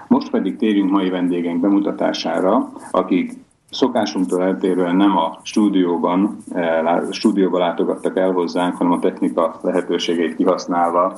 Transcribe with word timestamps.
Most 0.08 0.30
pedig 0.30 0.58
térjünk 0.58 0.92
mai 0.92 1.10
vendégeink 1.10 1.62
bemutatására, 1.62 2.72
akik 2.92 3.34
szokásunktól 3.70 4.44
eltérően 4.44 4.96
nem 4.96 5.18
a 5.18 5.40
stúdióban, 5.44 6.38
eh, 6.54 7.12
stúdióban 7.12 7.60
látogattak 7.60 8.18
el 8.18 8.32
hozzánk, 8.32 8.76
hanem 8.76 8.92
a 8.92 9.00
technika 9.00 9.60
lehetőségeit 9.62 10.36
kihasználva 10.36 11.18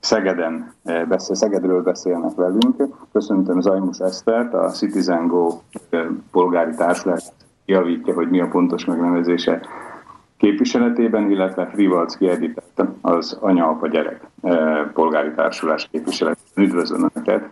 Szegeden 0.00 0.74
eh, 0.84 1.04
beszél, 1.04 1.34
Szegedről 1.34 1.82
beszélnek 1.82 2.34
velünk. 2.34 2.82
Köszöntöm 3.12 3.60
Zajmus 3.60 3.98
Esztert, 3.98 4.54
a 4.54 4.68
Citizen 4.68 5.26
Go 5.26 5.48
eh, 5.90 6.06
polgári 6.30 6.74
társulat 6.74 7.32
javítja, 7.64 8.14
hogy 8.14 8.30
mi 8.30 8.40
a 8.40 8.48
pontos 8.48 8.84
megnevezése 8.84 9.60
képviseletében, 10.36 11.30
illetve 11.30 11.66
Frivalcki 11.66 12.28
Editett, 12.28 12.80
az 13.00 13.38
anya-apa-gyerek 13.40 14.20
eh, 14.42 14.84
polgári 14.92 15.32
társulás 15.34 15.88
képviseletében. 15.90 16.64
Üdvözlöm 16.64 17.10
Önöket! 17.14 17.48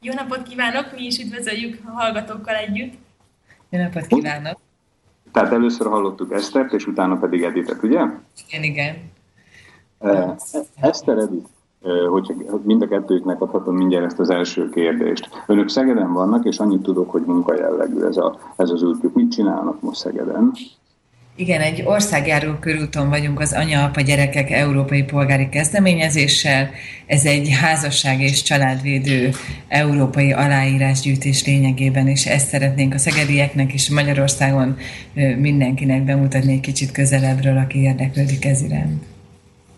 Jó 0.00 0.12
napot 0.12 0.42
kívánok! 0.42 0.92
Mi 0.94 1.04
is 1.04 1.18
üdvözöljük 1.18 1.78
a 1.84 1.90
hallgatókkal 1.90 2.54
együtt! 2.54 2.94
Jó 3.68 3.78
napot 3.82 4.06
kívánok! 4.06 4.58
Tehát 5.32 5.52
először 5.52 5.86
hallottuk 5.86 6.32
Esztert, 6.32 6.72
és 6.72 6.86
utána 6.86 7.16
pedig 7.16 7.42
Editet, 7.42 7.82
ugye? 7.82 8.00
Igen, 8.46 8.62
igen. 8.62 8.96
Eszter 10.80 11.18
Edith, 11.18 11.48
hogyha 12.10 12.34
mind 12.64 12.82
a 12.82 12.88
kettőknek 12.88 13.40
adhatom 13.40 13.76
mindjárt 13.76 14.04
ezt 14.04 14.18
az 14.18 14.30
első 14.30 14.68
kérdést. 14.68 15.28
Önök 15.46 15.68
Szegeden 15.68 16.12
vannak, 16.12 16.44
és 16.44 16.58
annyit 16.58 16.82
tudok, 16.82 17.10
hogy 17.10 17.22
munkajellegű 17.26 18.00
ez, 18.00 18.16
a, 18.16 18.38
ez 18.56 18.70
az 18.70 18.82
útjuk. 18.82 19.14
Mit 19.14 19.30
csinálnak 19.30 19.80
most 19.80 19.98
Szegeden? 19.98 20.52
Igen, 21.38 21.60
egy 21.60 21.82
országjáró 21.86 22.52
körúton 22.60 23.08
vagyunk 23.08 23.40
az 23.40 23.52
Anya-Apa 23.52 24.00
Gyerekek 24.00 24.50
Európai 24.50 25.02
Polgári 25.02 25.48
Kezdeményezéssel. 25.48 26.70
Ez 27.06 27.24
egy 27.24 27.48
házasság 27.60 28.20
és 28.20 28.42
családvédő 28.42 29.30
európai 29.68 30.32
aláírásgyűjtés 30.32 31.46
lényegében, 31.46 32.08
és 32.08 32.26
ezt 32.26 32.48
szeretnénk 32.48 32.94
a 32.94 32.98
szegedieknek 32.98 33.72
és 33.72 33.90
Magyarországon 33.90 34.76
mindenkinek 35.38 36.04
bemutatni 36.04 36.52
egy 36.52 36.60
kicsit 36.60 36.92
közelebbről, 36.92 37.56
aki 37.56 37.78
érdeklődik 37.78 38.44
ez 38.44 38.62
iránt. 38.62 39.17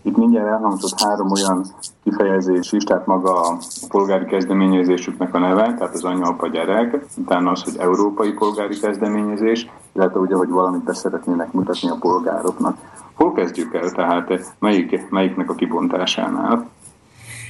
Itt 0.03 0.17
mindjárt 0.17 0.47
elhangzott 0.47 1.01
három 1.01 1.31
olyan 1.31 1.65
kifejezés 2.03 2.71
is, 2.71 2.83
tehát 2.83 3.05
maga 3.05 3.41
a 3.41 3.57
polgári 3.87 4.25
kezdeményezésüknek 4.25 5.33
a 5.35 5.39
neve, 5.39 5.73
tehát 5.73 5.93
az 5.93 6.03
anya, 6.03 6.25
apa, 6.25 6.47
gyerek, 6.47 6.95
utána 7.17 7.51
az, 7.51 7.63
hogy 7.63 7.75
európai 7.77 8.31
polgári 8.31 8.79
kezdeményezés, 8.79 9.67
illetve 9.95 10.19
ugye, 10.19 10.35
hogy 10.35 10.49
valamit 10.49 10.83
be 10.83 10.93
szeretnének 10.93 11.51
mutatni 11.51 11.89
a 11.89 11.97
polgároknak. 11.99 12.77
Hol 13.13 13.33
kezdjük 13.33 13.73
el, 13.73 13.89
tehát 13.89 14.55
melyik, 14.59 15.09
melyiknek 15.09 15.49
a 15.49 15.55
kibontásánál? 15.55 16.69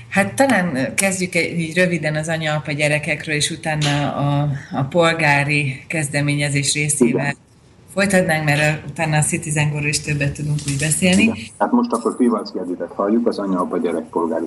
Hát 0.10 0.34
talán 0.34 0.96
kezdjük 0.96 1.36
így 1.36 1.76
röviden 1.76 2.16
az 2.16 2.28
anya-apa 2.28 2.72
gyerekekről, 2.72 3.36
és 3.36 3.50
utána 3.50 4.14
a, 4.16 4.48
a 4.72 4.84
polgári 4.84 5.86
kezdeményezés 5.88 6.74
részével 6.74 7.26
Igen 7.26 7.50
folytatnánk, 7.94 8.44
mert 8.46 8.90
utána 8.90 9.18
a 9.18 9.22
Citizen 9.22 9.86
is 9.86 10.00
többet 10.00 10.34
tudunk 10.34 10.60
úgy 10.68 10.78
beszélni. 10.80 11.22
Igen. 11.22 11.36
Hát 11.58 11.72
most 11.72 11.92
akkor 11.92 12.18
Pivac 12.18 12.52
Geditet 12.52 12.92
halljuk, 12.96 13.28
az 13.28 13.40
anya-apa 13.40 13.78
gyerek 13.78 14.04
polgári. 14.04 14.46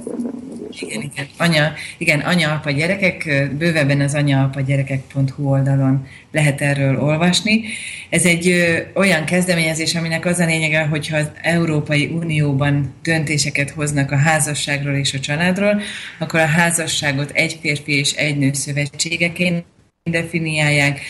Igen, 0.71 1.03
igen. 1.03 1.27
Anya, 1.39 1.73
igen, 1.99 2.21
anya-apa 2.21 2.71
gyerekek, 2.71 3.49
bővebben 3.59 4.01
az 4.01 4.15
anya-apa 4.15 4.61
gyerekek.hu 4.61 5.49
oldalon 5.49 6.07
lehet 6.33 6.61
erről 6.61 7.01
olvasni. 7.01 7.63
Ez 8.11 8.25
egy 8.25 8.49
ö, 8.49 8.79
olyan 8.95 9.25
kezdeményezés, 9.25 9.95
aminek 9.95 10.27
az 10.27 10.39
a 10.39 10.45
lényege, 10.45 10.87
hogyha 10.87 11.17
az 11.17 11.31
Európai 11.43 12.07
Unióban 12.07 12.95
döntéseket 13.03 13.71
hoznak 13.71 14.11
a 14.11 14.17
házasságról 14.17 14.95
és 14.95 15.15
a 15.15 15.21
családról, 15.21 15.81
akkor 16.19 16.41
a 16.41 16.47
házasságot 16.47 17.31
egy 17.31 17.59
férfi 17.61 17.99
és 17.99 18.13
egy 18.13 18.37
nő 18.37 18.53
szövetségeként 18.53 19.65
definiálják, 20.11 21.01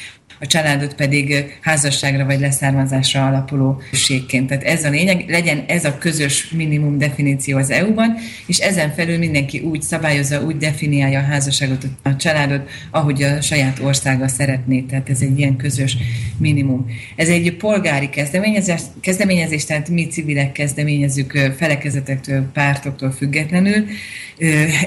a 0.41 0.47
családot 0.47 0.95
pedig 0.95 1.57
házasságra 1.61 2.25
vagy 2.25 2.41
leszármazásra 2.41 3.27
alapuló 3.27 3.83
községként. 3.91 4.47
Tehát 4.47 4.63
ez 4.63 4.85
a 4.85 4.91
lényeg, 4.91 5.25
legyen 5.29 5.65
ez 5.67 5.85
a 5.85 5.99
közös 5.99 6.51
minimum 6.51 6.99
definíció 6.99 7.59
az 7.59 7.71
EU-ban, 7.71 8.15
és 8.47 8.59
ezen 8.59 8.93
felül 8.93 9.19
mindenki 9.19 9.59
úgy 9.59 9.83
szabályozza, 9.83 10.43
úgy 10.43 10.57
definiálja 10.57 11.19
a 11.19 11.23
házasságot, 11.23 11.87
a 12.03 12.17
családot, 12.17 12.71
ahogy 12.91 13.23
a 13.23 13.41
saját 13.41 13.79
országa 13.79 14.29
szeretné. 14.29 14.81
Tehát 14.81 15.11
ez 15.11 15.21
egy 15.21 15.39
ilyen 15.39 15.57
közös 15.57 15.97
minimum. 16.39 16.87
Ez 17.17 17.29
egy 17.29 17.57
polgári 17.57 18.09
kezdeményezés, 18.09 18.81
kezdeményezés 19.01 19.65
tehát 19.65 19.89
mi 19.89 20.07
civilek 20.07 20.53
kezdeményezünk 20.53 21.55
felekezetektől, 21.57 22.51
pártoktól 22.53 23.11
függetlenül. 23.11 23.85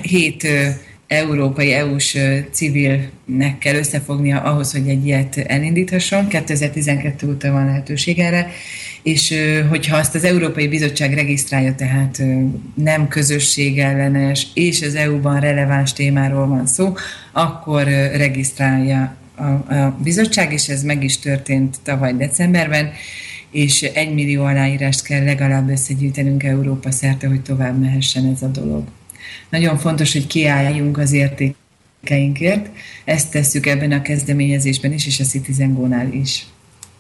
Hét 0.02 0.48
európai 1.08 1.74
EU-s 1.74 2.18
civilnek 2.52 3.58
kell 3.60 3.76
összefognia 3.76 4.42
ahhoz, 4.42 4.72
hogy 4.72 4.88
egy 4.88 5.06
ilyet 5.06 5.38
elindíthasson. 5.38 6.28
2012 6.28 7.28
óta 7.28 7.52
van 7.52 7.66
lehetőség 7.66 8.20
erre, 8.20 8.52
és 9.04 9.34
hogyha 9.70 9.98
azt 9.98 10.16
az 10.16 10.24
Európai 10.24 10.68
Bizottság 10.68 11.14
regisztrálja, 11.14 11.76
tehát 11.76 12.24
nem 12.76 13.08
közösségellenes 13.08 14.48
és 14.54 14.82
az 14.82 14.96
EU-ban 14.96 15.40
releváns 15.40 15.94
témáról 15.94 16.48
van 16.48 16.66
szó, 16.66 16.94
akkor 17.32 17.84
regisztrálja 18.14 19.16
a, 19.36 19.44
bizottság, 20.04 20.54
és 20.54 20.68
ez 20.68 20.84
meg 20.84 21.04
is 21.04 21.20
történt 21.20 21.78
tavaly 21.84 22.14
decemberben, 22.14 22.92
és 23.52 23.82
egy 23.82 24.14
millió 24.14 24.44
aláírást 24.44 25.04
kell 25.04 25.24
legalább 25.24 25.70
összegyűjtenünk 25.70 26.44
Európa 26.44 26.92
szerte, 26.92 27.28
hogy 27.28 27.42
tovább 27.42 27.80
mehessen 27.80 28.32
ez 28.36 28.42
a 28.42 28.48
dolog. 28.48 28.84
Nagyon 29.50 29.78
fontos, 29.78 30.14
hogy 30.14 30.28
kiálljunk 30.28 30.98
az 30.98 31.12
értékeinkért. 31.14 32.70
Ezt 33.06 33.32
tesszük 33.32 33.66
ebben 33.66 33.92
a 33.92 34.02
kezdeményezésben 34.02 34.92
is, 34.92 35.08
és 35.08 35.20
a 35.20 35.24
Citizen 35.24 35.74
Go-nál 35.74 36.12
is. 36.12 36.48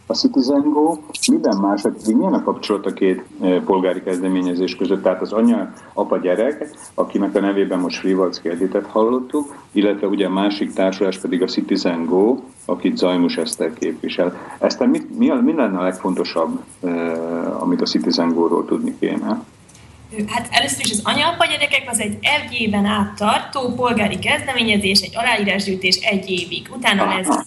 A 0.09 0.13
Citizen 0.13 0.61
Go 0.61 0.97
minden 1.31 1.57
más, 1.57 1.81
milyen 2.05 2.33
a 2.33 2.43
kapcsolat 2.43 2.85
a 2.85 2.93
két 2.93 3.23
eh, 3.41 3.61
polgári 3.65 4.03
kezdeményezés 4.03 4.75
között? 4.75 5.03
Tehát 5.03 5.21
az 5.21 5.31
anya, 5.31 5.73
apa, 5.93 6.17
gyerek, 6.17 6.69
akinek 6.93 7.35
a 7.35 7.39
nevében 7.39 7.79
most 7.79 7.99
Frivalc 7.99 8.39
kérdétet 8.39 8.85
hallottuk, 8.85 9.55
illetve 9.71 10.07
ugye 10.07 10.25
a 10.25 10.29
másik 10.29 10.73
társulás 10.73 11.17
pedig 11.17 11.41
a 11.41 11.45
Citizen 11.45 12.05
Go, 12.05 12.37
akit 12.65 12.97
Zajmus 12.97 13.37
Eszter 13.37 13.73
képvisel. 13.73 14.37
Eszter, 14.59 14.87
mi, 14.87 15.01
mi, 15.17 15.31
mi 15.43 15.53
lenne 15.53 15.77
a 15.77 15.83
legfontosabb, 15.83 16.59
eh, 16.83 17.61
amit 17.61 17.81
a 17.81 17.85
Citizen 17.85 18.33
Go-ról 18.33 18.65
tudni 18.65 18.95
kéne? 18.99 19.43
Hát 20.27 20.47
először 20.51 20.85
is 20.85 20.91
az 20.91 21.01
anya 21.03 21.37
gyerekek 21.49 21.83
az 21.89 21.99
egy 21.99 22.17
egy 22.21 22.61
éven 22.61 22.85
át 22.85 23.15
tartó 23.15 23.73
polgári 23.73 24.19
kezdeményezés, 24.19 24.99
egy 24.99 25.17
aláírásgyűjtés 25.17 25.95
egy 25.95 26.29
évig. 26.29 26.69
Utána 26.75 27.15
lesz... 27.15 27.45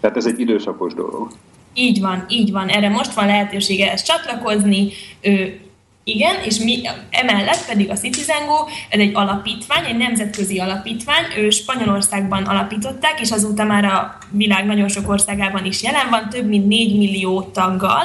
Tehát 0.00 0.16
ez 0.16 0.26
egy 0.26 0.40
időszakos 0.40 0.94
dolog. 0.94 1.32
Így 1.74 2.00
van, 2.00 2.24
így 2.28 2.52
van. 2.52 2.68
Erre 2.68 2.88
most 2.88 3.14
van 3.14 3.26
lehetősége 3.26 3.92
ezt 3.92 4.06
csatlakozni. 4.06 4.88
Ő, 5.20 5.60
igen, 6.04 6.34
és 6.44 6.58
mi, 6.58 6.80
emellett 7.10 7.66
pedig 7.66 7.90
a 7.90 7.94
Citizen 7.94 8.46
Go, 8.46 8.54
ez 8.88 9.00
egy 9.00 9.14
alapítvány, 9.14 9.84
egy 9.84 9.96
nemzetközi 9.96 10.58
alapítvány, 10.58 11.24
ő 11.36 11.50
Spanyolországban 11.50 12.42
alapították, 12.42 13.20
és 13.20 13.30
azóta 13.30 13.64
már 13.64 13.84
a 13.84 14.18
világ 14.30 14.66
nagyon 14.66 14.88
sok 14.88 15.08
országában 15.08 15.64
is 15.64 15.82
jelen 15.82 16.10
van, 16.10 16.28
több 16.28 16.48
mint 16.48 16.66
4 16.66 16.98
millió 16.98 17.42
taggal, 17.42 18.04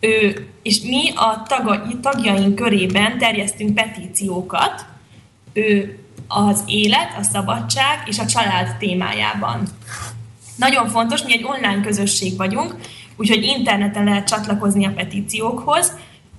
ő, 0.00 0.48
és 0.62 0.80
mi 0.80 1.10
a 1.14 1.42
taga, 1.48 1.86
tagjaink 2.00 2.54
körében 2.54 3.18
terjesztünk 3.18 3.74
petíciókat 3.74 4.84
ő, 5.52 5.98
az 6.28 6.62
élet, 6.66 7.14
a 7.18 7.22
szabadság 7.22 8.02
és 8.06 8.18
a 8.18 8.26
család 8.26 8.76
témájában. 8.78 9.62
Nagyon 10.56 10.88
fontos, 10.88 11.22
mi 11.22 11.32
egy 11.32 11.44
online 11.44 11.80
közösség 11.80 12.36
vagyunk, 12.36 12.74
úgyhogy 13.16 13.42
interneten 13.42 14.04
lehet 14.04 14.28
csatlakozni 14.28 14.86
a 14.86 14.92
petíciókhoz, 14.92 15.92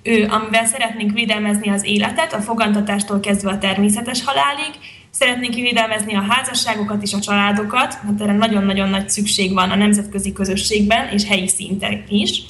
ő, 0.03 0.27
amivel 0.29 0.65
szeretnénk 0.65 1.11
védelmezni 1.11 1.69
az 1.69 1.85
életet, 1.85 2.33
a 2.33 2.41
fogantatástól 2.41 3.19
kezdve 3.19 3.51
a 3.51 3.57
természetes 3.57 4.23
halálig, 4.23 4.79
Szeretnénk 5.11 5.53
védelmezni 5.53 6.15
a 6.15 6.25
házasságokat 6.29 7.01
és 7.01 7.13
a 7.13 7.19
családokat, 7.19 7.99
mert 8.03 8.21
erre 8.21 8.33
nagyon-nagyon 8.33 8.89
nagy 8.89 9.09
szükség 9.09 9.53
van 9.53 9.69
a 9.69 9.75
nemzetközi 9.75 10.33
közösségben 10.33 11.09
és 11.09 11.25
helyi 11.25 11.47
szinten 11.47 12.03
is. 12.07 12.43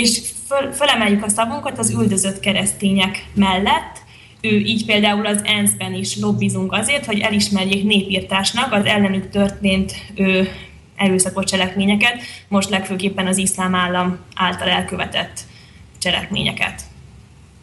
És 0.00 0.20
föl, 0.46 0.72
fölemeljük 0.72 1.24
a 1.24 1.28
szavunkat 1.28 1.78
az 1.78 1.90
üldözött 1.90 2.40
keresztények 2.40 3.24
mellett, 3.34 4.02
ő 4.40 4.48
így 4.48 4.86
például 4.86 5.26
az 5.26 5.40
ENSZ-ben 5.44 5.94
is 5.94 6.20
lobbizunk 6.20 6.72
azért, 6.72 7.06
hogy 7.06 7.18
elismerjék 7.18 7.84
népírtásnak 7.84 8.72
az 8.72 8.84
ellenük 8.84 9.30
történt 9.30 9.92
ő, 10.14 10.48
erőszakos 10.96 11.44
cselekményeket, 11.44 12.20
most 12.48 12.70
legfőképpen 12.70 13.26
az 13.26 13.36
iszlám 13.36 13.74
állam 13.74 14.18
által 14.34 14.68
elkövetett 14.68 15.40
cselekményeket. 15.98 16.82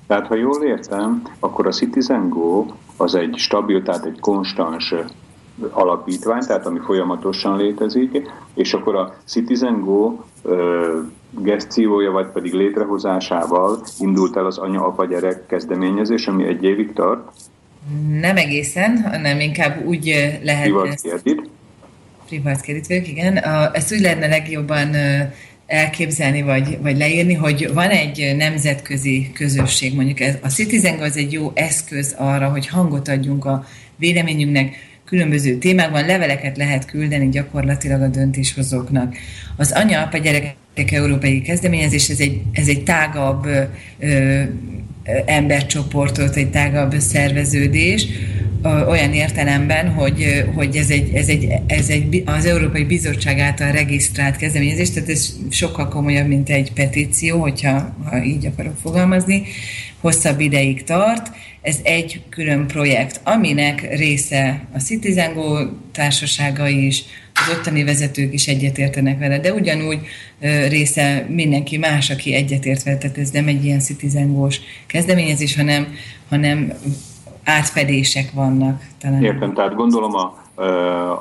Tehát, 0.08 0.28
ha 0.28 0.36
jól 0.36 0.64
értem, 0.64 1.22
akkor 1.40 1.68
a 1.68 1.72
Citizen 1.72 2.30
Go 2.30 2.66
az 2.98 3.16
egy 3.16 3.34
stabil, 3.38 3.84
tehát 3.84 4.06
egy 4.06 4.20
konstans 4.20 4.94
alapítvány, 5.72 6.42
tehát 6.48 6.66
ami 6.66 6.80
folyamatosan 6.80 7.58
létezik, 7.58 8.22
és 8.54 8.74
akkor 8.74 8.96
a 8.96 9.16
Citizen 9.26 9.80
Go 9.80 10.20
geszciója, 11.30 12.12
vagy 12.12 12.28
pedig 12.28 12.54
létrehozásával 12.54 13.80
indult 14.00 14.38
el 14.38 14.46
az 14.46 14.58
anya-apa-gyerek 14.58 15.46
kezdeményezés, 15.46 16.28
ami 16.28 16.48
egy 16.48 16.64
évig 16.64 16.94
tart? 16.94 17.30
Nem 18.20 18.38
egészen, 18.38 19.04
hanem 19.12 19.40
inkább 19.40 19.86
úgy 19.86 20.38
lehet... 20.44 20.72
Privát 22.28 22.62
kérdít 22.62 23.08
igen. 23.08 23.38
Ezt 23.74 23.94
úgy 23.94 24.00
lehetne 24.00 24.28
legjobban 24.28 24.96
elképzelni, 25.66 26.42
vagy, 26.42 26.78
vagy 26.82 26.98
leírni, 26.98 27.34
hogy 27.34 27.74
van 27.74 27.90
egy 27.90 28.34
nemzetközi 28.38 29.32
közösség, 29.34 29.96
mondjuk 29.96 30.20
ez, 30.20 30.38
a 30.44 30.48
Citizen 30.48 31.00
az 31.00 31.18
egy 31.18 31.32
jó 31.32 31.52
eszköz 31.54 32.16
arra, 32.18 32.50
hogy 32.50 32.68
hangot 32.68 33.08
adjunk 33.08 33.46
a 33.46 33.66
véleményünknek, 33.96 34.76
különböző 35.06 35.58
témákban 35.58 36.06
leveleket 36.06 36.58
lehet 36.58 36.86
küldeni 36.86 37.30
gyakorlatilag 37.30 38.02
a 38.02 38.08
döntéshozóknak. 38.08 39.16
Az 39.58 39.72
anya-apa 39.72 40.18
gyerekek 40.18 40.92
európai 40.92 41.42
kezdeményezés, 41.42 42.10
ez 42.10 42.20
egy, 42.20 42.42
ez 42.52 42.68
egy 42.68 42.84
tágabb 42.84 43.48
ö, 44.00 44.42
embercsoportot, 45.26 46.36
egy 46.36 46.50
tágabb 46.50 46.94
szerveződés, 47.00 48.08
olyan 48.88 49.14
értelemben, 49.14 49.90
hogy, 49.90 50.46
hogy 50.56 50.76
ez, 50.76 50.90
egy, 50.90 51.14
ez, 51.14 51.28
egy, 51.28 51.48
ez 51.68 51.90
egy 51.90 52.24
az 52.26 52.46
Európai 52.46 52.84
Bizottság 52.84 53.40
által 53.40 53.72
regisztrált 53.72 54.36
kezdeményezés, 54.36 54.92
tehát 54.92 55.10
ez 55.10 55.36
sokkal 55.50 55.88
komolyabb, 55.88 56.28
mint 56.28 56.50
egy 56.50 56.74
petíció, 56.74 57.42
hogyha 57.42 57.96
ha 58.04 58.24
így 58.24 58.46
akarok 58.46 58.76
fogalmazni, 58.82 59.44
hosszabb 60.02 60.40
ideig 60.40 60.84
tart. 60.84 61.32
Ez 61.66 61.80
egy 61.84 62.22
külön 62.30 62.68
projekt, 62.68 63.22
aminek 63.24 63.88
része 63.98 64.68
a 64.74 64.80
CitizenGo 64.80 65.66
társasága 65.92 66.68
is, 66.68 67.04
az 67.34 67.58
ottani 67.58 67.84
vezetők 67.84 68.34
is 68.34 68.48
egyetértenek 68.48 69.20
vele, 69.20 69.40
de 69.40 69.54
ugyanúgy 69.54 70.00
része 70.68 71.26
mindenki 71.30 71.78
más, 71.78 72.10
aki 72.10 72.34
egyetért 72.34 72.84
vele, 72.84 72.98
tehát 72.98 73.18
ez 73.18 73.30
nem 73.30 73.48
egy 73.48 73.66
ilyen 73.66 73.80
CitizenGo-s 73.80 74.60
kezdeményezés, 74.86 75.56
hanem, 75.56 75.96
hanem 76.30 76.74
átfedések 77.44 78.32
vannak. 78.32 78.84
Talán. 79.00 79.24
Értem, 79.24 79.54
tehát 79.54 79.76
gondolom 79.76 80.14
a, 80.14 80.45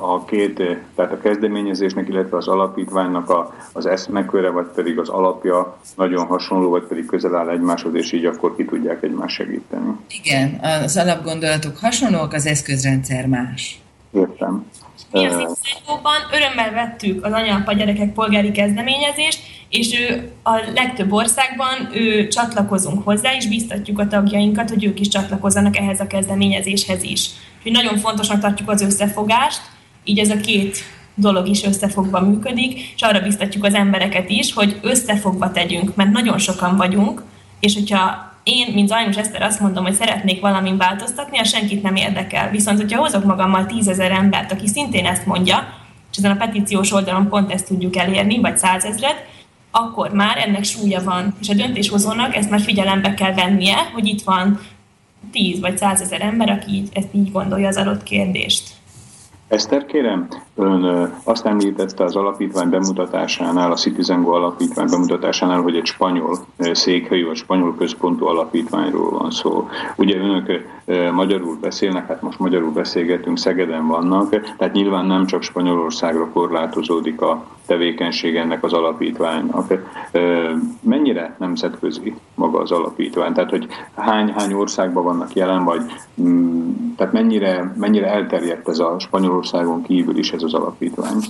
a 0.00 0.24
két, 0.24 0.54
tehát 0.96 1.12
a 1.12 1.20
kezdeményezésnek, 1.20 2.08
illetve 2.08 2.36
az 2.36 2.48
alapítványnak 2.48 3.30
a, 3.30 3.54
az 3.72 3.86
eszmeköre, 3.86 4.50
vagy 4.50 4.66
pedig 4.74 4.98
az 4.98 5.08
alapja 5.08 5.76
nagyon 5.96 6.26
hasonló, 6.26 6.70
vagy 6.70 6.82
pedig 6.82 7.06
közel 7.06 7.36
áll 7.36 7.48
egymáshoz, 7.48 7.94
és 7.94 8.12
így 8.12 8.24
akkor 8.24 8.56
ki 8.56 8.64
tudják 8.64 9.02
egymást 9.02 9.34
segíteni. 9.34 9.96
Igen, 10.22 10.60
az 10.84 10.96
alapgondolatok 10.96 11.76
hasonlóak, 11.76 12.32
az 12.32 12.46
eszközrendszer 12.46 13.26
más. 13.26 13.78
Értem. 14.12 14.64
Mi 15.12 15.26
az 15.26 15.38
Inszájtóban 15.38 16.20
örömmel 16.32 16.72
vettük 16.72 17.24
az 17.24 17.32
anya 17.32 17.72
gyerekek 17.72 18.12
polgári 18.12 18.50
kezdeményezést, 18.50 19.40
és 19.68 20.00
ő 20.00 20.30
a 20.42 20.60
legtöbb 20.74 21.12
országban 21.12 21.88
ő 21.92 22.28
csatlakozunk 22.28 23.04
hozzá, 23.04 23.34
és 23.34 23.48
biztatjuk 23.48 23.98
a 23.98 24.06
tagjainkat, 24.06 24.70
hogy 24.70 24.84
ők 24.84 25.00
is 25.00 25.08
csatlakozzanak 25.08 25.76
ehhez 25.76 26.00
a 26.00 26.06
kezdeményezéshez 26.06 27.02
is. 27.02 27.30
Úgyhogy 27.64 27.82
nagyon 27.82 27.98
fontosnak 27.98 28.40
tartjuk 28.40 28.70
az 28.70 28.82
összefogást, 28.82 29.60
így 30.04 30.18
ez 30.18 30.30
a 30.30 30.36
két 30.36 30.78
dolog 31.14 31.48
is 31.48 31.64
összefogva 31.64 32.20
működik, 32.20 32.92
és 32.94 33.02
arra 33.02 33.20
biztatjuk 33.20 33.64
az 33.64 33.74
embereket 33.74 34.30
is, 34.30 34.52
hogy 34.52 34.78
összefogva 34.82 35.52
tegyünk, 35.52 35.94
mert 35.94 36.10
nagyon 36.10 36.38
sokan 36.38 36.76
vagyunk, 36.76 37.22
és 37.60 37.74
hogyha 37.74 38.32
én, 38.42 38.72
mint 38.74 38.88
Zajmus 38.88 39.16
Eszter 39.16 39.42
azt 39.42 39.60
mondom, 39.60 39.84
hogy 39.84 39.94
szeretnék 39.94 40.40
valamin 40.40 40.76
változtatni, 40.76 41.38
az 41.38 41.48
senkit 41.48 41.82
nem 41.82 41.96
érdekel. 41.96 42.50
Viszont, 42.50 42.80
hogyha 42.80 43.00
hozok 43.00 43.24
magammal 43.24 43.66
tízezer 43.66 44.10
embert, 44.10 44.52
aki 44.52 44.66
szintén 44.66 45.06
ezt 45.06 45.26
mondja, 45.26 45.68
és 46.10 46.16
ezen 46.16 46.30
a 46.30 46.36
petíciós 46.36 46.92
oldalon 46.92 47.28
pont 47.28 47.52
ezt 47.52 47.66
tudjuk 47.66 47.96
elérni, 47.96 48.40
vagy 48.40 48.56
százezret, 48.56 49.24
akkor 49.70 50.10
már 50.10 50.38
ennek 50.38 50.64
súlya 50.64 51.02
van. 51.02 51.34
És 51.40 51.48
a 51.48 51.54
döntéshozónak 51.54 52.36
ezt 52.36 52.50
már 52.50 52.60
figyelembe 52.60 53.14
kell 53.14 53.34
vennie, 53.34 53.76
hogy 53.92 54.06
itt 54.06 54.22
van 54.22 54.60
tíz 55.32 55.60
vagy 55.60 55.78
százezer 55.78 56.20
ember, 56.20 56.50
aki 56.50 56.72
így, 56.72 56.88
ezt 56.92 57.08
így 57.12 57.32
gondolja 57.32 57.68
az 57.68 57.76
adott 57.76 58.02
kérdést. 58.02 58.70
Eszter, 59.48 59.86
kérem, 59.86 60.28
ön 60.54 61.12
azt 61.24 61.46
említette 61.46 62.04
az 62.04 62.16
alapítvány 62.16 62.68
bemutatásánál, 62.68 63.72
a 63.72 63.74
Citizengo 63.74 64.30
alapítvány 64.30 64.86
bemutatásánál, 64.90 65.60
hogy 65.60 65.76
egy 65.76 65.86
spanyol 65.86 66.38
székhelyű, 66.58 67.26
vagy 67.26 67.36
spanyol 67.36 67.74
központú 67.74 68.26
alapítványról 68.26 69.10
van 69.10 69.30
szó. 69.30 69.68
Ugye 69.96 70.16
önök 70.18 70.64
magyarul 71.12 71.56
beszélnek, 71.60 72.06
hát 72.06 72.22
most 72.22 72.38
magyarul 72.38 72.70
beszélgetünk, 72.70 73.38
Szegeden 73.38 73.86
vannak, 73.86 74.28
tehát 74.56 74.74
nyilván 74.74 75.06
nem 75.06 75.26
csak 75.26 75.42
Spanyolországra 75.42 76.28
korlátozódik 76.28 77.20
a 77.20 77.44
tevékenység 77.66 78.36
ennek 78.36 78.64
az 78.64 78.72
alapítványnak. 78.72 79.74
Mennyire 80.80 81.36
nemzetközi 81.38 82.14
maga 82.34 82.58
az 82.58 82.70
alapítvány? 82.70 83.32
Tehát, 83.32 83.50
hogy 83.50 83.66
hány-hány 83.96 84.52
országban 84.52 85.04
vannak 85.04 85.34
jelen, 85.34 85.64
vagy 85.64 85.80
mm, 86.22 86.70
tehát 86.96 87.12
mennyire, 87.12 87.72
mennyire 87.76 88.06
elterjedt 88.06 88.68
ez 88.68 88.78
a 88.78 88.96
Spanyolországon 89.42 89.82
kívül 89.82 90.18
is 90.18 90.30
ez 90.30 90.42
az 90.42 90.54
alapítvány? 90.54 91.24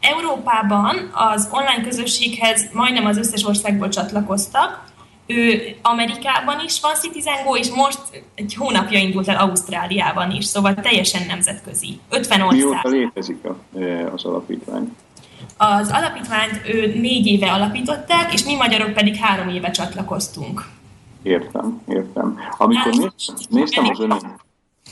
Európában 0.00 1.10
az 1.12 1.48
online 1.50 1.82
közösséghez 1.82 2.68
majdnem 2.72 3.06
az 3.06 3.16
összes 3.16 3.44
országból 3.44 3.88
csatlakoztak, 3.88 4.84
ő 5.26 5.62
Amerikában 5.82 6.60
is 6.64 6.80
van 6.80 6.94
Citizen 6.94 7.44
Go, 7.44 7.56
és 7.56 7.70
most 7.70 8.00
egy 8.34 8.54
hónapja 8.54 8.98
indult 8.98 9.28
el 9.28 9.36
Ausztráliában 9.36 10.30
is, 10.30 10.44
szóval 10.44 10.74
teljesen 10.74 11.26
nemzetközi. 11.26 11.98
50 12.08 12.40
ország. 12.40 12.58
Mióta 12.58 12.88
létezik 12.88 13.38
az 14.14 14.24
alapítvány? 14.24 14.96
Az 15.56 15.90
alapítványt 15.92 16.60
ő 16.66 17.00
négy 17.00 17.26
éve 17.26 17.52
alapították, 17.52 18.32
és 18.32 18.44
mi 18.44 18.54
magyarok 18.54 18.92
pedig 18.92 19.16
három 19.16 19.48
éve 19.48 19.70
csatlakoztunk. 19.70 20.64
Értem, 21.22 21.82
értem. 21.88 22.38
Amikor 22.58 23.12
néztem 23.48 23.88
az 23.88 24.00
önök 24.00 24.43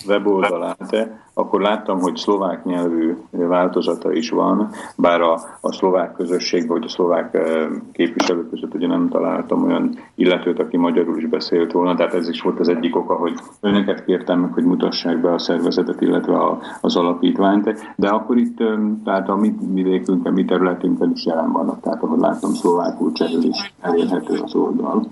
weboldalát, 0.06 1.08
akkor 1.34 1.60
láttam, 1.60 2.00
hogy 2.00 2.16
szlovák 2.16 2.64
nyelvű 2.64 3.16
változata 3.30 4.12
is 4.12 4.30
van, 4.30 4.70
bár 4.96 5.20
a, 5.20 5.40
a 5.60 5.72
szlovák 5.72 6.12
közösségben, 6.12 6.78
vagy 6.78 6.86
a 6.86 6.88
szlovák 6.88 7.38
képviselők 7.92 8.50
között 8.50 8.74
ugye 8.74 8.86
nem 8.86 9.08
találtam 9.08 9.64
olyan 9.64 9.98
illetőt, 10.14 10.58
aki 10.58 10.76
magyarul 10.76 11.18
is 11.18 11.26
beszélt 11.26 11.72
volna, 11.72 11.94
tehát 11.94 12.14
ez 12.14 12.28
is 12.28 12.40
volt 12.40 12.60
az 12.60 12.68
egyik 12.68 12.96
oka, 12.96 13.14
hogy 13.14 13.34
önöket 13.60 14.04
kértem 14.04 14.40
meg, 14.40 14.52
hogy 14.52 14.64
mutassák 14.64 15.20
be 15.20 15.32
a 15.32 15.38
szervezetet, 15.38 16.00
illetve 16.00 16.38
a, 16.38 16.58
az 16.80 16.96
alapítványt, 16.96 17.92
de 17.96 18.08
akkor 18.08 18.36
itt, 18.36 18.58
tehát 19.04 19.28
a 19.28 19.36
mi 19.36 19.54
vidékünkön, 19.72 20.32
mi 20.32 20.44
területünkön 20.44 21.10
is 21.10 21.26
jelen 21.26 21.52
vannak, 21.52 21.80
tehát 21.80 22.02
ahogy 22.02 22.20
láttam, 22.20 22.52
szlovákul 22.52 23.12
cserül 23.12 23.44
is 23.44 23.74
elérhető 23.80 24.38
az 24.42 24.54
oldal. 24.54 25.06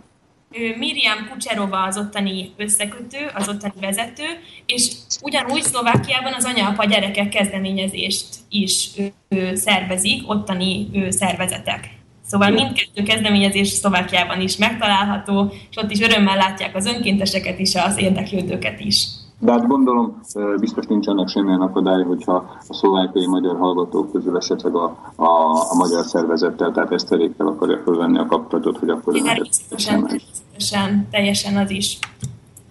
Miriam 0.58 1.28
Kucserova 1.30 1.82
az 1.82 1.96
ottani 1.98 2.50
összekötő, 2.56 3.30
az 3.34 3.48
ottani 3.48 3.72
vezető, 3.80 4.24
és 4.66 4.90
ugyanúgy 5.22 5.62
Szlovákiában 5.62 6.32
az 6.32 6.44
anya-apa 6.44 6.84
gyerekek 6.84 7.28
kezdeményezést 7.28 8.26
is 8.48 8.88
ő, 9.28 9.54
szervezik, 9.54 10.30
ottani 10.30 10.88
ő, 10.92 11.10
szervezetek. 11.10 11.88
Szóval 12.26 12.50
mindkettő 12.50 13.02
kezdeményezés 13.02 13.68
Szlovákiában 13.68 14.40
is 14.40 14.56
megtalálható, 14.56 15.52
és 15.70 15.76
ott 15.76 15.90
is 15.90 16.00
örömmel 16.00 16.36
látják 16.36 16.76
az 16.76 16.86
önkénteseket 16.86 17.58
is, 17.58 17.74
az 17.74 17.98
érdeklődőket 17.98 18.80
is. 18.80 19.04
De 19.42 19.52
hát 19.52 19.66
gondolom, 19.66 20.20
biztos 20.58 20.86
nincs 20.86 21.06
annak 21.06 21.28
semmilyen 21.28 21.60
akadály, 21.60 22.02
hogyha 22.02 22.34
a 22.68 22.74
szlovákiai 22.74 23.26
magyar 23.26 23.58
hallgatók 23.58 24.12
közül 24.12 24.36
esetleg 24.36 24.74
a, 24.74 24.96
a, 25.16 25.30
a 25.70 25.74
magyar 25.74 26.04
szervezettel, 26.04 26.72
tehát 26.72 26.92
Eszterékkel 26.92 27.46
akarja 27.46 27.80
fölvenni 27.84 28.18
a 28.18 28.26
kapcsolatot, 28.26 28.78
hogy 28.78 28.88
akkor... 28.88 29.14
Természetesen, 29.14 30.02
természetesen, 30.02 31.08
teljesen 31.10 31.56
az 31.56 31.70
is. 31.70 31.98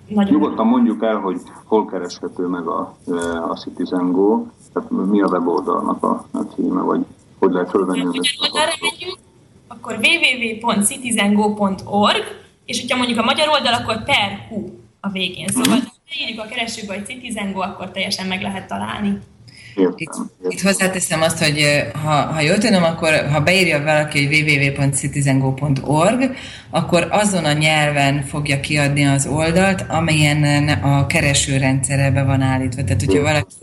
Nagyon 0.07 0.33
Nyugodtan 0.33 0.67
mondjuk 0.67 1.03
el, 1.03 1.17
hogy 1.17 1.41
hol 1.65 1.85
kereshető 1.85 2.47
meg 2.47 2.67
a, 2.67 2.95
a 3.49 3.55
Citizen 3.55 4.11
Go, 4.11 4.45
tehát 4.73 4.89
mi 4.89 5.21
a 5.21 5.27
weboldalnak 5.27 6.03
a, 6.03 6.25
a 6.31 6.39
címe, 6.55 6.81
vagy 6.81 7.05
hogy 7.39 7.51
lehet 7.51 7.69
fölvenni 7.69 8.01
a 8.01 8.05
megyünk, 8.05 8.25
akkor 9.67 9.93
www.citizengo.org, 9.93 12.23
és 12.65 12.79
hogyha 12.79 12.97
mondjuk 12.97 13.19
a 13.19 13.23
magyar 13.23 13.47
oldal, 13.47 13.73
akkor 13.73 14.03
per 14.03 14.47
hu 14.49 14.69
a 14.99 15.09
végén. 15.09 15.47
Szóval, 15.47 15.79
ha 15.79 15.98
írjuk 16.17 16.39
a 16.39 16.45
keresőbe, 16.45 16.93
hogy 16.93 17.05
Citizen 17.05 17.51
Go, 17.51 17.59
akkor 17.59 17.91
teljesen 17.91 18.27
meg 18.27 18.41
lehet 18.41 18.67
találni. 18.67 19.19
Itt, 19.95 20.11
itt 20.49 20.61
hozzáteszem 20.61 21.21
azt, 21.21 21.43
hogy 21.43 21.63
ha, 22.03 22.09
ha 22.09 22.41
jól 22.41 22.57
tudom, 22.57 22.83
akkor 22.83 23.09
ha 23.31 23.41
beírja 23.41 23.83
valaki, 23.83 24.25
hogy 24.25 24.35
www.citizengo.org, 24.35 26.35
akkor 26.69 27.07
azon 27.11 27.45
a 27.45 27.53
nyelven 27.53 28.21
fogja 28.21 28.59
kiadni 28.59 29.05
az 29.05 29.27
oldalt, 29.27 29.85
amelyen 29.89 30.67
a 30.67 31.05
keresőrendszerre 31.05 32.11
be 32.11 32.23
van 32.23 32.41
állítva. 32.41 32.83
Tehát, 32.83 33.05
hogyha 33.05 33.21
valaki 33.21 33.55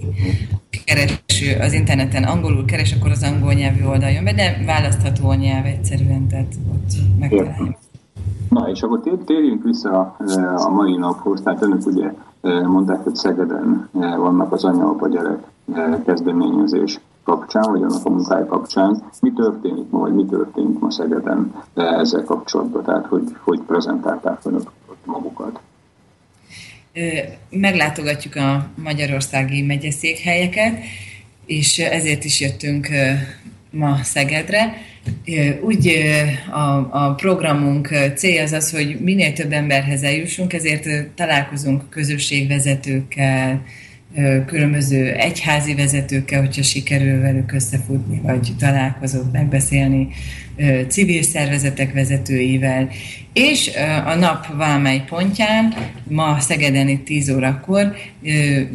kereső 0.85 1.57
az 1.61 1.73
interneten 1.73 2.25
angolul 2.25 2.65
keres, 2.65 2.93
akkor 2.93 3.11
az 3.11 3.23
angol 3.23 3.53
nyelvű 3.53 3.85
oldal 3.85 4.11
jön 4.11 4.25
be, 4.25 4.33
de 4.33 4.63
választható 4.67 5.29
a 5.29 5.35
nyelv 5.35 5.67
egyszerűen, 5.67 6.29
tehát 6.29 6.55
ott 6.73 7.19
megtaláljuk. 7.19 7.77
Na, 8.49 8.71
és 8.71 8.81
akkor 8.81 9.01
térjünk 9.25 9.63
vissza 9.63 10.17
a 10.57 10.69
mai 10.69 10.97
naphoz. 10.97 11.41
Tehát 11.43 11.63
önök 11.63 11.87
ugye 11.87 12.11
mondták, 12.67 13.03
hogy 13.03 13.15
Szegeden 13.15 13.89
vannak 13.93 14.53
az 14.53 14.65
anya-apa 14.65 15.09
gyerek 15.09 15.39
kezdeményezés 16.05 17.01
kapcsán, 17.25 17.71
vagy 17.71 17.83
annak 17.83 18.05
a 18.05 18.11
munkája 18.11 18.47
kapcsán. 18.47 19.03
Mi 19.21 19.33
történik 19.33 19.91
ma, 19.91 19.99
vagy 19.99 20.15
mi 20.15 20.25
történik 20.25 20.79
ma 20.79 20.91
Szegeden 20.91 21.55
ezzel 21.75 22.25
kapcsolatban? 22.25 22.85
Tehát 22.85 23.07
hogy, 23.07 23.37
hogy 23.41 23.61
prezentálták 23.61 24.39
önök 24.45 24.71
magukat? 25.05 25.61
Meglátogatjuk 27.51 28.37
a 28.37 28.67
magyarországi 28.83 29.63
megyeszékhelyeket, 29.63 30.75
és 31.47 31.79
ezért 31.79 32.25
is 32.25 32.41
jöttünk 32.41 32.89
ma 33.71 33.99
Szegedre. 34.03 34.73
Úgy 35.63 35.93
a, 36.51 37.05
a 37.05 37.15
programunk 37.15 37.89
célja 38.15 38.43
az 38.43 38.53
az, 38.53 38.71
hogy 38.71 39.01
minél 39.01 39.33
több 39.33 39.53
emberhez 39.53 40.03
eljussunk, 40.03 40.53
ezért 40.53 41.09
találkozunk 41.15 41.91
közösségvezetőkkel, 41.91 43.65
különböző 44.47 45.13
egyházi 45.13 45.75
vezetőkkel, 45.75 46.41
hogyha 46.41 46.63
sikerül 46.63 47.21
velük 47.21 47.53
összefutni, 47.53 48.21
vagy 48.23 48.53
találkozott, 48.59 49.33
megbeszélni, 49.33 50.09
civil 50.89 51.23
szervezetek 51.23 51.93
vezetőivel, 51.93 52.89
és 53.33 53.71
a 54.07 54.15
nap 54.15 54.57
vámely 54.57 55.05
pontján, 55.09 55.75
ma 56.09 56.37
Szegeden 56.41 56.89
itt 56.89 57.05
10 57.05 57.31
órakor 57.31 57.95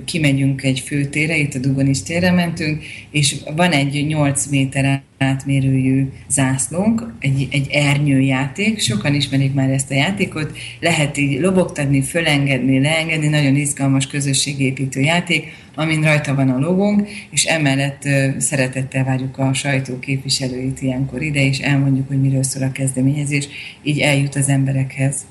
kimegyünk 0.05 0.63
egy 0.63 0.79
főtére, 0.79 1.37
itt 1.37 1.53
a 1.53 1.59
Dugonis 1.59 2.03
térre 2.03 2.31
mentünk, 2.31 2.83
és 3.11 3.35
van 3.55 3.71
egy 3.71 4.05
8 4.07 4.45
méter 4.45 5.01
átmérőjű 5.17 6.09
zászlónk, 6.29 7.13
egy, 7.19 7.47
egy 7.51 7.67
ernyőjáték, 7.71 8.79
sokan 8.79 9.13
ismerik 9.13 9.53
már 9.53 9.69
ezt 9.69 9.91
a 9.91 9.93
játékot, 9.93 10.57
lehet 10.79 11.17
így 11.17 11.39
lobogtatni, 11.39 12.01
fölengedni, 12.01 12.81
leengedni, 12.81 13.27
nagyon 13.27 13.55
izgalmas 13.55 14.07
közösségépítő 14.07 14.99
játék, 14.99 15.53
amin 15.75 16.03
rajta 16.03 16.35
van 16.35 16.49
a 16.49 16.59
logónk, 16.59 17.07
és 17.29 17.45
emellett 17.45 18.01
szeretettel 18.37 19.03
várjuk 19.03 19.37
a 19.37 19.53
sajtó 19.53 19.99
képviselőit 19.99 20.81
ilyenkor 20.81 21.21
ide, 21.21 21.45
és 21.45 21.59
elmondjuk, 21.59 22.07
hogy 22.07 22.21
miről 22.21 22.43
szól 22.43 22.63
a 22.63 22.71
kezdeményezés, 22.71 23.47
így 23.81 23.99
eljut 23.99 24.35
az 24.35 24.49
emberekhez. 24.49 25.25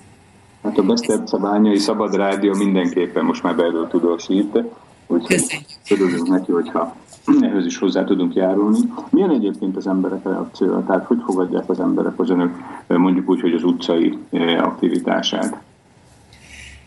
Hát 0.62 0.78
a 0.78 0.82
Besztercebányai 0.82 1.78
Szabad 1.78 2.14
Rádió 2.14 2.54
mindenképpen 2.54 3.25
most 3.25 3.42
már 3.42 3.56
belül 3.56 3.88
tudósít, 3.88 4.59
úgyhogy 5.06 5.64
örülünk 5.90 6.28
neki, 6.28 6.52
hogyha 6.52 6.97
ehhez 7.40 7.66
is 7.66 7.78
hozzá 7.78 8.04
tudunk 8.04 8.35
járulni. 8.35 8.78
Milyen 9.11 9.30
egyébként 9.30 9.76
az 9.76 9.87
emberek 9.87 10.25
reakciója? 10.25 10.85
Tehát 10.87 11.04
hogy 11.04 11.18
fogadják 11.25 11.68
az 11.68 11.80
emberek 11.80 12.18
az 12.20 12.30
önök 12.30 12.56
mondjuk 12.87 13.28
úgy, 13.28 13.40
hogy 13.40 13.52
az 13.52 13.64
utcai 13.64 14.18
aktivitását? 14.59 15.61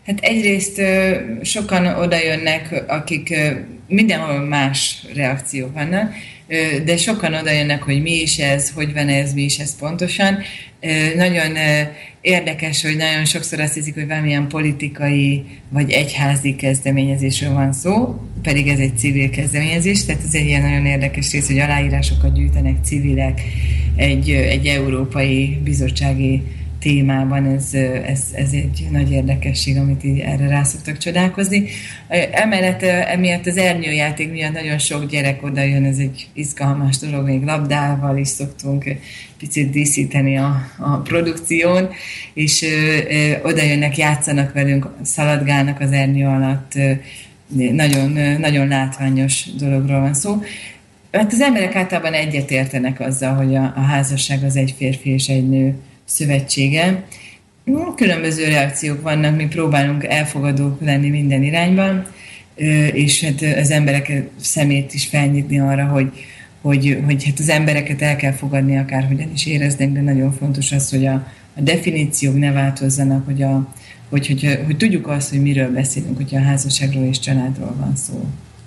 Hát 0.06 0.20
egyrészt 0.20 0.80
sokan 1.42 1.86
oda 1.86 2.16
jönnek, 2.24 2.84
akik 2.86 3.34
mindenhol 3.88 4.40
más 4.40 5.06
reakciók 5.14 5.72
vannak, 5.72 6.14
de 6.84 6.96
sokan 6.96 7.34
oda 7.34 7.50
jönnek, 7.50 7.82
hogy 7.82 8.02
mi 8.02 8.20
is 8.20 8.38
ez, 8.38 8.70
hogy 8.70 8.92
van 8.92 9.08
ez, 9.08 9.34
mi 9.34 9.42
is 9.42 9.58
ez 9.58 9.78
pontosan. 9.78 10.38
Nagyon 11.16 11.56
érdekes, 12.20 12.82
hogy 12.82 12.96
nagyon 12.96 13.24
sokszor 13.24 13.60
azt 13.60 13.74
hiszik, 13.74 13.94
hogy 13.94 14.06
valamilyen 14.06 14.48
politikai 14.48 15.44
vagy 15.68 15.90
egyházi 15.90 16.56
kezdeményezésről 16.56 17.52
van 17.52 17.72
szó, 17.72 18.20
pedig 18.42 18.68
ez 18.68 18.78
egy 18.78 18.98
civil 18.98 19.30
kezdeményezés, 19.30 20.04
tehát 20.04 20.22
ez 20.26 20.34
egy 20.34 20.46
ilyen 20.46 20.62
nagyon 20.62 20.86
érdekes 20.86 21.32
rész, 21.32 21.46
hogy 21.46 21.58
aláírásokat 21.58 22.34
gyűjtenek 22.34 22.76
civilek 22.84 23.40
egy, 23.96 24.30
egy 24.30 24.66
európai 24.66 25.58
bizottsági 25.62 26.42
témában, 26.84 27.46
ez, 27.46 27.74
ez, 28.06 28.20
ez 28.32 28.52
egy 28.52 28.86
nagy 28.90 29.10
érdekesség, 29.10 29.76
amit 29.76 30.04
így 30.04 30.18
erre 30.18 30.48
rá 30.48 30.62
szoktak 30.62 30.98
csodálkozni. 30.98 31.64
Emellett 32.32 32.82
emiatt 32.82 33.46
az 33.46 33.56
ernyőjáték 33.56 34.30
miatt 34.30 34.52
nagyon 34.52 34.78
sok 34.78 35.06
gyerek 35.10 35.42
oda 35.42 35.62
jön, 35.62 35.84
ez 35.84 35.98
egy 35.98 36.28
izgalmas 36.32 36.98
dolog, 36.98 37.26
még 37.26 37.42
labdával 37.42 38.18
is 38.18 38.28
szoktunk 38.28 38.84
picit 39.38 39.70
díszíteni 39.70 40.36
a, 40.38 40.56
a 40.78 40.96
produkción, 40.96 41.88
és 42.34 42.62
ö, 42.62 43.48
oda 43.48 43.62
jönnek, 43.62 43.96
játszanak 43.96 44.52
velünk, 44.52 44.88
szaladgálnak 45.02 45.80
az 45.80 45.92
ernyő 45.92 46.26
alatt, 46.26 46.72
nagyon, 47.72 48.10
nagyon 48.38 48.68
látványos 48.68 49.44
dologról 49.58 50.00
van 50.00 50.14
szó. 50.14 50.42
Hát 51.12 51.32
az 51.32 51.40
emberek 51.40 51.76
általában 51.76 52.12
egyetértenek 52.12 53.00
azzal, 53.00 53.34
hogy 53.34 53.54
a, 53.54 53.72
a 53.76 53.80
házasság 53.80 54.44
az 54.44 54.56
egy 54.56 54.74
férfi 54.78 55.10
és 55.10 55.28
egy 55.28 55.48
nő 55.48 55.74
szövetsége. 56.04 57.04
Különböző 57.96 58.44
reakciók 58.44 59.02
vannak, 59.02 59.36
mi 59.36 59.46
próbálunk 59.46 60.04
elfogadók 60.04 60.80
lenni 60.80 61.08
minden 61.08 61.42
irányban, 61.42 62.06
és 62.92 63.24
hát 63.24 63.58
az 63.58 63.70
emberek 63.70 64.22
szemét 64.40 64.94
is 64.94 65.06
felnyitni 65.06 65.60
arra, 65.60 65.84
hogy, 65.84 66.12
hogy, 66.62 67.02
hogy 67.04 67.24
hát 67.24 67.38
az 67.38 67.48
embereket 67.48 68.02
el 68.02 68.16
kell 68.16 68.32
fogadni, 68.32 68.78
akárhogyan 68.78 69.30
is 69.32 69.46
éreznek, 69.46 69.92
de 69.92 70.00
nagyon 70.00 70.32
fontos 70.32 70.72
az, 70.72 70.90
hogy 70.90 71.06
a, 71.06 71.26
a 71.56 71.60
definíciók 71.60 72.38
ne 72.38 72.52
változzanak, 72.52 73.24
hogy, 73.24 73.42
a, 73.42 73.66
hogy, 74.10 74.26
hogy, 74.26 74.58
hogy, 74.66 74.76
tudjuk 74.76 75.06
azt, 75.06 75.30
hogy 75.30 75.42
miről 75.42 75.72
beszélünk, 75.72 76.16
hogyha 76.16 76.38
a 76.38 76.42
házasságról 76.42 77.04
és 77.04 77.18
családról 77.18 77.74
van 77.78 77.96
szó. 77.96 78.24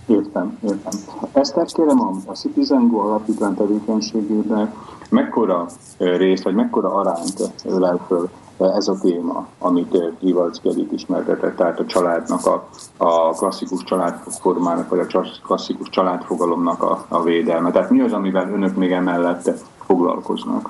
Értem, 0.08 0.58
értem. 0.64 1.00
Ezt 1.34 1.74
kérem 1.74 2.02
a 2.26 2.32
Citizen 2.32 2.88
Go 2.88 2.98
alapítvány 2.98 3.54
tevékenységében 3.54 4.74
mekkora 5.10 5.66
részt, 5.98 6.44
vagy 6.44 6.54
mekkora 6.54 6.94
arányt 6.94 7.52
ölel 7.66 8.00
föl 8.08 8.30
ez 8.60 8.88
a 8.88 8.98
téma, 9.02 9.48
amit 9.60 10.20
Givalcki 10.20 10.70
Edith 10.70 10.94
ismertetett, 10.94 11.56
tehát 11.56 11.80
a 11.80 11.86
családnak, 11.86 12.46
a, 12.46 12.70
a 12.98 13.30
klasszikus 13.30 13.84
családformának, 13.84 14.90
vagy 14.90 15.00
a 15.00 15.24
klasszikus 15.44 15.90
családfogalomnak 15.90 16.84
a, 16.84 17.06
a 17.08 17.24
védelme. 17.24 17.72
Tehát 17.72 17.90
mi 17.90 18.02
az, 18.02 18.14
amivel 18.14 18.50
önök 18.50 18.76
még 18.76 18.92
emellett 18.92 19.50
foglalkoznak? 19.86 20.70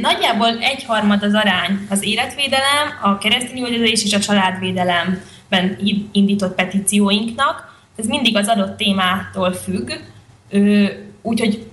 Nagyjából 0.00 0.48
egyharmad 0.48 1.22
az 1.22 1.34
arány 1.34 1.86
az 1.90 2.04
életvédelem, 2.04 2.88
a 3.02 3.18
keresztény 3.18 3.66
és 3.66 4.14
a 4.14 4.18
családvédelemben 4.18 5.76
indított 6.12 6.54
petícióinknak. 6.54 7.70
Ez 7.96 8.06
mindig 8.06 8.36
az 8.36 8.48
adott 8.48 8.76
témától 8.76 9.52
függ, 9.52 9.90
úgyhogy 11.22 11.70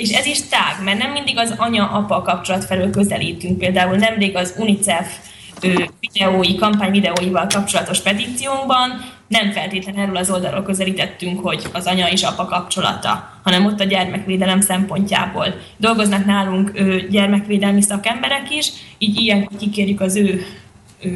és 0.00 0.10
ez 0.10 0.26
is 0.26 0.48
tág, 0.48 0.84
mert 0.84 0.98
nem 0.98 1.10
mindig 1.10 1.38
az 1.38 1.54
anya-apa 1.56 2.22
kapcsolat 2.22 2.64
felől 2.64 2.90
közelítünk. 2.90 3.58
Például 3.58 3.96
nemrég 3.96 4.36
az 4.36 4.54
UNICEF 4.58 5.16
videói, 6.00 6.54
kampány 6.54 6.90
videóival 6.90 7.46
kapcsolatos 7.46 8.00
petíciónkban 8.00 9.04
nem 9.28 9.52
feltétlenül 9.52 10.00
erről 10.00 10.16
az 10.16 10.30
oldalról 10.30 10.62
közelítettünk, 10.62 11.40
hogy 11.40 11.62
az 11.72 11.86
anya 11.86 12.08
és 12.08 12.22
apa 12.22 12.44
kapcsolata, 12.44 13.40
hanem 13.42 13.64
ott 13.64 13.80
a 13.80 13.84
gyermekvédelem 13.84 14.60
szempontjából. 14.60 15.46
Dolgoznak 15.76 16.24
nálunk 16.24 16.80
gyermekvédelmi 17.10 17.82
szakemberek 17.82 18.50
is, 18.50 18.70
így 18.98 19.20
ilyen 19.20 19.48
kikérjük 19.58 20.00
az 20.00 20.16
ő 20.16 20.46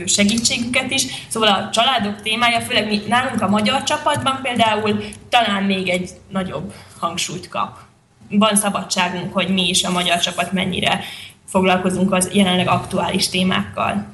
segítségüket 0.06 0.90
is. 0.90 1.06
Szóval 1.28 1.48
a 1.48 1.70
családok 1.72 2.22
témája, 2.22 2.60
főleg 2.60 2.88
mi, 2.88 3.00
nálunk 3.08 3.42
a 3.42 3.48
magyar 3.48 3.82
csapatban 3.82 4.38
például 4.42 5.04
talán 5.28 5.62
még 5.62 5.88
egy 5.88 6.10
nagyobb 6.28 6.72
hangsúlyt 6.98 7.48
kap 7.48 7.83
van 8.30 8.56
szabadságunk, 8.56 9.32
hogy 9.32 9.48
mi 9.48 9.68
is 9.68 9.84
a 9.84 9.90
magyar 9.90 10.18
csapat 10.18 10.52
mennyire 10.52 11.00
foglalkozunk 11.44 12.12
az 12.12 12.30
jelenleg 12.32 12.68
aktuális 12.68 13.28
témákkal. 13.28 14.04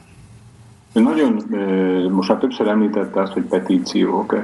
Nagyon, 0.93 1.43
most 2.11 2.29
már 2.29 2.39
többször 2.39 2.69
említette 2.69 3.21
azt, 3.21 3.33
hogy 3.33 3.43
petíciók. 3.43 4.37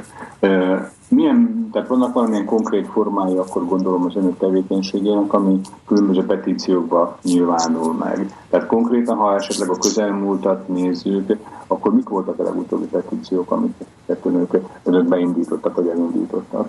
Milyen, 1.08 1.68
tehát 1.72 1.88
vannak 1.88 2.12
valamilyen 2.12 2.44
konkrét 2.44 2.86
formái, 2.86 3.36
akkor 3.36 3.66
gondolom 3.66 4.04
az 4.04 4.16
önök 4.16 4.38
tevékenységének, 4.38 5.32
ami 5.32 5.60
különböző 5.86 6.24
petíciókba 6.24 7.18
nyilvánul 7.22 7.94
meg. 7.94 8.34
Tehát 8.50 8.66
konkrétan, 8.66 9.16
ha 9.16 9.34
esetleg 9.34 9.70
a 9.70 9.78
közelmúltat 9.78 10.68
nézzük, 10.68 11.36
akkor 11.66 11.94
mik 11.94 12.08
voltak 12.08 12.38
a 12.38 12.42
legutóbbi 12.42 12.86
petíciók, 12.86 13.50
amiket 13.50 14.20
önök, 14.22 14.58
önök 14.82 15.04
beindítottak, 15.08 15.74
vagy 15.74 15.88
elindítottak? 15.88 16.68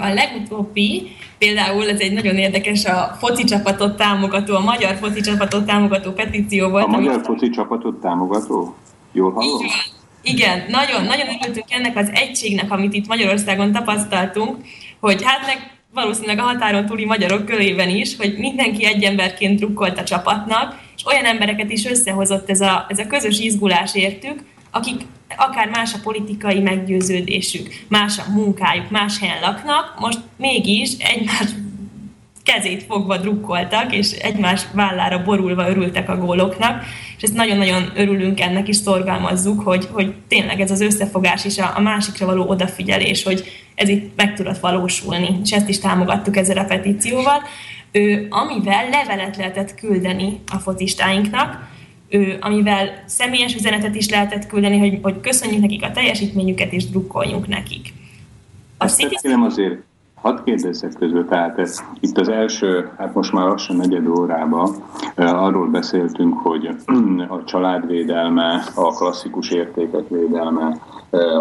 A 0.00 0.08
legutóbbi, 0.08 1.16
például 1.38 1.88
ez 1.88 2.00
egy 2.00 2.12
nagyon 2.12 2.34
érdekes, 2.34 2.84
a 2.84 3.16
foci 3.18 3.44
csapatot 3.44 3.96
támogató, 3.96 4.54
a 4.54 4.60
magyar 4.60 4.96
foci 4.96 5.20
csapatot 5.20 5.66
támogató 5.66 6.12
petíció 6.12 6.68
volt. 6.68 6.84
A 6.84 6.88
magyar 6.88 7.20
foci 7.24 7.50
csapatot 7.50 8.00
támogató? 8.00 8.74
Jól 9.12 9.32
hallom? 9.32 9.60
Igen, 10.22 10.64
nagyon, 10.68 11.04
nagyon 11.04 11.26
örültünk 11.40 11.66
ennek 11.68 11.96
az 11.96 12.10
egységnek, 12.12 12.70
amit 12.70 12.94
itt 12.94 13.06
Magyarországon 13.06 13.72
tapasztaltunk, 13.72 14.56
hogy 15.00 15.22
hát 15.22 15.46
meg 15.46 15.78
valószínűleg 15.94 16.38
a 16.38 16.42
határon 16.42 16.86
túli 16.86 17.04
magyarok 17.04 17.44
körében 17.44 17.88
is, 17.88 18.16
hogy 18.16 18.34
mindenki 18.38 18.84
egy 18.84 19.02
emberként 19.02 19.58
drukkolt 19.58 19.98
a 19.98 20.04
csapatnak, 20.04 20.78
és 20.96 21.06
olyan 21.06 21.24
embereket 21.24 21.70
is 21.70 21.86
összehozott 21.86 22.50
ez 22.50 22.60
a, 22.60 22.86
ez 22.88 22.98
a 22.98 23.06
közös 23.06 23.38
izgulás 23.38 23.94
értük, 23.94 24.40
akik 24.70 25.06
akár 25.36 25.68
más 25.68 25.94
a 25.94 25.98
politikai 26.02 26.60
meggyőződésük, 26.60 27.84
más 27.88 28.18
a 28.18 28.30
munkájuk, 28.32 28.90
más 28.90 29.18
helyen 29.18 29.40
laknak, 29.40 29.94
most 29.98 30.18
mégis 30.36 30.92
egymás 30.98 31.48
kezét 32.42 32.82
fogva 32.82 33.16
drukkoltak, 33.16 33.94
és 33.94 34.10
egymás 34.10 34.62
vállára 34.72 35.22
borulva 35.22 35.68
örültek 35.68 36.08
a 36.08 36.16
góloknak, 36.16 36.84
és 37.16 37.22
ezt 37.22 37.34
nagyon-nagyon 37.34 37.90
örülünk 37.94 38.40
ennek, 38.40 38.68
is 38.68 38.76
szorgalmazzuk, 38.76 39.60
hogy, 39.60 39.88
hogy 39.92 40.14
tényleg 40.28 40.60
ez 40.60 40.70
az 40.70 40.80
összefogás 40.80 41.44
is 41.44 41.58
a, 41.58 41.72
a 41.76 41.80
másikra 41.80 42.26
való 42.26 42.48
odafigyelés, 42.48 43.22
hogy 43.22 43.44
ez 43.74 43.88
itt 43.88 44.16
meg 44.16 44.34
tudott 44.34 44.58
valósulni, 44.58 45.40
és 45.42 45.52
ezt 45.52 45.68
is 45.68 45.78
támogattuk 45.78 46.36
ezzel 46.36 46.58
a 46.58 46.64
petícióval, 46.64 47.42
ő, 47.92 48.26
amivel 48.30 48.88
levelet 48.88 49.36
lehetett 49.36 49.74
küldeni 49.74 50.40
a 50.52 50.58
fotistáinknak, 50.58 51.68
ő, 52.10 52.36
amivel 52.40 53.02
személyes 53.06 53.54
üzenetet 53.54 53.94
is 53.94 54.08
lehetett 54.08 54.46
küldeni, 54.46 54.78
hogy, 54.78 54.98
hogy 55.02 55.20
köszönjük 55.20 55.60
nekik 55.60 55.82
a 55.82 55.90
teljesítményüket, 55.90 56.72
és 56.72 56.86
drukkoljunk 56.86 57.48
nekik. 57.48 57.92
A 58.76 58.86
Citizen... 58.86 59.40
azért 59.42 59.88
Hadd 60.20 60.44
kérdezzek 60.44 60.92
közül, 60.98 61.26
tehát 61.26 61.58
ez, 61.58 61.84
itt 62.00 62.18
az 62.18 62.28
első, 62.28 62.90
hát 62.98 63.14
most 63.14 63.32
már 63.32 63.46
lassan 63.46 63.76
negyed 63.76 64.08
órában 64.08 64.74
arról 65.16 65.66
beszéltünk, 65.66 66.38
hogy 66.38 66.68
a 67.28 67.44
családvédelme, 67.44 68.62
a 68.74 68.94
klasszikus 68.94 69.50
értékek 69.50 70.08
védelme, 70.08 70.78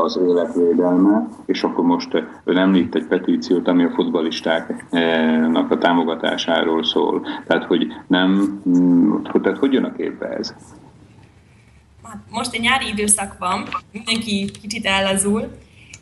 az 0.03 0.19
életvédelme, 0.27 1.27
és 1.45 1.63
akkor 1.63 1.86
most 1.86 2.24
ön 2.43 2.57
említ 2.57 2.95
egy 2.95 3.05
petíciót, 3.05 3.67
ami 3.67 3.83
a 3.83 3.91
futbalistáknak 3.91 5.71
a 5.71 5.77
támogatásáról 5.77 6.83
szól. 6.83 7.25
Tehát, 7.48 7.63
hogy 7.63 7.88
nem, 8.07 8.62
tehát 9.41 9.57
hogy 9.57 9.74
jön 9.74 9.83
a 9.83 9.91
képbe 9.91 10.27
ez? 10.27 10.53
Hát 12.03 12.17
most 12.29 12.53
egy 12.53 12.62
nyári 12.62 12.88
időszak 12.88 13.36
van, 13.39 13.63
mindenki 13.91 14.51
kicsit 14.62 14.86
ellazul, 14.86 15.48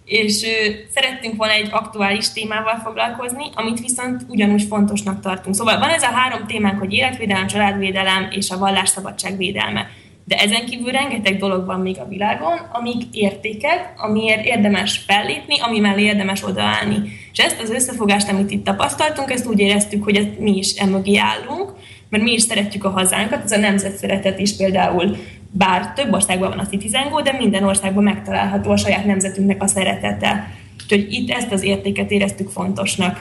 és 0.08 0.46
szerettünk 0.94 1.36
volna 1.36 1.54
egy 1.54 1.70
aktuális 1.72 2.32
témával 2.32 2.82
foglalkozni, 2.84 3.46
amit 3.54 3.80
viszont 3.80 4.22
ugyanúgy 4.28 4.64
fontosnak 4.64 5.20
tartunk. 5.20 5.56
Szóval 5.56 5.80
van 5.80 5.90
ez 5.90 6.04
a 6.04 6.12
három 6.12 6.48
témánk, 6.48 6.80
hogy 6.80 6.94
életvédelem, 6.94 7.48
családvédelem 7.48 8.28
és 8.32 8.50
a 8.50 8.58
vallásszabadság 8.58 9.38
védelme. 9.38 9.88
De 10.26 10.36
ezen 10.36 10.66
kívül 10.66 10.92
rengeteg 10.92 11.38
dolog 11.38 11.66
van 11.66 11.80
még 11.80 12.00
a 12.00 12.08
világon, 12.08 12.58
amik 12.72 13.04
értékek, 13.12 13.94
amiért 13.98 14.46
érdemes 14.46 14.98
fellépni, 14.98 15.60
ami 15.60 15.80
mellé 15.80 16.04
érdemes 16.04 16.44
odaállni. 16.44 16.96
És 17.32 17.40
ezt 17.40 17.62
az 17.62 17.70
összefogást, 17.70 18.30
amit 18.30 18.52
itt 18.52 18.64
tapasztaltunk, 18.64 19.32
ezt 19.32 19.48
úgy 19.48 19.60
éreztük, 19.60 20.04
hogy 20.04 20.38
mi 20.40 20.58
is 20.58 20.74
emögé 20.74 21.18
állunk, 21.18 21.74
mert 22.10 22.24
mi 22.24 22.32
is 22.32 22.42
szeretjük 22.42 22.84
a 22.84 22.90
hazánkat, 22.90 23.44
ez 23.44 23.52
a 23.52 23.58
nemzetszeretet 23.58 24.40
is 24.40 24.56
például 24.56 25.18
bár 25.52 25.94
több 25.94 26.14
országban 26.14 26.50
van 26.50 26.60
a 26.60 26.66
Citizen 26.66 27.10
Go, 27.10 27.22
de 27.22 27.36
minden 27.40 27.64
országban 27.64 28.04
megtalálható 28.04 28.72
a 28.72 28.78
saját 28.78 29.06
nemzetünknek 29.06 29.64
a 29.64 29.68
szeretete. 29.68 30.48
Úgyhogy 30.84 31.08
itt 31.14 31.30
ezt 31.30 31.52
az 31.52 31.64
értéket 31.64 32.12
éreztük 32.12 32.50
fontosnak 32.50 33.18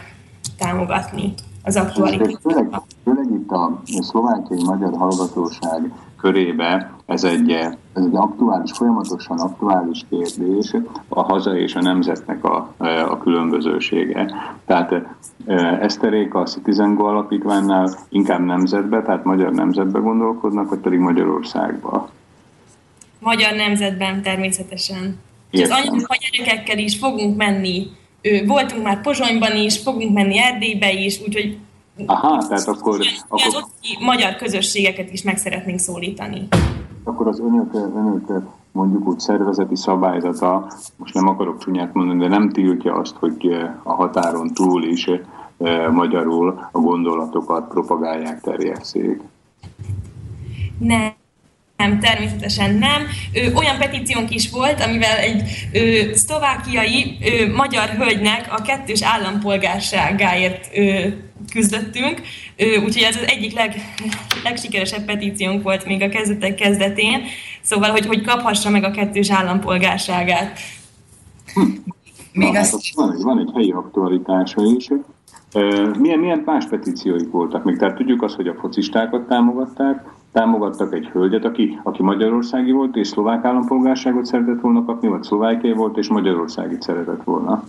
támogatni 0.58 1.34
az 1.62 1.76
aktuális. 1.76 2.16
Főleg, 2.42 2.80
főleg 3.04 3.26
itt 3.30 3.50
a 3.50 3.80
szlovákiai 4.00 4.62
magyar 4.64 4.92
hallgatóság 4.96 5.92
körébe 6.20 6.96
ez 7.06 7.24
egy, 7.24 7.50
ez 7.50 8.04
egy 8.04 8.14
aktuális, 8.14 8.72
folyamatosan 8.72 9.38
aktuális 9.38 10.00
kérdés, 10.08 10.74
a 11.08 11.22
haza 11.22 11.56
és 11.56 11.74
a 11.74 11.80
nemzetnek 11.80 12.44
a, 12.44 12.74
a 13.08 13.18
különbözősége. 13.18 14.30
Tehát 14.66 14.94
Eszterék 15.80 16.34
a 16.34 16.42
Citizen 16.42 16.94
Go 16.94 17.04
alapítványnál 17.04 17.98
inkább 18.08 18.44
nemzetbe, 18.44 19.02
tehát 19.02 19.24
magyar 19.24 19.52
nemzetbe 19.52 19.98
gondolkodnak, 19.98 20.68
vagy 20.68 20.78
pedig 20.78 20.98
Magyarországba? 20.98 22.10
Magyar 23.18 23.54
nemzetben 23.54 24.22
természetesen. 24.22 25.18
És 25.50 25.62
az 25.62 25.70
anyuka 25.70 26.16
gyerekekkel 26.20 26.78
is 26.78 26.98
fogunk 26.98 27.36
menni. 27.36 27.86
Voltunk 28.46 28.82
már 28.82 29.00
Pozsonyban 29.00 29.56
is, 29.56 29.78
fogunk 29.78 30.14
menni 30.14 30.38
Erdélybe 30.38 30.92
is, 30.92 31.20
úgyhogy 31.26 31.58
Aha, 32.06 32.46
tehát 32.48 32.66
akkor... 32.66 33.00
Akkor... 33.28 33.40
az 33.46 33.64
magyar 34.00 34.36
közösségeket 34.36 35.12
is 35.12 35.22
meg 35.22 35.36
szeretnénk 35.36 35.78
szólítani. 35.78 36.48
Akkor 37.04 37.28
az 37.28 37.40
önök, 37.40 37.74
önök 37.74 38.42
mondjuk 38.72 39.06
úgy 39.08 39.18
szervezeti 39.18 39.76
szabályzata, 39.76 40.66
most 40.96 41.14
nem 41.14 41.28
akarok 41.28 41.58
csúnyát 41.58 41.94
mondani, 41.94 42.18
de 42.18 42.28
nem 42.28 42.50
tiltja 42.50 42.94
azt, 42.94 43.16
hogy 43.16 43.52
a 43.82 43.92
határon 43.92 44.48
túl 44.54 44.84
is 44.84 45.10
magyarul 45.92 46.68
a 46.72 46.78
gondolatokat 46.78 47.68
propagálják, 47.68 48.40
terjesszék. 48.40 49.22
Nem. 50.78 51.12
Nem, 51.76 52.00
természetesen 52.00 52.74
nem. 52.74 53.02
Ö, 53.32 53.52
olyan 53.52 53.78
petíciónk 53.78 54.34
is 54.34 54.50
volt, 54.50 54.80
amivel 54.80 55.16
egy 55.16 55.68
ö, 55.72 56.14
szlovákiai 56.14 57.18
ö, 57.22 57.52
magyar 57.52 57.88
hölgynek 57.88 58.46
a 58.50 58.62
kettős 58.62 59.02
állampolgárságáért 59.02 60.68
ö, 60.74 61.06
küzdöttünk, 61.52 62.20
ö, 62.56 62.64
úgyhogy 62.76 63.02
ez 63.02 63.16
az 63.16 63.26
egyik 63.26 63.54
leg, 63.54 63.74
legsikeresebb 64.44 65.04
petíciónk 65.04 65.62
volt 65.62 65.86
még 65.86 66.02
a 66.02 66.08
kezdetek 66.08 66.54
kezdetén, 66.54 67.22
szóval, 67.62 67.90
hogy, 67.90 68.06
hogy 68.06 68.22
kaphassa 68.22 68.70
meg 68.70 68.84
a 68.84 68.90
kettős 68.90 69.30
állampolgárságát. 69.30 70.58
Hm. 71.54 71.60
Még 72.32 72.52
Na, 72.52 72.58
azt... 72.58 72.72
hát 72.72 72.80
van, 72.94 73.12
egy, 73.12 73.22
van 73.22 73.38
egy 73.38 73.50
helyi 73.54 73.70
aktualitása 73.70 74.62
is. 74.76 74.88
Milyen, 75.98 76.18
milyen 76.18 76.42
más 76.44 76.66
petícióik 76.66 77.30
voltak 77.30 77.64
még? 77.64 77.76
Tehát 77.76 77.96
tudjuk 77.96 78.22
azt, 78.22 78.34
hogy 78.34 78.48
a 78.48 78.54
focistákat 78.54 79.26
támogatták, 79.28 80.04
támogattak 80.36 80.94
egy 80.94 81.06
hölgyet, 81.06 81.44
aki, 81.44 81.80
aki 81.82 82.02
magyarországi 82.02 82.70
volt, 82.70 82.96
és 82.96 83.08
szlovák 83.08 83.44
állampolgárságot 83.44 84.24
szeretett 84.24 84.60
volna 84.60 84.84
kapni, 84.84 85.08
vagy 85.08 85.22
szlovákiai 85.22 85.72
volt, 85.72 85.96
és 85.96 86.08
magyarországi 86.08 86.76
szeretett 86.80 87.24
volna. 87.24 87.64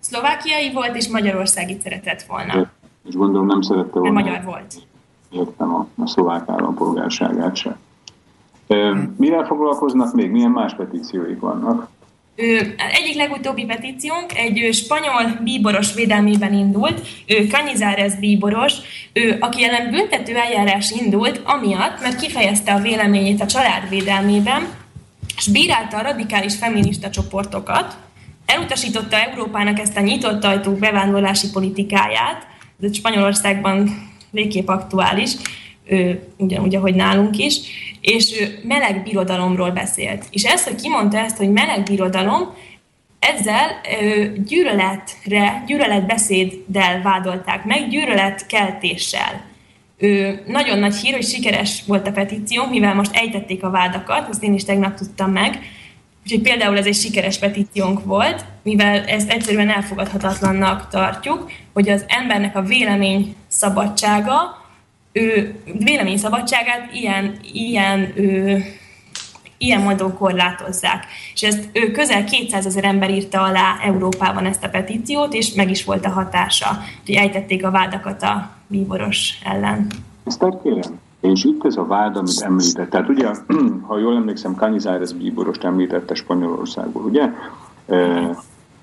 Szlovákiai 0.00 0.72
volt, 0.72 0.96
és 0.96 1.08
magyarországi 1.08 1.76
szeretett 1.82 2.22
volna. 2.22 2.58
É, 2.58 2.66
és 3.08 3.14
gondolom 3.14 3.46
nem 3.46 3.60
szerette 3.60 3.98
volna. 3.98 4.20
magyar 4.20 4.42
volt. 4.44 4.74
Értem 5.30 5.74
a, 5.74 5.86
a 6.02 6.06
szlovák 6.06 6.48
állampolgárságát 6.48 7.56
se. 7.56 7.76
Mivel 9.16 9.44
foglalkoznak 9.44 10.14
még? 10.14 10.30
Milyen 10.30 10.50
más 10.50 10.74
petícióik 10.74 11.40
vannak? 11.40 11.88
Egyik 12.92 13.14
legutóbbi 13.16 13.64
petíciónk 13.64 14.38
egy 14.38 14.68
spanyol 14.72 15.38
bíboros 15.44 15.94
védelmében 15.94 16.54
indult, 16.54 17.06
Canizárez 17.48 18.18
bíboros, 18.18 18.72
aki 19.40 19.64
ellen 19.64 19.90
büntető 19.90 20.36
eljárás 20.36 20.90
indult, 20.90 21.40
amiatt, 21.44 22.00
mert 22.00 22.20
kifejezte 22.20 22.72
a 22.72 22.80
véleményét 22.80 23.40
a 23.40 23.46
család 23.46 23.88
védelmében, 23.88 24.68
és 25.36 25.48
bírálta 25.48 25.96
a 25.96 26.02
radikális 26.02 26.56
feminista 26.56 27.10
csoportokat, 27.10 27.96
elutasította 28.46 29.16
Európának 29.16 29.78
ezt 29.78 29.96
a 29.96 30.00
nyitott 30.00 30.44
ajtó 30.44 30.72
bevándorlási 30.72 31.50
politikáját, 31.50 32.46
ez 32.82 32.96
Spanyolországban 32.96 34.08
végképp 34.30 34.68
aktuális, 34.68 35.32
ugyanúgy, 36.36 36.76
ahogy 36.76 36.94
nálunk 36.94 37.38
is, 37.38 37.56
és 38.04 38.40
ő 38.40 38.58
meleg 38.62 39.02
birodalomról 39.02 39.70
beszélt. 39.70 40.24
És 40.30 40.42
ezt, 40.42 40.68
hogy 40.68 40.80
kimondta 40.80 41.18
ezt, 41.18 41.36
hogy 41.36 41.50
meleg 41.50 41.82
birodalom, 41.82 42.54
ezzel 43.18 43.80
gyűlöletre, 44.46 45.62
gyűlöletbeszéddel 45.66 47.02
vádolták 47.02 47.64
meg, 47.64 47.88
gyűlöletkeltéssel. 47.88 49.44
Ő, 49.98 50.42
nagyon 50.46 50.78
nagy 50.78 50.94
hír, 50.94 51.12
hogy 51.12 51.26
sikeres 51.26 51.82
volt 51.86 52.06
a 52.06 52.12
petíció, 52.12 52.66
mivel 52.66 52.94
most 52.94 53.14
ejtették 53.14 53.62
a 53.62 53.70
vádakat, 53.70 54.28
azt 54.28 54.42
én 54.42 54.54
is 54.54 54.64
tegnap 54.64 54.94
tudtam 54.94 55.30
meg. 55.30 55.58
Úgyhogy 56.22 56.42
például 56.42 56.78
ez 56.78 56.86
egy 56.86 56.94
sikeres 56.94 57.38
petíciónk 57.38 58.04
volt, 58.04 58.44
mivel 58.62 59.04
ezt 59.04 59.30
egyszerűen 59.30 59.70
elfogadhatatlannak 59.70 60.88
tartjuk, 60.88 61.50
hogy 61.72 61.88
az 61.88 62.04
embernek 62.08 62.56
a 62.56 62.62
vélemény 62.62 63.34
szabadsága, 63.48 64.63
ő 65.14 65.54
véleményszabadságát 65.78 66.92
ilyen, 66.92 67.34
ilyen, 67.52 68.12
ő, 68.16 68.62
ilyen 69.58 69.80
módon 69.80 70.14
korlátozzák. 70.14 71.06
És 71.34 71.42
ezt 71.42 71.68
ő 71.72 71.90
közel 71.90 72.24
200 72.24 72.66
ezer 72.66 72.84
ember 72.84 73.10
írta 73.10 73.42
alá 73.42 73.76
Európában 73.82 74.46
ezt 74.46 74.64
a 74.64 74.68
petíciót, 74.68 75.34
és 75.34 75.54
meg 75.54 75.70
is 75.70 75.84
volt 75.84 76.04
a 76.04 76.10
hatása, 76.10 76.66
hogy 77.06 77.14
ejtették 77.14 77.66
a 77.66 77.70
vádakat 77.70 78.22
a 78.22 78.50
bíboros 78.66 79.38
ellen. 79.44 79.86
Ezt 80.24 80.44
kérem. 80.62 81.00
És 81.20 81.44
itt 81.44 81.64
ez 81.64 81.76
a 81.76 81.86
vád, 81.86 82.16
amit 82.16 82.40
említett. 82.40 82.90
Tehát 82.90 83.08
ugye, 83.08 83.28
ha 83.88 83.98
jól 83.98 84.16
emlékszem, 84.16 84.54
Canizares 84.54 85.12
bíborost 85.12 85.64
említette 85.64 86.14
Spanyolországból, 86.14 87.02
ugye? 87.02 87.30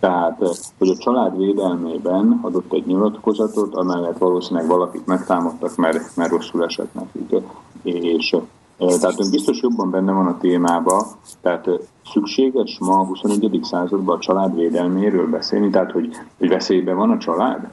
Tehát, 0.02 0.38
hogy 0.78 0.90
a 0.90 0.98
család 0.98 1.38
védelmében 1.38 2.40
adott 2.42 2.74
egy 2.74 2.86
nyilatkozatot, 2.86 3.76
amellett 3.76 4.18
valószínűleg 4.18 4.68
valakit 4.68 5.06
megtámadtak, 5.06 5.76
mert, 5.76 6.16
mert 6.16 6.32
rosszul 6.32 6.64
esett 6.64 6.94
nekik. 6.94 7.44
És 7.84 8.36
Tehát 8.78 9.20
ön 9.20 9.32
biztos 9.32 9.62
jobban 9.62 9.92
benne 9.92 10.12
van 10.12 10.28
a 10.28 10.38
témába, 10.38 11.08
tehát 11.42 11.70
szükséges 12.12 12.78
ma 12.80 13.00
a 13.00 13.06
21. 13.06 13.60
században 13.64 14.16
a 14.16 14.20
család 14.20 14.56
védelméről 14.56 15.30
beszélni, 15.30 15.70
tehát 15.70 15.92
hogy, 15.92 16.18
hogy 16.38 16.50
veszélyben 16.50 16.96
van 16.96 17.12
a 17.12 17.18
család? 17.18 17.68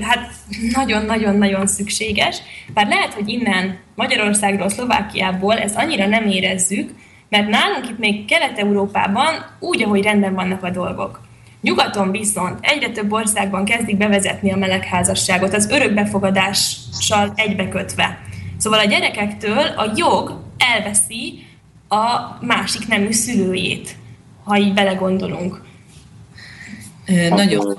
Hát 0.00 0.30
nagyon-nagyon-nagyon 0.74 1.66
szükséges. 1.66 2.40
Bár 2.74 2.88
lehet, 2.88 3.14
hogy 3.14 3.28
innen 3.28 3.78
Magyarországról, 3.94 4.68
Szlovákiából 4.68 5.54
ezt 5.54 5.76
annyira 5.76 6.06
nem 6.06 6.26
érezzük, 6.26 6.90
mert 7.34 7.48
nálunk 7.48 7.88
itt 7.88 7.98
még 7.98 8.24
Kelet-Európában 8.24 9.32
úgy, 9.58 9.82
ahogy 9.82 10.02
rendben 10.02 10.34
vannak 10.34 10.62
a 10.62 10.70
dolgok. 10.70 11.20
Nyugaton 11.60 12.10
viszont 12.10 12.58
egyre 12.60 12.90
több 12.90 13.12
országban 13.12 13.64
kezdik 13.64 13.96
bevezetni 13.96 14.52
a 14.52 14.56
melegházasságot, 14.56 15.54
az 15.54 15.70
örökbefogadással 15.70 17.32
egybekötve. 17.34 18.18
Szóval 18.56 18.78
a 18.78 18.84
gyerekektől 18.84 19.66
a 19.76 19.92
jog 19.96 20.40
elveszi 20.58 21.46
a 21.88 22.04
másik 22.40 22.88
nemű 22.88 23.12
szülőjét, 23.12 23.96
ha 24.44 24.56
így 24.56 24.74
belegondolunk. 24.74 25.62
Nagyon. 27.30 27.78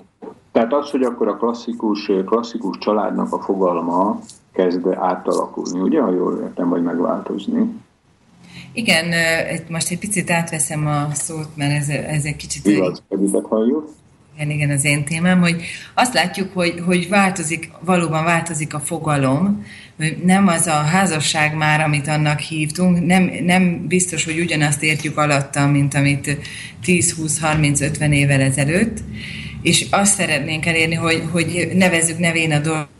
Tehát 0.51 0.73
az, 0.73 0.89
hogy 0.89 1.01
akkor 1.03 1.27
a 1.27 1.37
klasszikus, 1.37 2.11
klasszikus 2.25 2.77
családnak 2.77 3.33
a 3.33 3.41
fogalma 3.41 4.19
kezd 4.53 4.87
átalakulni, 4.87 5.79
ugye, 5.79 6.01
ha 6.01 6.11
jól 6.11 6.39
értem, 6.41 6.69
vagy 6.69 6.83
megváltozni? 6.83 7.83
Igen, 8.73 9.13
most 9.69 9.91
egy 9.91 9.99
picit 9.99 10.31
átveszem 10.31 10.87
a 10.87 11.09
szót, 11.13 11.49
mert 11.55 11.71
ez, 11.71 11.89
ez 11.89 12.23
egy 12.25 12.35
kicsit... 12.35 12.65
Igaz, 12.65 13.03
halljuk. 13.43 13.89
Igen, 14.35 14.49
igen, 14.49 14.69
az 14.69 14.85
én 14.85 15.05
témám, 15.05 15.39
hogy 15.39 15.61
azt 15.93 16.13
látjuk, 16.13 16.53
hogy, 16.53 16.81
hogy 16.85 17.09
változik, 17.09 17.71
valóban 17.79 18.23
változik 18.23 18.73
a 18.73 18.79
fogalom, 18.79 19.65
nem 20.23 20.47
az 20.47 20.67
a 20.67 20.71
házasság 20.71 21.55
már, 21.55 21.81
amit 21.81 22.07
annak 22.07 22.39
hívtunk, 22.39 23.05
nem, 23.05 23.31
nem 23.43 23.87
biztos, 23.87 24.25
hogy 24.25 24.39
ugyanazt 24.39 24.83
értjük 24.83 25.17
alatta, 25.17 25.67
mint 25.67 25.93
amit 25.93 26.37
10, 26.83 27.13
20, 27.13 27.39
30, 27.39 27.81
50 27.81 28.11
évvel 28.11 28.41
ezelőtt, 28.41 28.97
és 29.61 29.85
azt 29.91 30.13
szeretnénk 30.13 30.65
elérni, 30.65 30.95
hogy, 30.95 31.23
hogy 31.31 31.71
nevezzük 31.75 32.19
nevén 32.19 32.51
a 32.51 32.59
dolgokat, 32.59 32.93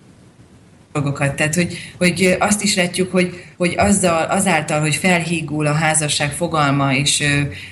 dolgokat. 0.96 1.36
Tehát, 1.36 1.56
hogy, 1.56 1.78
hogy 1.98 2.36
azt 2.40 2.64
is 2.64 2.76
látjuk, 2.76 3.12
hogy, 3.12 3.44
hogy 3.58 3.74
azzal, 3.78 4.24
azáltal, 4.24 4.80
hogy 4.80 4.96
felhígul 4.96 5.66
a 5.66 5.74
házasság 5.74 6.32
fogalma, 6.32 6.94
és 6.94 7.24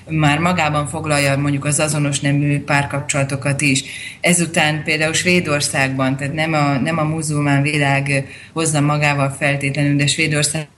már 0.09 0.39
magában 0.39 0.87
foglalja 0.87 1.37
mondjuk 1.37 1.65
az 1.65 1.79
azonos 1.79 2.19
nemű 2.19 2.59
párkapcsolatokat 2.59 3.61
is. 3.61 3.83
Ezután 4.21 4.83
például 4.83 5.13
Svédországban, 5.13 6.17
tehát 6.17 6.33
nem 6.33 6.53
a, 6.53 6.77
nem 6.77 6.97
a 6.97 7.03
muzulmán 7.03 7.61
világ 7.61 8.25
hozza 8.53 8.81
magával 8.81 9.29
feltétlenül, 9.39 9.95
de 9.95 10.07
Svédországban 10.07 10.71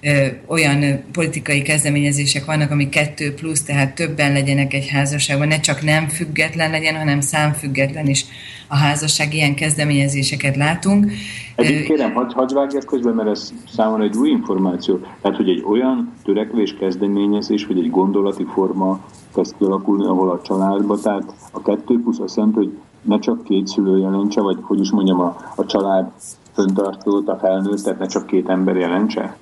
ö, 0.00 0.26
olyan 0.46 1.04
politikai 1.12 1.62
kezdeményezések 1.62 2.44
vannak, 2.44 2.70
ami 2.70 2.88
kettő 2.88 3.34
plusz, 3.34 3.62
tehát 3.62 3.94
többen 3.94 4.32
legyenek 4.32 4.74
egy 4.74 4.88
házasságban, 4.88 5.48
ne 5.48 5.60
csak 5.60 5.82
nem 5.82 6.08
független 6.08 6.70
legyen, 6.70 6.96
hanem 6.96 7.20
számfüggetlen 7.20 8.06
is 8.06 8.24
a 8.68 8.76
házasság, 8.76 9.34
ilyen 9.34 9.54
kezdeményezéseket 9.54 10.56
látunk. 10.56 11.12
Egyébként 11.54 11.86
kérem, 11.86 12.12
hadd, 12.12 12.32
hadd 12.32 12.54
vágjak 12.54 12.84
közben, 12.84 13.14
mert 13.14 13.28
ez 13.28 13.52
számomra 13.74 14.04
egy 14.04 14.16
új 14.16 14.30
információ. 14.30 15.00
Tehát, 15.20 15.36
hogy 15.36 15.48
egy 15.48 15.64
olyan 15.66 16.12
törekvés 16.24 16.74
kezdeményezés, 16.78 17.66
vagy 17.66 17.78
egy 17.78 17.90
gondolati 17.90 18.46
forma 18.54 19.00
kezd 19.34 19.54
kialakulni, 19.58 20.04
ahol 20.04 20.30
a 20.30 20.40
családba, 20.42 21.00
tehát 21.00 21.34
a 21.50 21.62
kettő 21.62 22.00
plusz 22.02 22.18
azt 22.18 22.36
jelenti, 22.36 22.58
hogy 22.58 22.78
ne 23.02 23.18
csak 23.18 23.44
két 23.44 23.66
szülő 23.66 23.98
jelentse, 23.98 24.40
vagy 24.40 24.56
hogy 24.60 24.80
is 24.80 24.90
mondjam, 24.90 25.20
a, 25.20 25.52
a 25.56 25.66
család 25.66 26.10
föntartót, 26.54 27.28
a 27.28 27.38
felnőtt, 27.40 27.82
tehát 27.82 27.98
ne 27.98 28.06
csak 28.06 28.26
két 28.26 28.48
ember 28.48 28.76
jelentse? 28.76 29.36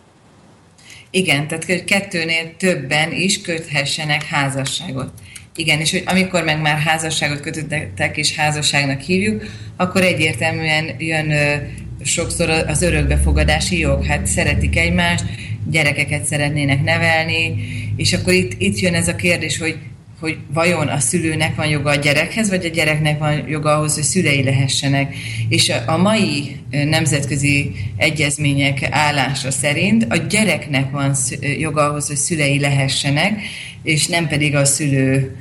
Igen, 1.11 1.49
tehát 1.49 1.65
hogy 1.65 1.85
kettőnél 1.85 2.57
többen 2.57 3.13
is 3.13 3.41
köthessenek 3.41 4.23
házasságot. 4.23 5.13
Igen, 5.57 5.81
és 5.81 5.91
hogy 5.91 6.03
amikor 6.07 6.45
meg 6.45 6.61
már 6.61 6.79
házasságot 6.79 7.41
kötöttek 7.41 8.17
és 8.17 8.37
házasságnak 8.37 9.01
hívjuk, 9.01 9.43
akkor 9.77 10.03
egyértelműen 10.03 10.85
jön 10.99 11.31
ö, 11.31 11.55
sokszor 12.03 12.51
az 12.51 12.83
örökbefogadási 12.83 13.79
jog. 13.79 14.05
Hát 14.05 14.27
szeretik 14.27 14.77
egymást, 14.77 15.25
gyerekeket 15.71 16.25
szeretnének 16.25 16.83
nevelni, 16.83 17.55
és 17.97 18.13
akkor 18.13 18.33
itt, 18.33 18.53
itt 18.59 18.79
jön 18.79 18.95
ez 18.95 19.09
a 19.09 19.17
kérdés, 19.17 19.59
hogy 19.59 19.79
hogy 20.21 20.39
vajon 20.55 20.89
a 20.89 20.99
szülőnek 20.99 21.57
van 21.57 21.67
joga 21.67 21.91
a 21.91 21.95
gyerekhez, 21.95 22.49
vagy 22.49 22.65
a 22.65 22.69
gyereknek 22.69 23.19
van 23.19 23.49
joga 23.49 23.77
ahhoz, 23.77 23.95
hogy 23.95 24.03
szülei 24.03 24.43
lehessenek. 24.43 25.15
És 25.49 25.73
a 25.87 25.97
mai 25.97 26.57
nemzetközi 26.71 27.73
egyezmények 27.97 28.89
állása 28.91 29.51
szerint 29.51 30.07
a 30.09 30.17
gyereknek 30.17 30.91
van 30.91 31.15
joga 31.59 31.89
ahhoz, 31.89 32.07
hogy 32.07 32.17
szülei 32.17 32.61
lehessenek, 32.61 33.41
és 33.83 34.07
nem 34.07 34.29
pedig 34.29 34.55
a 34.55 34.65
szülő 34.65 35.37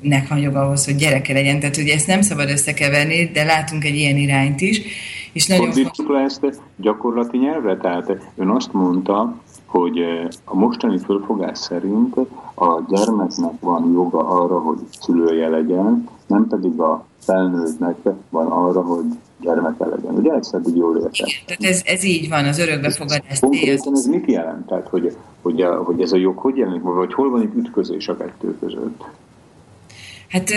nek 0.00 0.28
van 0.28 0.38
joga 0.38 0.60
ahhoz, 0.60 0.84
hogy 0.84 0.96
gyereke 0.96 1.32
legyen. 1.32 1.60
Tehát 1.60 1.76
ugye 1.76 1.94
ezt 1.94 2.06
nem 2.06 2.22
szabad 2.22 2.50
összekeverni, 2.50 3.30
de 3.32 3.44
látunk 3.44 3.84
egy 3.84 3.96
ilyen 3.96 4.16
irányt 4.16 4.60
is. 4.60 4.80
És 5.32 5.46
nagyon 5.46 5.64
Fordítsuk 5.64 6.08
le 6.08 6.20
ezt 6.20 6.60
gyakorlati 6.76 7.38
nyelvre, 7.38 7.76
tehát 7.76 8.12
ön 8.36 8.48
azt 8.48 8.72
mondta, 8.72 9.42
hogy 9.64 9.98
a 10.44 10.56
mostani 10.56 10.98
fölfogás 10.98 11.58
szerint 11.58 12.14
a 12.58 12.84
gyermeknek 12.88 13.60
van 13.60 13.92
joga 13.92 14.28
arra, 14.28 14.58
hogy 14.58 14.78
szülője 15.00 15.48
legyen, 15.48 16.08
nem 16.26 16.46
pedig 16.46 16.80
a 16.80 17.04
felnőttnek 17.18 17.96
van 18.30 18.46
arra, 18.46 18.82
hogy 18.82 19.04
gyermeke 19.40 19.86
legyen. 19.86 20.14
Ugye 20.14 20.32
ezt 20.32 20.54
eddig 20.54 20.76
jól 20.76 20.96
értem? 20.96 21.26
Tehát 21.46 21.62
ez, 21.74 21.82
ez 21.84 22.04
így 22.04 22.28
van, 22.28 22.44
az 22.44 22.58
örökbefogadás 22.58 23.38
Konkrétan 23.40 23.92
ez 23.92 24.06
mit 24.06 24.30
jelent? 24.30 24.66
Tehát, 24.66 24.88
hogy, 24.88 25.16
hogy, 25.42 25.60
a, 25.62 25.82
hogy 25.82 26.00
ez 26.00 26.12
a 26.12 26.16
jog 26.16 26.38
hogy 26.38 26.56
jelenik, 26.56 26.82
vagy 26.82 27.14
hol 27.14 27.30
van 27.30 27.42
itt 27.42 27.54
ütközés 27.56 28.08
a 28.08 28.16
kettő 28.16 28.58
között? 28.58 29.04
Hát 30.28 30.50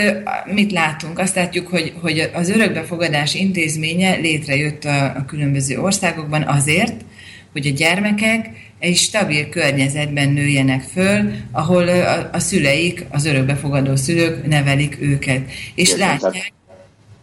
mit 0.54 0.72
látunk? 0.72 1.18
Azt 1.18 1.34
látjuk, 1.34 1.68
hogy, 1.68 1.94
hogy 2.02 2.30
az 2.34 2.48
örökbefogadás 2.48 3.34
intézménye 3.34 4.14
létrejött 4.14 4.84
a, 4.84 5.04
a 5.04 5.24
különböző 5.26 5.78
országokban 5.78 6.42
azért, 6.42 7.04
hogy 7.52 7.66
a 7.66 7.70
gyermekek 7.70 8.71
egy 8.82 8.96
stabil 8.96 9.48
környezetben 9.48 10.28
nőjenek 10.28 10.82
föl, 10.82 11.30
ahol 11.52 11.88
a, 11.88 12.28
a 12.32 12.38
szüleik, 12.38 13.04
az 13.10 13.24
örökbefogadó 13.24 13.96
szülők 13.96 14.46
nevelik 14.46 15.00
őket. 15.00 15.50
És 15.74 15.90
Értem, 15.90 16.08
látják, 16.08 16.52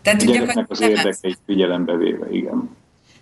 tehát, 0.02 0.24
hogy 0.24 0.66
az 0.68 0.82
érdekeit 0.82 1.38
figyelembe 1.46 1.98
véve, 1.98 2.28
igen. 2.32 2.70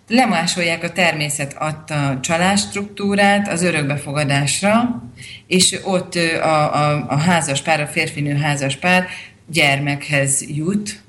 Lemásolják 0.08 0.82
a 0.82 0.92
természet 0.92 1.56
adta 1.58 2.18
családstruktúrát 2.22 3.48
az 3.48 3.62
örökbefogadásra, 3.62 5.02
és 5.46 5.78
ott 5.84 6.14
a, 6.42 6.74
a, 6.74 7.06
a 7.08 7.16
házaspár, 7.16 7.80
a 7.80 7.86
férfinő 7.86 8.34
házaspár 8.34 9.06
gyermekhez 9.46 10.48
jut, 10.48 11.00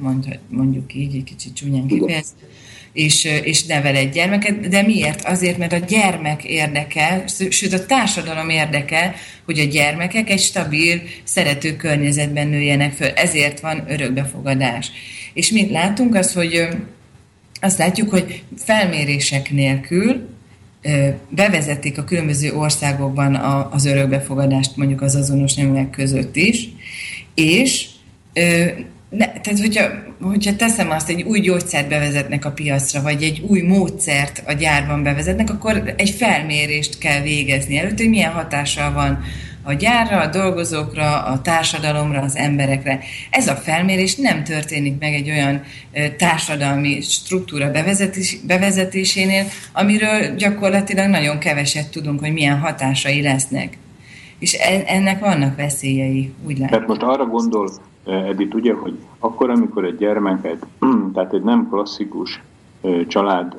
mondjuk 0.47 0.93
így, 0.93 1.15
egy 1.15 1.23
kicsit 1.23 1.55
csúnyán 1.55 1.87
kifejezve, 1.87 2.47
és, 2.93 3.23
és 3.43 3.63
nevel 3.63 3.95
egy 3.95 4.09
gyermeket, 4.09 4.67
de 4.67 4.81
miért? 4.81 5.25
Azért, 5.25 5.57
mert 5.57 5.73
a 5.73 5.77
gyermek 5.77 6.43
érdekel, 6.43 7.23
sőt 7.49 7.73
a 7.73 7.85
társadalom 7.85 8.49
érdekel, 8.49 9.15
hogy 9.45 9.59
a 9.59 9.63
gyermekek 9.63 10.29
egy 10.29 10.39
stabil, 10.39 11.01
szerető 11.23 11.75
környezetben 11.75 12.47
nőjenek 12.47 12.93
föl. 12.93 13.07
Ezért 13.07 13.59
van 13.59 13.83
örökbefogadás. 13.87 14.91
És 15.33 15.51
mit 15.51 15.71
látunk, 15.71 16.15
az, 16.15 16.33
hogy 16.33 16.67
azt 17.61 17.77
látjuk, 17.77 18.09
hogy 18.09 18.43
felmérések 18.57 19.51
nélkül 19.51 20.29
bevezették 21.29 21.97
a 21.97 22.03
különböző 22.03 22.53
országokban 22.53 23.35
az 23.71 23.85
örökbefogadást, 23.85 24.75
mondjuk 24.75 25.01
az 25.01 25.15
azonos 25.15 25.53
neműek 25.53 25.89
között 25.89 26.35
is, 26.35 26.69
és 27.35 27.85
ne, 29.09 29.25
tehát, 29.25 29.59
hogyha, 29.59 29.89
hogyha 30.21 30.55
teszem 30.55 30.91
azt, 30.91 31.09
egy 31.09 31.21
új 31.21 31.39
gyógyszert 31.39 31.89
bevezetnek 31.89 32.45
a 32.45 32.51
piacra, 32.51 33.01
vagy 33.01 33.23
egy 33.23 33.43
új 33.47 33.61
módszert 33.61 34.43
a 34.45 34.53
gyárban 34.53 35.03
bevezetnek, 35.03 35.49
akkor 35.49 35.93
egy 35.97 36.09
felmérést 36.09 36.97
kell 36.97 37.21
végezni 37.21 37.77
előtt, 37.77 37.97
hogy 37.97 38.09
milyen 38.09 38.31
hatással 38.31 38.93
van 38.93 39.23
a 39.63 39.73
gyárra, 39.73 40.19
a 40.19 40.27
dolgozókra, 40.27 41.23
a 41.23 41.41
társadalomra, 41.41 42.21
az 42.21 42.35
emberekre. 42.35 42.99
Ez 43.29 43.47
a 43.47 43.55
felmérés 43.55 44.15
nem 44.15 44.43
történik 44.43 44.99
meg 44.99 45.13
egy 45.13 45.29
olyan 45.29 45.61
társadalmi 46.17 47.01
struktúra 47.01 47.71
bevezetés, 47.71 48.37
bevezetésénél, 48.47 49.45
amiről 49.73 50.35
gyakorlatilag 50.35 51.09
nagyon 51.09 51.39
keveset 51.39 51.91
tudunk, 51.91 52.19
hogy 52.19 52.33
milyen 52.33 52.59
hatásai 52.59 53.21
lesznek. 53.21 53.77
És 54.39 54.53
ennek 54.85 55.19
vannak 55.19 55.55
veszélyei, 55.55 56.33
úgy 56.45 56.57
látom. 56.57 56.67
Tehát 56.67 56.87
most 56.87 57.01
arra 57.01 57.25
gondol 57.25 57.71
Edith, 58.09 58.55
ugye, 58.55 58.73
hogy 58.73 58.97
akkor, 59.19 59.49
amikor 59.49 59.85
egy 59.85 59.97
gyermeket, 59.97 60.65
tehát 61.13 61.33
egy 61.33 61.43
nem 61.43 61.69
klasszikus 61.69 62.43
család, 63.07 63.57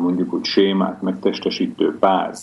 mondjuk 0.00 0.32
úgy 0.32 0.44
sémát 0.44 1.02
megtestesítő 1.02 1.98
pár 1.98 2.34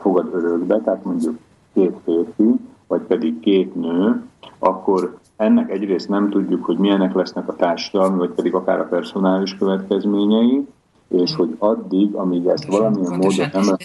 fogad 0.00 0.30
örökbe, 0.34 0.78
tehát 0.78 1.04
mondjuk 1.04 1.38
két 1.74 1.96
férfi, 2.04 2.54
vagy 2.86 3.00
pedig 3.00 3.40
két 3.40 3.74
nő, 3.74 4.22
akkor 4.58 5.18
ennek 5.36 5.70
egyrészt 5.70 6.08
nem 6.08 6.30
tudjuk, 6.30 6.64
hogy 6.64 6.76
milyenek 6.76 7.14
lesznek 7.14 7.48
a 7.48 7.56
társadalmi, 7.56 8.18
vagy 8.18 8.30
pedig 8.30 8.54
akár 8.54 8.80
a 8.80 8.88
personális 8.88 9.56
következményei, 9.56 10.66
és 11.08 11.34
hogy 11.34 11.56
addig, 11.58 12.14
amíg 12.14 12.46
ezt 12.46 12.66
valamilyen 12.66 13.16
módon 13.16 13.48
nem 13.52 13.76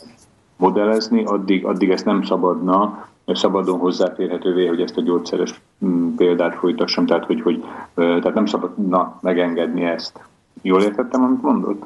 modellezni, 0.58 1.24
addig, 1.24 1.65
addig 1.65 1.89
ezt 1.89 2.06
nem 2.06 2.24
szabadna 2.24 3.08
szabadon 3.36 3.80
hozzáférhetővé, 3.80 4.66
hogy 4.66 4.82
ezt 4.82 4.98
a 4.98 5.02
gyógyszeres 5.02 5.62
mm, 5.86 6.16
példát 6.16 6.56
folytassam, 6.56 7.06
tehát, 7.06 7.26
hogy, 7.26 7.42
hogy 7.42 7.63
tehát 7.96 8.34
nem 8.34 8.46
szabadna 8.46 9.20
megengedni 9.22 9.84
ezt. 9.84 10.20
Jól 10.62 10.82
értettem, 10.82 11.24
amit 11.24 11.42
mondott? 11.42 11.86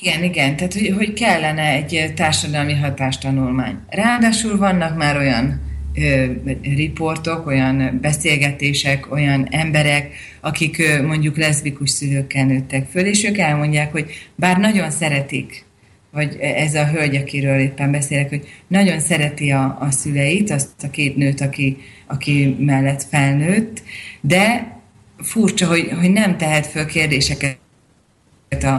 Igen, 0.00 0.22
igen, 0.22 0.56
tehát 0.56 0.72
hogy, 0.72 0.92
hogy 0.96 1.12
kellene 1.12 1.62
egy 1.62 2.12
társadalmi 2.16 2.74
hatástanulmány. 2.74 3.78
Ráadásul 3.88 4.56
vannak 4.56 4.96
már 4.96 5.16
olyan 5.16 5.60
ö, 5.94 6.24
riportok, 6.62 7.46
olyan 7.46 7.98
beszélgetések, 8.00 9.12
olyan 9.12 9.46
emberek, 9.50 10.12
akik 10.40 10.78
ö, 10.78 11.06
mondjuk 11.06 11.36
leszbikus 11.36 11.90
szülőkkel 11.90 12.44
nőttek 12.44 12.88
föl, 12.88 13.04
és 13.04 13.24
ők 13.24 13.38
elmondják, 13.38 13.92
hogy 13.92 14.30
bár 14.34 14.58
nagyon 14.58 14.90
szeretik 14.90 15.64
vagy 16.10 16.36
ez 16.40 16.74
a 16.74 16.86
hölgy, 16.86 17.16
akiről 17.16 17.58
éppen 17.58 17.90
beszélek, 17.90 18.28
hogy 18.28 18.48
nagyon 18.66 19.00
szereti 19.00 19.50
a, 19.50 19.76
a 19.80 19.90
szüleit, 19.90 20.50
azt 20.50 20.82
a 20.82 20.90
két 20.90 21.16
nőt, 21.16 21.40
aki, 21.40 21.76
aki 22.06 22.56
mellett 22.58 23.02
felnőtt, 23.02 23.82
de 24.20 24.76
furcsa, 25.18 25.66
hogy, 25.66 25.90
hogy 25.98 26.10
nem 26.10 26.36
tehet 26.36 26.66
föl 26.66 26.86
kérdéseket 26.86 27.58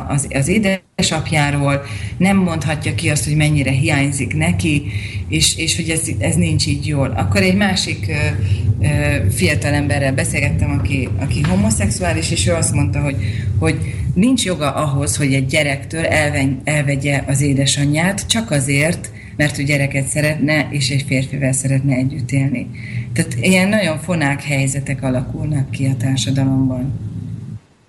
az, 0.07 0.27
az 0.33 0.47
édesapjáról, 1.01 1.83
nem 2.17 2.37
mondhatja 2.37 2.95
ki 2.95 3.09
azt, 3.09 3.23
hogy 3.23 3.35
mennyire 3.35 3.71
hiányzik 3.71 4.35
neki, 4.35 4.83
és, 5.29 5.57
és 5.57 5.75
hogy 5.75 5.89
ez, 5.89 6.01
ez 6.19 6.35
nincs 6.35 6.67
így 6.67 6.87
jól. 6.87 7.13
Akkor 7.17 7.41
egy 7.41 7.55
másik 7.55 8.05
ö, 8.09 8.85
ö, 8.85 9.29
fiatalemberrel 9.29 10.13
beszélgettem, 10.13 10.71
aki, 10.79 11.09
aki 11.19 11.41
homoszexuális, 11.41 12.31
és 12.31 12.47
ő 12.47 12.53
azt 12.53 12.73
mondta, 12.73 12.99
hogy, 12.99 13.15
hogy 13.59 13.75
nincs 14.13 14.43
joga 14.43 14.73
ahhoz, 14.73 15.17
hogy 15.17 15.33
egy 15.33 15.45
gyerektől 15.45 16.05
elven, 16.05 16.61
elvegye 16.63 17.23
az 17.27 17.41
édesanyját, 17.41 18.27
csak 18.27 18.51
azért, 18.51 19.11
mert 19.35 19.57
ő 19.57 19.63
gyereket 19.63 20.07
szeretne, 20.07 20.67
és 20.69 20.89
egy 20.89 21.03
férfivel 21.07 21.51
szeretne 21.51 21.95
együtt 21.95 22.31
élni. 22.31 22.67
Tehát 23.13 23.35
ilyen 23.41 23.69
nagyon 23.69 23.99
fonák 23.99 24.43
helyzetek 24.43 25.03
alakulnak 25.03 25.71
ki 25.71 25.85
a 25.85 25.95
társadalomban. 25.95 27.10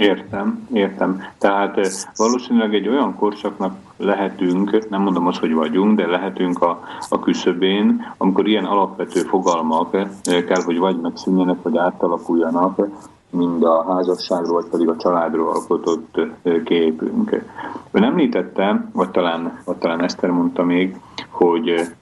Értem, 0.02 0.68
értem. 0.72 1.22
Tehát 1.38 1.78
eh, 1.78 1.90
valószínűleg 2.16 2.74
egy 2.74 2.88
olyan 2.88 3.16
korszaknak 3.16 3.76
lehetünk, 3.96 4.88
nem 4.88 5.02
mondom 5.02 5.26
azt, 5.26 5.38
hogy 5.38 5.52
vagyunk, 5.52 5.96
de 5.96 6.06
lehetünk 6.06 6.62
a, 6.62 6.80
a 7.08 7.18
küszöbén, 7.18 8.14
amikor 8.16 8.48
ilyen 8.48 8.64
alapvető 8.64 9.20
fogalmak 9.20 9.94
eh, 9.94 10.08
kell, 10.24 10.62
hogy 10.62 10.78
vagy 10.78 11.00
megszűnjenek, 11.00 11.62
vagy 11.62 11.76
átalakuljanak, 11.76 12.86
mind 13.30 13.64
a 13.64 13.84
házasságról, 13.88 14.60
vagy 14.60 14.70
pedig 14.70 14.88
a 14.88 14.96
családról 14.96 15.48
alkotott 15.48 16.16
eh, 16.42 16.62
képünk. 16.64 17.44
Ön 17.90 18.02
említette, 18.02 18.86
vagy 18.92 19.10
talán, 19.10 19.60
vagy 19.64 19.76
talán 19.76 20.02
Eszter 20.02 20.30
mondta 20.30 20.62
még, 20.62 21.00
hogy 21.30 21.92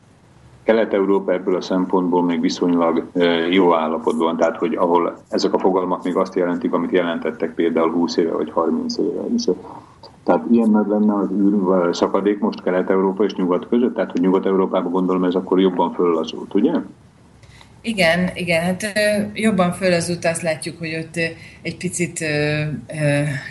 Kelet-Európa 0.63 1.33
ebből 1.33 1.57
a 1.57 1.61
szempontból 1.61 2.23
még 2.23 2.41
viszonylag 2.41 3.07
jó 3.51 3.75
állapotban, 3.75 4.37
tehát 4.37 4.57
hogy 4.57 4.75
ahol 4.75 5.19
ezek 5.29 5.53
a 5.53 5.59
fogalmak 5.59 6.05
még 6.05 6.17
azt 6.17 6.35
jelentik, 6.35 6.73
amit 6.73 6.91
jelentettek 6.91 7.55
például 7.55 7.91
20 7.91 8.17
éve 8.17 8.33
vagy 8.33 8.51
30 8.51 8.99
éve 8.99 9.23
is. 9.35 9.45
Tehát 10.25 10.45
ilyen 10.51 10.71
nagy 10.71 10.87
lenne 10.87 11.15
az 11.15 11.29
űr 11.31 11.97
szakadék 11.97 12.39
most 12.39 12.63
Kelet-Európa 12.63 13.25
és 13.25 13.35
Nyugat 13.35 13.69
között, 13.69 13.95
tehát 13.95 14.11
hogy 14.11 14.21
Nyugat-Európában 14.21 14.93
gondolom 14.93 15.25
ez 15.25 15.35
akkor 15.35 15.61
jobban 15.61 15.93
föllazult, 15.93 16.55
ugye? 16.55 16.73
Igen, 17.83 18.31
igen, 18.35 18.63
hát 18.63 18.93
jobban 19.35 19.73
föl 19.73 19.93
az 19.93 20.11
út, 20.11 20.25
azt 20.25 20.43
látjuk, 20.43 20.79
hogy 20.79 20.97
ott 20.97 21.17
egy 21.63 21.77
picit 21.77 22.25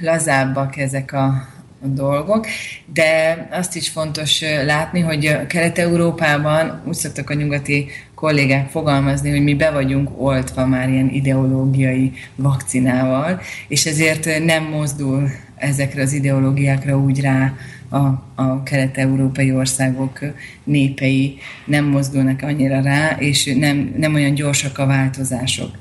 lazábbak 0.01 0.77
ezek 0.77 1.13
a, 1.13 1.25
a 1.25 1.58
dolgok, 1.81 2.47
de 2.93 3.47
azt 3.51 3.75
is 3.75 3.89
fontos 3.89 4.41
látni, 4.65 4.99
hogy 4.99 5.47
Kelet-Európában 5.47 6.81
úgy 6.85 6.93
szoktak 6.93 7.29
a 7.29 7.33
nyugati 7.33 7.87
kollégák 8.15 8.69
fogalmazni, 8.69 9.29
hogy 9.29 9.43
mi 9.43 9.55
be 9.55 9.71
vagyunk 9.71 10.09
oltva 10.21 10.65
már 10.65 10.89
ilyen 10.89 11.09
ideológiai 11.09 12.11
vakcinával, 12.35 13.41
és 13.67 13.85
ezért 13.85 14.43
nem 14.45 14.63
mozdul 14.63 15.29
ezekre 15.55 16.01
az 16.01 16.13
ideológiákra 16.13 16.97
úgy 16.97 17.21
rá 17.21 17.53
a, 17.89 17.97
a 18.35 18.63
kelet-európai 18.63 19.51
országok 19.51 20.19
népei, 20.63 21.37
nem 21.65 21.85
mozdulnak 21.85 22.41
annyira 22.41 22.81
rá, 22.81 23.15
és 23.19 23.53
nem, 23.57 23.93
nem 23.97 24.13
olyan 24.13 24.33
gyorsak 24.33 24.77
a 24.77 24.85
változások. 24.85 25.71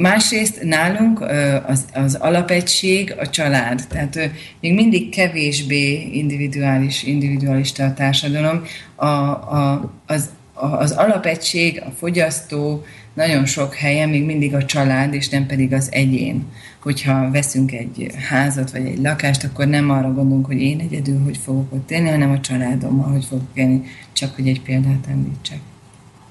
Másrészt 0.00 0.62
nálunk 0.62 1.20
az, 1.66 1.84
az 1.92 2.14
alapegység 2.14 3.14
a 3.18 3.30
család, 3.30 3.84
tehát 3.88 4.30
még 4.60 4.74
mindig 4.74 5.08
kevésbé 5.08 6.08
individuális, 6.12 7.02
individualista 7.02 7.84
a 7.84 7.94
társadalom. 7.94 8.62
A, 8.94 9.06
a, 9.06 9.92
az, 10.06 10.30
az 10.54 10.90
alapegység, 10.90 11.82
a 11.86 11.90
fogyasztó 11.90 12.84
nagyon 13.14 13.46
sok 13.46 13.74
helyen 13.74 14.08
még 14.08 14.24
mindig 14.24 14.54
a 14.54 14.64
család, 14.64 15.14
és 15.14 15.28
nem 15.28 15.46
pedig 15.46 15.72
az 15.72 15.88
egyén. 15.92 16.46
Hogyha 16.82 17.30
veszünk 17.30 17.72
egy 17.72 18.10
házat 18.28 18.70
vagy 18.70 18.86
egy 18.86 18.98
lakást, 18.98 19.44
akkor 19.44 19.66
nem 19.66 19.90
arra 19.90 20.12
gondolunk, 20.12 20.46
hogy 20.46 20.62
én 20.62 20.80
egyedül 20.80 21.22
hogy 21.24 21.36
fogok 21.36 21.72
ott 21.72 21.90
élni, 21.90 22.08
hanem 22.08 22.30
a 22.30 22.40
családommal, 22.40 23.10
hogy 23.12 23.24
fogok 23.24 23.48
élni, 23.54 23.82
csak 24.12 24.34
hogy 24.34 24.48
egy 24.48 24.60
példát 24.60 25.06
említsek. 25.10 25.58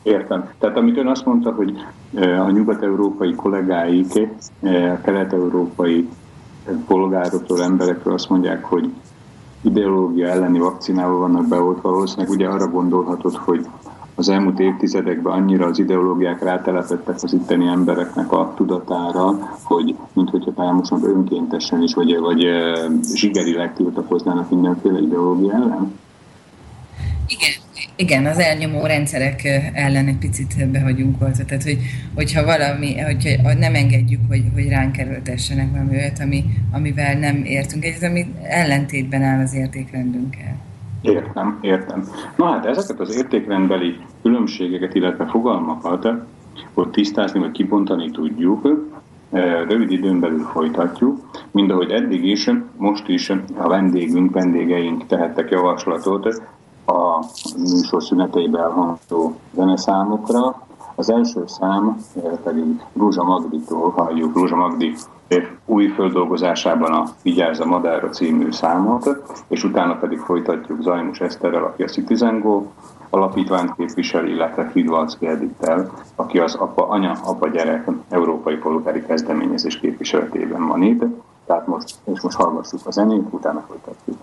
Értem. 0.08 0.50
Tehát 0.60 0.78
amit 0.78 0.98
ön 0.98 1.08
azt 1.08 1.26
mondta, 1.26 1.52
hogy 1.52 1.74
a 2.16 2.50
nyugat-európai 2.50 3.36
kollégáik, 3.36 4.08
a 4.62 5.02
kelet-európai 5.02 6.10
polgárokról, 6.88 7.64
emberekről 7.64 8.14
azt 8.14 8.30
mondják, 8.30 8.64
hogy 8.66 8.90
ideológia 9.62 10.28
elleni 10.28 10.60
vakcinával 10.60 11.18
vannak 11.18 11.48
beoltva, 11.48 11.92
valószínűleg 11.92 12.30
ugye 12.30 12.48
arra 12.48 12.68
gondolhatod, 12.68 13.36
hogy 13.36 13.66
az 14.16 14.30
elmúlt 14.30 14.60
évtizedekben 14.60 15.34
annyira 15.34 15.66
az 15.66 15.80
ideológiák 15.80 16.44
rátelepettek 16.44 17.16
az 17.22 17.34
itteni 17.34 17.68
embereknek 17.68 18.32
a 18.32 18.54
tudatára, 18.56 19.58
hogy 19.64 19.96
mint 20.14 20.30
hogyha 20.30 20.74
most 20.74 20.92
önkéntesen 21.04 21.82
is, 21.82 21.94
vagy, 21.94 22.20
vagy 22.20 22.48
zsigerileg 23.14 23.74
tiltakoznának 23.74 24.50
mindenféle 24.50 25.00
ideológia 25.00 25.54
ellen? 25.54 26.00
Igen, 27.28 27.67
igen, 27.98 28.26
az 28.26 28.40
elnyomó 28.40 28.86
rendszerek 28.86 29.42
ellen 29.74 30.08
egy 30.08 30.18
picit 30.18 30.68
be 30.70 30.82
vagyunk 30.82 31.20
volna. 31.20 31.36
Tehát, 31.48 31.64
hogy, 31.64 31.78
hogyha 32.16 32.46
valami, 32.46 33.00
hogyha 33.00 33.54
nem 33.54 33.76
engedjük, 33.76 34.20
hogy, 34.28 34.44
hogy 34.54 34.70
ránk 34.70 34.98
erőltessenek 34.98 35.72
valami 35.72 35.96
olyat, 35.96 36.20
ami, 36.20 36.44
amivel 36.72 37.20
nem 37.20 37.44
értünk 37.44 37.86
egyet, 37.86 38.04
ami 38.04 38.26
ellentétben 38.44 39.22
áll 39.22 39.42
az 39.44 39.54
értékrendünkkel. 39.54 40.56
Értem, 41.02 41.58
értem. 41.62 42.04
Na 42.36 42.46
hát 42.46 42.66
ezeket 42.66 43.00
az 43.00 43.16
értékrendbeli 43.16 43.98
különbségeket, 44.22 44.96
illetve 44.96 45.26
fogalmakat, 45.26 46.08
hogy 46.74 46.90
tisztázni 46.90 47.40
vagy 47.40 47.52
kibontani 47.52 48.12
tudjuk, 48.12 48.88
rövid 49.68 49.92
időn 49.92 50.20
belül 50.20 50.44
folytatjuk, 50.44 51.30
mind 51.52 51.72
ahogy 51.72 51.92
eddig 51.92 52.26
is, 52.26 52.50
most 52.78 53.08
is 53.08 53.30
a 53.58 53.68
vendégünk, 53.68 54.34
vendégeink 54.34 55.06
tehettek 55.06 55.50
javaslatot 55.50 56.42
a 56.88 57.26
műsor 57.58 58.04
szüneteiben 58.04 58.62
elhangzó 58.62 59.32
zeneszámokra. 59.56 60.66
Az 60.96 61.10
első 61.10 61.44
szám 61.46 61.98
eh, 62.16 62.32
pedig 62.44 62.84
Rúzsa 62.94 63.24
Magditól 63.24 63.90
halljuk 63.90 64.36
Rúzsa 64.36 64.56
Magdi 64.56 64.96
új 65.66 65.88
földolgozásában 65.88 66.94
a 66.94 67.04
Vigyázz 67.22 67.60
a 67.60 67.66
Madára 67.66 68.10
című 68.10 68.52
számot, 68.52 69.10
és 69.48 69.64
utána 69.64 69.96
pedig 69.96 70.20
folytatjuk 70.20 70.82
Zajmus 70.82 71.20
Eszterrel, 71.20 71.64
aki 71.64 71.84
a 71.84 71.88
Citizen 71.88 72.40
Go 72.40 72.64
alapítványt 73.10 73.76
képvisel, 73.76 74.28
illetve 74.28 74.70
Fridvalszki 74.70 75.28
Edittel, 75.28 75.92
aki 76.16 76.40
az 76.40 76.56
apa, 76.56 76.88
anya, 76.88 77.16
apa 77.24 77.48
gyerek 77.48 77.88
európai 78.10 78.56
polgári 78.56 79.06
kezdeményezés 79.06 79.80
képviseletében 79.80 80.68
van 80.68 80.82
itt. 80.82 81.04
Tehát 81.46 81.68
most, 81.68 81.96
és 82.04 82.22
most 82.22 82.38
hallgassuk 82.38 82.80
a 82.86 82.92
zenét, 82.92 83.26
utána 83.30 83.66
folytatjuk. 83.68 84.18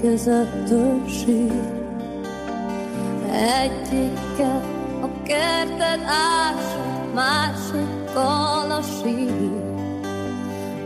Közöttőség. 0.00 1.52
Egyikkel 3.32 4.62
a 5.02 5.22
kerted 5.22 6.00
ása, 6.06 7.06
másikkal 7.14 8.70
a 8.70 8.80
sír. 8.82 9.50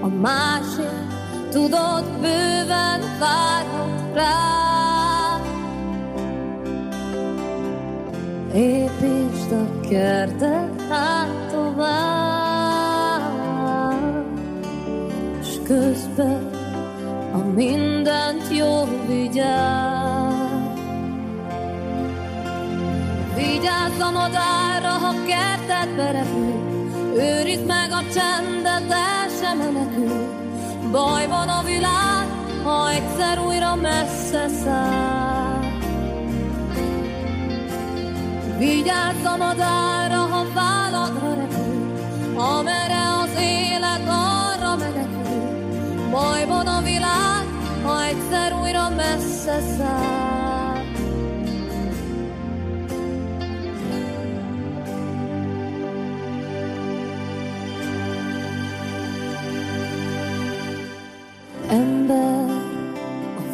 a 0.01 0.07
másik, 0.07 1.07
tudod, 1.51 2.05
bőven 2.21 3.01
várhat 3.19 4.15
rá. 4.15 4.55
Építsd 8.55 9.53
a 9.53 9.81
kertet 9.89 10.83
hát 10.89 11.49
tovább, 11.51 11.77
és 15.41 15.57
közben 15.65 16.51
a 17.33 17.39
mindent 17.55 17.96
jól 18.53 18.89
vigyázz. 19.07 20.47
Vigyázz 23.35 24.01
a 24.01 24.11
madárra, 24.11 24.89
ha 24.89 25.15
kertet 25.27 25.97
berepül, 25.97 26.55
őrizd 27.17 27.67
meg 27.67 27.91
a 27.91 28.03
csendet, 28.13 28.91
el 28.91 29.29
sem 29.41 29.59
menekül. 29.59 30.35
Baj 30.91 31.27
van 31.27 31.49
a 31.49 31.63
világ, 31.63 32.27
ha 32.65 32.91
egyszer 32.91 33.39
újra 33.47 33.75
messze 33.75 34.49
száll. 34.49 35.61
Vigyázz 38.59 39.25
a 39.25 39.37
madárra, 39.37 40.06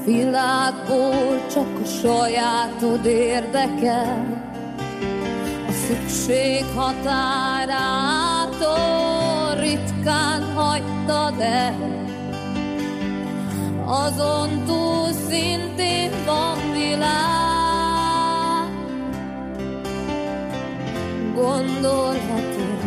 világból 0.05 1.47
csak 1.53 1.81
a 1.83 1.85
sajátod 1.85 3.07
érdekel, 3.07 4.43
szükség 5.71 6.65
határától 6.75 8.05
ritkán 9.61 10.43
hagytad 10.55 11.41
el. 11.41 12.02
Azon 13.93 14.65
túl 14.65 15.13
szintén 15.29 16.11
van 16.27 16.73
világ. 16.73 17.11
Gondolhatod, 21.35 22.85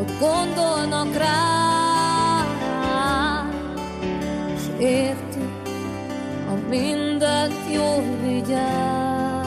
ott 0.00 0.18
gondolnak 0.20 1.16
rá, 1.16 2.46
és 4.54 4.62
értük, 4.78 5.62
a 6.48 6.68
mindent 6.68 7.72
jól 7.72 8.04
vigyáz. 8.22 9.46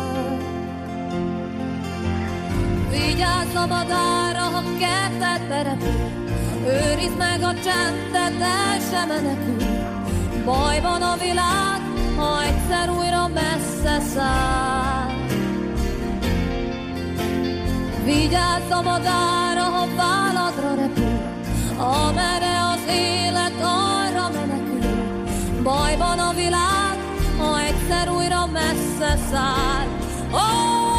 Vigyázz 2.89 3.55
a 3.55 3.65
madára, 3.65 4.39
ha 4.39 4.63
kertet 4.79 5.47
berepül, 5.47 6.09
Őrizd 6.65 7.17
meg 7.17 7.41
a 7.41 7.53
csendet, 7.53 8.41
el 8.41 8.79
sem 8.91 9.07
menekül. 9.07 9.70
Bajban 10.45 11.01
a 11.01 11.15
világ, 11.17 11.81
ha 12.17 12.43
egyszer 12.43 12.89
újra 12.89 13.27
messze 13.27 13.99
száll. 13.99 15.09
Vigyázz 18.03 18.71
a 18.71 18.81
madára, 18.81 19.63
ha 19.63 19.87
váladra 19.95 20.75
repül, 20.75 21.19
Amerre 21.77 22.59
az 22.73 22.93
élet 22.93 23.53
arra 23.61 24.29
menekül. 24.29 25.63
Bajban 25.63 26.19
a 26.19 26.33
világ, 26.33 26.97
ha 27.37 27.59
egyszer 27.59 28.09
újra 28.09 28.45
messze 28.45 29.17
száll. 29.31 29.87
Oh! 30.31 30.90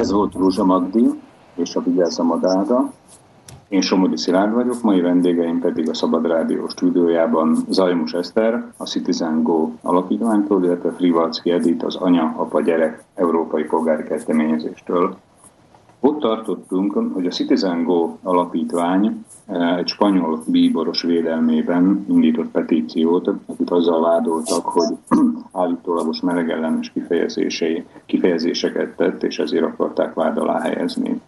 Ez 0.00 0.12
volt 0.12 0.34
Rúzsa 0.34 0.64
Magdi 0.64 1.10
és 1.54 1.76
a 1.76 1.82
Vigyázz 1.82 2.18
a 2.18 2.22
Madára. 2.22 2.92
Én 3.68 3.80
Somodi 3.80 4.16
Szilárd 4.16 4.52
vagyok, 4.52 4.82
mai 4.82 5.00
vendégeim 5.00 5.58
pedig 5.58 5.88
a 5.88 5.94
Szabad 5.94 6.26
Rádió 6.26 6.68
stúdiójában 6.68 7.56
Zajmus 7.68 8.12
Eszter, 8.12 8.72
a 8.76 8.84
Citizen 8.84 9.42
Go 9.42 9.70
alapítványtól, 9.82 10.64
illetve 10.64 10.92
Frivalcki 10.92 11.50
Edith, 11.50 11.84
az 11.84 11.96
Anya, 11.96 12.34
Apa, 12.36 12.60
Gyerek 12.60 13.04
Európai 13.14 13.62
Polgári 13.62 14.02
Kezdeményezéstől. 14.02 15.16
Ott 16.00 16.20
tartottunk, 16.20 17.12
hogy 17.12 17.26
a 17.26 17.30
Citizen 17.30 17.84
Go 17.84 18.16
alapítvány 18.22 19.24
eh, 19.46 19.76
egy 19.76 19.86
spanyol 19.86 20.42
bíboros 20.46 21.02
védelmében 21.02 22.04
indított 22.08 22.50
petíciót, 22.50 23.30
akit 23.46 23.70
azzal 23.70 24.00
vádoltak, 24.00 24.64
hogy 24.64 24.96
állítólagos 25.52 26.20
melegellenes 26.20 26.92
kifejezéseket 28.06 28.96
tett, 28.96 29.22
és 29.22 29.38
ezért 29.38 29.64
akarták 29.64 30.14
vád 30.14 30.38
alá 30.38 30.60
helyezni. 30.60 31.20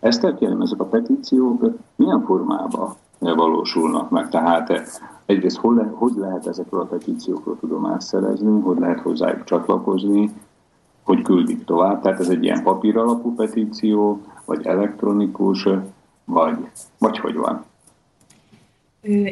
Ezt 0.00 0.34
kérem, 0.38 0.60
ezek 0.60 0.80
a 0.80 0.84
petíciók 0.84 1.70
milyen 1.96 2.22
formában 2.24 2.94
valósulnak 3.18 4.10
meg? 4.10 4.28
Tehát 4.28 4.70
eh, 4.70 4.82
egyrészt 5.26 5.56
hogy, 5.56 5.76
le, 5.76 5.92
hogy 5.94 6.12
lehet 6.16 6.46
ezekről 6.46 6.80
a 6.80 6.84
petíciókról 6.84 7.56
tudomást 7.60 8.06
szerezni, 8.06 8.60
hogy 8.60 8.78
lehet 8.78 9.00
hozzájuk 9.00 9.44
csatlakozni, 9.44 10.30
hogy 11.06 11.22
küldik 11.22 11.64
tovább. 11.64 12.02
Tehát 12.02 12.20
ez 12.20 12.28
egy 12.28 12.42
ilyen 12.42 12.62
papír 12.62 12.96
alapú 12.96 13.34
petíció, 13.34 14.20
vagy 14.44 14.66
elektronikus, 14.66 15.68
vagy, 16.24 16.56
vagy 16.98 17.18
hogy 17.18 17.34
van? 17.34 17.64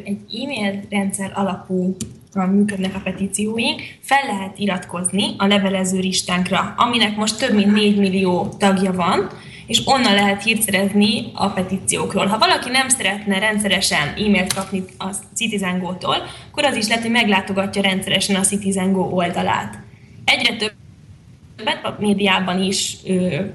Egy 0.04 0.42
e-mail 0.42 0.80
rendszer 0.90 1.32
alapú 1.34 1.96
működnek 2.34 2.94
a 2.94 3.00
petícióink, 3.04 3.80
fel 4.00 4.26
lehet 4.26 4.58
iratkozni 4.58 5.34
a 5.38 5.46
levelező 5.46 5.98
listánkra, 5.98 6.74
aminek 6.76 7.16
most 7.16 7.38
több 7.38 7.54
mint 7.54 7.72
4 7.72 7.98
millió 7.98 8.48
tagja 8.58 8.92
van, 8.92 9.28
és 9.66 9.82
onnan 9.84 10.14
lehet 10.14 10.42
hírt 10.42 10.96
a 11.34 11.48
petíciókról. 11.48 12.26
Ha 12.26 12.38
valaki 12.38 12.70
nem 12.70 12.88
szeretne 12.88 13.38
rendszeresen 13.38 14.08
e-mailt 14.08 14.52
kapni 14.52 14.84
a 14.98 15.08
Citizen 15.34 15.78
Go-tól, 15.78 16.16
akkor 16.50 16.64
az 16.64 16.76
is 16.76 16.86
lehet, 16.88 17.02
hogy 17.02 17.12
meglátogatja 17.12 17.82
rendszeresen 17.82 18.36
a 18.36 18.40
Citizen 18.40 18.92
Go 18.92 19.02
oldalát. 19.02 19.78
Egyre 20.24 20.56
több 20.56 20.72
a 21.82 21.96
médiában 21.98 22.62
is, 22.62 22.96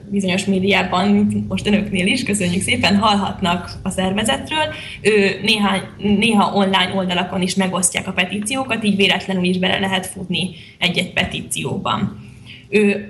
bizonyos 0.10 0.46
médiában, 0.46 1.28
most 1.48 1.68
önöknél 1.68 2.08
is, 2.08 2.24
köszönjük 2.24 2.62
szépen, 2.62 2.98
hallhatnak 2.98 3.72
a 3.84 3.90
szervezetről. 3.90 4.74
Néha, 5.42 5.78
néha 5.98 6.54
online 6.54 6.92
oldalakon 6.96 7.42
is 7.42 7.56
megosztják 7.56 8.08
a 8.08 8.12
petíciókat, 8.12 8.84
így 8.84 8.96
véletlenül 8.96 9.44
is 9.44 9.58
bele 9.58 9.80
lehet 9.80 10.06
futni 10.06 10.50
egy-egy 10.78 11.14
petícióban. 11.14 12.28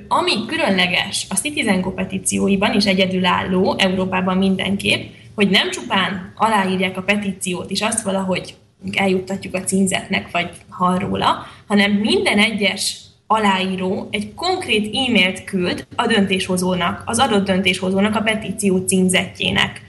Ami 0.08 0.46
különleges 0.48 1.26
a 1.30 1.36
Citizen 1.36 1.82
Go 1.82 1.92
petícióiban 1.92 2.76
is 2.76 2.86
egyedülálló, 2.86 3.76
Európában 3.78 4.38
mindenképp, 4.38 5.10
hogy 5.36 5.50
nem 5.50 5.70
csupán 5.72 6.34
aláírják 6.36 6.98
a 6.98 7.02
petíciót, 7.02 7.72
és 7.72 7.82
azt 7.82 8.02
valahogy 8.02 8.56
eljuttatjuk 8.94 9.54
a 9.54 9.64
címzetnek, 9.64 10.32
vagy 10.32 10.50
hall 10.70 10.98
róla, 10.98 11.46
hanem 11.68 11.92
minden 11.92 12.38
egyes 12.38 12.98
aláíró 13.32 14.08
egy 14.12 14.34
konkrét 14.34 14.96
e-mailt 14.96 15.44
küld 15.44 15.88
a 15.96 16.06
döntéshozónak, 16.06 17.04
az 17.06 17.20
adott 17.20 17.46
döntéshozónak 17.46 18.16
a 18.16 18.22
petíció 18.22 18.78
címzetjének. 18.78 19.82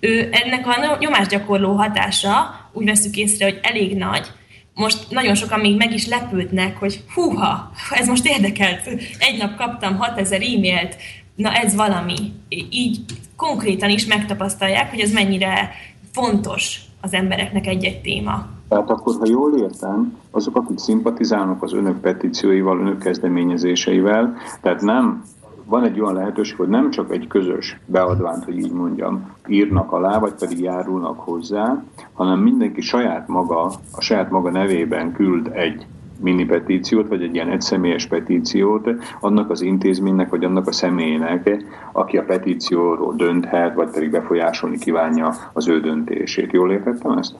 Ő, 0.00 0.28
ennek 0.32 0.66
a 0.66 0.96
nyomásgyakorló 1.00 1.72
hatása 1.72 2.60
úgy 2.72 2.84
veszük 2.84 3.16
észre, 3.16 3.44
hogy 3.44 3.58
elég 3.62 3.96
nagy, 3.96 4.26
most 4.74 5.10
nagyon 5.10 5.34
sokan 5.34 5.60
még 5.60 5.76
meg 5.76 5.92
is 5.92 6.06
lepődnek, 6.06 6.76
hogy 6.76 7.00
húha, 7.14 7.70
ez 7.90 8.08
most 8.08 8.26
érdekelt, 8.26 8.86
egy 9.18 9.38
nap 9.38 9.56
kaptam 9.56 9.96
6000 9.96 10.42
e-mailt, 10.42 10.96
na 11.34 11.52
ez 11.52 11.74
valami. 11.74 12.32
Így 12.70 13.00
konkrétan 13.36 13.90
is 13.90 14.06
megtapasztalják, 14.06 14.90
hogy 14.90 15.00
ez 15.00 15.12
mennyire 15.12 15.74
fontos 16.12 16.80
az 17.00 17.12
embereknek 17.12 17.66
egy-egy 17.66 18.00
téma. 18.00 18.55
Tehát 18.68 18.90
akkor, 18.90 19.14
ha 19.18 19.26
jól 19.28 19.56
értem, 19.58 20.16
azok, 20.30 20.56
akik 20.56 20.78
szimpatizálnak 20.78 21.62
az 21.62 21.72
önök 21.72 22.00
petícióival, 22.00 22.78
önök 22.78 22.98
kezdeményezéseivel, 22.98 24.36
tehát 24.62 24.80
nem 24.80 25.24
van 25.64 25.84
egy 25.84 26.00
olyan 26.00 26.14
lehetőség, 26.14 26.56
hogy 26.56 26.68
nem 26.68 26.90
csak 26.90 27.12
egy 27.12 27.26
közös 27.26 27.80
beadványt, 27.86 28.44
hogy 28.44 28.58
így 28.58 28.72
mondjam, 28.72 29.30
írnak 29.46 29.92
alá, 29.92 30.18
vagy 30.18 30.32
pedig 30.32 30.60
járulnak 30.60 31.20
hozzá, 31.20 31.82
hanem 32.12 32.38
mindenki 32.38 32.80
saját 32.80 33.28
maga, 33.28 33.64
a 33.92 34.00
saját 34.00 34.30
maga 34.30 34.50
nevében 34.50 35.12
küld 35.12 35.50
egy 35.52 35.86
mini 36.20 36.44
petíciót, 36.44 37.08
vagy 37.08 37.22
egy 37.22 37.34
ilyen 37.34 37.48
egyszemélyes 37.50 38.06
petíciót 38.06 38.88
annak 39.20 39.50
az 39.50 39.60
intézménynek, 39.60 40.30
vagy 40.30 40.44
annak 40.44 40.66
a 40.66 40.72
személynek, 40.72 41.64
aki 41.92 42.16
a 42.16 42.24
petícióról 42.24 43.14
dönthet, 43.14 43.74
vagy 43.74 43.90
pedig 43.90 44.10
befolyásolni 44.10 44.78
kívánja 44.78 45.34
az 45.52 45.68
ő 45.68 45.80
döntését. 45.80 46.52
Jól 46.52 46.72
értettem 46.72 47.18
ezt? 47.18 47.34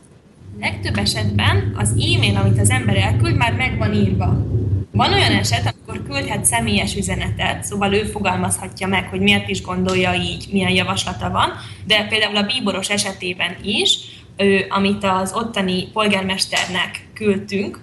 Legtöbb 0.61 0.97
esetben 0.97 1.75
az 1.79 1.91
e-mail, 1.91 2.37
amit 2.37 2.61
az 2.61 2.71
ember 2.71 2.97
elküld, 2.97 3.37
már 3.37 3.53
meg 3.53 3.79
van 3.79 3.95
írva. 3.95 4.47
Van 4.93 5.13
olyan 5.13 5.33
eset, 5.33 5.75
amikor 5.75 6.03
küldhet 6.03 6.45
személyes 6.45 6.97
üzenetet, 6.97 7.65
szóval 7.65 7.95
ő 7.95 8.05
fogalmazhatja 8.05 8.87
meg, 8.87 9.09
hogy 9.09 9.21
miért 9.21 9.49
is 9.49 9.63
gondolja 9.63 10.15
így, 10.15 10.49
milyen 10.53 10.71
javaslata 10.71 11.31
van, 11.31 11.53
de 11.87 12.07
például 12.09 12.37
a 12.37 12.47
bíboros 12.47 12.91
esetében 12.91 13.57
is, 13.63 13.99
ő, 14.37 14.67
amit 14.69 15.05
az 15.05 15.33
ottani 15.35 15.89
polgármesternek 15.93 17.09
küldtünk, 17.15 17.81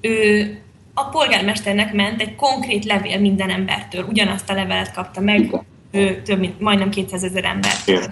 ő, 0.00 0.60
a 0.94 1.04
polgármesternek 1.04 1.92
ment 1.92 2.20
egy 2.20 2.34
konkrét 2.36 2.84
levél 2.84 3.20
minden 3.20 3.50
embertől, 3.50 4.04
ugyanazt 4.08 4.50
a 4.50 4.54
levelet 4.54 4.92
kapta 4.92 5.20
meg 5.20 5.64
ő, 5.90 6.22
több 6.22 6.38
mint 6.38 6.60
majdnem 6.60 6.90
200 6.90 7.24
ezer 7.24 7.44
embertől. 7.44 8.02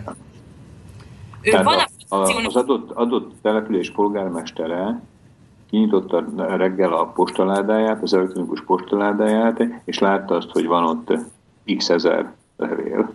Ő, 1.41 1.63
van 1.63 1.79
a, 2.23 2.47
az 2.47 2.57
adott, 2.57 2.91
adott 2.91 3.33
település 3.43 3.91
polgármestere 3.91 5.01
kinyitotta 5.71 6.25
reggel 6.57 6.93
a 6.93 7.05
postaládáját, 7.05 8.03
az 8.03 8.15
elektronikus 8.15 8.63
postaládáját, 8.65 9.65
és 9.85 9.99
látta 9.99 10.35
azt, 10.35 10.51
hogy 10.51 10.67
van 10.67 10.85
ott 10.85 11.13
x 11.77 11.89
ezer 11.89 12.33
levél. 12.57 13.13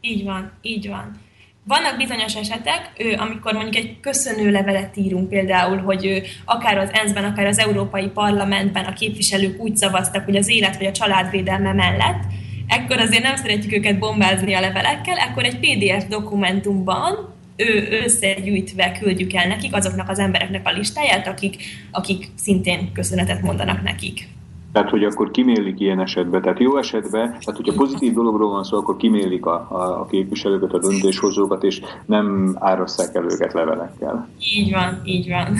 Így 0.00 0.24
van, 0.24 0.50
így 0.62 0.88
van. 0.88 1.22
Vannak 1.66 1.96
bizonyos 1.96 2.34
esetek, 2.34 2.90
amikor 3.18 3.52
mondjuk 3.52 3.74
egy 3.74 4.00
köszönő 4.00 4.50
levelet 4.50 4.96
írunk 4.96 5.28
például, 5.28 5.76
hogy 5.76 6.22
akár 6.44 6.78
az 6.78 6.88
ENSZ-ben, 6.92 7.24
akár 7.24 7.46
az 7.46 7.58
Európai 7.58 8.08
Parlamentben 8.08 8.84
a 8.84 8.92
képviselők 8.92 9.60
úgy 9.60 9.76
szavaztak, 9.76 10.24
hogy 10.24 10.36
az 10.36 10.48
élet 10.48 10.76
vagy 10.76 10.86
a 10.86 10.92
családvédelme 10.92 11.72
mellett, 11.72 12.22
ekkor 12.66 12.98
azért 12.98 13.22
nem 13.22 13.36
szeretjük 13.36 13.72
őket 13.72 13.98
bombázni 13.98 14.54
a 14.54 14.60
levelekkel, 14.60 15.16
akkor 15.28 15.44
egy 15.44 15.58
PDF 15.58 16.08
dokumentumban 16.08 17.33
ő 17.56 18.00
összegyűjtve 18.04 18.98
küldjük 19.00 19.32
el 19.32 19.46
nekik 19.46 19.74
azoknak 19.74 20.08
az 20.08 20.18
embereknek 20.18 20.66
a 20.66 20.72
listáját, 20.72 21.26
akik, 21.26 21.56
akik 21.90 22.28
szintén 22.34 22.92
köszönetet 22.92 23.42
mondanak 23.42 23.82
nekik. 23.82 24.28
Tehát, 24.72 24.90
hogy 24.90 25.04
akkor 25.04 25.30
kimélik 25.30 25.80
ilyen 25.80 26.00
esetben. 26.00 26.42
Tehát 26.42 26.58
jó 26.58 26.76
esetben, 26.76 27.28
tehát 27.28 27.56
hogyha 27.56 27.72
pozitív 27.72 28.12
dologról 28.12 28.50
van 28.50 28.64
szó, 28.64 28.78
akkor 28.78 28.96
kimélik 28.96 29.46
a, 29.46 29.66
a, 29.70 30.00
a 30.00 30.06
képviselőket, 30.06 30.72
a 30.72 30.78
döntéshozókat, 30.78 31.62
és 31.62 31.80
nem 32.06 32.56
árasszák 32.58 33.14
el 33.14 33.24
őket 33.24 33.52
levelekkel. 33.52 34.28
Így 34.54 34.72
van, 34.72 35.00
így 35.04 35.28
van. 35.28 35.56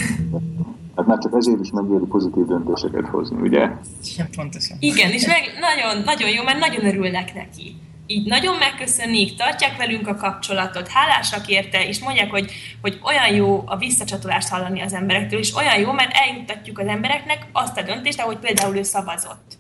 Hát 0.97 1.07
már 1.07 1.18
csak 1.18 1.34
ezért 1.34 1.61
is 1.61 1.70
megéri 1.70 2.05
pozitív 2.09 2.45
döntéseket 2.45 3.07
hozni, 3.07 3.40
ugye? 3.40 3.70
Igen, 4.14 4.28
pontosan. 4.36 4.76
Igen, 4.80 5.11
és 5.11 5.26
meg 5.26 5.42
nagyon, 5.61 6.03
nagyon 6.05 6.30
jó, 6.30 6.42
mert 6.42 6.59
nagyon 6.59 6.84
örülnek 6.84 7.34
neki 7.34 7.76
így 8.07 8.26
nagyon 8.26 8.57
megköszönik, 8.57 9.36
tartják 9.36 9.76
velünk 9.76 10.09
a 10.09 10.14
kapcsolatot, 10.14 10.88
hálásak 10.88 11.48
érte, 11.48 11.86
és 11.86 12.00
mondják, 12.00 12.30
hogy, 12.30 12.52
hogy 12.80 13.00
olyan 13.02 13.34
jó 13.34 13.62
a 13.66 13.76
visszacsatolást 13.76 14.48
hallani 14.48 14.80
az 14.80 14.92
emberektől, 14.92 15.38
és 15.38 15.55
olyan 15.57 15.78
jó, 15.78 15.92
mert 15.92 16.12
eljuttatjuk 16.12 16.78
az 16.78 16.86
embereknek 16.86 17.46
azt 17.52 17.78
a 17.78 17.82
döntést, 17.82 18.20
ahogy 18.20 18.38
például 18.38 18.76
ő 18.76 18.82
szavazott. 18.82 19.59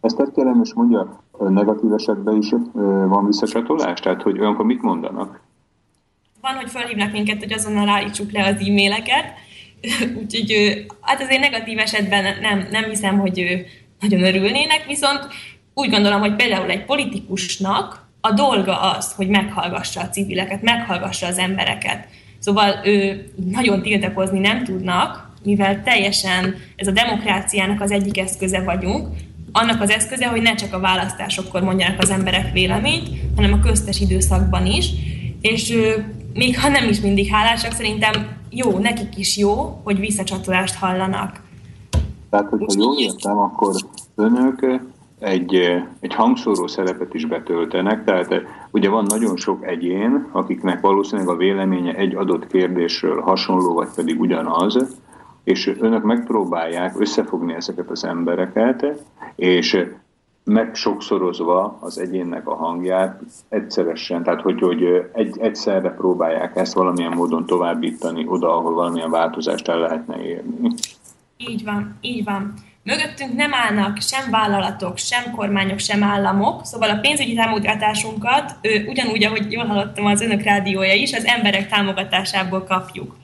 Ezt 0.00 0.32
kérem, 0.34 0.60
és 0.64 0.72
mondja, 0.74 1.22
negatív 1.38 1.92
esetben 1.92 2.36
is 2.36 2.48
van 3.08 3.26
visszacsatolás? 3.26 4.00
Tehát, 4.00 4.22
hogy 4.22 4.38
olyankor 4.38 4.64
mit 4.64 4.82
mondanak? 4.82 5.40
Van, 6.40 6.54
hogy 6.54 6.70
felhívnak 6.70 7.12
minket, 7.12 7.38
hogy 7.38 7.52
azonnal 7.52 7.88
állítsuk 7.88 8.32
le 8.32 8.46
az 8.46 8.68
e-maileket, 8.68 9.24
úgyhogy 10.20 10.86
hát 11.00 11.20
azért 11.20 11.40
negatív 11.40 11.78
esetben 11.78 12.40
nem, 12.40 12.66
nem 12.70 12.84
hiszem, 12.84 13.18
hogy 13.18 13.66
nagyon 14.00 14.22
örülnének, 14.22 14.84
viszont 14.86 15.26
úgy 15.74 15.90
gondolom, 15.90 16.20
hogy 16.20 16.36
például 16.36 16.70
egy 16.70 16.84
politikusnak 16.84 18.06
a 18.20 18.32
dolga 18.32 18.80
az, 18.80 19.12
hogy 19.12 19.28
meghallgassa 19.28 20.00
a 20.00 20.08
civileket, 20.08 20.62
meghallgassa 20.62 21.26
az 21.26 21.38
embereket. 21.38 22.06
Szóval 22.38 22.80
ő 22.84 23.26
nagyon 23.50 23.82
tiltakozni 23.82 24.38
nem 24.38 24.64
tudnak, 24.64 25.30
mivel 25.42 25.82
teljesen 25.82 26.54
ez 26.76 26.86
a 26.86 26.90
demokráciának 26.90 27.80
az 27.80 27.90
egyik 27.90 28.18
eszköze 28.18 28.62
vagyunk, 28.62 29.08
annak 29.52 29.80
az 29.80 29.90
eszköze, 29.90 30.26
hogy 30.26 30.42
ne 30.42 30.54
csak 30.54 30.72
a 30.72 30.80
választásokkor 30.80 31.62
mondjanak 31.62 32.00
az 32.00 32.10
emberek 32.10 32.52
véleményt, 32.52 33.08
hanem 33.36 33.52
a 33.52 33.60
köztes 33.60 34.00
időszakban 34.00 34.66
is, 34.66 34.90
és 35.40 35.74
még 36.32 36.60
ha 36.60 36.68
nem 36.68 36.88
is 36.88 37.00
mindig 37.00 37.28
hálásak, 37.28 37.72
szerintem 37.72 38.12
jó, 38.50 38.78
nekik 38.78 39.18
is 39.18 39.36
jó, 39.36 39.80
hogy 39.84 39.98
visszacsatolást 39.98 40.74
hallanak. 40.74 41.40
Tehát, 42.30 42.48
hogyha 42.48 42.72
jól 42.78 42.98
értem, 42.98 43.38
akkor 43.38 43.74
önök 44.14 44.80
egy, 45.22 45.54
egy 46.00 46.14
hangszóró 46.14 46.66
szerepet 46.66 47.14
is 47.14 47.26
betöltenek, 47.26 48.04
tehát 48.04 48.42
ugye 48.70 48.88
van 48.88 49.04
nagyon 49.08 49.36
sok 49.36 49.66
egyén, 49.66 50.28
akiknek 50.32 50.80
valószínűleg 50.80 51.28
a 51.28 51.36
véleménye 51.36 51.94
egy 51.94 52.14
adott 52.14 52.46
kérdésről 52.46 53.20
hasonló, 53.20 53.74
vagy 53.74 53.88
pedig 53.94 54.20
ugyanaz, 54.20 55.00
és 55.44 55.72
önök 55.80 56.02
megpróbálják 56.02 57.00
összefogni 57.00 57.54
ezeket 57.54 57.90
az 57.90 58.04
embereket, 58.04 59.04
és 59.34 59.86
meg 60.44 60.74
sokszorozva 60.74 61.78
az 61.80 61.98
egyénnek 61.98 62.48
a 62.48 62.54
hangját 62.54 63.20
egyszeresen, 63.48 64.22
tehát 64.22 64.40
hogy, 64.40 64.60
hogy 64.60 65.10
egy, 65.12 65.38
egyszerre 65.38 65.90
próbálják 65.90 66.56
ezt 66.56 66.72
valamilyen 66.72 67.12
módon 67.12 67.46
továbbítani 67.46 68.24
oda, 68.28 68.56
ahol 68.56 68.74
valamilyen 68.74 69.10
változást 69.10 69.68
el 69.68 69.78
lehetne 69.78 70.22
érni. 70.22 70.74
Így 71.36 71.64
van, 71.64 71.96
így 72.00 72.24
van. 72.24 72.54
Mögöttünk 72.84 73.34
nem 73.34 73.54
állnak 73.54 74.00
sem 74.00 74.30
vállalatok, 74.30 74.98
sem 74.98 75.30
kormányok, 75.30 75.78
sem 75.78 76.02
államok, 76.02 76.64
szóval 76.64 76.90
a 76.90 76.98
pénzügyi 76.98 77.34
támogatásunkat 77.34 78.56
ugyanúgy, 78.86 79.24
ahogy 79.24 79.52
jól 79.52 79.66
hallottam 79.66 80.06
az 80.06 80.20
önök 80.20 80.42
rádiója 80.42 80.94
is, 80.94 81.12
az 81.12 81.24
emberek 81.24 81.68
támogatásából 81.68 82.64
kapjuk. 82.64 83.16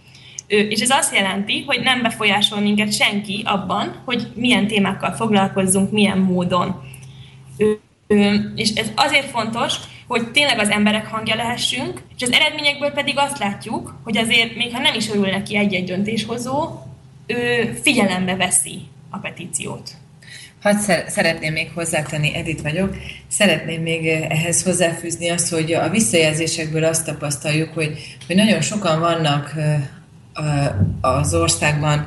És 0.46 0.80
ez 0.80 0.90
azt 0.90 1.14
jelenti, 1.14 1.64
hogy 1.66 1.80
nem 1.80 2.02
befolyásol 2.02 2.60
minket 2.60 2.92
senki 2.92 3.42
abban, 3.44 4.02
hogy 4.04 4.26
milyen 4.34 4.66
témákkal 4.66 5.12
foglalkozzunk, 5.12 5.90
milyen 5.90 6.18
módon. 6.18 6.82
És 8.54 8.70
ez 8.70 8.90
azért 8.94 9.30
fontos, 9.30 9.74
hogy 10.06 10.30
tényleg 10.30 10.58
az 10.58 10.68
emberek 10.68 11.06
hangja 11.06 11.34
lehessünk, 11.34 12.02
és 12.16 12.22
az 12.22 12.32
eredményekből 12.32 12.90
pedig 12.90 13.18
azt 13.18 13.38
látjuk, 13.38 13.94
hogy 14.04 14.16
azért, 14.16 14.56
még 14.56 14.74
ha 14.74 14.80
nem 14.80 14.94
is 14.94 15.08
örül 15.08 15.30
neki 15.30 15.56
egy-egy 15.56 15.84
döntéshozó, 15.84 16.68
ő 17.26 17.72
figyelembe 17.82 18.36
veszi 18.36 18.80
a 19.10 19.18
petíciót. 19.18 19.90
Hadd 20.62 20.76
szeretném 21.06 21.52
még 21.52 21.70
hozzátenni, 21.74 22.36
Edith 22.36 22.62
vagyok, 22.62 22.96
szeretném 23.28 23.82
még 23.82 24.06
eh, 24.06 24.26
ehhez 24.28 24.62
hozzáfűzni 24.62 25.28
azt, 25.28 25.50
hogy 25.50 25.72
a 25.72 25.88
visszajelzésekből 25.88 26.84
azt 26.84 27.04
tapasztaljuk, 27.04 27.72
hogy, 27.74 28.16
hogy 28.26 28.36
nagyon 28.36 28.60
sokan 28.60 29.00
vannak 29.00 29.54
eh, 29.56 29.82
az 31.00 31.34
országban, 31.34 32.06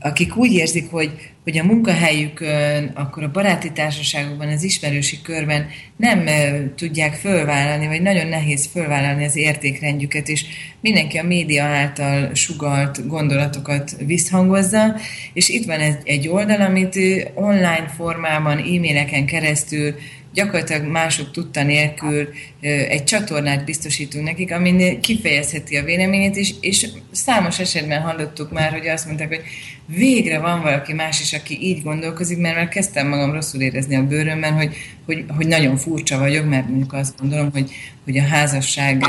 akik 0.00 0.36
úgy 0.36 0.52
érzik, 0.52 0.90
hogy, 0.90 1.30
hogy 1.46 1.58
a 1.58 1.64
munkahelyükön, 1.64 2.90
akkor 2.94 3.22
a 3.22 3.30
baráti 3.30 3.72
társaságokban, 3.72 4.48
az 4.48 4.62
ismerősi 4.62 5.22
körben 5.22 5.66
nem 5.96 6.28
tudják 6.76 7.14
fölvállalni, 7.14 7.86
vagy 7.86 8.02
nagyon 8.02 8.26
nehéz 8.26 8.68
fölvállalni 8.72 9.24
az 9.24 9.36
értékrendjüket, 9.36 10.28
és 10.28 10.44
mindenki 10.80 11.18
a 11.18 11.22
média 11.22 11.64
által 11.64 12.34
sugalt 12.34 13.06
gondolatokat 13.06 13.96
visszhangozza, 14.06 14.96
és 15.32 15.48
itt 15.48 15.66
van 15.66 15.80
egy, 15.80 15.96
egy 16.04 16.28
oldal, 16.28 16.60
amit 16.60 16.98
online 17.34 17.92
formában, 17.96 18.58
e-maileken 18.58 19.26
keresztül 19.26 19.94
gyakorlatilag 20.36 20.82
mások 20.82 21.30
tudta 21.30 21.62
nélkül 21.62 22.28
egy 22.60 23.04
csatornát 23.04 23.64
biztosítunk 23.64 24.24
nekik, 24.24 24.52
amin 24.52 25.00
kifejezheti 25.00 25.76
a 25.76 25.84
véleményét, 25.84 26.36
és, 26.36 26.54
és 26.60 26.86
számos 27.12 27.58
esetben 27.58 28.00
hallottuk 28.00 28.52
már, 28.52 28.72
hogy 28.72 28.86
azt 28.86 29.06
mondták, 29.06 29.28
hogy 29.28 29.42
végre 29.86 30.38
van 30.38 30.62
valaki 30.62 30.92
más 30.92 31.20
is, 31.20 31.32
aki 31.32 31.58
így 31.60 31.82
gondolkozik, 31.82 32.38
mert 32.38 32.56
már 32.56 32.68
kezdtem 32.68 33.08
magam 33.08 33.32
rosszul 33.32 33.60
érezni 33.60 33.96
a 33.96 34.06
bőrömben, 34.06 34.52
hogy, 34.52 34.76
hogy, 35.06 35.24
hogy 35.36 35.46
nagyon 35.46 35.76
furcsa 35.76 36.18
vagyok, 36.18 36.48
mert 36.48 36.68
mondjuk 36.68 36.92
azt 36.92 37.18
gondolom, 37.20 37.50
hogy, 37.52 37.70
hogy 38.04 38.18
a 38.18 38.26
házasság 38.26 39.02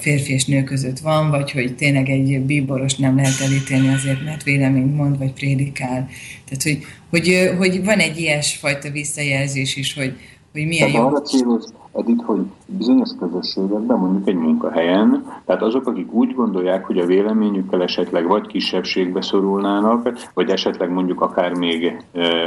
férfi 0.00 0.32
és 0.32 0.44
nő 0.44 0.64
között 0.64 0.98
van, 0.98 1.30
vagy 1.30 1.50
hogy 1.50 1.76
tényleg 1.76 2.08
egy 2.08 2.40
bíboros 2.40 2.94
nem 2.94 3.16
lehet 3.16 3.40
elítélni 3.40 3.88
azért, 3.88 4.24
mert 4.24 4.42
véleményt 4.42 4.96
mond, 4.96 5.18
vagy 5.18 5.32
prédikál. 5.32 6.08
Tehát, 6.44 6.62
hogy, 6.62 6.84
hogy, 7.10 7.50
hogy 7.56 7.84
van 7.84 7.98
egy 7.98 8.18
ilyesfajta 8.18 8.90
visszajelzés 8.90 9.76
is, 9.76 9.94
hogy, 9.94 10.16
hogy 10.52 10.66
milyen 10.66 10.90
tehát 10.90 11.02
jó. 11.02 11.06
arra 11.06 11.20
céloz, 11.20 11.72
Edith, 11.92 12.24
hogy 12.24 12.40
bizonyos 12.66 13.10
közösségekben, 13.18 13.98
mondjuk 13.98 14.28
egy 14.28 14.36
munkahelyen, 14.36 15.24
tehát 15.44 15.62
azok, 15.62 15.86
akik 15.86 16.12
úgy 16.12 16.34
gondolják, 16.34 16.86
hogy 16.86 16.98
a 16.98 17.06
véleményükkel 17.06 17.82
esetleg 17.82 18.26
vagy 18.26 18.46
kisebbségbe 18.46 19.22
szorulnának, 19.22 20.12
vagy 20.34 20.50
esetleg 20.50 20.90
mondjuk 20.90 21.20
akár 21.20 21.54
még 21.54 22.02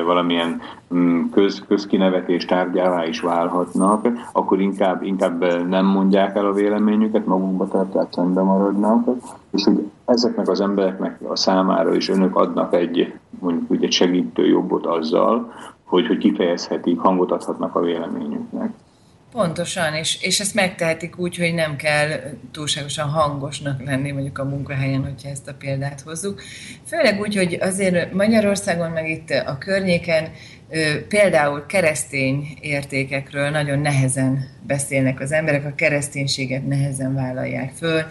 valamilyen 0.06 0.62
mm, 0.96 1.24
köz, 1.32 1.64
közkinevetés 1.68 2.46
tárgyává 2.46 3.06
is 3.06 3.20
válhatnak, 3.20 4.08
akkor 4.32 4.62
inkább, 4.62 5.04
inkább 5.04 5.68
nem 5.68 5.86
mondják 5.86 6.36
el 6.36 6.46
a 6.46 6.54
véleményüket, 6.54 7.26
magukba 7.26 7.68
tartják, 7.68 8.08
szembe 8.12 8.42
maradnak, 8.42 9.08
és 9.52 9.64
hogy 9.64 9.90
ezeknek 10.06 10.50
az 10.50 10.62
embereknek 10.62 11.20
a 11.28 11.36
számára 11.36 11.96
is 11.96 12.10
önök 12.10 12.36
adnak 12.36 12.74
egy, 12.74 13.14
mondjuk 13.40 13.72
úgy 13.72 13.84
egy 13.84 13.92
segítő 13.92 14.48
jobbot 14.48 14.86
azzal, 14.86 15.52
hogy, 15.84 16.08
hogy 16.08 16.18
kifejezhetik, 16.18 17.00
hangot 17.00 17.32
adhatnak 17.32 17.76
a 17.76 17.82
véleményüknek. 17.82 18.70
Pontosan, 19.32 19.94
és, 19.94 20.22
és 20.22 20.40
ezt 20.40 20.54
megtehetik 20.54 21.18
úgy, 21.18 21.38
hogy 21.38 21.54
nem 21.54 21.76
kell 21.76 22.08
túlságosan 22.52 23.10
hangosnak 23.10 23.86
lenni 23.86 24.12
mondjuk 24.12 24.38
a 24.38 24.44
munkahelyen, 24.44 25.04
hogyha 25.04 25.30
ezt 25.30 25.48
a 25.48 25.54
példát 25.60 26.02
hozzuk. 26.02 26.42
Főleg 26.86 27.20
úgy, 27.20 27.36
hogy 27.36 27.58
azért 27.62 28.14
Magyarországon, 28.14 28.92
meg 28.92 29.10
itt 29.10 29.30
a 29.30 29.58
környéken 29.58 30.28
például 31.08 31.66
keresztény 31.66 32.58
értékekről 32.62 33.50
nagyon 33.50 33.80
nehezen 33.80 34.48
beszélnek 34.68 35.20
az 35.20 35.32
emberek, 35.32 35.66
a 35.66 35.76
kereszténységet 35.76 36.68
nehezen 36.68 37.14
vállalják 37.14 37.72
föl, 37.72 38.02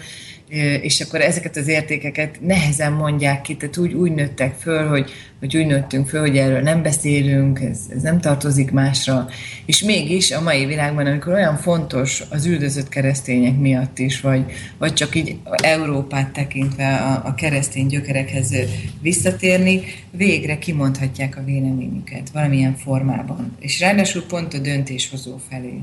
és 0.82 1.00
akkor 1.00 1.20
ezeket 1.20 1.56
az 1.56 1.68
értékeket 1.68 2.38
nehezen 2.40 2.92
mondják 2.92 3.40
ki, 3.40 3.56
tehát 3.56 3.76
úgy, 3.76 3.92
úgy 3.92 4.12
nőttek 4.12 4.54
föl, 4.54 4.88
hogy, 4.88 5.10
hogy 5.38 5.56
úgy 5.56 5.66
nőttünk 5.66 6.08
föl, 6.08 6.20
hogy 6.20 6.36
erről 6.36 6.60
nem 6.60 6.82
beszélünk, 6.82 7.60
ez, 7.60 7.80
ez 7.94 8.02
nem 8.02 8.20
tartozik 8.20 8.70
másra, 8.70 9.28
és 9.66 9.82
mégis 9.82 10.32
a 10.32 10.42
mai 10.42 10.66
világban, 10.66 11.06
amikor 11.06 11.32
olyan 11.32 11.56
fontos 11.56 12.22
az 12.30 12.46
üldözött 12.46 12.88
keresztények 12.88 13.58
miatt 13.58 13.98
is, 13.98 14.20
vagy, 14.20 14.44
vagy 14.78 14.92
csak 14.92 15.14
így 15.14 15.36
Európát 15.62 16.32
tekintve 16.32 16.94
a, 16.96 17.28
a 17.28 17.34
keresztény 17.34 17.86
gyökerekhez 17.86 18.54
visszatérni, 19.00 19.80
végre 20.10 20.58
kimondhatják 20.58 21.36
a 21.36 21.44
véleményüket 21.44 22.30
valamilyen 22.30 22.74
formában, 22.74 23.56
és 23.60 23.80
ráadásul 23.80 24.22
pont 24.22 24.54
a 24.54 24.58
döntéshozó 24.58 25.36
felé. 25.48 25.80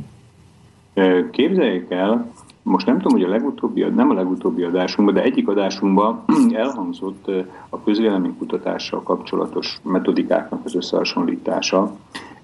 Képzeljék 1.31 1.85
el, 1.89 2.31
most 2.63 2.85
nem 2.85 2.99
tudom, 2.99 3.17
hogy 3.17 3.27
a 3.27 3.31
legutóbbi, 3.31 3.83
nem 3.83 4.09
a 4.09 4.13
legutóbbi 4.13 4.63
adásunkban, 4.63 5.15
de 5.15 5.23
egyik 5.23 5.47
adásunkban 5.47 6.23
elhangzott 6.53 7.31
a 7.69 7.83
közvéleménykutatással 7.83 9.03
kapcsolatos 9.03 9.79
metodikáknak 9.83 10.65
az 10.65 10.75
összehasonlítása, 10.75 11.95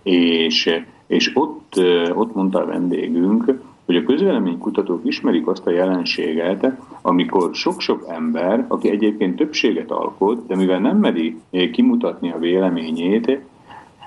és, 0.03 0.83
és 1.07 1.31
ott, 1.33 1.81
ott 2.13 2.35
mondta 2.35 2.61
a 2.61 2.65
vendégünk, 2.65 3.59
hogy 3.85 3.95
a 3.95 4.03
közvéleménykutatók 4.03 5.05
ismerik 5.05 5.47
azt 5.47 5.67
a 5.67 5.71
jelenséget, 5.71 6.71
amikor 7.01 7.49
sok-sok 7.53 8.05
ember, 8.07 8.65
aki 8.67 8.89
egyébként 8.89 9.35
többséget 9.35 9.91
alkot, 9.91 10.47
de 10.47 10.55
mivel 10.55 10.79
nem 10.79 10.97
meri 10.97 11.37
kimutatni 11.71 12.31
a 12.31 12.39
véleményét, 12.39 13.39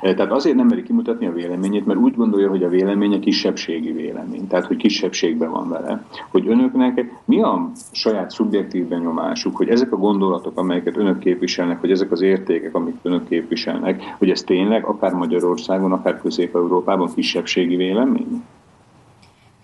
tehát 0.01 0.33
azért 0.33 0.57
nem 0.57 0.67
meri 0.67 0.83
kimutatni 0.83 1.27
a 1.27 1.33
véleményét, 1.33 1.87
mert 1.87 1.99
úgy 1.99 2.15
gondolja, 2.15 2.49
hogy 2.49 2.63
a 2.63 2.69
véleménye 2.69 3.19
kisebbségi 3.19 3.93
vélemény, 3.93 4.47
tehát 4.47 4.67
hogy 4.67 4.77
kisebbségben 4.77 5.51
van 5.51 5.69
vele. 5.69 6.05
Hogy 6.31 6.49
önöknek 6.49 7.05
mi 7.25 7.43
a 7.43 7.71
saját 7.93 8.31
szubjektív 8.31 8.87
benyomásuk, 8.87 9.57
hogy 9.57 9.69
ezek 9.69 9.93
a 9.93 9.97
gondolatok, 9.97 10.59
amelyeket 10.59 10.97
önök 10.97 11.19
képviselnek, 11.19 11.81
hogy 11.81 11.91
ezek 11.91 12.13
az 12.13 12.21
értékek, 12.21 12.75
amiket 12.75 13.01
önök 13.03 13.29
képviselnek, 13.29 14.03
hogy 14.19 14.31
ez 14.31 14.43
tényleg 14.43 14.85
akár 14.85 15.13
Magyarországon, 15.13 15.93
akár 15.93 16.21
Közép-Európában 16.21 17.15
kisebbségi 17.15 17.77
vélemény? 17.77 18.45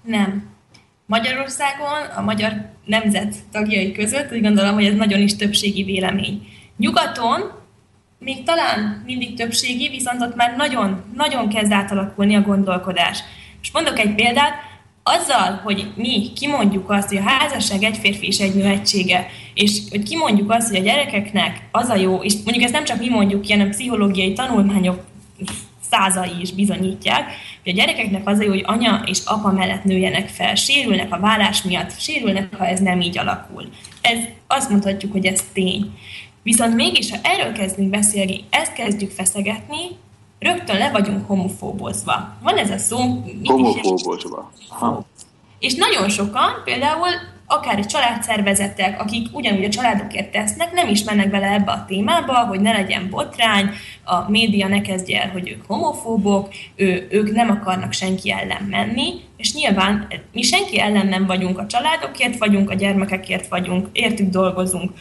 Nem. 0.02 0.52
Magyarországon 1.06 2.16
a 2.16 2.22
magyar 2.22 2.52
nemzet 2.84 3.34
tagjai 3.52 3.92
között 3.92 4.32
úgy 4.32 4.42
gondolom, 4.42 4.74
hogy 4.74 4.84
ez 4.84 4.94
nagyon 4.94 5.20
is 5.20 5.36
többségi 5.36 5.82
vélemény. 5.82 6.46
Nyugaton 6.76 7.40
még 8.18 8.42
talán 8.42 9.02
mindig 9.06 9.34
többségi, 9.34 9.88
viszont 9.88 10.22
ott 10.22 10.36
már 10.36 10.56
nagyon, 10.56 11.02
nagyon 11.16 11.48
kezd 11.48 11.72
átalakulni 11.72 12.34
a 12.36 12.40
gondolkodás. 12.40 13.18
És 13.62 13.70
mondok 13.72 13.98
egy 13.98 14.14
példát, 14.14 14.54
azzal, 15.02 15.60
hogy 15.62 15.92
mi 15.94 16.32
kimondjuk 16.32 16.90
azt, 16.90 17.08
hogy 17.08 17.16
a 17.16 17.28
házasság 17.28 17.82
egy 17.82 17.96
férfi 17.96 18.26
és 18.26 18.38
egy 18.38 18.54
nő 18.54 18.64
egysége, 18.64 19.26
és 19.54 19.80
hogy 19.90 20.02
kimondjuk 20.02 20.52
azt, 20.52 20.68
hogy 20.68 20.78
a 20.78 20.82
gyerekeknek 20.82 21.68
az 21.70 21.88
a 21.88 21.96
jó, 21.96 22.22
és 22.22 22.34
mondjuk 22.34 22.64
ezt 22.64 22.72
nem 22.72 22.84
csak 22.84 22.98
mi 22.98 23.08
mondjuk 23.08 23.40
ki, 23.40 23.52
hanem 23.52 23.70
pszichológiai 23.70 24.32
tanulmányok 24.32 25.04
százai 25.90 26.40
is 26.40 26.52
bizonyítják, 26.52 27.24
hogy 27.62 27.72
a 27.72 27.76
gyerekeknek 27.76 28.28
az 28.28 28.38
a 28.38 28.42
jó, 28.42 28.48
hogy 28.48 28.64
anya 28.66 29.02
és 29.06 29.18
apa 29.24 29.50
mellett 29.52 29.84
nőjenek 29.84 30.28
fel, 30.28 30.54
sérülnek 30.54 31.12
a 31.12 31.20
vállás 31.20 31.62
miatt, 31.62 32.00
sérülnek, 32.00 32.54
ha 32.54 32.66
ez 32.66 32.80
nem 32.80 33.00
így 33.00 33.18
alakul. 33.18 33.68
Ez 34.00 34.18
azt 34.46 34.70
mondhatjuk, 34.70 35.12
hogy 35.12 35.26
ez 35.26 35.44
tény. 35.52 35.98
Viszont 36.44 36.74
mégis, 36.74 37.10
ha 37.10 37.16
erről 37.22 37.52
kezdünk 37.52 37.90
beszélni, 37.90 38.44
ezt 38.50 38.72
kezdjük 38.72 39.10
feszegetni, 39.10 39.80
rögtön 40.38 40.78
le 40.78 40.90
vagyunk 40.90 41.26
homofóbozva. 41.26 42.36
Van 42.42 42.56
ez 42.56 42.70
a 42.70 42.78
szó? 42.78 42.96
Homofóbozva. 43.44 44.52
És 45.58 45.74
nagyon 45.74 46.08
sokan, 46.08 46.62
például 46.64 47.08
akár 47.46 47.78
egy 47.78 47.86
családszervezetek, 47.86 49.00
akik 49.00 49.36
ugyanúgy 49.36 49.64
a 49.64 49.68
családokért 49.68 50.30
tesznek, 50.30 50.72
nem 50.72 50.88
is 50.88 51.04
mennek 51.04 51.30
bele 51.30 51.46
ebbe 51.46 51.72
a 51.72 51.84
témába, 51.88 52.34
hogy 52.34 52.60
ne 52.60 52.72
legyen 52.72 53.10
botrány, 53.10 53.70
a 54.04 54.30
média 54.30 54.68
ne 54.68 54.80
kezdje 54.80 55.22
el, 55.22 55.30
hogy 55.30 55.48
ők 55.48 55.66
homofóbok, 55.66 56.48
ő, 56.76 57.06
ők 57.10 57.32
nem 57.32 57.50
akarnak 57.50 57.92
senki 57.92 58.32
ellen 58.32 58.62
menni, 58.70 59.12
és 59.36 59.54
nyilván 59.54 60.06
mi 60.32 60.42
senki 60.42 60.80
ellen 60.80 61.06
nem 61.06 61.26
vagyunk, 61.26 61.58
a 61.58 61.66
családokért 61.66 62.38
vagyunk, 62.38 62.70
a 62.70 62.74
gyermekekért 62.74 63.48
vagyunk, 63.48 63.88
értük 63.92 64.28
dolgozunk. 64.28 64.92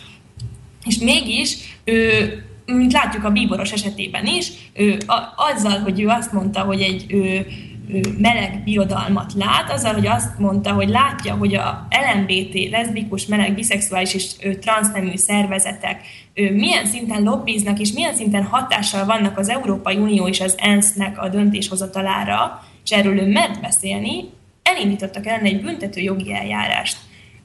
És 0.86 0.98
mégis 0.98 1.58
ő, 1.84 2.44
mint 2.66 2.94
látjuk 2.94 3.24
a 3.24 3.32
bíboros 3.32 3.72
esetében 3.72 4.26
is, 4.26 4.52
ő, 4.74 4.98
a, 5.08 5.34
azzal, 5.54 5.80
hogy 5.80 6.02
ő 6.02 6.08
azt 6.08 6.32
mondta, 6.32 6.60
hogy 6.60 6.82
egy 6.82 7.06
ő, 7.08 7.46
ő 7.88 8.02
meleg 8.18 8.62
birodalmat 8.64 9.34
lát, 9.34 9.72
azzal, 9.72 9.94
hogy 9.94 10.08
azt 10.08 10.40
mondta, 10.40 10.72
hogy 10.72 10.90
látja, 10.90 11.36
hogy 11.36 11.56
a 11.56 11.88
LMBT, 11.90 12.70
leszbikus, 12.70 13.26
meleg, 13.26 13.54
biszexuális 13.54 14.14
és 14.14 14.32
ő, 14.42 14.56
transznemű 14.56 15.16
szervezetek 15.16 16.02
ő, 16.34 16.54
milyen 16.54 16.86
szinten 16.86 17.24
lobbiznak, 17.24 17.80
és 17.80 17.92
milyen 17.92 18.16
szinten 18.16 18.44
hatással 18.44 19.06
vannak 19.06 19.38
az 19.38 19.50
Európai 19.50 19.96
Unió 19.96 20.28
és 20.28 20.42
az 20.42 20.56
ENSZ-nek 20.58 21.22
a 21.22 21.30
döntéshozatalára, 21.30 22.64
és 22.84 22.92
erről 22.92 23.20
ő 23.20 23.32
mert 23.32 23.62
beszélni, 23.62 24.30
elindítottak 24.64 25.26
ellen 25.26 25.44
egy 25.44 25.62
büntető 25.62 26.02
jogi 26.02 26.34
eljárást. 26.34 26.98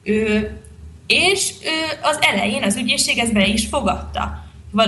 Ő, 0.03 0.51
és 1.09 1.53
az 2.01 2.17
elején 2.21 2.63
az 2.63 2.75
ügyészség 2.75 3.17
ezt 3.17 3.33
be 3.33 3.47
is 3.47 3.67
fogadta. 3.67 4.43
Val 4.71 4.87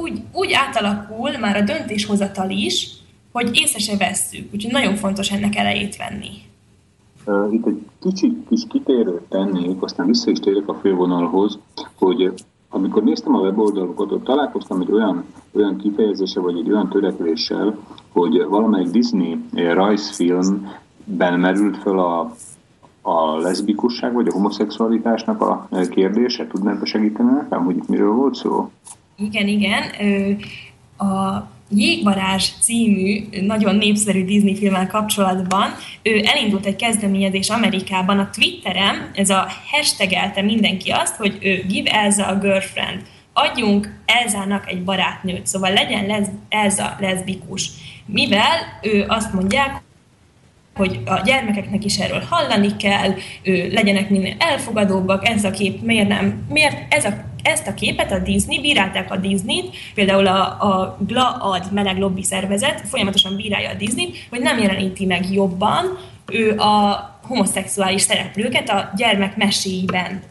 úgy, 0.00 0.22
úgy 0.32 0.52
átalakul 0.52 1.38
már 1.40 1.56
a 1.56 1.60
döntéshozatal 1.60 2.50
is, 2.50 2.88
hogy 3.32 3.50
észre 3.52 3.78
se 3.78 3.96
vesszük. 3.96 4.54
Úgyhogy 4.54 4.72
nagyon 4.72 4.94
fontos 4.94 5.30
ennek 5.30 5.56
elejét 5.56 5.96
venni. 5.96 6.30
Itt 7.52 7.66
egy 7.66 7.82
kicsit 8.02 8.48
kis 8.48 8.62
kitérőt 8.68 9.22
tennék, 9.28 9.82
aztán 9.82 10.06
vissza 10.06 10.30
is 10.30 10.38
térek 10.38 10.68
a 10.68 10.74
fővonalhoz, 10.74 11.58
hogy 11.94 12.32
amikor 12.68 13.02
néztem 13.02 13.34
a 13.34 13.40
weboldalokat, 13.40 14.12
ott 14.12 14.24
találkoztam 14.24 14.80
egy 14.80 14.90
olyan, 14.90 15.24
olyan 15.52 15.76
kifejezése, 15.76 16.40
vagy 16.40 16.56
egy 16.58 16.70
olyan 16.70 16.88
törekvéssel, 16.88 17.78
hogy 18.12 18.44
valamelyik 18.48 18.88
Disney 18.88 19.38
rajzfilmben 19.52 21.40
merült 21.40 21.76
föl 21.76 21.98
a 21.98 22.34
a 23.10 23.36
leszbikusság 23.36 24.12
vagy 24.12 24.28
a 24.28 24.32
homoszexualitásnak 24.32 25.40
a 25.40 25.68
kérdése? 25.90 26.46
Tudnád 26.46 26.86
segíteni 26.86 27.30
nekem, 27.30 27.64
hogy 27.64 27.76
itt 27.76 27.88
miről 27.88 28.12
volt 28.12 28.34
szó? 28.34 28.70
Igen, 29.16 29.46
igen. 29.46 29.82
A 30.98 31.48
Jégvarázs 31.72 32.50
című 32.60 33.24
nagyon 33.40 33.74
népszerű 33.74 34.24
Disney 34.24 34.56
filmmel 34.56 34.86
kapcsolatban 34.86 35.70
ő 36.02 36.20
elindult 36.24 36.66
egy 36.66 36.76
kezdeményezés 36.76 37.48
Amerikában 37.48 38.18
a 38.18 38.30
Twitteren, 38.30 39.10
ez 39.14 39.30
a 39.30 39.46
hashtagelte 39.70 40.42
mindenki 40.42 40.90
azt, 40.90 41.16
hogy 41.16 41.38
ő 41.40 41.64
give 41.68 41.90
Elsa 41.90 42.26
a 42.26 42.38
girlfriend, 42.38 43.02
adjunk 43.32 43.98
Elzának 44.06 44.70
egy 44.70 44.84
barátnőt, 44.84 45.46
szóval 45.46 45.72
legyen 45.72 46.06
lez, 46.06 46.28
Elza 46.48 46.96
leszbikus. 47.00 47.70
Mivel 48.06 48.58
ő 48.82 49.04
azt 49.08 49.32
mondják, 49.32 49.82
hogy 50.80 51.00
a 51.04 51.20
gyermekeknek 51.24 51.84
is 51.84 51.98
erről 51.98 52.22
hallani 52.28 52.76
kell, 52.76 53.14
ő, 53.42 53.70
legyenek 53.72 54.10
minél 54.10 54.34
elfogadóbbak, 54.38 55.28
ez 55.28 55.44
a 55.44 55.50
kép 55.50 55.82
miért 55.82 56.08
nem, 56.08 56.46
miért 56.48 56.94
ez 56.94 57.04
a, 57.04 57.24
ezt 57.42 57.66
a 57.66 57.74
képet 57.74 58.12
a 58.12 58.18
Disney, 58.18 58.60
bírálták 58.60 59.12
a 59.12 59.16
Disney-t, 59.16 59.76
például 59.94 60.26
a, 60.26 60.40
a 60.40 60.96
GLAAD 61.06 61.72
meleg 61.72 61.98
lobby 61.98 62.22
szervezet 62.22 62.82
folyamatosan 62.88 63.36
bírálja 63.36 63.70
a 63.70 63.74
Disney-t, 63.74 64.16
hogy 64.30 64.40
nem 64.40 64.58
jeleníti 64.58 65.06
meg 65.06 65.32
jobban 65.32 65.98
ő 66.32 66.56
a 66.58 67.04
homoszexuális 67.22 68.02
szereplőket 68.02 68.68
a 68.68 68.90
gyermek 68.96 69.36
meséiben. 69.36 70.22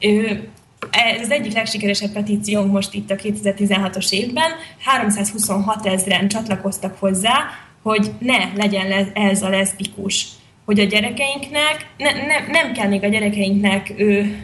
Ő, 0.00 0.48
ez 0.90 1.20
az 1.20 1.30
egyik 1.30 1.52
legsikeresebb 1.52 2.12
petíciónk 2.12 2.72
most 2.72 2.94
itt 2.94 3.10
a 3.10 3.14
2016-os 3.14 4.12
évben. 4.12 4.50
326 4.84 5.86
ezeren 5.86 6.28
csatlakoztak 6.28 6.98
hozzá, 6.98 7.44
hogy 7.84 8.10
ne 8.18 8.36
legyen 8.56 9.10
ez 9.12 9.42
a 9.42 9.48
leszbikus, 9.48 10.26
hogy 10.64 10.80
a 10.80 10.84
gyerekeinknek, 10.84 11.86
ne, 11.98 12.12
ne, 12.12 12.52
nem 12.52 12.72
kell 12.72 12.88
még 12.88 13.04
a 13.04 13.08
gyerekeinknek 13.08 13.92
ő, 13.96 14.36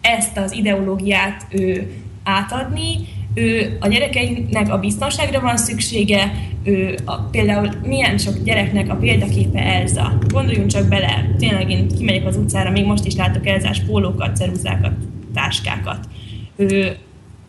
ezt 0.00 0.36
az 0.36 0.52
ideológiát 0.52 1.46
ő, 1.50 1.92
átadni, 2.24 2.98
ő, 3.34 3.76
a 3.80 3.88
gyerekeinknek 3.88 4.72
a 4.72 4.78
biztonságra 4.78 5.40
van 5.40 5.56
szüksége, 5.56 6.32
ő, 6.64 6.98
a, 7.04 7.16
például 7.16 7.70
milyen 7.84 8.18
sok 8.18 8.42
gyereknek 8.44 8.90
a 8.90 8.96
példaképe 8.96 9.60
Elza. 9.60 10.18
Gondoljunk 10.28 10.70
csak 10.70 10.88
bele, 10.88 11.34
tényleg 11.38 11.70
én 11.70 11.88
kimegyek 11.88 12.26
az 12.26 12.36
utcára, 12.36 12.70
még 12.70 12.84
most 12.84 13.06
is 13.06 13.14
látok 13.14 13.46
Elzás 13.46 13.80
pólókat, 13.80 14.36
ceruzákat, 14.36 14.92
táskákat. 15.34 16.08
Ő, 16.56 16.96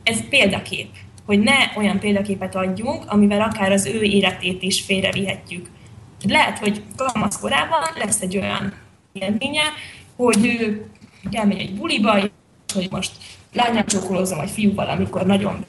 ez 0.04 0.30
példakép, 0.30 0.90
hogy 1.28 1.40
ne 1.40 1.56
olyan 1.76 2.00
példaképet 2.00 2.56
adjunk, 2.56 3.04
amivel 3.08 3.42
akár 3.42 3.72
az 3.72 3.86
ő 3.86 4.02
életét 4.02 4.62
is 4.62 4.82
félrevihetjük. 4.82 5.70
Lehet, 6.28 6.58
hogy 6.58 6.84
kamasz 6.96 7.40
korában 7.40 7.80
lesz 7.96 8.22
egy 8.22 8.38
olyan 8.38 8.74
élménye, 9.12 9.64
hogy 10.16 10.46
ő 10.46 10.86
elmegy 11.32 11.60
egy 11.60 11.74
buliba, 11.74 12.20
hogy 12.74 12.88
most 12.90 13.12
lányát 13.54 13.90
csókolózom, 13.90 14.38
vagy 14.38 14.50
fiúval, 14.50 14.90
amikor 14.90 15.26
nagyon 15.26 15.66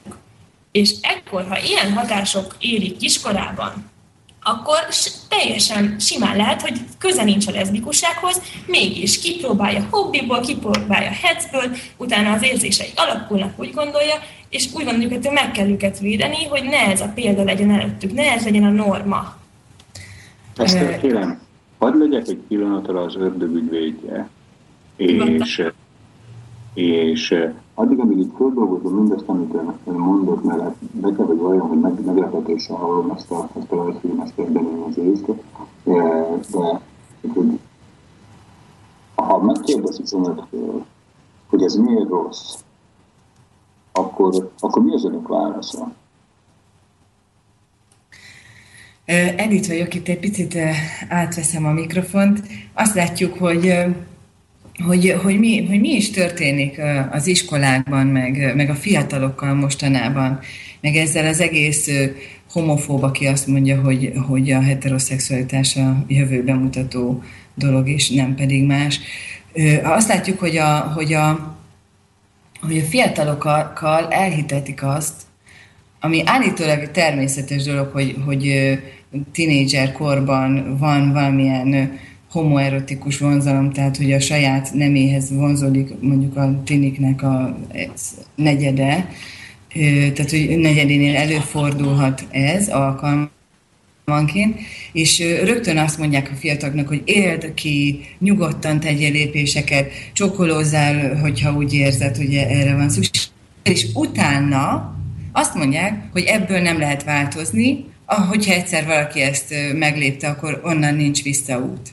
és 0.71 0.91
ekkor, 1.01 1.45
ha 1.47 1.59
ilyen 1.59 1.93
hatások 1.93 2.55
érik 2.59 2.97
kiskorában, 2.97 3.89
akkor 4.43 4.77
teljesen 5.29 5.99
simán 5.99 6.35
lehet, 6.35 6.61
hogy 6.61 6.79
köze 6.97 7.23
nincs 7.23 7.47
a 7.47 7.51
leszbikussághoz, 7.51 8.41
mégis 8.65 9.19
kipróbálja 9.19 9.87
hobbiból, 9.89 10.39
kipróbálja 10.39 11.11
hetszből, 11.21 11.75
utána 11.97 12.31
az 12.31 12.43
érzései 12.43 12.91
alakulnak, 12.95 13.59
úgy 13.59 13.73
gondolja, 13.73 14.15
és 14.49 14.69
úgy 14.75 14.83
gondoljuk, 14.83 15.11
hogy 15.11 15.29
meg 15.33 15.51
kell 15.51 15.67
őket 15.67 15.99
védeni, 15.99 16.45
hogy 16.45 16.63
ne 16.63 16.91
ez 16.91 17.01
a 17.01 17.11
példa 17.15 17.43
legyen 17.43 17.71
előttük, 17.71 18.13
ne 18.13 18.31
ez 18.31 18.43
legyen 18.43 18.63
a 18.63 18.69
norma. 18.69 19.37
Ezt 20.55 20.99
kérem, 20.99 21.39
hadd 21.77 21.97
legyek 21.97 22.27
egy 22.27 22.39
pillanatra 22.47 23.01
az 23.01 23.15
ördögügyvédje, 23.15 24.29
és, 24.95 25.63
és 26.73 27.35
addig, 27.73 27.99
amíg 27.99 28.17
itt 28.17 28.35
földolgozom 28.35 28.97
mindezt, 28.97 29.27
amit 29.27 29.53
ön 29.85 29.95
mondott 29.95 30.43
mellett, 30.43 30.75
be 30.91 31.11
kell, 31.15 31.25
hogy 31.25 31.39
olyan, 31.41 31.67
hogy 31.67 31.79
meg, 31.79 32.05
meglepetéssel 32.05 32.75
hallom 32.75 33.11
ezt 33.11 33.31
a, 33.31 33.49
ezt 33.59 33.71
a 33.71 33.75
rajzfilm, 33.75 34.19
ezt 34.19 34.35
kezdeményezést, 34.35 35.25
de, 35.83 35.93
de 36.51 36.81
hogy, 37.33 37.59
ha 39.15 39.43
megkérdezik 39.43 40.05
önöktől, 40.11 40.85
hogy 41.49 41.63
ez 41.63 41.75
miért 41.75 42.09
rossz, 42.09 42.55
akkor, 43.99 44.51
akkor 44.59 44.83
mi 44.83 44.93
az 44.93 45.05
önök 45.05 45.27
válasza? 45.27 45.91
Edith 49.35 49.67
vagyok, 49.67 49.93
itt 49.93 50.07
egy 50.07 50.19
picit 50.19 50.57
átveszem 51.09 51.65
a 51.65 51.71
mikrofont. 51.71 52.41
Azt 52.73 52.95
látjuk, 52.95 53.37
hogy 53.37 53.73
hogy, 54.85 55.15
hogy, 55.23 55.39
mi, 55.39 55.65
hogy 55.65 55.79
mi 55.79 55.89
is 55.89 56.09
történik 56.09 56.81
az 57.11 57.27
iskolákban, 57.27 58.07
meg, 58.07 58.55
meg 58.55 58.69
a 58.69 58.75
fiatalokkal 58.75 59.53
mostanában, 59.53 60.39
meg 60.81 60.95
ezzel 60.95 61.27
az 61.27 61.39
egész 61.39 61.89
homofób, 62.51 63.03
aki 63.03 63.25
azt 63.25 63.47
mondja, 63.47 63.81
hogy, 63.81 64.11
hogy 64.27 64.51
a 64.51 64.61
heteroszexualitás 64.61 65.75
a 65.75 66.03
jövőben 66.07 66.57
mutató 66.57 67.23
dolog, 67.55 67.89
és 67.89 68.09
nem 68.09 68.35
pedig 68.35 68.65
más. 68.65 68.99
Azt 69.83 70.07
látjuk, 70.07 70.39
hogy 70.39 70.57
a, 70.57 70.91
hogy 70.95 71.13
a, 71.13 71.57
hogy 72.61 72.77
a 72.77 72.81
fiatalokkal 72.81 74.07
elhitetik 74.09 74.83
azt, 74.83 75.13
ami 75.99 76.21
állítólag 76.25 76.91
természetes 76.91 77.63
dolog, 77.63 77.89
hogy, 77.91 78.15
hogy 78.25 78.53
tínédzser 79.31 79.91
korban 79.91 80.77
van 80.77 81.13
valamilyen 81.13 81.99
homoerotikus 82.31 83.17
vonzalom, 83.17 83.71
tehát 83.71 83.97
hogy 83.97 84.11
a 84.11 84.19
saját 84.19 84.73
neméhez 84.73 85.31
vonzódik 85.31 85.89
mondjuk 86.01 86.37
a 86.37 86.61
tiniknek 86.63 87.23
a 87.23 87.57
negyede, 88.35 89.09
tehát 90.13 90.29
hogy 90.29 90.57
negyedénél 90.57 91.15
előfordulhat 91.15 92.25
ez 92.31 92.67
alkalmanként, 94.09 94.59
és 94.91 95.19
rögtön 95.43 95.77
azt 95.77 95.97
mondják 95.97 96.29
a 96.31 96.35
fiataloknak, 96.35 96.87
hogy 96.87 97.01
éld 97.05 97.53
ki, 97.53 97.99
nyugodtan 98.19 98.79
tegyél 98.79 99.11
lépéseket, 99.11 99.91
csokolózzál, 100.13 101.19
hogyha 101.19 101.53
úgy 101.53 101.73
érzed, 101.73 102.15
hogy 102.15 102.35
erre 102.35 102.75
van 102.75 102.89
szükség. 102.89 103.31
És 103.63 103.87
utána 103.93 104.95
azt 105.31 105.55
mondják, 105.55 106.03
hogy 106.11 106.23
ebből 106.23 106.59
nem 106.59 106.79
lehet 106.79 107.03
változni, 107.03 107.85
hogyha 108.05 108.53
egyszer 108.53 108.85
valaki 108.85 109.21
ezt 109.21 109.53
meglépte, 109.73 110.27
akkor 110.27 110.61
onnan 110.63 110.95
nincs 110.95 111.23
visszaút. 111.23 111.89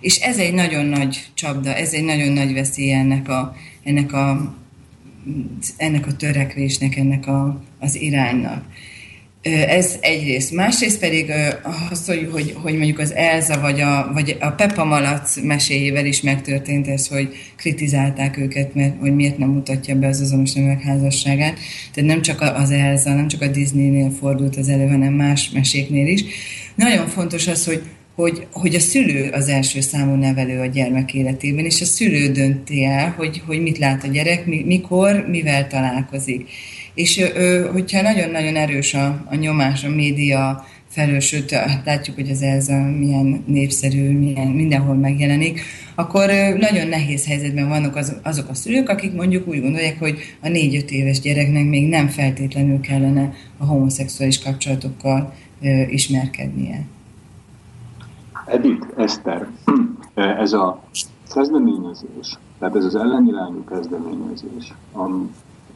És 0.00 0.16
ez 0.16 0.38
egy 0.38 0.54
nagyon 0.54 0.84
nagy 0.84 1.24
csapda, 1.34 1.74
ez 1.74 1.92
egy 1.92 2.04
nagyon 2.04 2.32
nagy 2.32 2.52
veszély 2.52 2.92
ennek 2.92 3.28
a, 3.28 3.56
ennek 3.84 4.12
a, 4.12 4.54
ennek 5.76 6.06
a 6.06 6.16
törekvésnek, 6.16 6.96
ennek 6.96 7.26
a, 7.26 7.62
az 7.80 8.00
iránynak. 8.00 8.64
Ez 9.44 9.96
egyrészt. 10.00 10.52
Másrészt 10.52 10.98
pedig 10.98 11.32
az, 11.90 12.06
hogy, 12.06 12.28
hogy, 12.32 12.54
hogy 12.62 12.76
mondjuk 12.76 12.98
az 12.98 13.12
Elza 13.12 13.60
vagy 13.60 13.80
a, 13.80 14.10
vagy 14.12 14.36
a 14.40 14.50
Peppa 14.50 14.84
Malac 14.84 15.40
meséjével 15.42 16.06
is 16.06 16.20
megtörtént 16.20 16.88
ez, 16.88 17.08
hogy 17.08 17.34
kritizálták 17.56 18.36
őket, 18.36 18.74
mert 18.74 18.94
hogy 19.00 19.14
miért 19.14 19.38
nem 19.38 19.48
mutatja 19.48 19.94
be 19.94 20.06
az 20.06 20.20
azonos 20.20 20.52
nemek 20.52 20.82
házasságát. 20.82 21.58
Tehát 21.94 22.10
nem 22.10 22.22
csak 22.22 22.40
az 22.40 22.70
Elza, 22.70 23.14
nem 23.14 23.28
csak 23.28 23.42
a 23.42 23.48
Disney-nél 23.48 24.10
fordult 24.10 24.56
az 24.56 24.68
elő, 24.68 24.86
hanem 24.86 25.12
más 25.12 25.50
meséknél 25.50 26.06
is. 26.06 26.24
Nagyon 26.74 27.06
fontos 27.06 27.46
az, 27.46 27.64
hogy 27.64 27.82
hogy, 28.14 28.46
hogy 28.52 28.74
a 28.74 28.80
szülő 28.80 29.30
az 29.30 29.48
első 29.48 29.80
számú 29.80 30.14
nevelő 30.14 30.60
a 30.60 30.66
gyermek 30.66 31.14
életében, 31.14 31.64
és 31.64 31.80
a 31.80 31.84
szülő 31.84 32.32
dönti 32.32 32.84
el, 32.84 33.14
hogy, 33.16 33.42
hogy 33.46 33.62
mit 33.62 33.78
lát 33.78 34.04
a 34.04 34.08
gyerek, 34.08 34.46
mikor, 34.46 35.26
mivel 35.28 35.66
találkozik. 35.66 36.48
És 36.94 37.24
hogyha 37.72 38.02
nagyon-nagyon 38.02 38.56
erős 38.56 38.94
a, 38.94 39.24
a 39.30 39.34
nyomás, 39.34 39.84
a 39.84 39.88
média 39.88 40.64
felől, 40.94 41.20
sőt, 41.20 41.50
hát 41.50 41.84
látjuk, 41.84 42.16
hogy 42.16 42.30
az 42.30 42.42
ez 42.42 42.68
milyen 42.98 43.44
népszerű, 43.46 44.18
milyen, 44.18 44.46
mindenhol 44.46 44.94
megjelenik, 44.94 45.60
akkor 45.94 46.30
nagyon 46.58 46.88
nehéz 46.88 47.26
helyzetben 47.26 47.68
vannak 47.68 47.96
az, 47.96 48.16
azok 48.22 48.48
a 48.48 48.54
szülők, 48.54 48.88
akik 48.88 49.14
mondjuk 49.14 49.48
úgy 49.48 49.60
gondolják, 49.60 49.98
hogy 49.98 50.18
a 50.42 50.48
négy-öt 50.48 50.90
éves 50.90 51.20
gyereknek 51.20 51.64
még 51.64 51.88
nem 51.88 52.08
feltétlenül 52.08 52.80
kellene 52.80 53.32
a 53.58 53.64
homoszexuális 53.64 54.42
kapcsolatokkal 54.42 55.34
ismerkednie. 55.88 56.84
Edith, 58.46 58.86
Eszter, 58.96 59.46
ez 60.44 60.52
a 60.52 60.82
kezdeményezés, 61.34 62.38
tehát 62.58 62.76
ez 62.76 62.84
az 62.84 62.94
ellenirányú 62.94 63.64
kezdeményezés, 63.64 64.72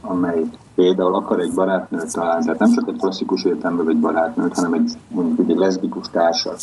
amely 0.01 0.45
például 0.75 1.15
akar 1.15 1.41
egy 1.41 1.55
barátnőt 1.55 2.13
találni, 2.13 2.45
tehát 2.45 2.59
nem 2.59 2.73
csak 2.73 2.89
egy 2.89 2.97
klasszikus 2.97 3.45
értelemben 3.45 3.89
egy 3.89 4.01
barátnőt, 4.01 4.55
hanem 4.55 4.73
egy 4.73 4.93
mondjuk 5.09 5.51
egy 5.51 5.57
leszbikus 5.57 6.11
társat 6.11 6.61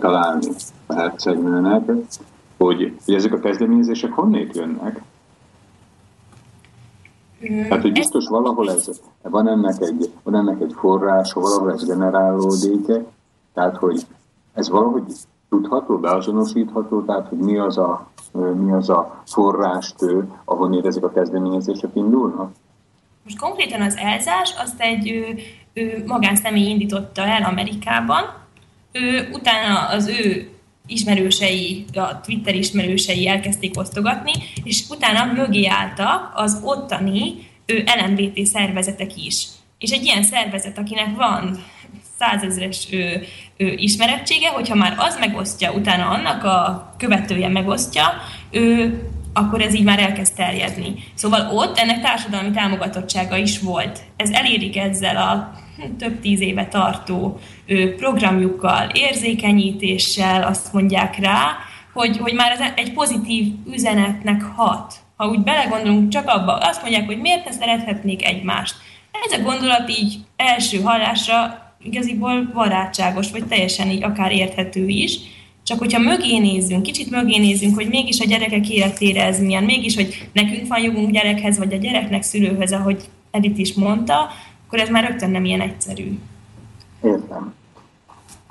találni 0.00 0.48
a 0.86 0.94
hercegnőnek, 0.94 1.90
hogy, 2.58 2.96
hogy 3.04 3.14
ezek 3.14 3.32
a 3.32 3.38
kezdeményezések 3.38 4.12
honnét 4.12 4.56
jönnek? 4.56 5.02
Tehát, 7.40 7.82
hogy 7.82 7.92
biztos 7.92 8.28
valahol 8.28 8.70
ez, 8.70 9.00
van 9.22 9.48
ennek 9.48 9.80
egy, 9.80 10.12
van 10.22 10.34
ennek 10.34 10.60
egy 10.60 10.72
forrása, 10.76 11.40
valahol 11.40 11.72
ez 11.72 11.86
generálódik, 11.86 12.86
tehát, 13.54 13.76
hogy 13.76 14.06
ez 14.54 14.68
valahogy 14.68 15.12
tudható, 15.48 15.98
beazonosítható, 15.98 17.02
tehát 17.02 17.28
hogy 17.28 17.38
mi 17.38 17.58
az 17.58 17.78
a, 17.78 18.06
mi 18.32 18.72
az 18.72 18.90
a 18.90 19.22
forrástő, 19.26 20.32
ahonnél 20.44 20.86
ezek 20.86 21.04
a 21.04 21.10
kezdeményezések 21.10 21.90
indulnak? 21.92 22.50
Most 23.26 23.38
konkrétan 23.38 23.80
az 23.80 23.96
elzás, 23.96 24.54
azt 24.58 24.80
egy 24.80 25.10
ő, 25.10 25.38
ő 25.72 26.04
magánszemély 26.06 26.68
indította 26.68 27.26
el 27.26 27.42
Amerikában, 27.42 28.22
ő, 28.92 29.28
utána 29.32 29.88
az 29.88 30.06
ő 30.06 30.50
ismerősei, 30.86 31.84
a 31.94 32.20
Twitter 32.20 32.54
ismerősei 32.54 33.28
elkezdték 33.28 33.78
osztogatni, 33.78 34.32
és 34.64 34.84
utána 34.88 35.32
mögé 35.32 35.66
álltak 35.66 36.32
az 36.34 36.60
ottani 36.62 37.34
ő, 37.66 37.84
LMBT 38.06 38.46
szervezetek 38.46 39.16
is. 39.16 39.46
És 39.78 39.90
egy 39.90 40.04
ilyen 40.04 40.22
szervezet, 40.22 40.78
akinek 40.78 41.16
van 41.16 41.64
százezres 42.18 42.86
ő, 42.90 43.26
ő, 43.56 43.72
ismerettsége, 43.72 44.48
hogyha 44.48 44.74
már 44.74 44.94
az 44.98 45.18
megosztja, 45.18 45.72
utána 45.72 46.08
annak 46.08 46.44
a 46.44 46.94
követője 46.98 47.48
megosztja, 47.48 48.04
ő, 48.50 49.00
akkor 49.36 49.60
ez 49.60 49.74
így 49.74 49.84
már 49.84 49.98
elkezd 49.98 50.34
terjedni. 50.34 50.94
Szóval 51.14 51.50
ott 51.52 51.78
ennek 51.78 52.00
társadalmi 52.00 52.50
támogatottsága 52.50 53.36
is 53.36 53.60
volt. 53.60 54.00
Ez 54.16 54.30
elérik 54.30 54.76
ezzel 54.76 55.16
a 55.16 55.52
hm, 55.76 55.96
több 55.96 56.20
tíz 56.20 56.40
éve 56.40 56.66
tartó 56.66 57.40
programjukkal, 57.96 58.88
érzékenyítéssel, 58.92 60.42
azt 60.42 60.72
mondják 60.72 61.18
rá, 61.18 61.56
hogy, 61.92 62.18
hogy 62.18 62.32
már 62.32 62.50
ez 62.50 62.60
egy 62.76 62.92
pozitív 62.92 63.52
üzenetnek 63.72 64.42
hat. 64.42 64.94
Ha 65.16 65.28
úgy 65.28 65.40
belegondolunk 65.40 66.08
csak 66.08 66.28
abba, 66.28 66.56
azt 66.56 66.82
mondják, 66.82 67.06
hogy 67.06 67.18
miért 67.18 67.44
ne 67.44 67.50
szerethetnék 67.52 68.26
egymást. 68.26 68.74
Ez 69.24 69.38
a 69.38 69.42
gondolat 69.42 69.90
így 69.98 70.18
első 70.36 70.80
hallásra 70.80 71.66
igaziból 71.82 72.50
barátságos, 72.54 73.30
vagy 73.30 73.46
teljesen 73.46 73.90
így 73.90 74.02
akár 74.02 74.32
érthető 74.32 74.86
is, 74.86 75.18
csak 75.66 75.78
hogyha 75.78 75.98
mögé 75.98 76.38
nézzünk, 76.38 76.82
kicsit 76.82 77.10
mögé 77.10 77.38
nézzünk, 77.38 77.74
hogy 77.74 77.88
mégis 77.88 78.20
a 78.20 78.26
gyerekek 78.26 78.70
életére 78.70 79.24
ez 79.24 79.40
milyen, 79.40 79.64
mégis, 79.64 79.94
hogy 79.94 80.28
nekünk 80.32 80.68
van 80.68 80.80
jogunk 80.80 81.10
gyerekhez, 81.10 81.58
vagy 81.58 81.72
a 81.72 81.76
gyereknek 81.76 82.22
szülőhöz, 82.22 82.72
ahogy 82.72 83.08
Edith 83.30 83.60
is 83.60 83.74
mondta, 83.74 84.14
akkor 84.66 84.78
ez 84.78 84.88
már 84.88 85.08
rögtön 85.08 85.30
nem 85.30 85.44
ilyen 85.44 85.60
egyszerű. 85.60 86.18
Értem. 87.02 87.54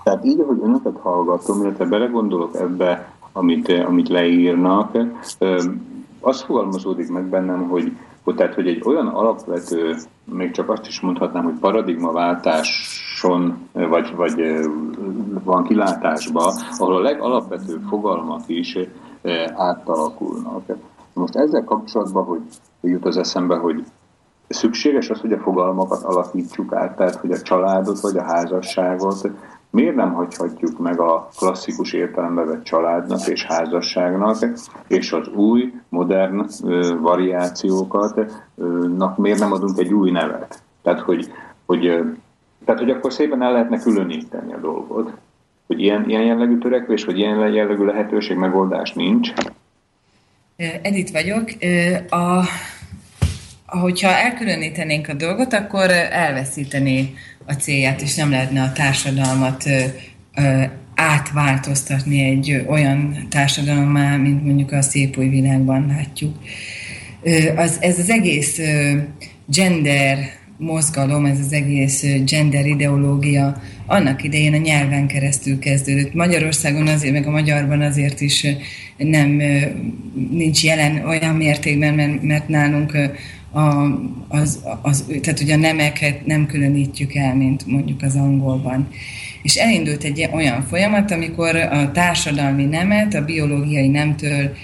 Tehát 0.04 0.26
így, 0.26 0.40
ahogy 0.40 0.60
önöket 0.64 0.98
hallgatom, 1.02 1.62
illetve 1.62 1.86
belegondolok 1.86 2.56
ebbe, 2.56 3.12
amit, 3.32 3.70
amit 3.70 4.10
leírnak, 4.10 4.98
az 6.20 6.42
fogalmazódik 6.42 7.10
meg 7.10 7.24
bennem, 7.24 7.68
hogy, 7.68 7.92
hogy, 8.26 8.36
tehát, 8.36 8.54
hogy 8.54 8.68
egy 8.68 8.82
olyan 8.86 9.08
alapvető, 9.08 9.96
még 10.24 10.52
csak 10.52 10.70
azt 10.70 10.88
is 10.88 11.00
mondhatnám, 11.00 11.44
hogy 11.44 11.60
paradigmaváltáson, 11.60 13.68
vagy, 13.74 14.16
vagy 14.16 14.60
van 15.44 15.64
kilátásba, 15.64 16.54
ahol 16.78 16.96
a 16.96 17.00
legalapvetőbb 17.00 17.82
fogalmak 17.90 18.42
is 18.48 18.78
átalakulnak. 19.56 20.64
Most 21.14 21.36
ezzel 21.36 21.64
kapcsolatban, 21.64 22.24
hogy, 22.24 22.42
jut 22.82 23.06
az 23.06 23.18
eszembe, 23.18 23.56
hogy 23.56 23.84
szükséges 24.48 25.10
az, 25.10 25.20
hogy 25.20 25.34
a 25.34 25.40
fogalmakat 25.40 26.04
alakítsuk 26.04 26.74
át, 26.74 26.96
tehát 26.96 27.16
hogy 27.16 27.32
a 27.32 27.42
családot 27.42 28.00
vagy 28.00 28.18
a 28.18 28.24
házasságot 28.24 29.30
miért 29.76 29.96
nem 29.96 30.14
hagyhatjuk 30.14 30.80
meg 30.80 31.00
a 31.00 31.30
klasszikus 31.38 31.94
értelembe 31.94 32.44
vett 32.44 32.64
családnak 32.64 33.28
és 33.28 33.46
házasságnak, 33.46 34.38
és 34.88 35.12
az 35.12 35.28
új, 35.28 35.74
modern 35.90 36.46
variációkat, 37.02 38.20
ö, 38.58 38.88
miért 39.16 39.40
nem 39.40 39.52
adunk 39.52 39.78
egy 39.78 39.94
új 39.94 40.12
nevet? 40.12 40.62
Tehát 40.82 41.00
hogy, 41.00 41.32
hogy, 41.66 41.82
tehát, 42.66 42.82
hogy 42.82 42.90
akkor 42.90 43.14
szépen 43.14 43.42
el 43.42 43.52
lehetne 43.52 43.80
különíteni 43.80 44.54
a 44.54 44.58
dolgot. 44.58 45.12
Hogy 45.68 45.82
ilyen, 45.82 46.10
ilyen 46.10 46.24
jellegű 46.24 46.58
törekvés, 46.58 47.06
vagy 47.06 47.18
ilyen 47.18 47.54
jellegű 47.54 47.84
lehetőség, 47.84 48.38
megoldás 48.38 48.94
nincs. 48.94 49.34
Edith 50.82 51.12
vagyok. 51.12 51.50
A, 52.10 52.44
ahogyha 53.66 54.10
elkülönítenénk 54.10 55.08
a 55.08 55.14
dolgot, 55.14 55.54
akkor 55.54 55.92
elveszítené 56.12 57.14
a 57.46 57.54
célját, 57.54 58.02
és 58.02 58.16
nem 58.16 58.30
lehetne 58.30 58.62
a 58.62 58.72
társadalmat 58.72 59.64
átváltoztatni 60.96 62.20
egy 62.20 62.64
olyan 62.68 63.28
társadalommá, 63.30 64.16
mint 64.16 64.44
mondjuk 64.44 64.72
a 64.72 64.82
szép 64.82 65.18
új 65.18 65.28
világban 65.28 65.86
látjuk. 65.88 66.36
Az, 67.56 67.78
ez 67.80 68.00
az 68.00 68.10
egész 68.10 68.60
gender 69.46 70.18
mozgalom, 70.58 71.26
ez 71.26 71.40
az 71.40 71.54
egész 71.54 72.06
gender 72.26 72.66
ideológia 72.66 73.62
annak 73.86 74.24
idején 74.24 74.54
a 74.54 74.58
nyelven 74.58 75.08
keresztül 75.08 75.60
kezdődött. 75.60 76.14
Magyarországon 76.14 76.88
azért, 76.88 77.14
meg 77.14 77.28
a 77.28 77.32
magyarban 77.32 77.82
azért 77.82 78.22
is 78.22 78.46
nem 78.98 79.42
nincs 80.30 80.64
jelen 80.64 81.06
olyan 81.06 81.36
mértékben, 81.36 81.94
mert, 81.94 82.22
mert 82.22 82.48
nálunk 82.48 82.98
a, 83.56 84.00
az, 84.28 84.60
az, 84.82 85.06
tehát 85.22 85.40
ugye 85.40 85.54
a 85.54 85.58
nemeket 85.58 86.26
nem 86.26 86.46
különítjük 86.46 87.16
el, 87.16 87.36
mint 87.36 87.66
mondjuk 87.66 88.02
az 88.02 88.16
angolban. 88.16 88.88
És 89.42 89.56
elindult 89.56 90.04
egy 90.04 90.30
olyan 90.34 90.64
folyamat, 90.64 91.12
amikor 91.12 91.56
a 91.56 91.92
társadalmi 91.92 92.66
nemet 92.66 93.14
a 93.14 93.26
biológiai 93.26 93.88
nemtől 93.88 94.56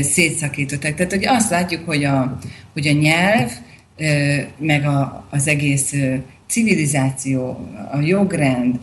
szétszakították. 0.00 0.94
Tehát 0.94 1.12
hogy 1.12 1.26
azt 1.26 1.50
látjuk, 1.50 1.86
hogy 1.86 2.04
a, 2.04 2.38
hogy 2.72 2.86
a 2.86 2.92
nyelv, 2.92 3.50
meg 4.58 4.86
a, 4.86 5.26
az 5.30 5.48
egész 5.48 5.94
civilizáció, 6.48 7.68
a 7.92 8.00
jogrend 8.00 8.78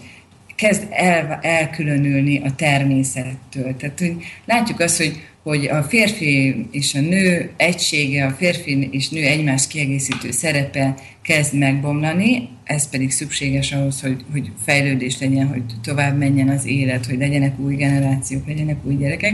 kezd 0.55 0.87
el, 0.89 1.39
elkülönülni 1.41 2.41
a 2.43 2.55
természettől. 2.55 3.75
Tehát 3.75 3.99
hogy 3.99 4.15
látjuk 4.45 4.79
azt, 4.79 4.97
hogy 4.97 5.28
hogy 5.43 5.65
a 5.65 5.83
férfi 5.83 6.65
és 6.71 6.95
a 6.95 6.99
nő 6.99 7.49
egysége, 7.57 8.25
a 8.25 8.31
férfi 8.31 8.87
és 8.91 9.09
nő 9.09 9.23
egymás 9.23 9.67
kiegészítő 9.67 10.31
szerepe 10.31 10.95
kezd 11.21 11.53
megbomlani, 11.53 12.49
ez 12.63 12.89
pedig 12.89 13.11
szükséges 13.11 13.71
ahhoz, 13.71 14.01
hogy, 14.01 14.25
hogy 14.31 14.51
fejlődés 14.65 15.19
legyen, 15.19 15.47
hogy 15.47 15.61
tovább 15.83 16.17
menjen 16.17 16.49
az 16.49 16.65
élet, 16.65 17.05
hogy 17.05 17.17
legyenek 17.17 17.59
új 17.59 17.75
generációk, 17.75 18.47
legyenek 18.47 18.77
új 18.83 18.95
gyerekek, 18.95 19.33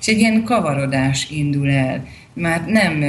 és 0.00 0.06
egy 0.06 0.18
ilyen 0.18 0.42
kavarodás 0.42 1.30
indul 1.30 1.70
el. 1.70 2.06
Már 2.34 2.64
nem 2.66 3.02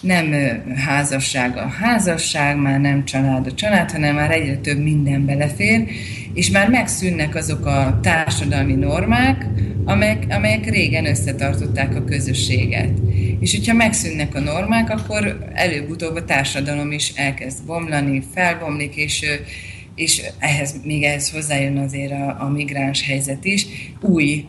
nem 0.00 0.34
házasság 0.76 1.56
a 1.56 1.68
házasság, 1.68 2.56
már 2.56 2.80
nem 2.80 3.04
család 3.04 3.46
a 3.46 3.54
család, 3.54 3.90
hanem 3.90 4.14
már 4.14 4.30
egyre 4.30 4.56
több 4.56 4.78
minden 4.78 5.24
belefér, 5.24 5.88
és 6.34 6.50
már 6.50 6.68
megszűnnek 6.68 7.34
azok 7.34 7.66
a 7.66 7.98
társadalmi 8.02 8.74
normák, 8.74 9.46
amelyek, 9.84 10.24
amelyek 10.28 10.70
régen 10.70 11.06
összetartották 11.06 11.96
a 11.96 12.04
közösséget. 12.04 12.90
És 13.40 13.54
hogyha 13.54 13.74
megszűnnek 13.74 14.34
a 14.34 14.40
normák, 14.40 14.90
akkor 14.90 15.38
előbb-utóbb 15.54 16.14
a 16.14 16.24
társadalom 16.24 16.92
is 16.92 17.12
elkezd 17.14 17.66
bomlani, 17.66 18.22
felbomlik, 18.34 18.96
és 18.96 19.24
és 19.94 20.22
ehhez, 20.38 20.74
még 20.84 21.02
ehhez 21.02 21.30
hozzájön 21.30 21.78
azért 21.78 22.12
a, 22.12 22.36
a 22.40 22.48
migráns 22.48 23.06
helyzet 23.06 23.44
is, 23.44 23.66
új 24.00 24.44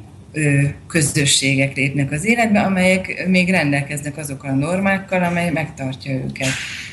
közösségek 0.88 1.76
lépnek 1.76 2.12
az 2.12 2.26
életbe, 2.26 2.60
amelyek 2.60 3.28
még 3.28 3.50
rendelkeznek 3.50 4.18
azokkal 4.18 4.50
a 4.50 4.56
normákkal, 4.56 5.24
amely 5.24 5.52
megtartja 5.52 6.14
őket. 6.14 6.48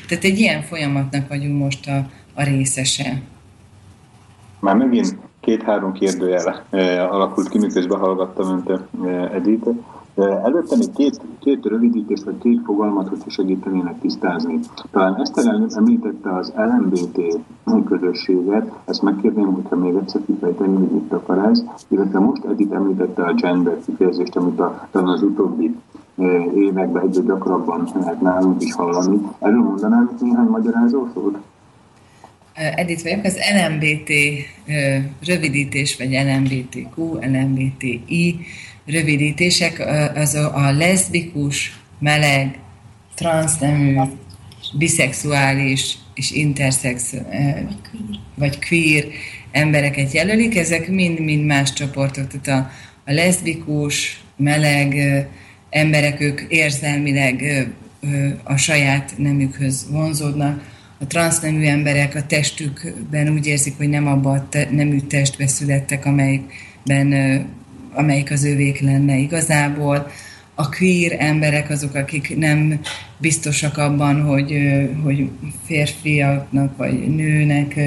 Tehát 0.07 0.23
egy 0.23 0.39
ilyen 0.39 0.61
folyamatnak 0.61 1.27
vagyunk 1.27 1.59
most 1.59 1.87
a, 1.87 2.09
a 2.33 2.43
részese. 2.43 3.21
Már 4.59 4.75
megint 4.75 5.17
két-három 5.39 5.93
kérdőjel 5.93 6.65
alakult 7.09 7.49
ki, 7.49 7.57
miközben 7.57 7.99
hallgattam 7.99 8.63
önt, 8.67 8.81
Edith. 9.33 9.67
Előtte 10.17 10.75
még 10.77 10.91
két, 10.95 11.21
két 11.39 11.65
rövidítés, 11.65 12.19
vagy 12.25 12.37
két 12.37 12.61
fogalmat, 12.65 13.07
hogy 13.07 13.19
segítenének 13.27 13.99
tisztázni. 13.99 14.59
Talán 14.91 15.21
Eszter 15.21 15.45
említette 15.75 16.35
az 16.35 16.53
LMBT 16.55 17.39
közösséget, 17.85 18.71
ezt 18.85 19.01
megkérném, 19.01 19.53
hogyha 19.53 19.75
még 19.75 19.95
egyszer 19.95 20.21
kifejteni, 20.25 20.75
hogy 20.75 20.95
itt 20.95 21.11
akar 21.11 21.37
ez, 21.37 21.63
illetve 21.87 22.19
most 22.19 22.43
Edith 22.45 22.75
említette 22.75 23.23
a 23.23 23.33
gender 23.33 23.77
kifejezést, 23.85 24.35
amit 24.35 24.59
a, 24.59 24.87
talán 24.91 25.07
az 25.07 25.21
utóbbi 25.21 25.75
években 26.55 27.07
egyre 27.07 27.21
gyakrabban 27.21 27.87
lehet 27.95 28.21
nálunk 28.21 28.63
is 28.63 28.73
hallani. 28.73 29.17
Erről 29.39 29.63
mondanám 29.63 30.11
néhány 30.21 30.47
magyarázó 30.47 31.07
szót? 31.13 31.37
Edith 32.53 33.03
vagyok, 33.03 33.23
az 33.23 33.37
LMBT 33.55 34.09
rövidítés, 35.25 35.97
vagy 35.97 36.09
LMBTQ, 36.11 37.13
LMBTI 37.13 38.39
rövidítések, 38.85 39.83
az 40.15 40.35
a 40.35 40.71
leszbikus, 40.71 41.79
meleg, 41.99 42.59
transznemű, 43.15 43.95
biszexuális 44.77 45.97
és 46.13 46.31
intersex 46.31 47.13
vagy 48.35 48.67
queer. 48.67 49.05
embereket 49.51 50.11
jelölik, 50.11 50.57
ezek 50.57 50.87
mind-mind 50.87 51.45
más 51.45 51.73
csoportok, 51.73 52.27
tehát 52.27 52.61
a, 52.61 52.71
a 53.11 53.13
leszbikus, 53.13 54.23
meleg 54.37 54.95
emberek, 55.69 56.21
ők 56.21 56.41
érzelmileg 56.47 57.67
a 58.43 58.57
saját 58.57 59.13
nemükhöz 59.17 59.87
vonzódnak, 59.89 60.73
a 60.99 61.07
transznemű 61.07 61.65
emberek 61.65 62.15
a 62.15 62.25
testükben 62.25 63.29
úgy 63.29 63.47
érzik, 63.47 63.77
hogy 63.77 63.89
nem 63.89 64.07
abba 64.07 64.31
a 64.31 64.47
te, 64.49 64.67
nemű 64.71 64.99
testbe 64.99 65.47
születtek, 65.47 66.05
amelyikben 66.05 67.13
amelyik 67.95 68.31
az 68.31 68.43
ővék 68.43 68.79
lenne 68.79 69.17
igazából. 69.17 70.07
A 70.55 70.69
queer 70.69 71.15
emberek 71.19 71.69
azok, 71.69 71.95
akik 71.95 72.37
nem 72.37 72.79
biztosak 73.17 73.77
abban, 73.77 74.21
hogy, 74.21 74.53
hogy 75.03 75.29
férfiaknak 75.65 76.77
vagy 76.77 77.15
nőnek 77.15 77.79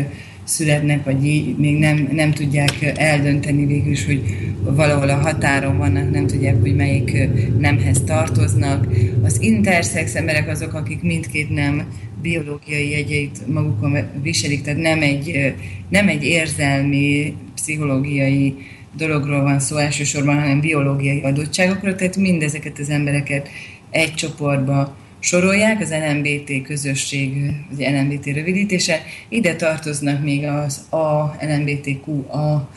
születnek, 0.48 1.04
vagy 1.04 1.54
még 1.58 1.78
nem, 1.78 2.08
nem 2.12 2.32
tudják 2.32 2.92
eldönteni 2.96 3.66
végül 3.66 3.90
is, 3.90 4.06
hogy 4.06 4.22
valahol 4.62 5.08
a 5.08 5.14
határon 5.14 5.78
vannak, 5.78 6.10
nem 6.10 6.26
tudják, 6.26 6.60
hogy 6.60 6.74
melyik 6.74 7.28
nemhez 7.58 8.02
tartoznak. 8.06 8.86
Az 9.22 9.40
intersex 9.40 10.14
emberek 10.14 10.48
azok, 10.48 10.74
akik 10.74 11.02
mindkét 11.02 11.50
nem 11.50 11.86
biológiai 12.22 12.90
jegyeit 12.90 13.46
magukon 13.46 13.96
viselik, 14.22 14.62
tehát 14.62 14.80
nem 14.80 15.02
egy, 15.02 15.54
nem 15.88 16.08
egy 16.08 16.24
érzelmi, 16.24 17.34
pszichológiai 17.54 18.54
dologról 18.96 19.42
van 19.42 19.60
szó 19.60 19.76
elsősorban, 19.76 20.40
hanem 20.40 20.60
biológiai 20.60 21.20
adottságokról, 21.20 21.94
tehát 21.94 22.16
mindezeket 22.16 22.78
az 22.78 22.88
embereket 22.90 23.48
egy 23.90 24.14
csoportba 24.14 24.96
sorolják, 25.20 25.80
az 25.80 25.94
LMBT 26.08 26.62
közösség, 26.62 27.50
az 27.72 27.78
LMBT 27.78 28.24
rövidítése. 28.26 29.02
Ide 29.28 29.56
tartoznak 29.56 30.22
még 30.22 30.44
az 30.44 30.80
A, 30.90 31.36
LMBTQ, 31.40 32.30
A, 32.30 32.70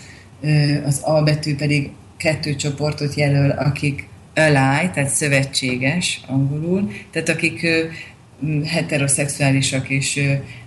az 0.85 1.01
A 1.03 1.23
betű 1.23 1.55
pedig 1.55 1.89
kettő 2.17 2.55
csoportot 2.55 3.15
jelöl, 3.15 3.49
akik 3.49 4.07
ally, 4.35 4.89
tehát 4.93 5.09
szövetséges 5.09 6.21
angolul, 6.27 6.91
tehát 7.11 7.29
akik 7.29 7.67
heteroszexuálisak 8.65 9.89
és 9.89 10.19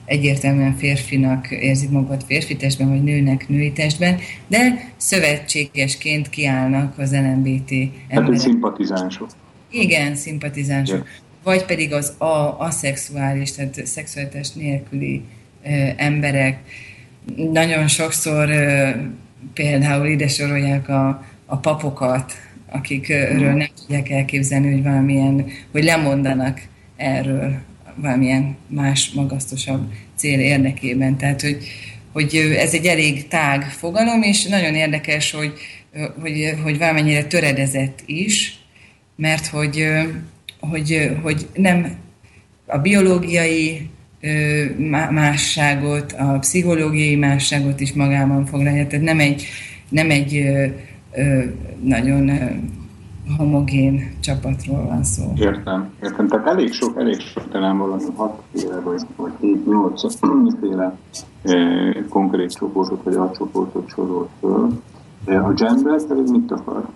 egyértelműen 0.04 0.76
férfinak 0.76 1.50
érzik 1.50 1.90
magukat 1.90 2.24
férfi 2.24 2.56
testben, 2.56 2.88
vagy 2.88 3.02
nőnek 3.02 3.48
női 3.48 3.72
testben, 3.72 4.18
de 4.46 4.92
szövetségesként 4.96 6.30
kiállnak 6.30 6.98
az 6.98 7.12
LMBT 7.12 7.70
emberek. 8.08 8.32
Hát 8.32 8.40
szimpatizánsok. 8.40 9.28
Igen, 9.70 10.14
szimpatizánsok. 10.14 10.96
Ja. 10.96 11.04
Vagy 11.42 11.64
pedig 11.64 11.92
az 11.92 12.14
a, 12.18 12.60
aszexuális, 12.60 13.52
tehát 13.52 13.86
szexualitás 13.86 14.52
nélküli 14.52 15.22
ö, 15.64 15.68
emberek. 15.96 16.58
Nagyon 17.52 17.88
sokszor 17.88 18.48
ö, 18.48 18.90
például 19.54 20.06
ide 20.06 20.28
sorolják 20.28 20.88
a, 20.88 21.24
a 21.46 21.56
papokat, 21.56 22.32
akikről 22.70 23.52
nem 23.52 23.68
tudják 23.76 24.10
elképzelni, 24.10 24.72
hogy 24.72 24.82
valamilyen, 24.82 25.46
hogy 25.72 25.84
lemondanak 25.84 26.60
erről 26.96 27.56
valamilyen 27.96 28.56
más, 28.66 29.10
magasztosabb 29.10 29.92
cél 30.16 30.40
érdekében. 30.40 31.16
Tehát, 31.16 31.40
hogy, 31.40 31.66
hogy 32.12 32.34
ez 32.58 32.74
egy 32.74 32.86
elég 32.86 33.28
tág 33.28 33.62
fogalom, 33.62 34.22
és 34.22 34.44
nagyon 34.44 34.74
érdekes, 34.74 35.30
hogy, 35.30 35.52
hogy, 36.20 36.54
hogy 36.62 36.78
valamennyire 36.78 37.24
töredezett 37.24 38.02
is, 38.06 38.58
mert 39.16 39.46
hogy, 39.46 39.86
hogy, 40.60 41.10
hogy 41.22 41.48
nem 41.54 41.96
a 42.66 42.78
biológiai 42.78 43.90
másságot, 45.10 46.12
a 46.12 46.38
pszichológiai 46.38 47.16
másságot 47.16 47.80
is 47.80 47.92
magában 47.92 48.46
foglalja. 48.46 48.86
Tehát 48.86 49.04
nem 49.04 49.20
egy, 49.20 49.46
nem 49.88 50.10
egy 50.10 50.46
nagyon 51.82 52.30
homogén 53.36 54.12
csapatról 54.20 54.84
van 54.86 55.04
szó. 55.04 55.32
Értem, 55.36 55.90
értem. 56.02 56.28
Tehát 56.28 56.46
elég 56.46 56.72
sok, 56.72 56.98
elég 56.98 57.20
sok, 57.20 57.48
talán 57.50 57.78
valami 57.78 58.04
hatféle, 58.16 58.80
vagy, 58.80 59.00
vagy 59.16 59.32
hét, 59.40 59.66
nyolc 59.66 60.18
féle 60.60 60.96
eh, 61.42 61.94
konkrét 62.08 62.52
csoportot, 62.52 63.02
vagy 63.02 63.14
alcsoportot 63.14 63.88
sorolt 63.88 64.28
föl. 64.40 64.82
A 65.26 65.52
gender 65.52 66.06
pedig 66.08 66.30
mit 66.30 66.50
akar? 66.50 66.88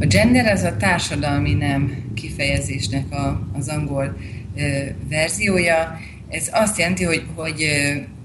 A 0.00 0.06
gender 0.06 0.46
az 0.46 0.62
a 0.62 0.76
társadalmi 0.76 1.54
nem 1.54 1.92
kifejezésnek 2.14 3.04
a, 3.10 3.40
az 3.58 3.68
angol 3.68 4.16
e, 4.54 4.94
verziója. 5.08 5.96
Ez 6.28 6.50
azt 6.52 6.78
jelenti, 6.78 7.04
hogy, 7.04 7.26
hogy 7.34 7.64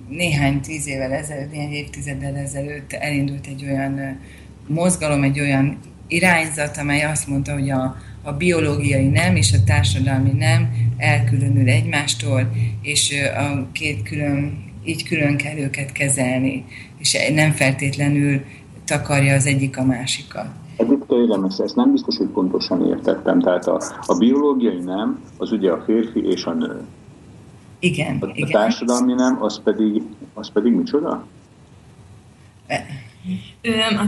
néhány 0.09 0.61
tíz 0.61 0.87
évvel 0.87 1.11
ezelőtt, 1.11 1.51
néhány 1.51 1.71
évtizeddel 1.71 2.35
ezelőtt 2.35 2.93
elindult 2.93 3.47
egy 3.47 3.65
olyan 3.69 4.19
mozgalom, 4.67 5.23
egy 5.23 5.39
olyan 5.39 5.77
irányzat, 6.07 6.77
amely 6.77 7.03
azt 7.03 7.27
mondta, 7.27 7.53
hogy 7.53 7.69
a, 7.69 7.95
a 8.21 8.31
biológiai 8.31 9.07
nem 9.07 9.35
és 9.35 9.53
a 9.53 9.63
társadalmi 9.65 10.31
nem 10.31 10.69
elkülönül 10.97 11.69
egymástól, 11.69 12.51
és 12.81 13.13
a 13.37 13.71
két 13.71 14.03
külön, 14.03 14.65
így 14.83 15.03
külön 15.03 15.37
kell 15.37 15.57
őket 15.57 15.91
kezelni, 15.91 16.65
és 16.97 17.17
nem 17.33 17.51
feltétlenül 17.51 18.41
takarja 18.85 19.33
az 19.35 19.45
egyik 19.45 19.77
a 19.77 19.83
másikat. 19.83 20.47
Tényleg, 21.07 21.39
ezt, 21.47 21.59
ezt 21.59 21.75
nem 21.75 21.91
biztos, 21.91 22.17
hogy 22.17 22.27
pontosan 22.27 22.87
értettem. 22.87 23.39
Tehát 23.39 23.67
a, 23.67 23.81
a 24.05 24.17
biológiai 24.17 24.79
nem, 24.79 25.23
az 25.37 25.51
ugye 25.51 25.71
a 25.71 25.83
férfi 25.85 26.25
és 26.25 26.45
a 26.45 26.53
nő. 26.53 26.81
Igen, 27.79 28.17
a, 28.19 28.31
igen. 28.33 28.49
A 28.49 28.51
társadalmi 28.51 29.13
nem, 29.13 29.43
az 29.43 29.61
pedig, 29.63 30.03
az 30.33 30.51
pedig 30.51 30.73
micsoda? 30.73 31.25
E- 32.67 32.85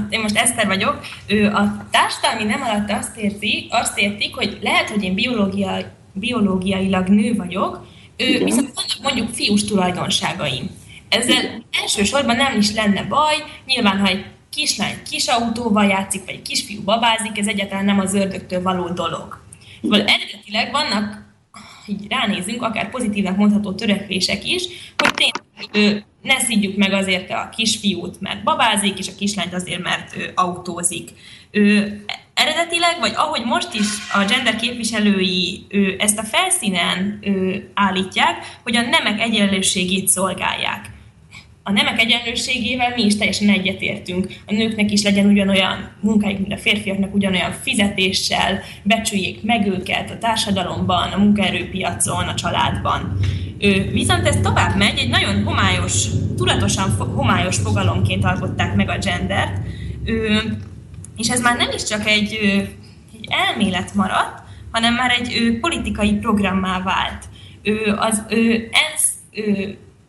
én 0.10 0.20
most 0.22 0.38
Eszter 0.38 0.68
vagyok, 0.68 1.00
ő 1.28 1.46
a 1.46 1.88
társadalmi 1.92 2.44
nem 2.44 2.62
alatt 2.62 2.92
azt 2.92 3.18
érti, 3.18 3.68
azt 3.70 4.00
értik, 4.00 4.36
hogy 4.36 4.58
lehet, 4.62 4.90
hogy 4.90 5.04
én 5.04 5.14
biológia, 5.14 5.78
biológiailag 6.14 7.08
nő 7.08 7.36
vagyok, 7.36 7.88
ő, 8.18 8.44
viszont 8.44 8.72
vannak 8.74 9.00
mondjuk 9.02 9.30
fiús 9.30 9.64
tulajdonságaim. 9.64 10.70
Ezzel 11.10 11.64
elsősorban 11.82 12.36
nem 12.36 12.58
is 12.58 12.74
lenne 12.74 13.04
baj, 13.04 13.36
nyilván, 13.66 14.00
ha 14.00 14.08
egy 14.08 14.26
kislány 14.50 14.96
kis 15.10 15.28
autóval 15.28 15.86
játszik, 15.86 16.26
vagy 16.26 16.34
egy 16.34 16.42
kisfiú 16.42 16.82
babázik, 16.82 17.38
ez 17.38 17.48
egyáltalán 17.48 17.86
nem 17.86 18.00
az 18.00 18.14
ördögtől 18.14 18.62
való 18.62 18.88
dolog. 18.90 19.42
Szóval 19.82 20.00
eredetileg 20.00 20.72
vannak, 20.72 21.28
így 21.88 22.06
ránézünk, 22.10 22.62
akár 22.62 22.90
pozitívnak 22.90 23.38
mondható 23.38 23.72
törekvések 23.72 24.48
is, 24.48 24.64
hogy 24.98 25.14
tényleg 25.14 26.06
ne 26.22 26.40
szidjuk 26.40 26.76
meg 26.76 26.94
azért 26.94 27.32
a 27.32 27.50
kisfiút, 27.56 28.22
mert 28.22 28.44
babázik, 28.44 29.00
és 29.00 29.08
a 29.08 29.16
kislányt 29.18 29.54
azért, 29.54 29.84
mert 29.84 30.18
ő 30.18 30.32
autózik. 30.36 31.10
Ő, 31.52 32.00
eredetileg, 32.34 33.00
vagy 33.00 33.14
ahogy 33.16 33.46
most 33.46 33.74
is 33.74 33.88
a 34.14 34.26
gender 34.26 34.56
képviselői 34.56 35.66
ő, 35.70 35.96
ezt 36.00 36.20
a 36.20 36.24
felszínen 36.24 37.20
ő, 37.22 37.70
állítják, 37.74 38.58
hogy 38.64 38.76
a 38.76 38.82
nemek 38.82 39.20
egyenlőségét 39.20 40.08
szolgálják 40.08 40.98
a 41.70 41.72
nemek 41.72 42.00
egyenlőségével 42.00 42.94
mi 42.96 43.04
is 43.04 43.18
teljesen 43.18 43.50
egyetértünk. 43.50 44.28
A 44.46 44.54
nőknek 44.54 44.92
is 44.92 45.04
legyen 45.04 45.26
ugyanolyan 45.26 45.90
munkájuk, 46.02 46.40
mint 46.40 46.54
a 46.54 46.58
férfiaknak, 46.58 47.14
ugyanolyan 47.14 47.52
fizetéssel, 47.52 48.62
becsüljék 48.84 49.44
meg 49.44 49.68
őket 49.68 50.12
a 50.12 50.18
társadalomban, 50.18 51.12
a 51.12 51.18
munkaerőpiacon, 51.18 52.28
a 52.28 52.34
családban. 52.34 53.20
Viszont 53.92 54.28
ez 54.28 54.36
tovább 54.42 54.78
megy, 54.78 54.98
egy 54.98 55.10
nagyon 55.10 55.44
homályos, 55.44 56.06
tudatosan 56.38 56.90
homályos 57.16 57.58
fogalomként 57.58 58.26
alkották 58.26 58.76
meg 58.76 58.90
a 58.90 58.98
gendert, 58.98 59.58
és 61.18 61.30
ez 61.30 61.42
már 61.42 61.58
nem 61.58 61.70
is 61.76 61.84
csak 61.84 62.08
egy, 62.08 62.34
egy 63.14 63.28
elmélet 63.30 63.94
maradt, 63.94 64.42
hanem 64.72 64.94
már 64.94 65.12
egy 65.20 65.58
politikai 65.62 66.14
programmá 66.14 66.82
vált. 66.82 67.26
Az 68.00 68.24
ENSZ 68.72 69.12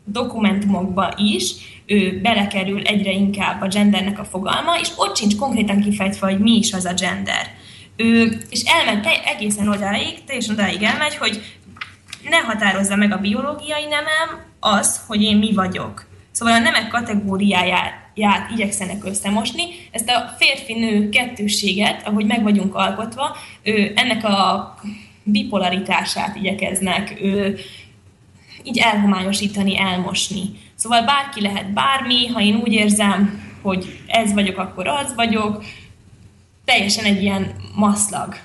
dokumentumokba 0.05 1.15
is 1.17 1.55
ő 1.87 2.21
belekerül 2.23 2.83
egyre 2.83 3.11
inkább 3.11 3.63
a 3.63 3.69
gendernek 3.69 4.19
a 4.19 4.25
fogalma, 4.25 4.79
és 4.81 4.89
ott 4.97 5.17
sincs 5.17 5.37
konkrétan 5.37 5.81
kifejtve, 5.81 6.27
hogy 6.27 6.39
mi 6.39 6.57
is 6.57 6.73
az 6.73 6.85
a 6.85 6.95
gender. 6.95 7.55
Ő, 7.97 8.41
és 8.51 8.63
elmegy 8.63 9.03
te, 9.03 9.25
egészen 9.25 9.69
odáig, 9.69 10.25
teljesen 10.25 10.55
odáig 10.55 10.83
elmegy, 10.83 11.17
hogy 11.17 11.59
ne 12.29 12.37
határozza 12.37 12.97
meg 12.97 13.13
a 13.13 13.19
biológiai 13.19 13.85
nemem 13.85 14.45
az, 14.61 15.01
hogy 15.07 15.23
én 15.23 15.37
mi 15.37 15.53
vagyok. 15.53 16.07
Szóval 16.31 16.55
a 16.55 16.59
nemek 16.59 16.89
kategóriáját 16.89 18.51
igyekszenek 18.55 19.05
összemosni. 19.05 19.63
Ezt 19.91 20.09
a 20.09 20.35
férfi-nő 20.39 21.09
kettősséget, 21.09 22.07
ahogy 22.07 22.27
meg 22.27 22.43
vagyunk 22.43 22.75
alkotva, 22.75 23.37
ő, 23.63 23.93
ennek 23.95 24.25
a 24.25 24.75
bipolaritását 25.23 26.37
igyekeznek 26.37 27.19
ő, 27.23 27.59
így 28.63 28.79
elhomályosítani, 28.79 29.79
elmosni. 29.79 30.43
Szóval 30.75 31.05
bárki 31.05 31.41
lehet 31.41 31.73
bármi, 31.73 32.27
ha 32.27 32.41
én 32.41 32.57
úgy 32.57 32.73
érzem, 32.73 33.49
hogy 33.63 34.01
ez 34.07 34.33
vagyok, 34.33 34.59
akkor 34.59 34.87
az 34.87 35.15
vagyok, 35.15 35.65
teljesen 36.65 37.05
egy 37.05 37.23
ilyen 37.23 37.55
maszlag. 37.75 38.37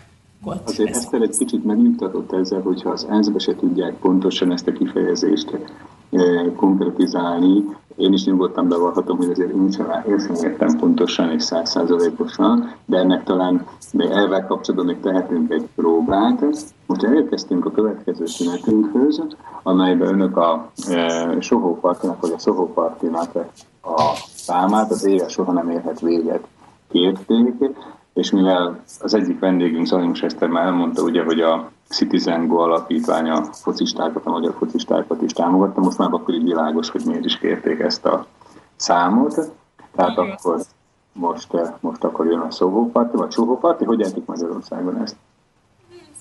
Azért 0.66 0.96
ezt 0.96 1.14
egy 1.14 1.38
kicsit 1.38 1.66
megnyugtatott 1.66 2.34
ezzel, 2.34 2.62
hogyha 2.62 2.90
az 2.90 3.08
ENSZ-be 3.10 3.40
se 3.40 3.56
tudják 3.56 3.94
pontosan 3.94 4.52
ezt 4.52 4.68
a 4.68 4.72
kifejezést 4.72 5.60
eh, 6.10 6.52
konkretizálni, 6.56 7.64
én 7.96 8.14
is 8.14 8.26
nyugodtan 8.26 8.68
bevallhatom, 8.68 9.18
hogy 9.18 9.30
azért 9.30 9.54
én 9.54 9.72
sem, 9.72 9.88
értem 10.44 10.78
pontosan 10.78 11.32
és 11.32 11.44
százszázalékosan, 11.44 12.74
de 12.86 12.98
ennek 12.98 13.24
talán 13.24 13.66
elvel 13.98 14.46
kapcsolatban 14.46 14.86
még 14.86 15.00
tehetünk 15.00 15.52
egy 15.52 15.68
próbát. 15.76 16.46
Most 16.86 17.04
elérkeztünk 17.04 17.66
a 17.66 17.72
következő 17.72 18.26
szünetünkhöz, 18.26 19.22
amelyben 19.64 20.08
önök 20.08 20.38
a 20.38 20.72
e, 20.90 21.36
Sohópartinak, 21.40 22.22
vagy 22.22 22.32
a 22.32 22.40
Sohópartinak 22.40 23.36
a 23.82 24.14
számát, 24.36 24.92
az 24.92 25.06
éve 25.06 25.28
soha 25.28 25.52
nem 25.52 25.70
érhet 25.70 26.00
véget 26.00 26.48
kérték, 26.92 27.54
és 28.16 28.32
mivel 28.32 28.84
az 29.00 29.14
egyik 29.14 29.40
vendégünk, 29.40 29.86
Zalingos 29.86 30.22
Eszter 30.22 30.50
már 30.50 30.66
elmondta, 30.66 31.02
ugye, 31.02 31.24
hogy 31.24 31.42
a 31.42 31.72
Citizen 31.90 32.48
Go 32.48 32.58
alapítvány 32.58 33.30
a 33.30 33.44
focistákat, 33.44 34.26
a 34.26 34.30
magyar 34.30 34.54
focistákat 34.58 35.22
is 35.22 35.32
támogatta, 35.32 35.82
most 35.82 35.98
már 35.98 36.10
akkor 36.12 36.34
így 36.34 36.44
világos, 36.44 36.90
hogy 36.90 37.02
miért 37.06 37.26
is 37.26 37.38
kérték 37.38 37.80
ezt 37.80 38.06
a 38.06 38.26
számot. 38.76 39.34
Tehát 39.96 40.12
Igen. 40.12 40.30
akkor 40.30 40.62
most, 41.14 41.48
most 41.80 42.04
akkor 42.04 42.26
jön 42.26 42.40
a 42.40 42.52
Soho 42.52 42.86
Party, 42.86 43.16
vagy 43.16 43.32
Soho 43.32 43.58
Party, 43.58 43.84
hogy 43.84 44.00
jeltik 44.00 44.26
Magyarországon 44.26 45.02
ezt? 45.02 45.16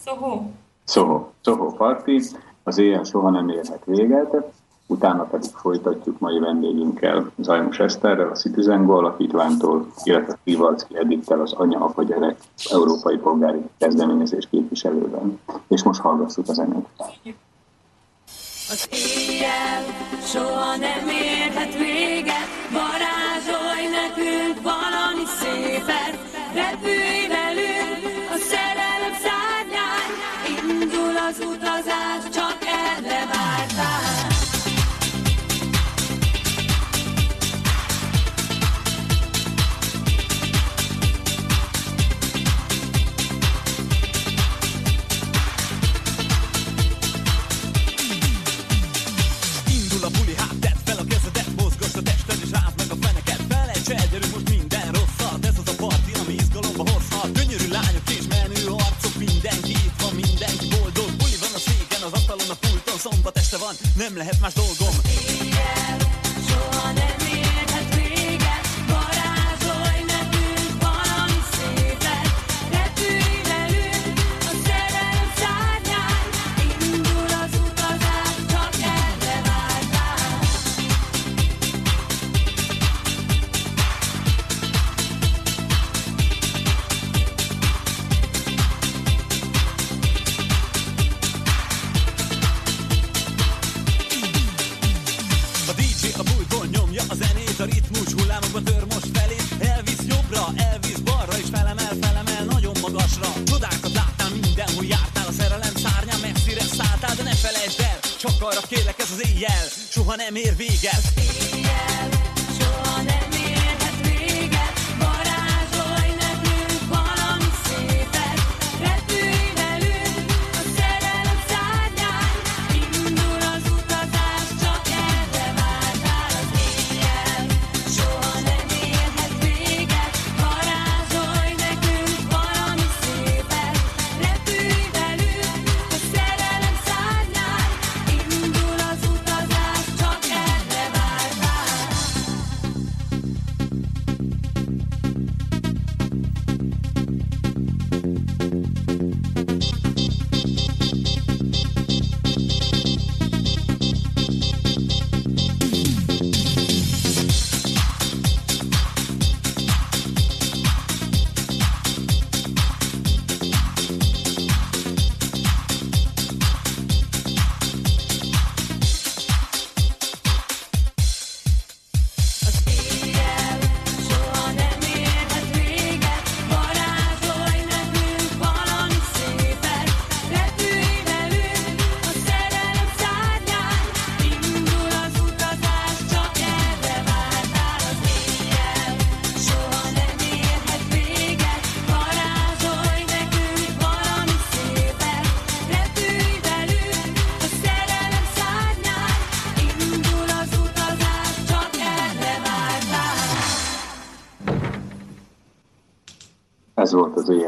Soho. 0.04 0.42
Soho. 0.86 1.26
Soho 1.40 1.72
Party, 1.72 2.20
az 2.62 2.78
éjjel 2.78 3.02
soha 3.02 3.30
nem 3.30 3.48
érhet 3.48 3.84
véget 3.84 4.52
utána 4.86 5.22
pedig 5.22 5.50
folytatjuk 5.50 6.18
mai 6.18 6.38
vendégünkkel, 6.38 7.30
Zajmus 7.38 7.78
Eszterrel, 7.78 8.28
a 8.28 8.34
Citizen 8.34 8.86
Go 8.86 8.96
alapítványtól, 8.96 9.86
illetve 10.02 10.38
Kivalcki 10.44 10.96
Edittel, 10.96 11.40
az 11.40 11.52
Anya 11.52 11.78
Apa 11.78 12.02
Gyerek 12.02 12.38
Európai 12.70 13.16
Polgári 13.16 13.60
Kezdeményezés 13.78 14.48
képviselőben. 14.50 15.40
És 15.68 15.82
most 15.82 16.00
hallgassuk 16.00 16.48
az 16.48 16.54
zenét. 16.54 16.86
Az 18.70 18.88
éjjel 18.90 19.82
soha 20.22 20.76
nem 20.76 21.08
érhet 21.08 21.74
véget, 21.74 22.48
varázsolj 22.72 23.84
nekünk 24.00 24.62
valami 24.62 25.24
szépet, 25.26 26.23
Szombat 63.10 63.36
este 63.38 63.56
van, 63.56 63.74
nem 63.96 64.16
lehet 64.16 64.40
más 64.40 64.52
dolgom. 64.52 65.03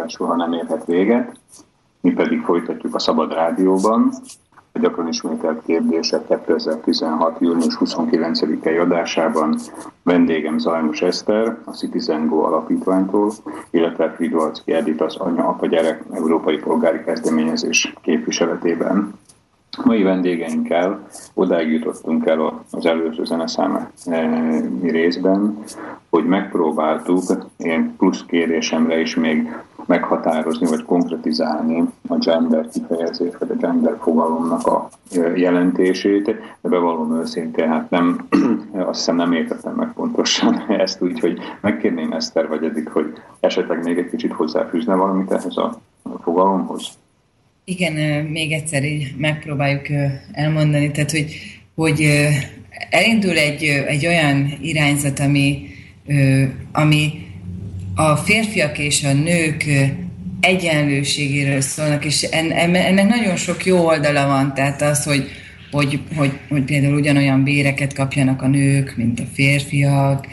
Éjjel 0.07 0.09
soha 0.09 0.37
nem 0.37 0.53
érhet 0.53 0.85
véget. 0.85 1.39
Mi 2.01 2.13
pedig 2.13 2.41
folytatjuk 2.41 2.95
a 2.95 2.99
Szabad 2.99 3.33
Rádióban. 3.33 4.13
A 4.73 4.79
gyakran 4.79 5.09
ismételt 5.09 5.63
kérdések 5.65 6.27
2016. 6.27 7.41
június 7.41 7.77
29-i 7.81 8.81
adásában 8.81 9.57
vendégem 10.03 10.59
Zajmus 10.59 11.03
Eszter, 11.03 11.59
a 11.65 11.71
Citizen 11.71 12.27
Go 12.27 12.43
alapítványtól, 12.43 13.33
illetve 13.71 14.11
Fridolcki 14.11 14.73
Edith 14.73 15.03
az 15.03 15.17
Anya-Apa 15.17 15.67
Gyerek 15.67 16.03
Európai 16.11 16.57
Polgári 16.57 17.05
Kezdeményezés 17.05 17.95
képviseletében. 18.03 19.15
Mai 19.85 20.03
vendégeinkkel 20.03 21.09
odáig 21.35 21.73
jutottunk 21.73 22.27
el 22.27 22.65
az 22.71 22.87
előző 22.87 23.25
zeneszám 23.25 23.91
eh, 24.05 24.63
részben, 24.83 25.65
hogy 26.11 26.27
megpróbáltuk 26.27 27.23
én 27.57 27.95
plusz 27.97 28.25
kérésemre 28.27 29.01
is 29.01 29.15
még 29.15 29.57
meghatározni 29.87 30.67
vagy 30.67 30.83
konkretizálni 30.83 31.85
a 32.09 32.17
gender 32.17 32.69
kifejezés, 32.73 33.33
vagy 33.39 33.51
a 33.51 33.55
gender 33.55 33.97
fogalomnak 34.01 34.67
a 34.67 34.89
jelentését, 35.35 36.25
de 36.61 36.69
bevallom 36.69 37.21
őszintén, 37.21 37.69
hát 37.69 37.91
nem, 37.91 38.27
azt 38.89 38.99
hiszem 38.99 39.17
nem 39.17 39.33
értettem 39.33 39.75
meg 39.75 39.93
pontosan 39.93 40.65
ezt, 40.83 41.03
úgyhogy 41.03 41.39
megkérném 41.61 42.13
Eszter 42.13 42.49
vagy 42.49 42.65
eddig, 42.65 42.89
hogy 42.89 43.13
esetleg 43.41 43.85
még 43.85 43.99
egy 43.99 44.11
kicsit 44.11 44.33
hozzáfűzne 44.33 44.95
valamit 44.95 45.31
ehhez 45.31 45.57
a 45.57 45.81
fogalomhoz. 46.23 46.89
Igen, 47.65 48.25
még 48.25 48.53
egyszer 48.53 48.85
így 48.85 49.15
megpróbáljuk 49.19 49.87
elmondani, 50.33 50.91
tehát 50.91 51.11
hogy, 51.11 51.35
hogy 51.75 52.07
elindul 52.91 53.37
egy, 53.37 53.63
egy 53.65 54.07
olyan 54.07 54.53
irányzat, 54.61 55.19
ami, 55.19 55.67
ami 56.73 57.26
a 57.99 58.17
férfiak 58.17 58.79
és 58.79 59.05
a 59.05 59.13
nők 59.13 59.65
egyenlőségéről 60.41 61.61
szólnak, 61.61 62.05
és 62.05 62.23
ennek 62.23 63.09
nagyon 63.09 63.37
sok 63.37 63.65
jó 63.65 63.87
oldala 63.87 64.27
van, 64.27 64.55
tehát 64.55 64.83
az, 64.83 65.05
hogy, 65.05 65.31
hogy, 65.71 66.01
hogy, 66.17 66.33
hogy 66.49 66.63
például 66.65 66.95
ugyanolyan 66.95 67.45
béreket 67.45 67.93
kapjanak 67.93 68.43
a 68.43 68.49
nők, 68.49 68.97
mint 68.97 69.21
a 69.21 69.27
férfiak, 69.33 70.27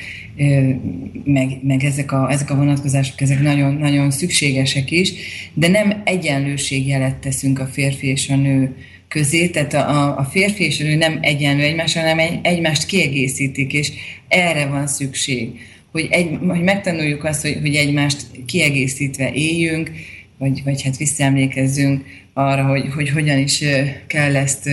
meg, 1.24 1.64
meg 1.64 1.84
ezek, 1.84 2.11
a, 2.11 2.32
ezek 2.32 2.49
a 2.51 2.55
vonatkozások, 2.55 3.22
ezek 3.22 3.41
nagyon, 3.41 3.74
nagyon 3.74 4.11
szükségesek 4.11 4.91
is, 4.91 5.14
de 5.53 5.68
nem 5.68 6.01
egyenlőségjelet 6.03 7.16
teszünk 7.16 7.59
a 7.59 7.66
férfi 7.66 8.07
és 8.07 8.30
a 8.30 8.36
nő 8.36 8.76
közé, 9.07 9.47
tehát 9.47 9.74
a, 9.74 10.18
a 10.18 10.24
férfi 10.32 10.64
és 10.64 10.80
a 10.80 10.84
nő 10.84 10.95
nem 10.95 11.20
egyenlő 11.22 11.64
egymás, 11.64 11.93
hanem 11.93 12.20
egy, 12.20 12.39
egymást 12.41 12.86
kiegészítik, 12.86 13.74
és 13.74 13.91
erre 14.28 14.66
van 14.66 14.88
szükség, 14.88 15.49
hogy, 15.93 16.07
egy, 16.09 16.37
hogy 16.47 16.61
megtanuljuk 16.61 17.23
azt, 17.23 17.41
hogy, 17.41 17.57
hogy 17.61 17.75
egymást 17.75 18.25
kiegészítve 18.45 19.31
éljünk, 19.33 19.91
vagy, 20.37 20.63
vagy 20.63 20.83
hát 20.83 20.97
visszaemlékezzünk 20.97 22.03
arra, 22.33 22.65
hogy, 22.65 22.85
hogy 22.93 23.09
hogyan 23.09 23.37
is 23.37 23.63
kell 24.07 24.35
ezt 24.35 24.69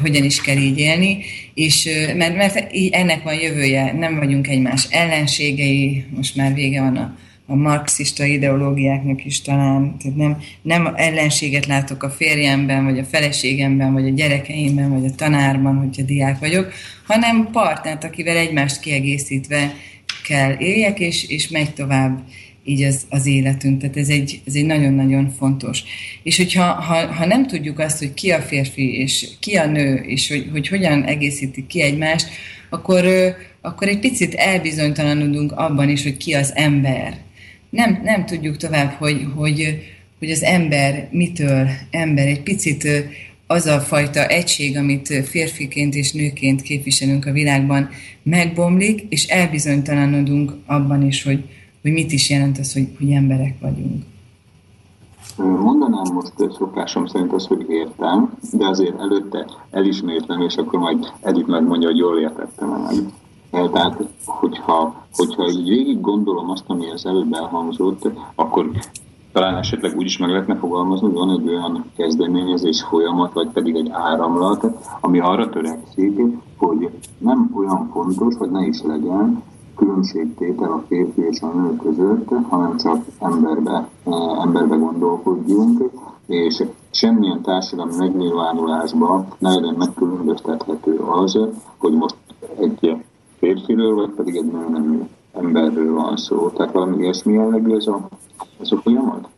hogyan 0.00 0.24
is 0.24 0.40
kell 0.40 0.56
így 0.56 0.78
élni, 0.78 1.18
és 1.54 1.88
mert, 2.16 2.36
mert 2.36 2.72
ennek 2.90 3.22
van 3.22 3.34
jövője, 3.34 3.92
nem 3.92 4.18
vagyunk 4.18 4.48
egymás 4.48 4.86
ellenségei, 4.90 6.04
most 6.16 6.36
már 6.36 6.54
vége 6.54 6.80
van 6.80 6.96
a, 6.96 7.16
a 7.46 7.54
marxista 7.54 8.24
ideológiáknak 8.24 9.24
is 9.24 9.40
talán, 9.40 9.96
tehát 9.98 10.16
nem, 10.16 10.38
nem 10.62 10.92
ellenséget 10.96 11.66
látok 11.66 12.02
a 12.02 12.10
férjemben, 12.10 12.84
vagy 12.84 12.98
a 12.98 13.04
feleségemben, 13.04 13.92
vagy 13.92 14.06
a 14.06 14.12
gyerekeimben, 14.14 14.90
vagy 14.90 15.10
a 15.10 15.14
tanárban, 15.14 15.76
hogyha 15.76 16.02
diák 16.02 16.38
vagyok, 16.38 16.72
hanem 17.06 17.48
partnert, 17.52 18.04
akivel 18.04 18.36
egymást 18.36 18.80
kiegészítve 18.80 19.74
kell 20.28 20.54
éljek, 20.58 21.00
és, 21.00 21.28
és 21.28 21.48
megy 21.48 21.74
tovább 21.74 22.24
így 22.64 22.82
az, 22.82 23.06
az 23.08 23.26
életünk. 23.26 23.80
Tehát 23.80 23.96
ez 23.96 24.08
egy, 24.08 24.40
ez 24.46 24.54
egy 24.54 24.64
nagyon-nagyon 24.66 25.30
fontos. 25.38 25.82
És 26.22 26.36
hogyha 26.36 26.62
ha, 26.62 27.12
ha 27.12 27.26
nem 27.26 27.46
tudjuk 27.46 27.78
azt, 27.78 27.98
hogy 27.98 28.14
ki 28.14 28.30
a 28.30 28.40
férfi, 28.40 28.98
és 28.98 29.28
ki 29.40 29.56
a 29.56 29.66
nő, 29.66 29.94
és 29.94 30.28
hogy, 30.28 30.48
hogy 30.52 30.68
hogyan 30.68 31.04
egészítik 31.04 31.66
ki 31.66 31.82
egymást, 31.82 32.28
akkor, 32.70 33.04
akkor 33.60 33.88
egy 33.88 33.98
picit 33.98 34.34
elbizonytalanodunk 34.34 35.52
abban 35.52 35.88
is, 35.88 36.02
hogy 36.02 36.16
ki 36.16 36.32
az 36.32 36.52
ember. 36.54 37.16
Nem, 37.70 38.00
nem 38.04 38.26
tudjuk 38.26 38.56
tovább, 38.56 38.90
hogy, 38.90 39.26
hogy, 39.34 39.82
hogy 40.18 40.30
az 40.30 40.42
ember 40.42 41.08
mitől 41.10 41.68
ember. 41.90 42.26
Egy 42.26 42.42
picit 42.42 42.88
az 43.50 43.66
a 43.66 43.80
fajta 43.80 44.26
egység, 44.26 44.76
amit 44.76 45.06
férfiként 45.28 45.94
és 45.94 46.12
nőként 46.12 46.62
képviselünk 46.62 47.26
a 47.26 47.32
világban, 47.32 47.88
megbomlik, 48.22 49.06
és 49.08 49.26
elbizonytalanodunk 49.26 50.52
abban 50.66 51.06
is, 51.06 51.22
hogy, 51.22 51.44
hogy 51.82 51.92
mit 51.92 52.12
is 52.12 52.30
jelent 52.30 52.58
az, 52.58 52.72
hogy, 52.72 52.88
hogy 52.98 53.12
emberek 53.12 53.54
vagyunk. 53.60 54.02
Mondanám 55.36 56.14
most 56.14 56.32
szokásom 56.58 57.06
szerint 57.06 57.32
azt, 57.32 57.46
hogy 57.46 57.66
értem, 57.68 58.38
de 58.52 58.66
azért 58.66 59.00
előtte 59.00 59.46
elismétlem, 59.70 60.40
és 60.40 60.56
akkor 60.56 60.78
majd 60.78 61.12
Edith 61.20 61.48
megmondja, 61.48 61.88
hogy 61.88 61.98
jól 61.98 62.18
értettem 62.18 62.68
meg. 62.68 63.72
Tehát, 63.72 63.96
hogyha, 64.24 65.06
hogyha 65.12 65.48
így 65.48 65.68
végig 65.68 66.00
gondolom 66.00 66.50
azt, 66.50 66.64
ami 66.66 66.90
az 66.90 67.06
előbb 67.06 67.32
elhangzott, 67.32 68.08
akkor 68.34 68.70
talán 69.38 69.56
esetleg 69.56 69.96
úgy 69.96 70.04
is 70.04 70.18
meg 70.18 70.30
lehetne 70.30 70.56
fogalmazni, 70.56 71.06
hogy 71.06 71.16
van 71.16 71.30
egy 71.30 71.48
olyan 71.48 71.84
kezdeményezés 71.96 72.82
folyamat, 72.82 73.32
vagy 73.32 73.48
pedig 73.48 73.76
egy 73.76 73.88
áramlat, 73.92 74.66
ami 75.00 75.20
arra 75.20 75.48
törekszik, 75.48 76.20
hogy 76.56 76.90
nem 77.18 77.50
olyan 77.54 77.90
fontos, 77.92 78.34
vagy 78.38 78.50
ne 78.50 78.66
is 78.66 78.82
legyen 78.82 79.42
különbségtétel 79.76 80.72
a 80.72 80.84
férfi 80.88 81.20
és 81.20 81.40
a 81.40 81.46
nő 81.46 81.76
között, 81.76 82.28
hanem 82.48 82.76
csak 82.76 83.04
emberbe, 83.20 83.88
eh, 84.04 84.42
emberbe 84.42 84.76
gondolkodjunk, 84.76 85.90
és 86.26 86.64
semmilyen 86.90 87.42
társadalmi 87.42 87.96
megnyilvánulásban 87.98 89.26
ne 89.38 89.54
legyen 89.54 89.74
megkülönböztethető 89.78 90.96
az, 90.96 91.38
hogy 91.78 91.92
most 91.92 92.16
egy 92.58 92.96
férfiről, 93.38 93.94
vagy 93.94 94.10
pedig 94.10 94.36
egy 94.36 94.52
nő 94.52 95.08
emberről 95.32 95.94
van 95.94 96.16
szó. 96.16 96.48
Tehát 96.48 96.72
valami 96.72 96.96
ilyesmi 97.02 97.32
jellegű 97.32 97.74
ez 97.74 97.86
a, 97.86 98.08
ez 98.60 98.72
a 98.72 98.80
folyamat? 98.82 99.28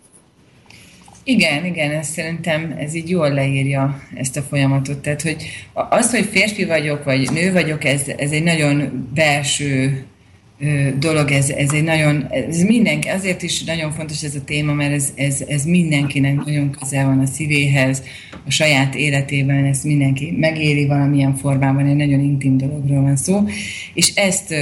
Igen, 1.25 1.65
igen, 1.65 1.91
ez 1.91 2.09
szerintem 2.09 2.75
ez 2.79 2.95
így 2.95 3.09
jól 3.09 3.33
leírja 3.33 4.01
ezt 4.15 4.37
a 4.37 4.43
folyamatot. 4.43 4.99
Tehát, 4.99 5.23
hogy 5.23 5.45
az, 5.73 6.11
hogy 6.11 6.25
férfi 6.25 6.65
vagyok, 6.65 7.05
vagy 7.05 7.31
nő 7.33 7.53
vagyok, 7.53 7.85
ez, 7.85 8.03
ez 8.17 8.31
egy 8.31 8.43
nagyon 8.43 9.09
belső 9.15 10.05
dolog, 10.99 11.31
ez, 11.31 11.51
ez 11.51 11.73
egy 11.73 11.83
nagyon, 11.83 12.27
ez 12.31 12.63
mindenki, 12.63 13.09
azért 13.09 13.43
is 13.43 13.65
nagyon 13.65 13.93
fontos 13.93 14.23
ez 14.23 14.35
a 14.35 14.45
téma, 14.45 14.73
mert 14.73 14.93
ez, 14.93 15.13
ez, 15.15 15.45
ez 15.49 15.65
mindenkinek 15.65 16.45
nagyon 16.45 16.71
közel 16.71 17.07
van 17.07 17.19
a 17.19 17.27
szívéhez, 17.27 18.03
a 18.47 18.51
saját 18.51 18.95
életében, 18.95 19.65
ezt 19.65 19.85
mindenki 19.85 20.37
megéri 20.39 20.87
valamilyen 20.87 21.35
formában, 21.35 21.87
egy 21.87 21.97
nagyon 21.97 22.21
intim 22.21 22.57
dologról 22.57 23.03
van 23.03 23.17
szó, 23.17 23.45
és 23.95 24.15
ezt 24.15 24.55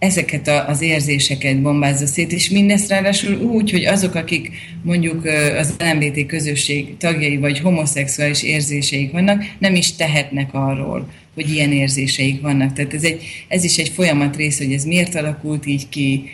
ezeket 0.00 0.48
a, 0.48 0.68
az 0.68 0.82
érzéseket 0.82 1.62
bombázza 1.62 2.06
szét, 2.06 2.32
és 2.32 2.50
mindezt 2.50 2.88
ráadásul 2.88 3.34
úgy, 3.34 3.70
hogy 3.70 3.84
azok, 3.84 4.14
akik 4.14 4.50
mondjuk 4.82 5.24
az 5.58 5.74
LMBT 5.78 6.26
közösség 6.26 6.96
tagjai 6.96 7.36
vagy 7.36 7.58
homoszexuális 7.58 8.42
érzéseik 8.42 9.12
vannak, 9.12 9.44
nem 9.58 9.74
is 9.74 9.96
tehetnek 9.96 10.48
arról, 10.54 11.08
hogy 11.34 11.50
ilyen 11.50 11.72
érzéseik 11.72 12.40
vannak. 12.40 12.72
Tehát 12.72 12.94
ez, 12.94 13.02
egy, 13.02 13.22
ez 13.48 13.64
is 13.64 13.78
egy 13.78 13.88
folyamat 13.88 14.36
rész, 14.36 14.58
hogy 14.58 14.72
ez 14.72 14.84
miért 14.84 15.14
alakult 15.14 15.66
így 15.66 15.88
ki, 15.88 16.30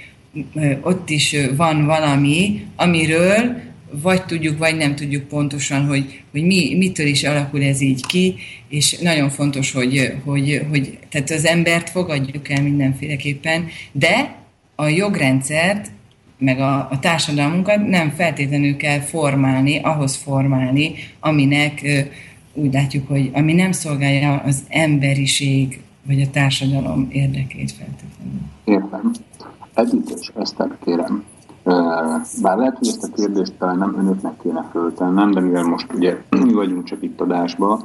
ott 0.81 1.11
is 1.11 1.37
van 1.57 1.85
valami, 1.85 2.67
amiről 2.77 3.57
vagy 3.91 4.25
tudjuk, 4.25 4.59
vagy 4.59 4.77
nem 4.77 4.95
tudjuk 4.95 5.29
pontosan, 5.29 5.87
hogy, 5.87 6.23
hogy 6.31 6.43
mi, 6.43 6.75
mitől 6.77 7.07
is 7.07 7.25
alakul 7.25 7.63
ez 7.63 7.81
így 7.81 8.07
ki, 8.07 8.35
és 8.69 8.99
nagyon 8.99 9.31
fontos, 9.31 9.73
hogy, 9.73 10.13
hogy, 10.25 10.63
hogy 10.69 10.99
tehát 11.09 11.31
az 11.31 11.45
embert 11.45 11.91
fogadjuk 11.91 12.51
el 12.51 12.63
mindenféleképpen, 12.63 13.67
de 13.93 14.35
a 14.75 14.87
jogrendszert, 14.87 15.91
meg 16.39 16.61
a, 16.61 16.89
a 16.91 16.99
társadalmunkat 17.01 17.87
nem 17.87 18.11
feltétlenül 18.11 18.77
kell 18.77 19.01
formálni, 19.01 19.79
ahhoz 19.79 20.15
formálni, 20.17 20.95
aminek 21.21 21.83
úgy 22.53 22.73
látjuk, 22.73 23.09
hogy 23.09 23.31
ami 23.33 23.53
nem 23.53 23.73
szolgálja 23.73 24.43
az 24.47 24.63
emberiség 24.69 25.81
vagy 26.07 26.21
a 26.21 26.31
társadalom 26.31 27.09
érdekét 27.11 27.73
feltétlenül. 27.73 28.41
Értem. 28.65 29.13
Edith 29.75 30.13
és 30.21 30.31
Eszter 30.41 30.79
kérem, 30.85 31.25
bár 32.43 32.57
lehet, 32.57 32.79
hogy 32.79 32.89
ezt 32.89 33.03
a 33.03 33.13
kérdést 33.15 33.53
talán 33.59 33.79
nem 33.79 33.95
önöknek 33.99 34.37
kéne 34.43 34.69
föltennem, 34.71 35.31
de 35.31 35.41
mivel 35.41 35.65
most 35.65 35.93
ugye 35.93 36.23
mi 36.31 36.53
vagyunk 36.63 36.85
csak 36.85 37.03
itt 37.03 37.21
adásba, 37.21 37.81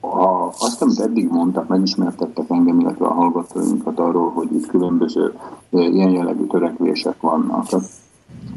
a, 0.00 0.48
azt, 0.58 0.82
amit 0.82 1.00
eddig 1.00 1.28
mondtak, 1.28 1.68
megismertettek 1.68 2.44
engem, 2.48 2.80
illetve 2.80 3.06
a 3.06 3.12
hallgatóinkat 3.12 3.98
arról, 3.98 4.30
hogy 4.30 4.52
itt 4.52 4.66
különböző 4.66 5.34
ilyen 5.70 6.10
jellegű 6.10 6.46
törekvések 6.46 7.20
vannak. 7.20 7.66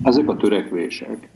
Ezek 0.03 0.29
a 0.29 0.35
törekvések, 0.35 1.29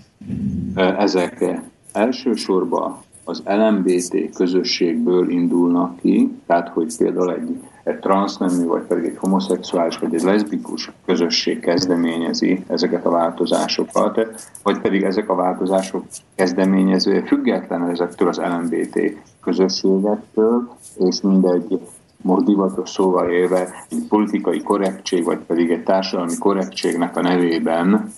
ezek 0.76 1.62
elsősorban 1.94 2.98
az 3.32 3.44
LMBT 3.46 4.36
közösségből 4.36 5.30
indulnak 5.30 6.00
ki, 6.00 6.32
tehát 6.48 6.70
hogy 6.70 6.98
például 6.98 7.34
egy, 7.34 7.60
egy 7.84 8.00
transznemű, 8.00 8.66
vagy 8.66 8.82
pedig 8.82 9.06
egy 9.06 9.18
homoszexuális, 9.18 9.98
vagy 9.98 10.16
egy 10.16 10.22
leszbikus 10.22 10.92
közösség 11.06 11.60
kezdeményezi 11.60 12.64
ezeket 12.68 13.06
a 13.06 13.10
változásokat, 13.10 14.20
vagy 14.64 14.80
pedig 14.80 15.04
ezek 15.04 15.30
a 15.30 15.36
változások 15.36 16.04
kezdeményező 16.36 17.24
független 17.26 17.90
ezektől 17.90 18.28
az 18.28 18.38
LMBT 18.38 19.00
közösségektől, 19.42 20.70
és 20.98 21.22
mindegy 21.22 21.80
most 22.22 22.46
divatos 22.46 22.90
szóval 22.90 23.30
élve 23.30 23.86
egy 23.90 24.06
politikai 24.10 24.62
korrektség, 24.62 25.24
vagy 25.24 25.40
pedig 25.40 25.72
egy 25.72 25.84
társadalmi 25.84 26.38
korrektségnek 26.38 27.18
a 27.18 27.22
nevében 27.22 28.12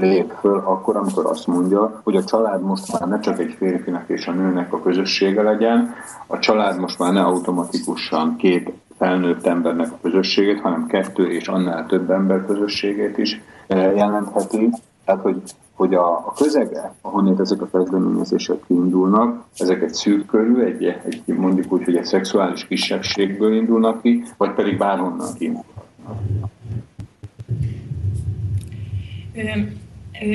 lép 0.00 0.32
föl 0.40 0.62
akkor, 0.64 0.96
amikor 0.96 1.26
azt 1.26 1.46
mondja, 1.46 2.00
hogy 2.04 2.16
a 2.16 2.24
család 2.24 2.62
most 2.62 2.92
már 2.92 3.08
ne 3.08 3.20
csak 3.20 3.38
egy 3.38 3.54
férfinek 3.58 4.04
és 4.08 4.26
a 4.26 4.32
nőnek 4.32 4.72
a 4.72 4.82
közössége 4.82 5.42
legyen, 5.42 5.94
a 6.26 6.38
család 6.38 6.80
most 6.80 6.98
már 6.98 7.12
ne 7.12 7.22
automatikusan 7.22 8.36
két 8.36 8.72
felnőtt 8.98 9.46
embernek 9.46 9.92
a 9.92 9.98
közösségét, 10.02 10.60
hanem 10.60 10.86
kettő 10.86 11.30
és 11.30 11.48
annál 11.48 11.86
több 11.86 12.10
ember 12.10 12.46
közösségét 12.46 13.18
is 13.18 13.40
eh, 13.66 13.96
jelentheti. 13.96 14.70
Tehát, 15.04 15.20
hogy, 15.20 15.42
hogy 15.74 15.94
a, 15.94 16.12
a 16.12 16.32
közege, 16.36 16.94
ahonnét 17.00 17.40
ezek 17.40 17.62
a 17.62 17.68
kezdeményezések 17.72 18.56
kiindulnak, 18.66 19.44
ezek 19.56 19.82
egy 19.82 19.94
szűk 19.94 20.26
körül, 20.26 20.60
egy, 20.62 20.84
egy, 20.84 21.22
mondjuk 21.26 21.72
úgy, 21.72 21.84
hogy 21.84 21.96
egy 21.96 22.04
szexuális 22.04 22.66
kisebbségből 22.66 23.54
indulnak 23.54 24.02
ki, 24.02 24.24
vagy 24.36 24.54
pedig 24.54 24.78
bárhonnan 24.78 25.34
kiindulnak 25.38 25.80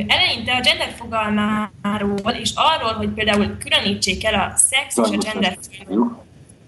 eleinte 0.08 0.54
a 0.54 0.62
gender 0.62 0.94
fogalmáról, 0.98 2.32
és 2.42 2.52
arról, 2.56 2.94
hogy 2.94 3.10
például 3.10 3.58
különítsék 3.58 4.26
el 4.26 4.34
a 4.34 4.58
szex 4.58 4.98
és 4.98 5.18
a 5.18 5.18
gender 5.18 5.58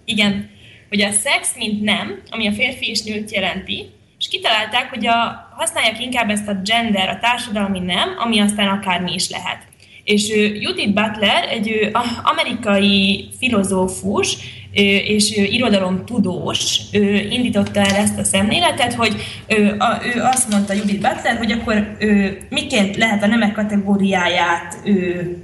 Igen, 0.05 0.49
hogy 0.89 1.01
a 1.01 1.11
szex, 1.11 1.55
mint 1.57 1.81
nem, 1.81 2.21
ami 2.29 2.47
a 2.47 2.51
férfi 2.51 2.89
és 2.89 3.01
nőt 3.01 3.31
jelenti, 3.31 3.89
és 4.19 4.27
kitalálták, 4.27 4.89
hogy 4.89 5.07
a, 5.07 5.49
használják 5.55 6.01
inkább 6.01 6.29
ezt 6.29 6.47
a 6.47 6.59
gender, 6.63 7.09
a 7.09 7.19
társadalmi 7.19 7.79
nem, 7.79 8.15
ami 8.17 8.39
aztán 8.39 8.67
akármi 8.67 9.13
is 9.13 9.29
lehet. 9.29 9.61
És 10.03 10.27
Judith 10.59 10.93
Butler, 10.93 11.43
egy 11.49 11.91
amerikai 12.23 13.29
filozófus, 13.39 14.37
és 14.83 15.35
irodalomtudós 15.35 16.79
indította 17.29 17.79
el 17.79 17.95
ezt 17.95 18.17
a 18.17 18.23
szemléletet, 18.23 18.93
hogy 18.93 19.15
ő 19.47 19.75
azt 20.21 20.49
mondta 20.49 20.73
Judith 20.73 21.09
Butler, 21.09 21.37
hogy 21.37 21.51
akkor 21.51 21.97
miként 22.49 22.95
lehet 22.95 23.23
a 23.23 23.27
nemek 23.27 23.53
kategóriáját 23.53 24.77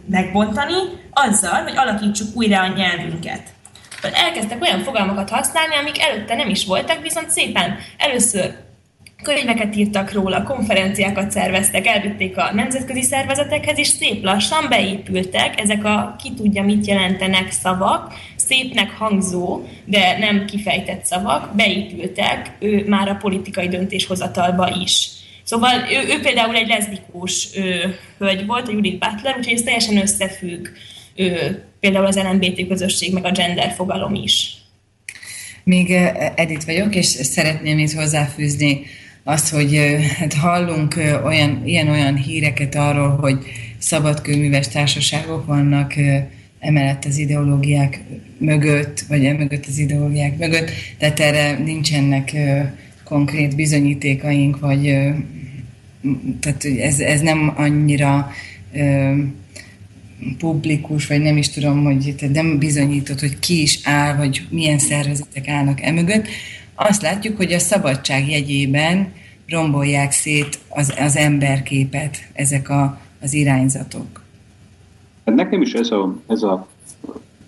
megbontani, 0.10 0.74
azzal, 1.12 1.62
hogy 1.62 1.74
alakítsuk 1.76 2.28
újra 2.36 2.62
a 2.62 2.74
nyelvünket. 2.76 3.42
Elkezdtek 4.14 4.62
olyan 4.62 4.84
fogalmakat 4.84 5.30
használni, 5.30 5.76
amik 5.76 6.02
előtte 6.02 6.36
nem 6.36 6.50
is 6.50 6.66
voltak, 6.66 7.02
viszont 7.02 7.30
szépen 7.30 7.76
először 7.98 8.54
könyveket 9.24 9.76
írtak 9.76 10.12
róla, 10.12 10.44
konferenciákat 10.44 11.32
szerveztek, 11.32 11.88
elvitték 11.88 12.38
a 12.38 12.54
nemzetközi 12.54 13.02
szervezetekhez, 13.02 13.78
és 13.78 13.88
szép 13.88 14.24
lassan 14.24 14.66
beépültek 14.70 15.60
ezek 15.60 15.84
a 15.86 16.16
ki 16.24 16.34
tudja 16.34 16.64
mit 16.64 16.88
jelentenek 16.88 17.52
szavak, 17.52 18.14
szépnek 18.36 18.92
hangzó, 18.92 19.64
de 19.86 20.18
nem 20.18 20.46
kifejtett 20.46 21.06
szavak, 21.06 21.56
beépültek 21.56 22.52
ő 22.60 22.86
már 22.88 23.08
a 23.08 23.16
politikai 23.16 23.68
döntéshozatalba 23.68 24.76
is. 24.82 25.08
Szóval 25.44 25.74
ő, 25.92 26.14
ő 26.14 26.20
például 26.22 26.56
egy 26.56 26.68
leszbikus 26.68 27.48
ő, 27.56 28.00
hölgy 28.18 28.46
volt, 28.46 28.68
a 28.68 28.72
Judith 28.72 29.08
Butler, 29.08 29.38
úgyhogy 29.38 29.54
ez 29.54 29.62
teljesen 29.62 29.98
összefügg 29.98 30.68
ő, 31.16 31.64
például 31.80 32.06
az 32.06 32.20
LMBT 32.32 32.68
közösség, 32.68 33.14
meg 33.14 33.26
a 33.26 33.32
gender 33.32 33.72
fogalom 33.72 34.14
is. 34.16 34.54
Még 35.64 35.92
Edith 36.36 36.66
vagyok, 36.66 36.96
és 36.96 37.06
szeretném 37.06 37.80
itt 37.80 37.92
hozzáfűzni 37.92 38.86
azt, 39.24 39.50
hogy 39.50 39.80
hát 40.18 40.34
hallunk 40.34 40.96
olyan, 41.24 41.62
ilyen-olyan 41.66 42.16
híreket 42.16 42.76
arról, 42.76 43.10
hogy 43.10 43.38
szabadkőműves 43.78 44.68
társaságok 44.68 45.46
vannak 45.46 45.94
emellett 46.60 47.06
az 47.06 47.18
ideológiák 47.18 48.00
mögött, 48.38 49.00
vagy 49.08 49.26
emögött 49.26 49.66
az 49.66 49.78
ideológiák 49.78 50.38
mögött, 50.38 50.72
tehát 50.98 51.20
erre 51.20 51.58
nincsenek 51.58 52.36
konkrét 53.04 53.56
bizonyítékaink, 53.56 54.60
vagy 54.60 54.82
tehát 56.40 56.66
ez, 56.80 57.00
ez 57.00 57.22
nem 57.22 57.54
annyira 57.56 58.32
publikus, 60.38 61.08
vagy 61.08 61.22
nem 61.22 61.38
is 61.38 61.50
tudom, 61.50 61.84
hogy 61.84 62.16
tehát 62.18 62.36
nem 62.36 62.58
bizonyított, 62.58 63.20
hogy 63.20 63.40
ki 63.40 63.62
is 63.62 63.80
áll, 63.84 64.16
vagy 64.16 64.46
milyen 64.50 64.80
szervezetek 64.80 65.48
állnak 65.48 65.82
emögött 65.82 66.28
azt 66.76 67.02
látjuk, 67.02 67.38
hogy 67.38 67.54
a 67.54 67.60
szabadság 67.60 68.30
jegyében 68.30 69.14
rombolják 69.48 70.12
szét 70.12 70.60
az, 70.70 70.94
az 71.00 71.16
emberképet 71.16 72.18
ezek 72.34 72.70
a, 72.70 72.98
az 73.22 73.34
irányzatok. 73.34 74.22
Hát 75.26 75.36
nekem 75.36 75.62
is 75.62 75.74
ez 75.74 75.92
a, 75.92 76.16
ez 76.28 76.44
a 76.44 76.68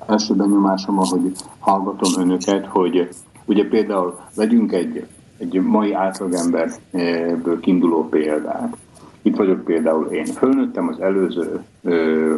első 0.08 0.34
benyomásom, 0.34 1.00
ahogy 1.00 1.32
hallgatom 1.60 2.22
önöket, 2.22 2.66
hogy 2.66 3.10
ugye 3.46 3.68
például 3.68 4.20
vegyünk 4.36 4.72
egy, 4.72 5.06
egy 5.38 5.54
mai 5.62 5.94
átlagemberből 5.94 7.60
kiinduló 7.62 8.10
példát. 8.10 8.78
Itt 9.22 9.36
vagyok 9.36 9.64
például 9.64 10.06
én. 10.06 10.26
Fölnőttem 10.26 10.88
az 10.88 11.00
előző, 11.00 11.64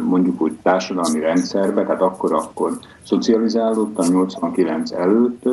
mondjuk 0.04 0.40
úgy 0.40 0.52
társadalmi 0.62 1.20
rendszerbe, 1.20 1.82
tehát 1.84 2.00
akkor-akkor 2.00 2.78
szocializálódtam 3.02 4.08
89 4.08 4.92
előtt, 4.92 5.48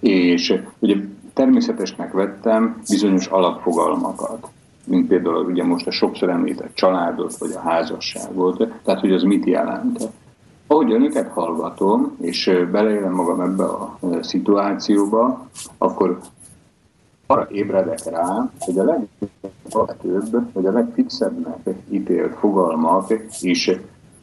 és 0.00 0.62
ugye 0.78 0.96
természetesnek 1.32 2.12
vettem 2.12 2.80
bizonyos 2.88 3.26
alapfogalmakat, 3.26 4.46
mint 4.84 5.08
például 5.08 5.44
ugye 5.44 5.64
most 5.64 5.86
a 5.86 5.90
sokszor 5.90 6.28
említett 6.28 6.74
családot, 6.74 7.36
vagy 7.36 7.52
a 7.56 7.60
házasságot, 7.60 8.56
tehát 8.84 9.00
hogy 9.00 9.12
az 9.12 9.22
mit 9.22 9.46
jelent. 9.46 10.08
Ahogy 10.66 10.92
önöket 10.92 11.28
hallgatom, 11.28 12.16
és 12.20 12.66
beleélem 12.70 13.12
magam 13.12 13.40
ebbe 13.40 13.64
a 13.64 13.98
szituációba, 14.20 15.48
akkor 15.78 16.18
arra 17.26 17.48
ébredek 17.50 18.04
rá, 18.04 18.50
hogy 18.58 18.78
a 18.78 18.84
legtöbb, 18.84 20.52
vagy 20.52 20.66
a 20.66 20.72
legfixebbnek 20.72 21.68
ítélt 21.90 22.34
fogalmak 22.38 23.14
is 23.40 23.70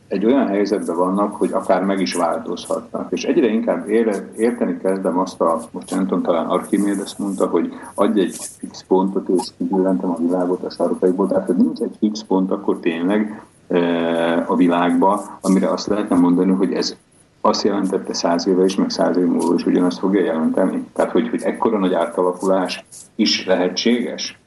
egy 0.07 0.26
olyan 0.26 0.48
helyzetben 0.48 0.95
vannak, 0.95 1.36
hogy 1.36 1.52
akár 1.52 1.84
meg 1.84 1.99
is 1.99 2.14
változhatnak. 2.14 3.11
És 3.11 3.23
egyre 3.23 3.48
inkább 3.48 3.90
érteni 4.38 4.77
kezdem 4.82 5.19
azt 5.19 5.41
a, 5.41 5.61
most 5.72 5.90
nem 5.90 5.99
tudom, 5.99 6.22
talán 6.22 6.45
Archimedes 6.45 7.15
mondta, 7.18 7.48
hogy 7.48 7.73
adj 7.94 8.19
egy 8.19 8.36
fix 8.60 8.86
pontot, 8.88 9.30
és 9.30 9.48
kibillentem 9.57 10.10
a 10.10 10.18
világot 10.18 10.64
a 10.64 10.69
sarkaiból. 10.69 11.27
Tehát, 11.27 11.45
hogy 11.45 11.56
nincs 11.56 11.80
egy 11.80 11.95
fix 11.99 12.23
pont, 12.23 12.52
akkor 12.52 12.80
tényleg 12.80 13.41
e, 13.68 14.44
a 14.48 14.56
világba, 14.56 15.38
amire 15.41 15.69
azt 15.69 15.88
lehetne 15.88 16.15
mondani, 16.15 16.52
hogy 16.52 16.73
ez 16.73 16.95
azt 17.41 17.64
jelentette 17.64 18.14
száz 18.14 18.48
éve 18.48 18.64
is, 18.64 18.76
meg 18.76 18.90
száz 18.90 19.18
év 19.18 19.26
múlva 19.26 19.53
is 19.53 19.65
ugyanazt 19.65 19.99
fogja 19.99 20.23
jelenteni. 20.23 20.84
Tehát, 20.94 21.11
hogy, 21.11 21.30
hogy 21.30 21.41
ekkora 21.41 21.77
nagy 21.77 21.94
átalakulás 21.94 22.86
is 23.15 23.45
lehetséges? 23.45 24.40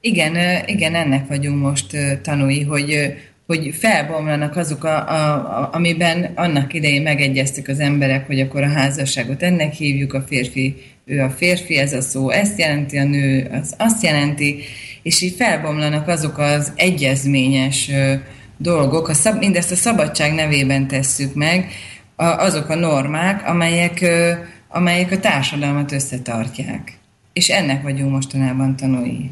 Igen, 0.00 0.64
igen, 0.66 0.94
ennek 0.94 1.28
vagyunk 1.28 1.62
most 1.62 1.96
tanúi, 2.22 2.62
hogy 2.62 3.14
hogy 3.48 3.74
felbomlanak 3.78 4.56
azok, 4.56 4.84
a, 4.84 5.08
a, 5.08 5.34
a, 5.34 5.68
amiben 5.72 6.32
annak 6.34 6.74
idején 6.74 7.02
megegyeztek 7.02 7.68
az 7.68 7.80
emberek, 7.80 8.26
hogy 8.26 8.40
akkor 8.40 8.62
a 8.62 8.68
házasságot 8.68 9.42
ennek 9.42 9.72
hívjuk, 9.72 10.14
a 10.14 10.22
férfi, 10.22 10.76
ő 11.04 11.20
a 11.20 11.30
férfi, 11.30 11.76
ez 11.76 11.92
a 11.92 12.00
szó 12.00 12.30
ezt 12.30 12.58
jelenti, 12.58 12.98
a 12.98 13.04
nő 13.04 13.50
az 13.52 13.74
azt 13.78 14.02
jelenti, 14.02 14.60
és 15.02 15.20
így 15.20 15.34
felbomlanak 15.34 16.08
azok 16.08 16.38
az 16.38 16.72
egyezményes 16.76 17.88
ö, 17.88 18.14
dolgok, 18.56 19.08
a 19.08 19.14
szab, 19.14 19.38
mindezt 19.38 19.70
a 19.70 19.76
szabadság 19.76 20.34
nevében 20.34 20.88
tesszük 20.88 21.34
meg, 21.34 21.70
a, 22.16 22.24
azok 22.24 22.68
a 22.68 22.74
normák, 22.74 23.46
amelyek, 23.46 24.00
ö, 24.00 24.32
amelyek 24.68 25.12
a 25.12 25.18
társadalmat 25.18 25.92
összetartják. 25.92 26.98
És 27.32 27.48
ennek 27.48 27.82
vagyunk 27.82 28.10
mostanában 28.10 28.76
tanulni. 28.76 29.30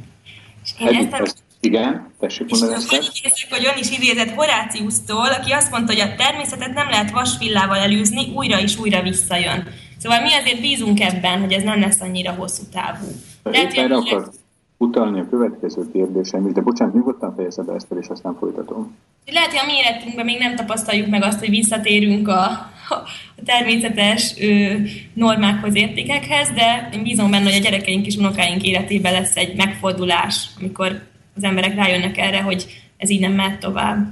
Én 0.78 1.08
ezt 1.12 1.44
igen, 1.66 2.10
tessék 2.20 2.50
mondani 2.50 2.74
ezt. 2.74 2.92
Úgy 2.92 3.46
hogy 3.50 3.66
ön 3.66 3.78
is 3.78 3.90
idézett 3.90 4.34
Horáciusztól, 4.34 5.28
aki 5.38 5.50
azt 5.50 5.70
mondta, 5.70 5.92
hogy 5.92 6.00
a 6.00 6.14
természetet 6.14 6.74
nem 6.74 6.88
lehet 6.88 7.10
vasvillával 7.10 7.78
elűzni, 7.78 8.32
újra 8.34 8.60
és 8.60 8.78
újra 8.78 9.02
visszajön. 9.02 9.68
Szóval 9.98 10.20
mi 10.20 10.32
azért 10.32 10.60
bízunk 10.60 11.00
ebben, 11.00 11.40
hogy 11.40 11.52
ez 11.52 11.62
nem 11.62 11.80
lesz 11.80 12.00
annyira 12.00 12.32
hosszú 12.32 12.62
távú. 12.72 13.06
Lehet, 13.42 13.74
hogy 13.74 13.92
akar 13.92 14.30
utalni 14.76 15.20
a 15.20 15.28
következő 15.30 15.90
kérdésem 15.92 16.46
is, 16.46 16.52
de 16.52 16.60
bocsánat, 16.60 16.94
nyugodtan 16.94 17.34
fejezze 17.34 17.62
be 17.62 17.72
ezt 17.72 17.92
és 18.00 18.06
aztán 18.06 18.36
folytatom. 18.38 18.96
Lehet, 19.32 19.50
hogy 19.50 19.60
a 19.62 19.66
mi 19.66 19.72
életünkben 19.72 20.24
még 20.24 20.38
nem 20.38 20.56
tapasztaljuk 20.56 21.08
meg 21.08 21.22
azt, 21.22 21.38
hogy 21.38 21.50
visszatérünk 21.50 22.28
a, 22.28 22.42
a 22.88 23.42
természetes 23.44 24.34
ö, 24.40 24.74
normákhoz, 25.14 25.74
értékekhez, 25.74 26.50
de 26.50 26.88
én 26.92 27.02
bízom 27.02 27.30
benne, 27.30 27.44
hogy 27.44 27.60
a 27.60 27.62
gyerekeink 27.62 28.06
és 28.06 28.16
unokáink 28.16 28.62
életében 28.62 29.12
lesz 29.12 29.36
egy 29.36 29.56
megfordulás, 29.56 30.50
amikor 30.58 31.02
az 31.36 31.44
emberek 31.44 31.74
rájönnek 31.74 32.18
erre, 32.18 32.42
hogy 32.42 32.66
ez 32.96 33.10
így 33.10 33.20
nem 33.20 33.32
mehet 33.32 33.60
tovább. 33.60 34.06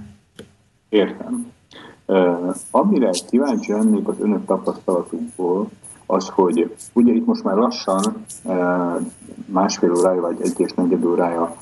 Értem. 0.88 1.52
Uh, 2.06 2.54
amire 2.70 3.10
kíváncsi 3.30 3.72
lennék 3.72 4.08
az 4.08 4.20
önök 4.20 4.44
tapasztalatukból, 4.46 5.70
az, 6.06 6.28
hogy 6.28 6.74
ugye 6.92 7.12
itt 7.12 7.26
most 7.26 7.44
már 7.44 7.56
lassan 7.56 8.24
uh, 8.42 9.00
másfél 9.46 9.94
órája 9.94 10.20
vagy 10.20 10.36
egy 10.40 10.60
és 10.60 10.72
negyed 10.72 11.04
órája 11.04 11.56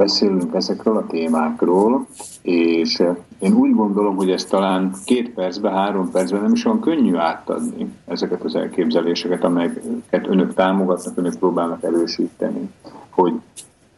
beszélünk 0.00 0.54
ezekről 0.54 0.96
a 0.96 1.06
témákról, 1.06 2.06
és 2.42 3.02
én 3.38 3.52
úgy 3.52 3.74
gondolom, 3.74 4.16
hogy 4.16 4.30
ez 4.30 4.44
talán 4.44 4.92
két 5.04 5.30
percben, 5.30 5.72
három 5.72 6.10
percben 6.10 6.42
nem 6.42 6.52
is 6.52 6.64
olyan 6.64 6.80
könnyű 6.80 7.16
átadni 7.16 7.94
ezeket 8.06 8.42
az 8.42 8.54
elképzeléseket, 8.54 9.44
amelyeket 9.44 10.26
önök 10.26 10.54
támogatnak, 10.54 11.18
önök 11.18 11.38
próbálnak 11.38 11.82
erősíteni. 11.82 12.70
Hogy 13.10 13.32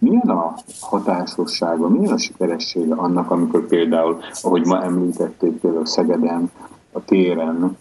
milyen 0.03 0.29
a 0.29 0.55
hatásossága, 0.81 1.89
milyen 1.89 2.12
a 2.12 2.19
sikeressége 2.19 2.95
annak, 2.95 3.31
amikor 3.31 3.66
például, 3.66 4.19
ahogy 4.43 4.66
ma 4.66 4.83
említették, 4.83 5.53
például 5.53 5.87
Szegeden, 5.87 6.51
a 6.93 7.05
téren 7.05 7.77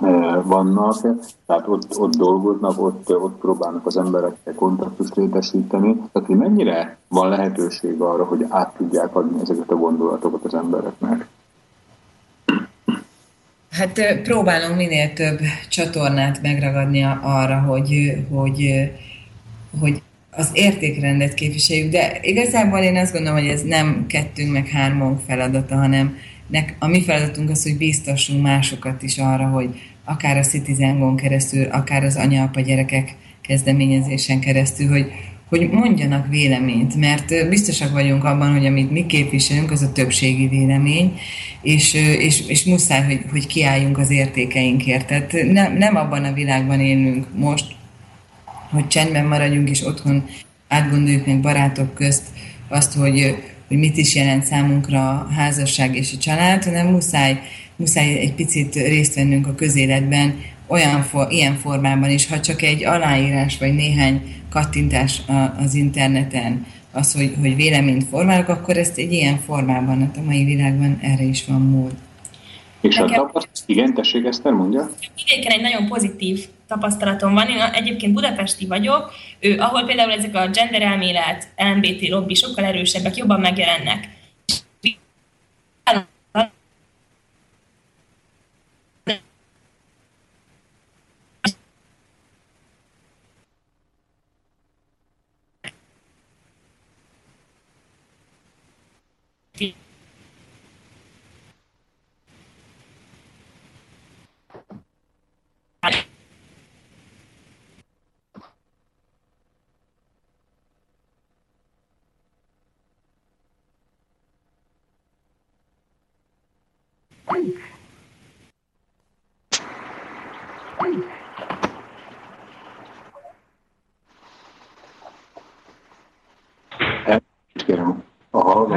eh, 0.00 0.44
vannak, 0.44 1.00
tehát 1.46 1.68
ott, 1.68 1.98
ott 1.98 2.14
dolgoznak, 2.14 2.82
ott, 2.82 3.14
ott 3.14 3.38
próbálnak 3.38 3.86
az 3.86 3.96
emberekkel 3.96 4.54
kontaktust 4.54 5.14
létesíteni. 5.14 6.02
Tehát, 6.12 6.28
mennyire 6.28 6.96
van 7.08 7.28
lehetőség 7.28 8.00
arra, 8.00 8.24
hogy 8.24 8.46
át 8.48 8.76
tudják 8.76 9.16
adni 9.16 9.40
ezeket 9.40 9.70
a 9.70 9.76
gondolatokat 9.76 10.44
az 10.44 10.54
embereknek? 10.54 11.26
Hát 13.70 13.98
eh, 13.98 14.20
próbálunk 14.22 14.76
minél 14.76 15.12
több 15.12 15.38
csatornát 15.68 16.42
megragadni 16.42 17.02
arra, 17.22 17.60
hogy, 17.60 18.24
hogy, 18.30 18.90
hogy 19.80 20.02
az 20.36 20.50
értékrendet 20.52 21.34
képviseljük, 21.34 21.90
de 21.90 22.18
igazából 22.22 22.78
én 22.78 22.96
azt 22.96 23.12
gondolom, 23.12 23.38
hogy 23.38 23.48
ez 23.48 23.62
nem 23.62 24.06
kettőnk 24.08 24.52
meg 24.52 24.68
hármunk 24.68 25.20
feladata, 25.26 25.76
hanem 25.76 26.16
nek, 26.46 26.76
a 26.78 26.86
mi 26.86 27.02
feladatunk 27.02 27.50
az, 27.50 27.62
hogy 27.62 27.76
biztosunk 27.76 28.42
másokat 28.42 29.02
is 29.02 29.18
arra, 29.18 29.46
hogy 29.46 29.68
akár 30.04 30.36
a 30.36 30.42
Citizen 30.42 31.16
keresztül, 31.16 31.64
akár 31.64 32.04
az 32.04 32.16
anya-apa 32.16 32.60
gyerekek 32.60 33.16
kezdeményezésen 33.40 34.40
keresztül, 34.40 34.88
hogy, 34.88 35.06
hogy 35.48 35.70
mondjanak 35.70 36.28
véleményt, 36.28 36.96
mert 36.96 37.48
biztosak 37.48 37.92
vagyunk 37.92 38.24
abban, 38.24 38.52
hogy 38.52 38.66
amit 38.66 38.90
mi 38.90 39.06
képviselünk, 39.06 39.70
az 39.70 39.82
a 39.82 39.92
többségi 39.92 40.48
vélemény, 40.48 41.18
és, 41.62 41.94
és, 42.18 42.46
és 42.46 42.64
muszáj, 42.64 43.04
hogy, 43.04 43.20
hogy 43.30 43.46
kiálljunk 43.46 43.98
az 43.98 44.10
értékeinkért. 44.10 45.06
Tehát 45.06 45.32
nem, 45.52 45.76
nem 45.76 45.96
abban 45.96 46.24
a 46.24 46.32
világban 46.32 46.80
élünk 46.80 47.26
most, 47.34 47.74
hogy 48.72 48.86
csendben 48.86 49.26
maradjunk, 49.26 49.70
és 49.70 49.86
otthon 49.86 50.24
átgondoljuk 50.68 51.26
meg 51.26 51.40
barátok 51.40 51.94
közt 51.94 52.22
azt, 52.68 52.94
hogy, 52.94 53.36
hogy 53.68 53.78
mit 53.78 53.96
is 53.96 54.14
jelent 54.14 54.44
számunkra 54.44 55.10
a 55.10 55.28
házasság 55.32 55.96
és 55.96 56.12
a 56.12 56.18
család, 56.18 56.64
hanem 56.64 56.86
muszáj, 56.86 57.40
muszáj 57.76 58.18
egy 58.18 58.34
picit 58.34 58.74
részt 58.74 59.14
vennünk 59.14 59.46
a 59.46 59.54
közéletben, 59.54 60.40
olyan 60.66 61.02
for, 61.02 61.26
ilyen 61.30 61.56
formában 61.56 62.10
is, 62.10 62.28
ha 62.28 62.40
csak 62.40 62.62
egy 62.62 62.84
aláírás 62.84 63.58
vagy 63.58 63.74
néhány 63.74 64.42
kattintás 64.50 65.22
az 65.64 65.74
interneten, 65.74 66.66
az, 66.92 67.12
hogy, 67.12 67.34
hogy 67.40 67.56
véleményt 67.56 68.04
formálok, 68.04 68.48
akkor 68.48 68.76
ezt 68.76 68.98
egy 68.98 69.12
ilyen 69.12 69.38
formában, 69.38 70.00
hát 70.00 70.16
a 70.16 70.22
mai 70.22 70.44
világban 70.44 70.98
erre 71.02 71.22
is 71.22 71.44
van 71.44 71.60
mód. 71.60 71.92
És 72.80 72.96
a 72.96 73.04
tapasztalat, 73.04 73.62
igen, 73.66 73.94
tessék 73.94 74.24
Eszter, 74.24 74.52
mondja. 74.52 74.90
Idéken 75.26 75.52
egy 75.52 75.60
nagyon 75.60 75.88
pozitív 75.88 76.46
tapasztalatom 76.72 77.34
van. 77.34 77.48
Én 77.48 77.60
egyébként 77.60 78.12
budapesti 78.12 78.66
vagyok, 78.66 79.12
ő, 79.40 79.58
ahol 79.58 79.84
például 79.84 80.12
ezek 80.12 80.34
a 80.34 80.48
gender 80.48 80.82
elmélet, 80.82 81.48
LMBT 81.56 82.08
lobby 82.08 82.34
sokkal 82.34 82.64
erősebbek, 82.64 83.16
jobban 83.16 83.40
megjelennek. 83.40 84.08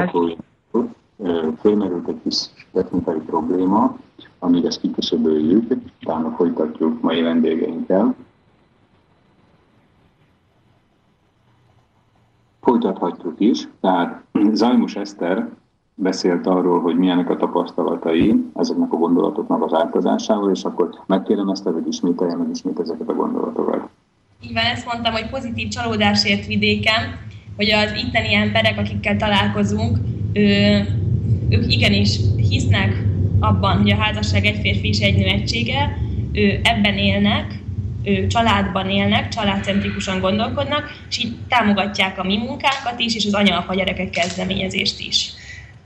Akkor 0.06 0.36
fölmerült 1.60 2.08
egy 2.08 2.20
kis 2.22 2.36
technikai 2.72 3.18
probléma, 3.18 3.96
amíg 4.38 4.64
ezt 4.64 4.80
kiküszöböljük, 4.80 5.72
utána 6.02 6.30
folytatjuk 6.36 7.00
mai 7.00 7.22
vendégeinkkel. 7.22 8.14
Folytathatjuk 12.60 13.34
is, 13.40 13.68
tehát 13.80 14.22
Zajmus 14.52 14.96
Eszter 14.96 15.48
beszélt 15.94 16.46
arról, 16.46 16.80
hogy 16.80 16.96
milyenek 16.96 17.30
a 17.30 17.36
tapasztalatai 17.36 18.50
ezeknek 18.54 18.92
a 18.92 18.96
gondolatoknak 18.96 19.62
az 19.62 19.72
átadásával, 19.72 20.50
és 20.50 20.64
akkor 20.64 20.90
megkérem 21.06 21.48
ezt, 21.48 21.64
hogy 21.64 21.86
ismételje 21.86 22.36
meg 22.36 22.48
ismét 22.50 22.80
ezeket 22.80 23.08
a 23.08 23.14
gondolatokat. 23.14 23.88
Így 24.40 24.52
van, 24.52 24.64
ezt 24.64 24.86
mondtam, 24.86 25.12
hogy 25.12 25.30
pozitív 25.30 25.68
csalódásért 25.68 26.46
vidéken, 26.46 27.02
hogy 27.56 27.70
az 27.70 27.92
itteni 28.06 28.34
emberek, 28.34 28.78
akikkel 28.78 29.16
találkozunk, 29.16 29.98
ő, 30.32 30.42
ők 31.48 31.72
igenis 31.72 32.16
hisznek 32.48 33.02
abban, 33.40 33.76
hogy 33.76 33.90
a 33.90 33.96
házasság 33.96 34.44
egy 34.44 34.58
férfi 34.60 34.88
és 34.88 34.98
egy 34.98 35.16
nő 35.16 35.24
egysége, 35.24 35.98
ő 36.32 36.60
ebben 36.62 36.98
élnek, 36.98 37.54
ő 38.04 38.26
családban 38.26 38.90
élnek, 38.90 39.28
családcentrikusan 39.28 40.20
gondolkodnak, 40.20 40.98
és 41.08 41.18
így 41.18 41.34
támogatják 41.48 42.18
a 42.18 42.24
mi 42.24 42.36
munkánkat 42.36 42.94
is, 42.98 43.14
és 43.14 43.26
az 43.26 43.34
anya-apa 43.34 43.74
gyerekek 43.74 44.10
kezdeményezést 44.10 45.00
is. 45.00 45.32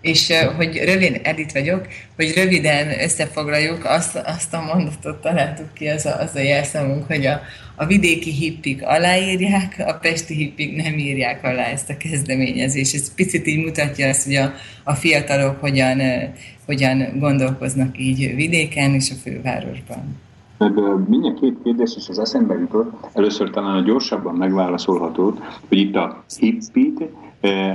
És 0.00 0.32
hogy 0.56 0.80
rövid, 0.84 1.20
Edith 1.22 1.52
vagyok, 1.52 1.86
hogy 2.16 2.32
röviden 2.34 3.00
összefoglaljuk, 3.00 3.84
azt, 3.84 4.16
azt 4.16 4.54
a 4.54 4.60
mondatot 4.60 5.20
találtuk 5.20 5.74
ki, 5.74 5.88
az 5.88 6.06
a, 6.06 6.20
az 6.20 6.34
a 6.34 6.40
jelszemünk, 6.40 7.06
hogy 7.06 7.26
a, 7.26 7.40
a 7.80 7.86
vidéki 7.86 8.30
hippik 8.30 8.82
aláírják, 8.86 9.84
a 9.86 9.92
pesti 9.92 10.34
hippik 10.34 10.76
nem 10.76 10.98
írják 10.98 11.44
alá 11.44 11.64
ezt 11.64 11.90
a 11.90 11.96
kezdeményezést. 11.96 12.94
Ez 12.94 13.14
picit 13.14 13.46
így 13.46 13.64
mutatja 13.64 14.08
azt, 14.08 14.24
hogy 14.24 14.34
a, 14.34 14.52
a 14.84 14.92
fiatalok 14.92 15.60
hogyan, 15.60 15.98
hogyan 16.66 17.18
gondolkoznak 17.18 17.98
így 17.98 18.34
vidéken 18.34 18.94
és 18.94 19.10
a 19.10 19.14
fővárosban. 19.14 20.18
Mindjárt 21.08 21.40
két 21.40 21.56
kérdés 21.62 21.96
is 21.96 22.08
az 22.08 22.18
eszembe 22.18 22.54
jutott. 22.54 22.92
Először 23.12 23.50
talán 23.50 23.76
a 23.76 23.82
gyorsabban 23.82 24.34
megválaszolható, 24.34 25.38
hogy 25.68 25.78
itt 25.78 25.96
a 25.96 26.24
hippit, 26.38 27.02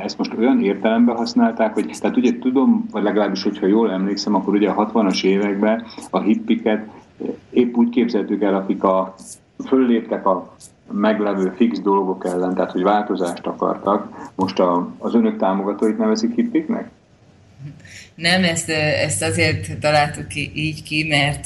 ezt 0.03 0.18
most 0.18 0.34
olyan 0.38 0.64
értelemben 0.64 1.15
használták, 1.15 1.73
hogy 1.73 1.98
tehát 1.99 2.18
ugye 2.18 2.40
tudom, 2.40 2.86
vagy 2.91 3.03
legalábbis, 3.03 3.44
hogyha 3.44 3.68
jól 3.68 3.91
emlékszem, 3.91 4.36
akkor 4.36 4.53
ugye 4.53 4.69
a 4.69 4.91
60-as 4.91 5.23
években 5.23 5.86
a 6.10 6.19
hippiket 6.19 6.88
épp 7.49 7.76
úgy 7.76 7.90
képzeltük 7.90 8.41
el, 8.41 8.56
akik 8.56 8.84
a 8.84 9.15
fölléptek 9.68 10.26
a 10.26 10.56
meglevő 10.92 11.54
fix 11.56 11.80
dolgok 11.80 12.26
ellen, 12.26 12.54
tehát 12.56 12.72
hogy 12.72 12.84
változást 12.84 13.46
akartak. 13.46 14.30
Most 14.36 14.60
a, 14.60 14.94
az 14.98 15.16
önök 15.16 15.38
támogatóit 15.38 15.98
nevezik 15.98 16.36
hippiknek? 16.36 16.90
Nem, 18.16 18.44
ezt, 18.44 18.70
ezt 18.70 19.24
azért 19.24 19.80
találtuk 19.80 20.28
ki, 20.28 20.52
így 20.56 20.84
ki, 20.84 21.06
mert 21.10 21.46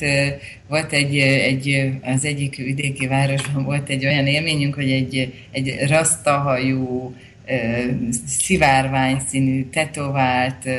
volt 0.68 0.92
egy, 0.92 1.18
egy, 1.18 1.92
az 2.04 2.26
egyik 2.26 2.56
vidéki 2.56 3.08
városban 3.08 3.64
volt 3.64 3.90
egy 3.90 4.06
olyan 4.06 4.28
élményünk, 4.28 4.76
hogy 4.76 4.92
egy, 4.92 5.34
egy 5.52 5.76
rasztahajú, 5.88 7.14
szivárvány 8.26 9.20
színű, 9.28 9.66
tetovált, 9.70 10.70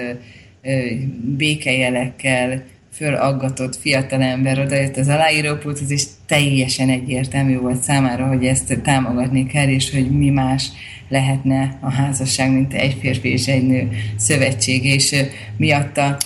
békejelekkel 1.36 2.62
fölaggatott 2.92 3.76
fiatalember 3.76 4.58
odajött 4.58 4.96
az 4.96 5.08
aláírópulthoz, 5.08 5.90
és 5.90 6.04
teljesen 6.30 6.88
egyértelmű 6.88 7.58
volt 7.58 7.82
számára, 7.82 8.26
hogy 8.26 8.44
ezt 8.44 8.78
támogatni 8.82 9.46
kell, 9.46 9.68
és 9.68 9.90
hogy 9.90 10.10
mi 10.10 10.30
más 10.30 10.70
lehetne 11.08 11.78
a 11.80 11.90
házasság, 11.90 12.52
mint 12.52 12.72
egy 12.72 12.96
férfi 13.00 13.28
és 13.28 13.46
egy 13.46 13.66
nő 13.66 13.88
szövetség, 14.16 14.84
és 14.84 15.14
miatta 15.56 16.16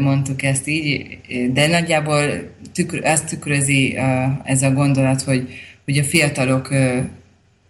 mondtuk 0.00 0.42
ezt 0.42 0.68
így, 0.68 1.18
de 1.52 1.66
nagyjából 1.66 2.20
tükr, 2.72 3.04
azt 3.04 3.28
tükrözi 3.28 3.96
ez 4.42 4.62
a 4.62 4.72
gondolat, 4.72 5.22
hogy, 5.22 5.48
hogy 5.84 5.98
a 5.98 6.04
fiatalok 6.04 6.68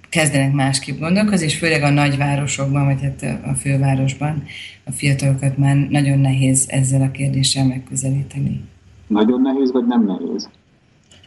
kezdenek 0.09 0.53
másképp 0.53 0.99
gondolkozni, 0.99 1.47
és 1.47 1.59
főleg 1.59 1.83
a 1.83 1.91
nagyvárosokban, 1.91 2.85
vagy 2.85 3.01
hát 3.03 3.41
a 3.47 3.55
fővárosban 3.55 4.43
a 4.85 4.91
fiatalokat 4.91 5.59
már 5.59 5.77
nagyon 5.77 6.19
nehéz 6.19 6.65
ezzel 6.69 7.03
a 7.03 7.11
kérdéssel 7.11 7.67
megközelíteni. 7.67 8.61
Nagyon 9.07 9.41
nehéz, 9.41 9.73
vagy 9.73 9.87
nem 9.87 10.05
nehéz? 10.05 10.49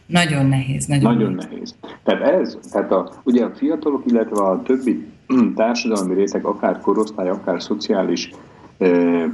Nagyon 0.08 0.46
nehéz. 0.46 0.86
Nagyon, 0.86 1.14
nagyon 1.14 1.32
nehéz. 1.34 1.52
nehéz. 1.52 1.76
Tehát 2.04 2.22
ez, 2.22 2.58
tehát 2.72 2.92
a, 2.92 3.12
ugye 3.24 3.46
a 3.46 3.52
fiatalok, 3.56 4.04
illetve 4.06 4.44
a 4.44 4.62
többi 4.62 5.06
társadalmi 5.56 6.14
réteg, 6.14 6.46
akár 6.46 6.80
korosztály, 6.82 7.30
akár 7.30 7.62
szociális 7.62 8.32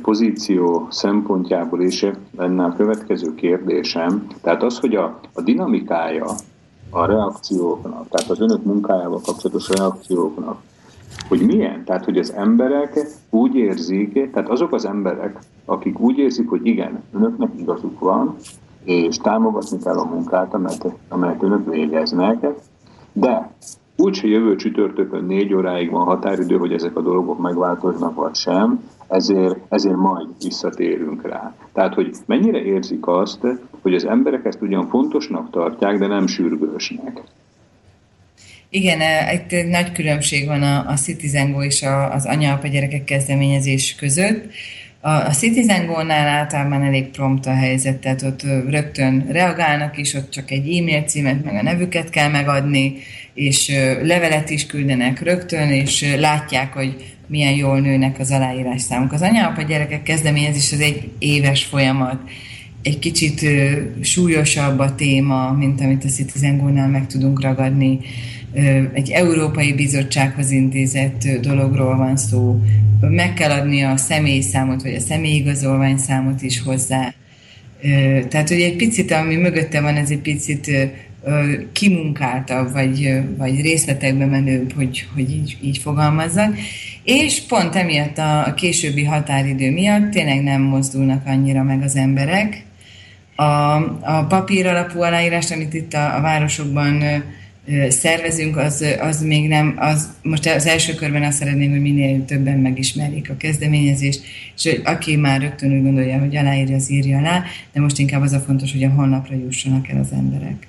pozíció 0.01 0.87
szempontjából 0.89 1.81
is 1.81 2.05
lenne 2.37 2.63
a 2.63 2.73
következő 2.73 3.35
kérdésem. 3.35 4.27
Tehát 4.41 4.63
az, 4.63 4.79
hogy 4.79 4.95
a, 4.95 5.19
a 5.33 5.41
dinamikája 5.41 6.25
a 6.89 7.05
reakcióknak, 7.05 8.07
tehát 8.09 8.29
az 8.29 8.41
önök 8.41 8.63
munkájával 8.63 9.21
kapcsolatos 9.25 9.69
reakcióknak, 9.69 10.61
hogy 11.27 11.41
milyen? 11.41 11.83
Tehát, 11.85 12.05
hogy 12.05 12.17
az 12.17 12.33
emberek 12.33 13.07
úgy 13.29 13.55
érzik, 13.55 14.31
tehát 14.31 14.49
azok 14.49 14.73
az 14.73 14.85
emberek, 14.85 15.39
akik 15.65 15.99
úgy 15.99 16.17
érzik, 16.17 16.49
hogy 16.49 16.65
igen, 16.65 17.03
önöknek 17.13 17.49
igazuk 17.57 17.99
van, 17.99 18.35
és 18.83 19.17
támogatni 19.17 19.77
kell 19.83 19.97
a 19.97 20.05
munkát, 20.05 20.53
amelyet, 20.53 20.85
amelyet 21.09 21.43
önök 21.43 21.69
végeznek, 21.69 22.45
de 23.13 23.51
úgyse 23.97 24.27
jövő 24.27 24.55
csütörtökön 24.55 25.25
négy 25.25 25.53
óráig 25.53 25.91
van 25.91 26.05
határidő, 26.05 26.57
hogy 26.57 26.73
ezek 26.73 26.97
a 26.97 27.01
dolgok 27.01 27.39
megváltoznak 27.39 28.15
vagy 28.15 28.35
sem, 28.35 28.83
ezért, 29.07 29.57
ezért 29.69 29.95
majd 29.95 30.27
visszatérünk 30.41 31.27
rá. 31.27 31.55
Tehát, 31.73 31.93
hogy 31.93 32.11
mennyire 32.25 32.61
érzik 32.61 33.07
azt, 33.07 33.39
hogy 33.81 33.93
az 33.93 34.05
emberek 34.05 34.45
ezt 34.45 34.61
ugyan 34.61 34.87
fontosnak 34.87 35.49
tartják, 35.49 35.97
de 35.97 36.07
nem 36.07 36.27
sürgősnek. 36.27 37.21
Igen, 38.69 38.99
e, 39.01 39.33
itt 39.33 39.69
nagy 39.69 39.91
különbség 39.91 40.47
van 40.47 40.61
a, 40.61 40.85
a 40.87 40.93
Citizen 40.93 41.51
Go 41.51 41.63
és 41.63 41.83
a, 41.83 42.13
az 42.13 42.25
anya-apa 42.25 42.67
gyerekek 42.67 43.03
kezdeményezés 43.03 43.95
között. 43.95 44.45
A, 45.05 45.09
a 45.09 45.29
Citizen 45.29 45.85
Go-nál 45.85 46.27
általában 46.27 46.83
elég 46.83 47.09
prompt 47.09 47.45
a 47.45 47.53
helyzet, 47.53 47.97
tehát 47.97 48.21
ott 48.21 48.43
rögtön 48.69 49.25
reagálnak 49.29 49.97
is, 49.97 50.13
ott 50.13 50.29
csak 50.29 50.51
egy 50.51 50.77
e-mail 50.77 51.01
címet, 51.01 51.43
meg 51.43 51.55
a 51.55 51.63
nevüket 51.63 52.09
kell 52.09 52.29
megadni, 52.29 52.93
és 53.33 53.71
levelet 54.01 54.49
is 54.49 54.65
küldenek 54.65 55.21
rögtön, 55.21 55.69
és 55.69 56.15
látják, 56.19 56.73
hogy 56.73 57.15
milyen 57.27 57.53
jól 57.53 57.79
nőnek 57.79 58.19
az 58.19 58.31
aláírás 58.31 58.81
számok. 58.81 59.11
Az 59.11 59.21
anya-apa 59.21 59.61
gyerekek 59.61 60.03
kezdeményezés 60.03 60.71
az 60.71 60.79
egy 60.79 61.11
éves 61.19 61.63
folyamat. 61.63 62.19
Egy 62.83 62.99
kicsit 62.99 63.45
súlyosabb 64.01 64.79
a 64.79 64.95
téma, 64.95 65.51
mint 65.51 65.81
amit 65.81 66.03
a 66.03 66.09
Citizen 66.09 66.57
Go-nál 66.57 66.87
meg 66.87 67.07
tudunk 67.07 67.41
ragadni. 67.41 67.99
Egy 68.93 69.09
Európai 69.11 69.73
Bizottsághoz 69.73 70.51
intézett 70.51 71.27
dologról 71.41 71.97
van 71.97 72.17
szó. 72.17 72.61
Meg 73.01 73.33
kell 73.33 73.51
adni 73.51 73.81
a 73.83 73.97
személyszámot, 73.97 74.81
vagy 74.81 74.95
a 74.95 74.99
személyigazolvány 74.99 75.97
számot 75.97 76.41
is 76.41 76.61
hozzá. 76.61 77.13
Tehát, 78.29 78.49
hogy 78.49 78.61
egy 78.61 78.75
picit, 78.75 79.11
ami 79.11 79.35
mögötte 79.35 79.81
van, 79.81 79.95
ez 79.95 80.09
egy 80.09 80.19
picit 80.19 80.71
kimunkáltabb, 81.71 82.71
vagy, 82.71 83.21
vagy 83.37 83.61
részletekbe 83.61 84.25
menőbb, 84.25 84.73
hogy, 84.73 85.07
hogy 85.13 85.31
így, 85.31 85.57
így 85.61 85.77
fogalmazzak. 85.77 86.57
És 87.03 87.41
pont 87.41 87.75
emiatt 87.75 88.17
a 88.17 88.53
későbbi 88.55 89.03
határidő 89.03 89.71
miatt 89.71 90.11
tényleg 90.11 90.43
nem 90.43 90.61
mozdulnak 90.61 91.25
annyira 91.25 91.63
meg 91.63 91.81
az 91.81 91.95
emberek. 91.95 92.63
A, 93.35 93.43
a 94.01 94.25
papír 94.29 94.67
alapú 94.67 95.01
aláírást, 95.01 95.51
amit 95.51 95.73
itt 95.73 95.93
a, 95.93 96.15
a 96.17 96.21
városokban 96.21 97.03
szervezünk, 97.89 98.57
az, 98.57 98.85
az 98.99 99.21
még 99.21 99.47
nem, 99.47 99.75
az, 99.79 100.09
most 100.23 100.45
az 100.45 100.65
első 100.65 100.93
körben 100.93 101.23
azt 101.23 101.37
szeretném, 101.37 101.71
hogy 101.71 101.81
minél 101.81 102.25
többen 102.25 102.57
megismerjék 102.57 103.29
a 103.29 103.37
kezdeményezést, 103.37 104.23
és 104.55 104.63
hogy 104.63 104.81
aki 104.85 105.15
már 105.15 105.41
rögtön 105.41 105.73
úgy 105.73 105.83
gondolja, 105.83 106.19
hogy 106.19 106.35
aláírja, 106.35 106.75
az 106.75 106.91
írja 106.91 107.17
alá, 107.17 107.43
de 107.73 107.81
most 107.81 107.99
inkább 107.99 108.21
az 108.21 108.33
a 108.33 108.39
fontos, 108.39 108.71
hogy 108.71 108.83
a 108.83 108.89
honlapra 108.89 109.35
jussanak 109.35 109.87
el 109.87 109.99
az 109.99 110.11
emberek. 110.11 110.67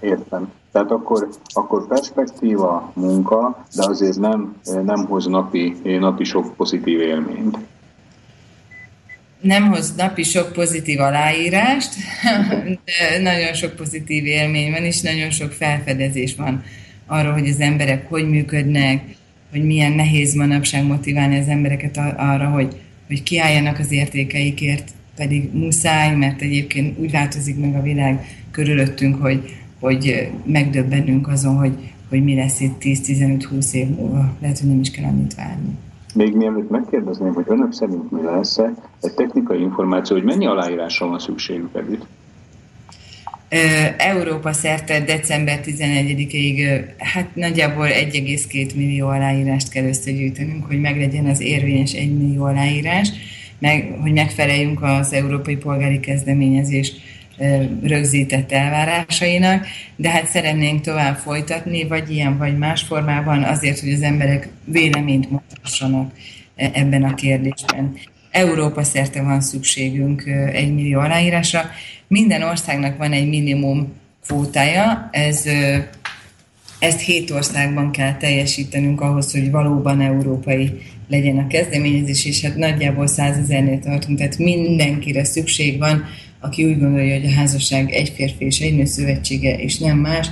Értem. 0.00 0.52
Tehát 0.72 0.90
akkor, 0.90 1.28
akkor 1.46 1.86
perspektíva, 1.86 2.92
munka, 2.94 3.64
de 3.76 3.86
azért 3.86 4.18
nem, 4.18 4.56
nem 4.84 5.06
hoz 5.06 5.26
napi, 5.26 5.76
napi 5.82 6.24
sok 6.24 6.56
pozitív 6.56 7.00
élményt. 7.00 7.58
Nem 9.40 9.66
hoz 9.66 9.94
napi 9.94 10.22
sok 10.22 10.52
pozitív 10.52 11.00
aláírást, 11.00 11.94
de 12.84 13.18
nagyon 13.22 13.54
sok 13.54 13.76
pozitív 13.76 14.26
élmény 14.26 14.70
van, 14.70 14.84
és 14.84 15.00
nagyon 15.00 15.30
sok 15.30 15.52
felfedezés 15.52 16.34
van 16.34 16.64
arról, 17.06 17.32
hogy 17.32 17.48
az 17.48 17.60
emberek 17.60 18.08
hogy 18.08 18.28
működnek, 18.28 19.02
hogy 19.50 19.64
milyen 19.64 19.92
nehéz 19.92 20.34
manapság 20.34 20.84
motiválni 20.84 21.38
az 21.38 21.48
embereket 21.48 21.96
arra, 22.16 22.48
hogy, 22.48 22.76
hogy 23.06 23.22
kiálljanak 23.22 23.78
az 23.78 23.92
értékeikért, 23.92 24.90
pedig 25.16 25.52
muszáj, 25.52 26.14
mert 26.14 26.40
egyébként 26.40 26.98
úgy 26.98 27.10
változik 27.10 27.56
meg 27.56 27.74
a 27.74 27.82
világ 27.82 28.26
körülöttünk, 28.50 29.22
hogy 29.22 29.56
hogy 29.80 30.30
megdöbbenünk 30.44 31.28
azon, 31.28 31.56
hogy, 31.56 31.92
hogy 32.08 32.24
mi 32.24 32.34
lesz 32.34 32.60
itt 32.60 32.76
10-15-20 32.80 33.72
év 33.72 33.88
múlva. 33.88 34.36
Lehet, 34.40 34.58
hogy 34.58 34.68
nem 34.68 34.80
is 34.80 34.90
kell 34.90 35.04
annyit 35.04 35.34
várni. 35.34 35.76
Még 36.16 36.34
mielőtt 36.34 36.70
megkérdezném, 36.70 37.32
hogy 37.32 37.44
önök 37.48 37.72
szerint 37.72 38.10
mi 38.10 38.22
lesz 38.22 38.58
egy 39.00 39.14
technikai 39.14 39.60
információ, 39.60 40.16
hogy 40.16 40.24
mennyi 40.24 40.46
aláírásra 40.46 41.06
van 41.06 41.18
szükségük 41.18 41.76
együtt? 41.76 42.06
Európa 43.96 44.52
szerte 44.52 45.00
december 45.00 45.60
11-ig 45.64 46.84
hát 46.98 47.34
nagyjából 47.34 47.86
1,2 47.86 48.74
millió 48.74 49.06
aláírást 49.06 49.68
kell 49.68 49.84
összegyűjtenünk, 49.84 50.66
hogy 50.66 50.80
meglegyen 50.80 51.26
az 51.26 51.40
érvényes 51.40 51.92
1 51.92 52.16
millió 52.18 52.44
aláírás, 52.44 53.08
meg, 53.58 53.98
hogy 54.00 54.12
megfeleljünk 54.12 54.82
az 54.82 55.12
Európai 55.12 55.56
Polgári 55.56 56.00
Kezdeményezés 56.00 56.92
rögzített 57.82 58.52
elvárásainak, 58.52 59.66
de 59.96 60.10
hát 60.10 60.26
szeretnénk 60.26 60.80
tovább 60.80 61.16
folytatni, 61.16 61.84
vagy 61.84 62.10
ilyen, 62.10 62.38
vagy 62.38 62.58
más 62.58 62.82
formában, 62.82 63.42
azért, 63.42 63.80
hogy 63.80 63.92
az 63.92 64.02
emberek 64.02 64.48
véleményt 64.64 65.30
mondhassanak 65.30 66.12
ebben 66.56 67.04
a 67.04 67.14
kérdésben. 67.14 67.94
Európa 68.30 68.84
szerte 68.84 69.22
van 69.22 69.40
szükségünk 69.40 70.24
egy 70.52 70.74
millió 70.74 71.00
aláírásra. 71.00 71.70
Minden 72.08 72.42
országnak 72.42 72.96
van 72.96 73.12
egy 73.12 73.28
minimum 73.28 73.92
kvótája, 74.26 75.08
ez, 75.12 75.44
ezt 76.78 77.00
hét 77.00 77.30
országban 77.30 77.90
kell 77.90 78.16
teljesítenünk 78.16 79.00
ahhoz, 79.00 79.32
hogy 79.32 79.50
valóban 79.50 80.00
európai 80.00 80.78
legyen 81.08 81.38
a 81.38 81.46
kezdeményezés, 81.46 82.24
és 82.24 82.42
hát 82.42 82.56
nagyjából 82.56 83.06
százezernél 83.06 83.78
tartunk, 83.78 84.18
tehát 84.18 84.38
mindenkire 84.38 85.24
szükség 85.24 85.78
van, 85.78 86.04
aki 86.40 86.64
úgy 86.64 86.78
gondolja, 86.78 87.14
hogy 87.14 87.26
a 87.26 87.34
házasság 87.34 87.90
egy 87.90 88.08
férfi 88.08 88.44
és 88.44 88.60
egy 88.60 88.76
nő 88.76 88.84
szövetsége, 88.84 89.58
és 89.58 89.78
nem 89.78 89.98
más, 89.98 90.28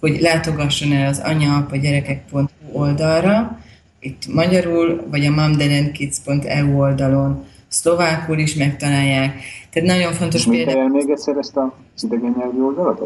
hogy 0.00 0.20
látogasson 0.20 0.92
el 0.92 1.08
az 1.08 1.20
anya-apa 1.24 1.76
gyerekek.hu 1.76 2.44
oldalra, 2.72 3.60
itt 4.00 4.34
magyarul, 4.34 5.06
vagy 5.10 5.26
a 5.26 5.30
momdeadandkids.eu 5.30 6.78
oldalon 6.78 7.44
szlovákul 7.68 8.38
is 8.38 8.54
megtalálják. 8.54 9.42
Tehát 9.70 9.88
nagyon 9.88 10.12
fontos 10.12 10.46
például... 10.46 10.88
Mit 10.88 10.92
még 10.92 11.10
egyszer 11.10 11.36
ezt 11.36 11.56
a 11.56 11.74
idegen 12.02 12.34
nyelvi 12.38 12.60
oldalat? 12.60 13.00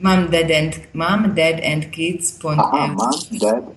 Mom, 0.00 0.30
dad 0.30 0.50
and, 0.50 0.88
mom, 0.92 1.34
dad 1.34 1.60
and 1.62 1.88
kids.eu. 1.88 2.50
Aha, 2.50 2.86
mom, 2.86 3.38
dad 3.38 3.74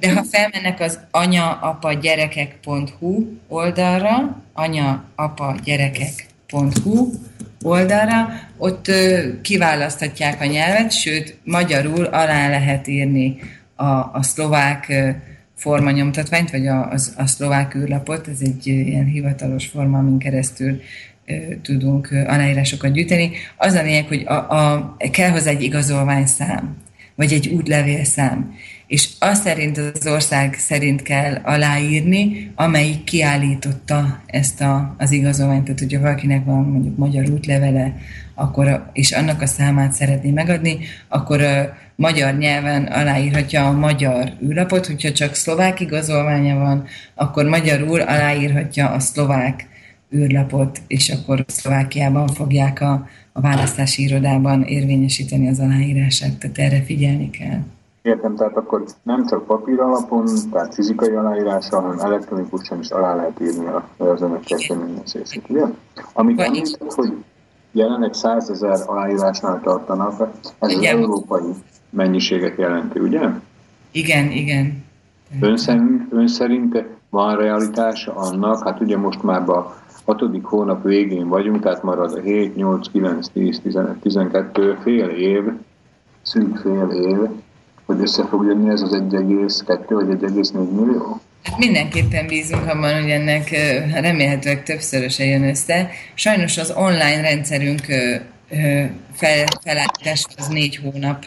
de 0.00 0.14
ha 0.14 0.24
felmennek 0.24 0.80
az 0.80 0.98
anya-apa-gyerekek.hu 1.10 3.24
oldalra, 3.48 4.42
anya-apa-gyerekek.hu 4.52 7.10
oldalra, 7.62 8.28
ott 8.56 8.90
kiválaszthatják 9.42 10.40
a 10.40 10.44
nyelvet, 10.44 10.92
sőt, 10.92 11.38
magyarul 11.44 12.04
alá 12.04 12.48
lehet 12.48 12.86
írni 12.86 13.36
a, 13.76 13.84
a 13.92 14.22
szlovák 14.22 14.92
formanyomtatványt, 15.56 16.50
vagy 16.50 16.66
a, 16.66 16.90
a, 16.90 16.94
a 17.16 17.26
szlovák 17.26 17.74
űrlapot, 17.74 18.28
ez 18.28 18.38
egy 18.40 18.66
ilyen 18.66 19.04
hivatalos 19.04 19.66
forma, 19.66 19.98
amin 19.98 20.18
keresztül 20.18 20.80
tudunk 21.62 22.10
aláírásokat 22.10 22.92
gyűjteni. 22.92 23.30
Az 23.56 23.74
a 23.74 23.82
lényeg, 23.82 24.06
hogy 24.06 24.22
a, 24.26 24.32
a, 24.32 24.96
kell 25.10 25.30
hozzá 25.30 25.50
egy 25.50 25.62
igazolványszám, 25.62 26.76
vagy 27.14 27.32
egy 27.32 27.48
útlevélszám 27.48 28.54
és 28.88 29.08
azt 29.18 29.42
szerint 29.42 29.78
az 29.78 30.06
ország 30.06 30.54
szerint 30.54 31.02
kell 31.02 31.34
aláírni, 31.42 32.52
amelyik 32.54 33.04
kiállította 33.04 34.22
ezt 34.26 34.60
a, 34.60 34.94
az 34.98 35.10
igazolványt. 35.10 35.64
Tehát, 35.64 35.78
hogyha 35.78 36.00
valakinek 36.00 36.44
van 36.44 36.64
mondjuk 36.64 36.96
magyar 36.96 37.30
útlevele, 37.30 37.96
akkor, 38.34 38.90
és 38.92 39.12
annak 39.12 39.42
a 39.42 39.46
számát 39.46 39.92
szeretné 39.92 40.30
megadni, 40.30 40.78
akkor 41.08 41.40
a 41.40 41.76
magyar 41.96 42.36
nyelven 42.36 42.84
aláírhatja 42.84 43.66
a 43.66 43.72
magyar 43.72 44.32
űrlapot, 44.44 44.86
hogyha 44.86 45.12
csak 45.12 45.34
szlovák 45.34 45.80
igazolványa 45.80 46.56
van, 46.58 46.84
akkor 47.14 47.44
magyarul 47.44 48.00
aláírhatja 48.00 48.90
a 48.90 49.00
szlovák 49.00 49.68
űrlapot, 50.14 50.80
és 50.86 51.08
akkor 51.08 51.44
Szlovákiában 51.46 52.26
fogják 52.26 52.80
a, 52.80 53.08
a 53.32 53.40
választási 53.40 54.02
irodában 54.02 54.62
érvényesíteni 54.62 55.48
az 55.48 55.58
aláírását, 55.58 56.38
tehát 56.38 56.58
erre 56.58 56.82
figyelni 56.82 57.30
kell. 57.30 57.60
Értem, 58.08 58.36
tehát 58.36 58.56
akkor 58.56 58.84
nem 59.02 59.26
csak 59.26 59.46
papír 59.46 59.80
alapon, 59.80 60.26
tehát 60.52 60.74
fizikai 60.74 61.14
aláírással, 61.14 61.80
hanem 61.80 61.98
elektronikusan 61.98 62.78
is 62.78 62.90
alá 62.90 63.14
lehet 63.14 63.40
írni 63.40 63.66
az 63.96 64.22
önök 64.22 64.40
kezdeményezését, 64.40 65.42
ugye? 65.48 65.64
Amit 66.12 66.40
említett, 66.40 66.92
hogy 66.92 67.12
jelenleg 67.72 68.12
100 68.12 68.50
ezer 68.50 68.78
aláírásnál 68.86 69.60
tartanak, 69.62 70.28
ez 70.58 70.70
igen. 70.70 70.96
az 70.96 71.00
európai 71.00 71.50
mennyiséget 71.90 72.58
jelenti, 72.58 72.98
ugye? 72.98 73.28
Igen, 73.90 74.30
igen. 74.30 74.84
Ön 75.40 75.56
szerint, 75.56 76.06
ön 76.10 76.28
szerint 76.28 76.84
van 77.10 77.36
realitása 77.36 78.14
annak, 78.14 78.62
hát 78.64 78.80
ugye 78.80 78.96
most 78.96 79.22
már 79.22 79.48
a 79.48 79.76
hatodik 80.04 80.44
hónap 80.44 80.82
végén 80.82 81.28
vagyunk, 81.28 81.60
tehát 81.60 81.82
marad 81.82 82.12
a 82.12 82.20
7, 82.20 82.56
8, 82.56 82.88
9, 82.88 83.28
10, 83.28 83.60
11, 83.60 83.96
12 83.98 84.78
fél 84.82 85.08
év, 85.08 85.44
szűk 86.22 86.56
fél 86.56 86.88
év, 86.90 87.18
hogy 87.88 88.00
össze 88.00 88.26
fog 88.26 88.44
jönni 88.44 88.70
ez 88.70 88.82
az 88.82 88.90
1,2 88.92 89.84
vagy 89.88 90.32
1,4 90.32 90.52
millió? 90.52 91.20
Hát 91.42 91.58
mindenképpen 91.58 92.26
bízunk 92.26 92.66
abban, 92.66 93.00
hogy 93.02 93.10
ennek 93.10 93.50
remélhetőleg 93.92 94.62
többszöröse 94.62 95.24
jön 95.24 95.48
össze. 95.48 95.90
Sajnos 96.14 96.58
az 96.58 96.72
online 96.76 97.20
rendszerünk 97.20 97.80
fel, 99.12 99.44
felállítás 99.62 100.26
az 100.36 100.46
négy 100.46 100.76
hónap 100.76 101.24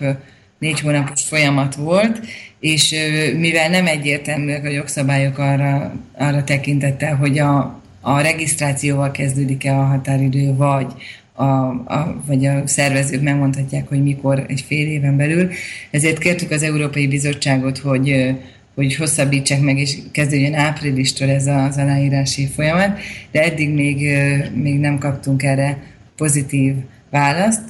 négy 0.57 0.79
hónapos 0.79 1.23
folyamat 1.23 1.75
volt, 1.75 2.19
és 2.59 2.95
mivel 3.37 3.69
nem 3.69 3.87
egyértelműek 3.87 4.65
a 4.65 4.69
jogszabályok 4.69 5.37
arra, 5.37 5.93
arra 6.17 6.43
tekintettel, 6.43 7.15
hogy 7.15 7.39
a, 7.39 7.81
a 8.01 8.19
regisztrációval 8.19 9.11
kezdődik-e 9.11 9.79
a 9.79 9.83
határidő, 9.83 10.55
vagy 10.55 10.93
a, 11.33 11.43
a, 11.43 12.21
vagy 12.25 12.45
a 12.45 12.67
szervezők 12.67 13.21
megmondhatják, 13.21 13.87
hogy 13.87 14.03
mikor 14.03 14.45
egy 14.47 14.61
fél 14.61 14.87
éven 14.87 15.17
belül. 15.17 15.49
Ezért 15.91 16.17
kértük 16.17 16.51
az 16.51 16.63
Európai 16.63 17.07
Bizottságot, 17.07 17.77
hogy 17.77 18.35
hogy 18.75 18.95
hosszabbítsák 18.95 19.61
meg, 19.61 19.77
és 19.77 19.97
kezdődjön 20.11 20.53
áprilistól 20.53 21.29
ez 21.29 21.47
az 21.47 21.77
aláírási 21.77 22.47
folyamat, 22.47 22.99
de 23.31 23.43
eddig 23.43 23.69
még, 23.69 24.17
még 24.53 24.79
nem 24.79 24.97
kaptunk 24.97 25.43
erre 25.43 25.83
pozitív 26.15 26.73
választ. 27.09 27.63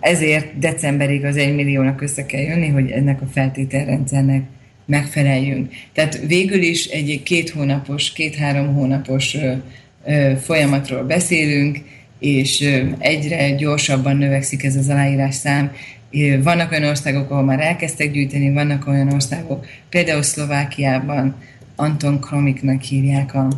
Ezért 0.00 0.58
decemberig 0.58 1.24
az 1.24 1.36
egy 1.36 1.54
milliónak 1.54 2.00
össze 2.00 2.26
kell 2.26 2.40
jönni, 2.40 2.68
hogy 2.68 2.90
ennek 2.90 3.22
a 3.22 3.26
feltételrendszernek 3.26 4.42
megfeleljünk. 4.86 5.72
Tehát 5.92 6.20
végül 6.26 6.62
is 6.62 6.86
egy 6.86 7.22
két 7.24 7.50
hónapos, 7.50 8.12
két-három 8.12 8.74
hónapos 8.74 9.36
folyamatról 10.40 11.02
beszélünk, 11.02 11.78
és 12.20 12.80
egyre 12.98 13.50
gyorsabban 13.50 14.16
növekszik 14.16 14.64
ez 14.64 14.76
az 14.76 14.88
aláírás 14.88 15.34
szám. 15.34 15.72
Vannak 16.42 16.70
olyan 16.70 16.84
országok, 16.84 17.30
ahol 17.30 17.44
már 17.44 17.60
elkezdtek 17.60 18.12
gyűjteni, 18.12 18.52
vannak 18.52 18.86
olyan 18.86 19.12
országok, 19.12 19.66
például 19.88 20.22
Szlovákiában 20.22 21.34
Anton 21.76 22.20
Kromiknak 22.20 22.82
hívják 22.82 23.34
a 23.34 23.48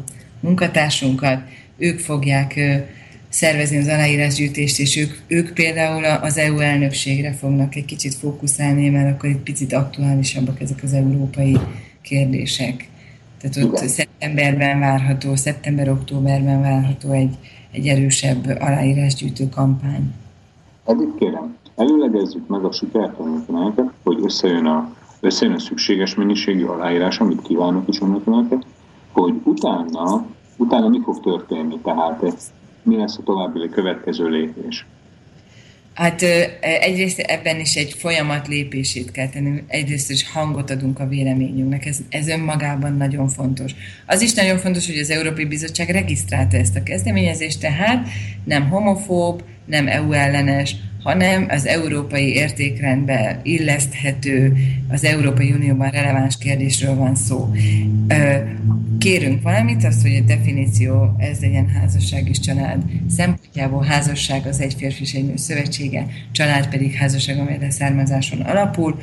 munkatársunkat, 0.40 1.40
ők 1.78 1.98
fogják 1.98 2.60
szervezni 3.28 3.76
az 3.76 3.86
aláírásgyűjtést, 3.86 4.78
és 4.78 4.97
ők, 4.97 5.14
ők 5.26 5.55
például 5.55 6.05
az 6.05 6.39
EU 6.39 6.59
elnökségre 6.59 7.32
fognak 7.32 7.74
egy 7.74 7.84
kicsit 7.84 8.14
fókuszálni, 8.14 8.89
mert 8.89 9.12
akkor 9.12 9.28
egy 9.28 9.36
picit 9.36 9.72
aktuálisabbak 9.72 10.60
ezek 10.60 10.82
az 10.82 10.93
európai 10.93 11.56
kérdések. 12.02 12.89
Tehát 13.40 13.70
ott 13.70 13.89
szeptemberben 13.89 14.78
várható, 14.78 15.36
szeptember-októberben 15.36 16.60
várható 16.60 17.12
egy, 17.12 17.34
egy 17.73 17.86
erősebb 17.86 18.44
aláírásgyűjtő 18.61 19.49
kampány. 19.49 20.15
Eddig 20.85 21.15
kérem, 21.19 21.57
előlegezzük 21.77 22.47
meg 22.47 22.65
a 22.65 22.73
sikertanulmányokat, 22.73 23.93
hogy 24.03 24.19
összejön 24.23 24.66
a, 24.66 24.94
összejön 25.20 25.55
a 25.55 25.59
szükséges 25.59 26.15
mennyiségű 26.15 26.65
aláírás, 26.65 27.19
amit 27.20 27.43
kívánok 27.43 27.89
is 27.89 28.01
önöknek, 28.01 28.65
hogy 29.12 29.35
utána, 29.44 30.27
utána 30.57 30.89
mi 30.89 31.01
fog 31.05 31.20
történni, 31.20 31.78
tehát 31.78 32.53
mi 32.82 32.97
lesz 32.97 33.19
a 33.19 33.23
további 33.23 33.69
következő 33.69 34.28
lépés. 34.28 34.86
Hát 35.94 36.23
egyrészt 36.60 37.19
ebben 37.19 37.60
is 37.60 37.74
egy 37.74 37.93
folyamat 37.98 38.48
lépését 38.48 39.10
kell 39.10 39.28
tenni, 39.28 39.62
egyrészt 39.66 40.10
is 40.10 40.31
hangot 40.31 40.70
adunk 40.70 40.98
a 40.98 41.06
véleményünknek, 41.06 41.86
ez, 41.86 41.98
ez 42.09 42.28
önmagában 42.28 42.97
nagyon 42.97 43.28
fontos. 43.28 43.73
Az 44.06 44.20
is 44.20 44.32
nagyon 44.32 44.59
fontos, 44.59 44.86
hogy 44.86 44.98
az 44.98 45.10
Európai 45.10 45.44
Bizottság 45.44 45.89
regisztrálta 45.89 46.56
ezt 46.56 46.77
a 46.77 46.82
kezdeményezést, 46.82 47.60
tehát 47.60 48.09
nem 48.44 48.69
homofób, 48.69 49.43
nem 49.66 49.89
EU 49.89 50.12
ellenes, 50.12 50.77
hanem 51.02 51.46
az 51.48 51.66
európai 51.66 52.32
értékrendbe 52.32 53.40
illeszthető, 53.42 54.56
az 54.88 55.04
Európai 55.04 55.52
Unióban 55.52 55.90
releváns 55.90 56.38
kérdésről 56.38 56.94
van 56.94 57.14
szó. 57.14 57.52
Kérünk 58.98 59.42
valamit, 59.42 59.84
azt, 59.84 60.02
hogy 60.02 60.16
a 60.16 60.26
definíció 60.26 61.14
ez 61.18 61.38
legyen 61.40 61.68
házasság 61.68 62.28
és 62.28 62.40
család. 62.40 62.82
Szempontjából 63.08 63.84
házasság 63.84 64.46
az 64.46 64.60
egy 64.60 64.74
férfi 64.74 65.02
és 65.02 65.12
egy 65.12 65.26
nő 65.26 65.36
szövetsége, 65.36 66.06
család 66.32 66.68
pedig 66.68 66.92
házasság, 66.92 67.38
amely 67.38 67.58
leszármazáson 67.60 68.40
alapul, 68.40 69.00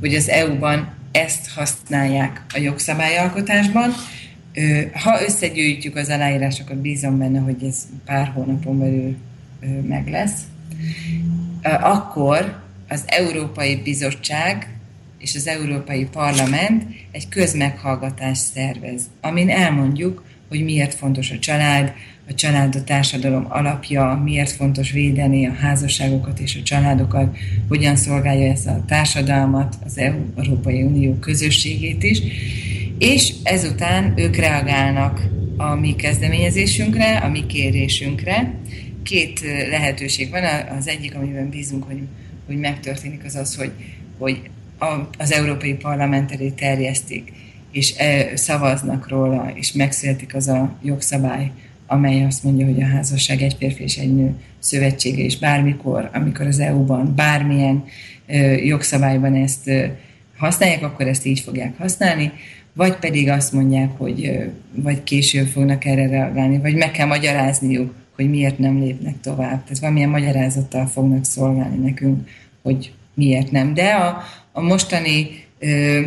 hogy 0.00 0.14
az 0.14 0.28
EU-ban 0.28 0.88
ezt 1.12 1.50
használják 1.50 2.44
a 2.54 2.58
jogszabályalkotásban. 2.58 3.90
Ha 4.92 5.22
összegyűjtjük 5.26 5.96
az 5.96 6.08
aláírásokat, 6.08 6.76
bízom 6.76 7.18
benne, 7.18 7.38
hogy 7.38 7.64
ez 7.68 7.76
pár 8.04 8.26
hónapon 8.34 8.78
belül 8.78 9.16
meg 9.88 10.08
lesz, 10.08 10.40
akkor 11.74 12.62
az 12.88 13.02
Európai 13.06 13.76
Bizottság 13.76 14.78
és 15.18 15.34
az 15.34 15.46
Európai 15.46 16.04
Parlament 16.04 16.84
egy 17.12 17.28
közmeghallgatást 17.28 18.42
szervez, 18.54 19.02
amin 19.20 19.50
elmondjuk, 19.50 20.24
hogy 20.48 20.64
miért 20.64 20.94
fontos 20.94 21.30
a 21.30 21.38
család, 21.38 21.92
a 22.28 22.34
család 22.34 22.74
a 22.74 22.84
társadalom 22.84 23.46
alapja, 23.48 24.20
miért 24.24 24.50
fontos 24.50 24.90
védeni 24.90 25.46
a 25.46 25.52
házasságokat 25.52 26.38
és 26.38 26.56
a 26.56 26.62
családokat, 26.62 27.36
hogyan 27.68 27.96
szolgálja 27.96 28.50
ez 28.50 28.66
a 28.66 28.84
társadalmat, 28.86 29.74
az 29.84 29.98
Európai 29.98 30.82
Unió 30.82 31.14
közösségét 31.14 32.02
is, 32.02 32.22
és 32.98 33.32
ezután 33.42 34.12
ők 34.16 34.36
reagálnak 34.36 35.22
a 35.56 35.74
mi 35.74 35.94
kezdeményezésünkre, 35.94 37.16
a 37.16 37.28
mi 37.28 37.46
kérésünkre. 37.46 38.54
Két 39.06 39.40
lehetőség 39.70 40.30
van, 40.30 40.44
az 40.78 40.88
egyik, 40.88 41.14
amiben 41.14 41.48
bízunk, 41.48 41.84
hogy, 41.84 42.00
hogy 42.46 42.56
megtörténik, 42.56 43.24
az 43.24 43.34
az, 43.34 43.56
hogy, 43.56 43.72
hogy 44.18 44.40
az 45.18 45.32
Európai 45.32 45.74
Parlament 45.74 46.32
elé 46.32 46.48
terjesztik, 46.48 47.32
és 47.70 47.94
szavaznak 48.34 49.08
róla, 49.08 49.52
és 49.54 49.72
megszületik 49.72 50.34
az 50.34 50.48
a 50.48 50.78
jogszabály, 50.82 51.50
amely 51.86 52.24
azt 52.24 52.44
mondja, 52.44 52.66
hogy 52.66 52.82
a 52.82 52.86
házasság 52.86 53.42
egy 53.42 53.56
férfi 53.58 53.82
és 53.82 53.96
egy 53.96 54.14
nő 54.14 54.34
szövetsége, 54.58 55.22
és 55.22 55.38
bármikor, 55.38 56.10
amikor 56.12 56.46
az 56.46 56.58
EU-ban 56.58 57.14
bármilyen 57.14 57.84
jogszabályban 58.64 59.34
ezt 59.34 59.70
használják, 60.36 60.82
akkor 60.82 61.06
ezt 61.06 61.26
így 61.26 61.40
fogják 61.40 61.78
használni, 61.78 62.32
vagy 62.72 62.96
pedig 62.96 63.28
azt 63.28 63.52
mondják, 63.52 63.90
hogy 63.98 64.50
vagy 64.74 65.02
később 65.02 65.46
fognak 65.46 65.84
erre 65.84 66.06
reagálni, 66.06 66.58
vagy 66.58 66.74
meg 66.74 66.90
kell 66.90 67.06
magyarázniuk, 67.06 67.94
hogy 68.16 68.30
miért 68.30 68.58
nem 68.58 68.78
lépnek 68.78 69.20
tovább. 69.20 69.62
Tehát 69.62 69.78
valamilyen 69.78 70.08
magyarázattal 70.08 70.86
fognak 70.86 71.24
szolgálni 71.24 71.76
nekünk, 71.76 72.28
hogy 72.62 72.92
miért 73.14 73.50
nem. 73.50 73.74
De 73.74 73.90
a, 73.90 74.22
a 74.52 74.60
mostani 74.60 75.44
ö, 75.58 76.00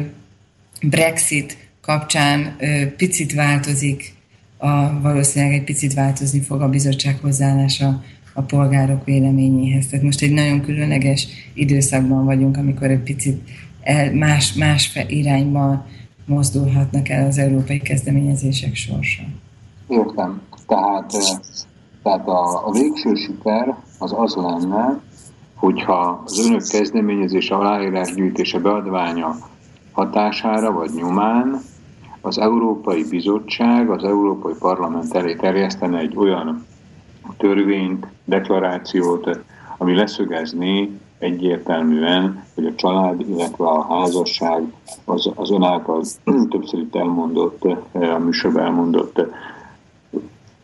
Brexit 0.82 1.58
kapcsán 1.82 2.56
ö, 2.60 2.96
picit 2.98 3.34
változik, 3.34 4.14
a, 4.58 5.02
valószínűleg 5.02 5.56
egy 5.56 5.64
picit 5.64 5.94
változni 5.94 6.40
fog 6.40 6.62
a 6.62 6.70
bizottság 6.70 7.18
hozzáállása 7.22 8.04
a 8.34 8.42
polgárok 8.42 9.06
véleményéhez. 9.06 9.88
Tehát 9.88 10.06
most 10.06 10.22
egy 10.22 10.32
nagyon 10.32 10.62
különleges 10.62 11.28
időszakban 11.54 12.26
vagyunk, 12.26 12.58
amikor 12.58 12.90
egy 12.90 13.04
picit 13.04 13.42
el, 13.82 14.14
más, 14.14 14.54
más 14.54 14.98
irányban 15.08 15.86
mozdulhatnak 16.26 17.10
el 17.10 17.28
az 17.28 17.38
európai 17.38 17.80
kezdeményezések 17.80 18.76
sorsa. 18.76 19.22
Értem. 19.88 20.42
Tehát, 20.68 21.12
tehát 22.10 22.28
a, 22.28 22.68
a 22.68 22.72
végső 22.72 23.16
siker 23.16 23.76
az 24.00 24.14
az 24.18 24.36
lenne, 24.36 25.00
hogyha 25.56 26.22
az 26.26 26.46
önök 26.48 26.62
kezdeményezése, 26.68 27.56
aláírásgyűjtése, 27.56 28.60
beadványa 28.60 29.36
hatására 29.92 30.72
vagy 30.72 30.90
nyomán 30.94 31.62
az 32.22 32.38
Európai 32.38 33.04
Bizottság 33.10 33.90
az 33.90 34.04
Európai 34.04 34.54
Parlament 34.60 35.14
elé 35.14 35.36
terjesztene 35.36 35.98
egy 35.98 36.16
olyan 36.18 36.66
törvényt, 37.38 38.08
deklarációt, 38.26 39.40
ami 39.78 39.96
leszögezné 39.96 40.92
egyértelműen, 41.20 42.44
hogy 42.56 42.66
a 42.66 42.76
család, 42.76 43.20
illetve 43.20 43.66
a 43.66 43.86
házasság 43.94 44.74
az, 45.06 45.30
az 45.36 45.52
ön 45.52 45.64
által 45.64 46.04
többször 46.50 46.80
itt 46.80 46.96
elmondott, 46.96 47.64
a 47.92 48.18
műsorban 48.18 48.64
elmondott 48.64 49.22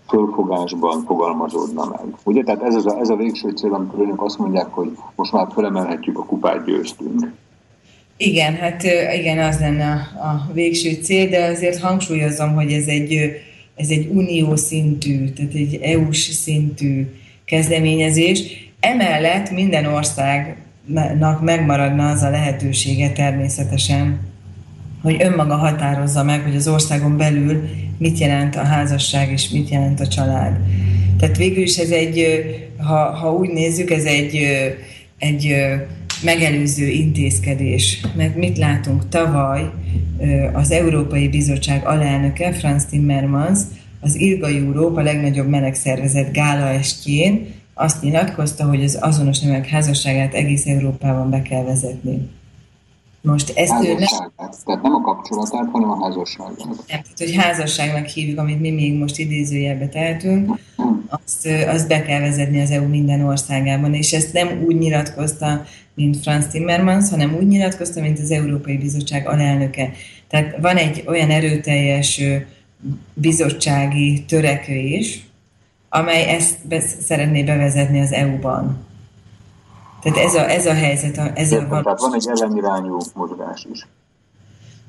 fölfogásban 0.07 1.03
fogalmazódna 1.05 1.85
meg. 1.85 2.15
Ugye, 2.23 2.43
tehát 2.43 2.63
ez, 2.63 2.75
az 2.75 2.85
a, 2.85 2.99
ez 2.99 3.09
a 3.09 3.15
végső 3.15 3.49
cél, 3.49 3.73
amikor 3.73 3.99
önök 3.99 4.21
azt 4.21 4.37
mondják, 4.37 4.67
hogy 4.67 4.97
most 5.15 5.31
már 5.31 5.47
felemelhetjük 5.53 6.17
a 6.17 6.25
kupát, 6.25 6.65
győztünk. 6.65 7.33
Igen, 8.17 8.55
hát 8.55 8.83
igen, 9.19 9.39
az 9.39 9.59
lenne 9.59 9.91
a, 9.91 10.25
a 10.25 10.49
végső 10.53 10.93
cél, 10.93 11.29
de 11.29 11.45
azért 11.45 11.79
hangsúlyozom, 11.79 12.53
hogy 12.53 12.71
ez 12.71 12.87
egy, 12.87 13.13
ez 13.75 13.89
egy 13.89 14.09
unió 14.13 14.55
szintű, 14.55 15.29
tehát 15.29 15.53
egy 15.53 15.79
EU-s 15.81 16.23
szintű 16.23 17.07
kezdeményezés. 17.45 18.69
Emellett 18.79 19.51
minden 19.51 19.85
országnak 19.85 21.41
megmaradna 21.41 22.09
az 22.09 22.21
a 22.21 22.29
lehetősége 22.29 23.11
természetesen, 23.11 24.19
hogy 25.05 25.17
önmaga 25.19 25.55
határozza 25.55 26.23
meg, 26.23 26.41
hogy 26.41 26.55
az 26.55 26.67
országon 26.67 27.17
belül 27.17 27.63
mit 27.97 28.17
jelent 28.17 28.55
a 28.55 28.63
házasság 28.63 29.31
és 29.31 29.49
mit 29.49 29.69
jelent 29.69 29.99
a 29.99 30.07
család. 30.07 30.57
Tehát 31.19 31.37
végül 31.37 31.63
is 31.63 31.77
ez 31.77 31.89
egy, 31.89 32.43
ha, 32.77 32.95
ha 32.95 33.33
úgy 33.33 33.49
nézzük, 33.49 33.89
ez 33.91 34.03
egy, 34.03 34.39
egy 35.17 35.55
megelőző 36.23 36.87
intézkedés. 36.87 38.01
Mert 38.15 38.35
mit 38.35 38.57
látunk 38.57 39.09
tavaly, 39.09 39.69
az 40.53 40.71
Európai 40.71 41.27
Bizottság 41.27 41.85
alelnöke, 41.85 42.53
Franz 42.53 42.85
Timmermans, 42.85 43.59
az 43.99 44.15
Ilga 44.15 44.47
Európa 44.47 45.01
legnagyobb 45.01 45.47
melegszervezet 45.47 46.31
gála 46.31 46.67
estjén 46.69 47.47
azt 47.73 48.01
nyilatkozta, 48.01 48.63
hogy 48.63 48.83
az 48.83 48.97
azonos 49.01 49.39
nemek 49.39 49.67
házasságát 49.67 50.33
egész 50.33 50.65
Európában 50.65 51.29
be 51.29 51.41
kell 51.41 51.63
vezetni. 51.63 52.29
Most 53.25 53.51
ezt 53.55 53.83
ő 53.83 53.93
nem... 53.93 54.31
Tehát 54.65 54.81
nem 54.81 54.93
a 54.93 55.01
kapcsolatát, 55.01 55.69
hanem 55.71 55.89
a 55.89 56.03
házasságot. 56.03 56.57
Nem, 56.57 56.75
tehát, 56.87 57.05
hogy 57.17 57.35
házasságnak 57.35 58.05
hívjuk, 58.05 58.39
amit 58.39 58.59
mi 58.59 58.71
még 58.71 58.97
most 58.97 59.17
idézőjelbe 59.17 59.87
tehetünk, 59.87 60.59
azt, 61.09 61.47
azt 61.67 61.87
be 61.87 62.01
kell 62.01 62.19
vezetni 62.19 62.61
az 62.61 62.71
EU 62.71 62.87
minden 62.87 63.21
országában, 63.21 63.93
és 63.93 64.13
ezt 64.13 64.33
nem 64.33 64.63
úgy 64.65 64.77
nyilatkozta, 64.77 65.65
mint 65.93 66.17
Franz 66.17 66.47
Timmermans, 66.47 67.09
hanem 67.09 67.35
úgy 67.35 67.47
nyilatkozta, 67.47 68.01
mint 68.01 68.19
az 68.19 68.31
Európai 68.31 68.77
Bizottság 68.77 69.27
alelnöke. 69.27 69.91
Tehát 70.27 70.57
van 70.61 70.77
egy 70.77 71.03
olyan 71.07 71.29
erőteljes 71.29 72.21
bizottsági 73.13 74.25
törekvés, 74.25 75.25
amely 75.89 76.29
ezt 76.29 76.67
be, 76.67 76.79
szeretné 76.79 77.43
bevezetni 77.43 77.99
az 77.99 78.11
EU-ban. 78.11 78.85
Tehát 80.05 80.19
ez 80.27 80.33
a, 80.33 80.49
ez 80.49 80.65
a 80.65 80.73
helyzet. 80.73 81.17
Ez 81.35 81.51
a 81.51 81.67
tehát 81.67 81.99
van 81.99 82.13
egy 82.13 82.27
ellenirányú 82.27 82.97
mozgás 83.13 83.67
is. 83.71 83.87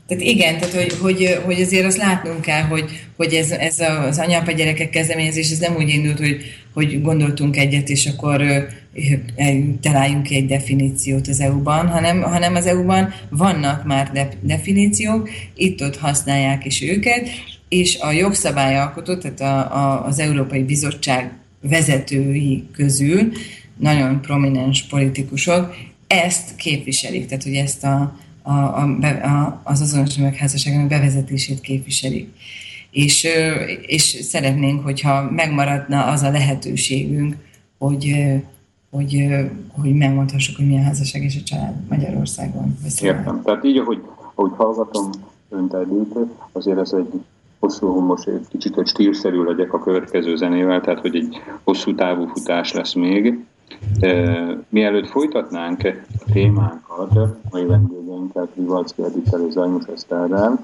Tehát 0.06 0.22
igen, 0.22 0.59
tehát 0.59 0.74
hogy, 0.74 0.98
hogy, 0.98 1.40
hogy 1.44 1.60
azért 1.60 1.84
azt 1.84 1.97
látnunk 1.97 2.40
kell, 2.40 2.62
hogy, 2.62 3.06
hogy 3.16 3.32
ez, 3.32 3.51
ez 3.51 3.80
az 3.80 4.18
anyapa 4.18 4.52
gyerekek 4.52 4.90
kezdeményezés, 4.90 5.51
ez 5.51 5.59
nem 5.59 5.76
úgy 5.76 5.88
indult, 5.88 6.18
hogy, 6.18 6.36
hogy 6.74 7.02
gondoltunk 7.02 7.56
egyet, 7.56 7.88
és 7.88 8.06
akkor 8.06 8.43
találjunk 9.80 10.22
ki 10.22 10.34
egy 10.34 10.47
definíciót 10.47 11.28
az 11.28 11.40
EU-ban, 11.40 11.88
hanem, 11.88 12.22
hanem 12.22 12.55
az 12.55 12.66
EU-ban 12.66 13.12
vannak 13.30 13.84
már 13.84 14.10
de, 14.12 14.28
definíciók, 14.40 15.28
itt-ott 15.55 15.97
használják 15.97 16.64
is 16.64 16.82
őket, 16.82 17.28
és 17.68 17.98
a 18.01 18.12
jogszabályalkotó, 18.12 19.16
tehát 19.16 19.40
a, 19.40 19.76
a, 19.76 20.06
az 20.06 20.18
Európai 20.18 20.62
Bizottság 20.62 21.32
vezetői 21.60 22.64
közül 22.72 23.32
nagyon 23.77 24.20
prominens 24.20 24.82
politikusok 24.82 25.74
ezt 26.07 26.57
képviselik, 26.57 27.27
tehát 27.27 27.43
hogy 27.43 27.55
ezt 27.55 27.85
a, 27.85 28.16
a, 28.43 28.53
a, 28.53 28.81
a, 29.23 29.61
az 29.65 29.81
azonos 29.81 30.16
megházasságának 30.16 30.89
bevezetését 30.89 31.61
képviselik. 31.61 32.28
És, 32.90 33.27
és 33.81 34.03
szeretnénk, 34.03 34.85
hogyha 34.85 35.31
megmaradna 35.31 36.05
az 36.05 36.23
a 36.23 36.31
lehetőségünk, 36.31 37.36
hogy, 37.78 38.15
hogy, 38.90 39.27
hogy 39.69 39.94
megmondhassuk, 39.94 40.57
hogy 40.57 40.66
milyen 40.66 40.85
házasság 40.85 41.23
és 41.23 41.36
a 41.40 41.44
család 41.44 41.74
Magyarországon. 41.89 42.78
Értem. 43.01 43.43
Tehát 43.44 43.65
így, 43.65 43.77
ahogy, 43.77 44.03
ahogy 44.35 44.53
hallgatom 44.57 45.11
önt 45.48 45.74
eddig, 45.74 46.07
azért 46.53 46.78
ez 46.78 46.93
egy 46.93 47.23
hosszú, 47.59 48.01
most 48.01 48.27
egy 48.27 48.47
kicsit, 48.48 48.74
hogy 48.74 48.86
stílszerű 48.86 49.43
legyek 49.43 49.73
a 49.73 49.82
következő 49.82 50.36
zenével, 50.36 50.81
tehát 50.81 51.01
hogy 51.01 51.16
egy 51.16 51.36
hosszú 51.65 51.94
távú 51.94 52.27
futás 52.27 52.73
lesz 52.73 52.93
még. 52.93 53.44
Mielőtt 54.68 55.09
folytatnánk 55.09 55.80
a 56.26 56.32
témánkat, 56.32 57.18
mai 57.51 57.64
vendégeinkkel, 57.64 58.48
Rivalcki 58.56 59.02
Edittel 59.02 59.47
és 59.47 59.52
Zajmus 59.52 59.84
Eszterrel, 59.84 60.60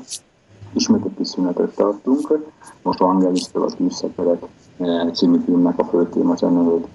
ismét 0.72 1.04
egy 1.04 1.16
kis 1.16 1.28
szünetet 1.28 1.74
tartunk. 1.74 2.38
Most 2.82 3.00
a 3.00 3.16
Tűzszekerek 3.76 4.42
című 5.12 5.38
filmnek 5.44 5.78
a 5.78 5.84
föltéma 5.84 6.36
zenélét 6.36 6.86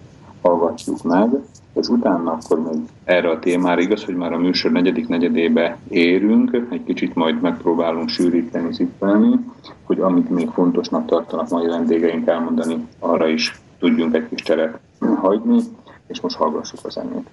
hallgatjuk 0.42 1.04
meg, 1.04 1.30
és 1.74 1.88
utána 1.88 2.32
akkor 2.32 2.62
még 2.62 2.82
erre 3.04 3.30
a 3.30 3.40
témára 3.40 3.82
igaz, 3.82 4.04
hogy 4.04 4.16
már 4.16 4.34
a 4.34 4.38
műsor 4.38 4.72
negyedik 4.72 5.08
negyedébe 5.08 5.78
érünk, 5.88 6.66
egy 6.70 6.84
kicsit 6.84 7.16
majd 7.16 7.42
megpróbálunk 7.42 8.10
sűríteni, 8.10 8.74
zippelni, 8.74 9.40
hogy 9.84 10.00
amit 10.00 10.30
még 10.30 10.50
fontosnak 10.50 11.06
tartanak 11.06 11.50
mai 11.50 11.68
vendégeink 11.68 12.28
elmondani, 12.28 12.88
arra 13.00 13.28
is 13.28 13.62
tudjunk 13.80 14.16
egy 14.16 14.28
kis 14.30 14.42
teret 14.42 14.80
hagyni 15.22 15.60
és 16.08 16.22
most 16.22 16.36
hallgassuk 16.36 16.86
a 16.86 16.90
zenét. 16.90 17.30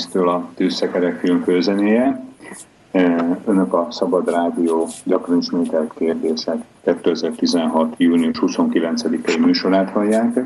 Galisztől 0.00 0.28
a 0.28 0.48
Tűzszekerek 0.54 1.18
film 1.18 1.42
főzenéje. 1.42 2.24
Önök 3.44 3.72
a 3.72 3.86
Szabad 3.90 4.30
Rádió 4.30 4.88
gyakran 5.04 5.38
ismételt 5.38 5.92
kérdések 5.98 6.56
2016. 6.84 7.94
június 7.96 8.38
29-i 8.40 9.40
műsorát 9.40 9.90
hallják. 9.90 10.42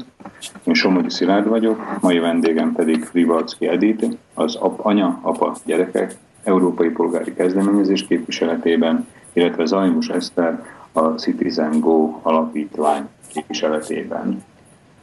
Én 0.65 0.75
Somogyi 0.75 1.11
Szilárd 1.11 1.49
vagyok, 1.49 1.99
mai 2.01 2.19
vendégem 2.19 2.73
pedig 2.73 3.09
Rivalcki 3.13 3.67
Edith, 3.67 4.07
az 4.35 4.59
anya, 4.77 5.19
apa, 5.23 5.57
gyerekek 5.65 6.17
Európai 6.43 6.89
Polgári 6.89 7.35
Kezdeményezés 7.35 8.07
képviseletében, 8.07 9.07
illetve 9.33 9.65
Zajmus 9.65 10.09
Eszter 10.09 10.65
a 10.93 11.01
Citizen 11.01 11.81
Go 11.81 12.19
alapítvány 12.23 13.09
képviseletében. 13.33 14.43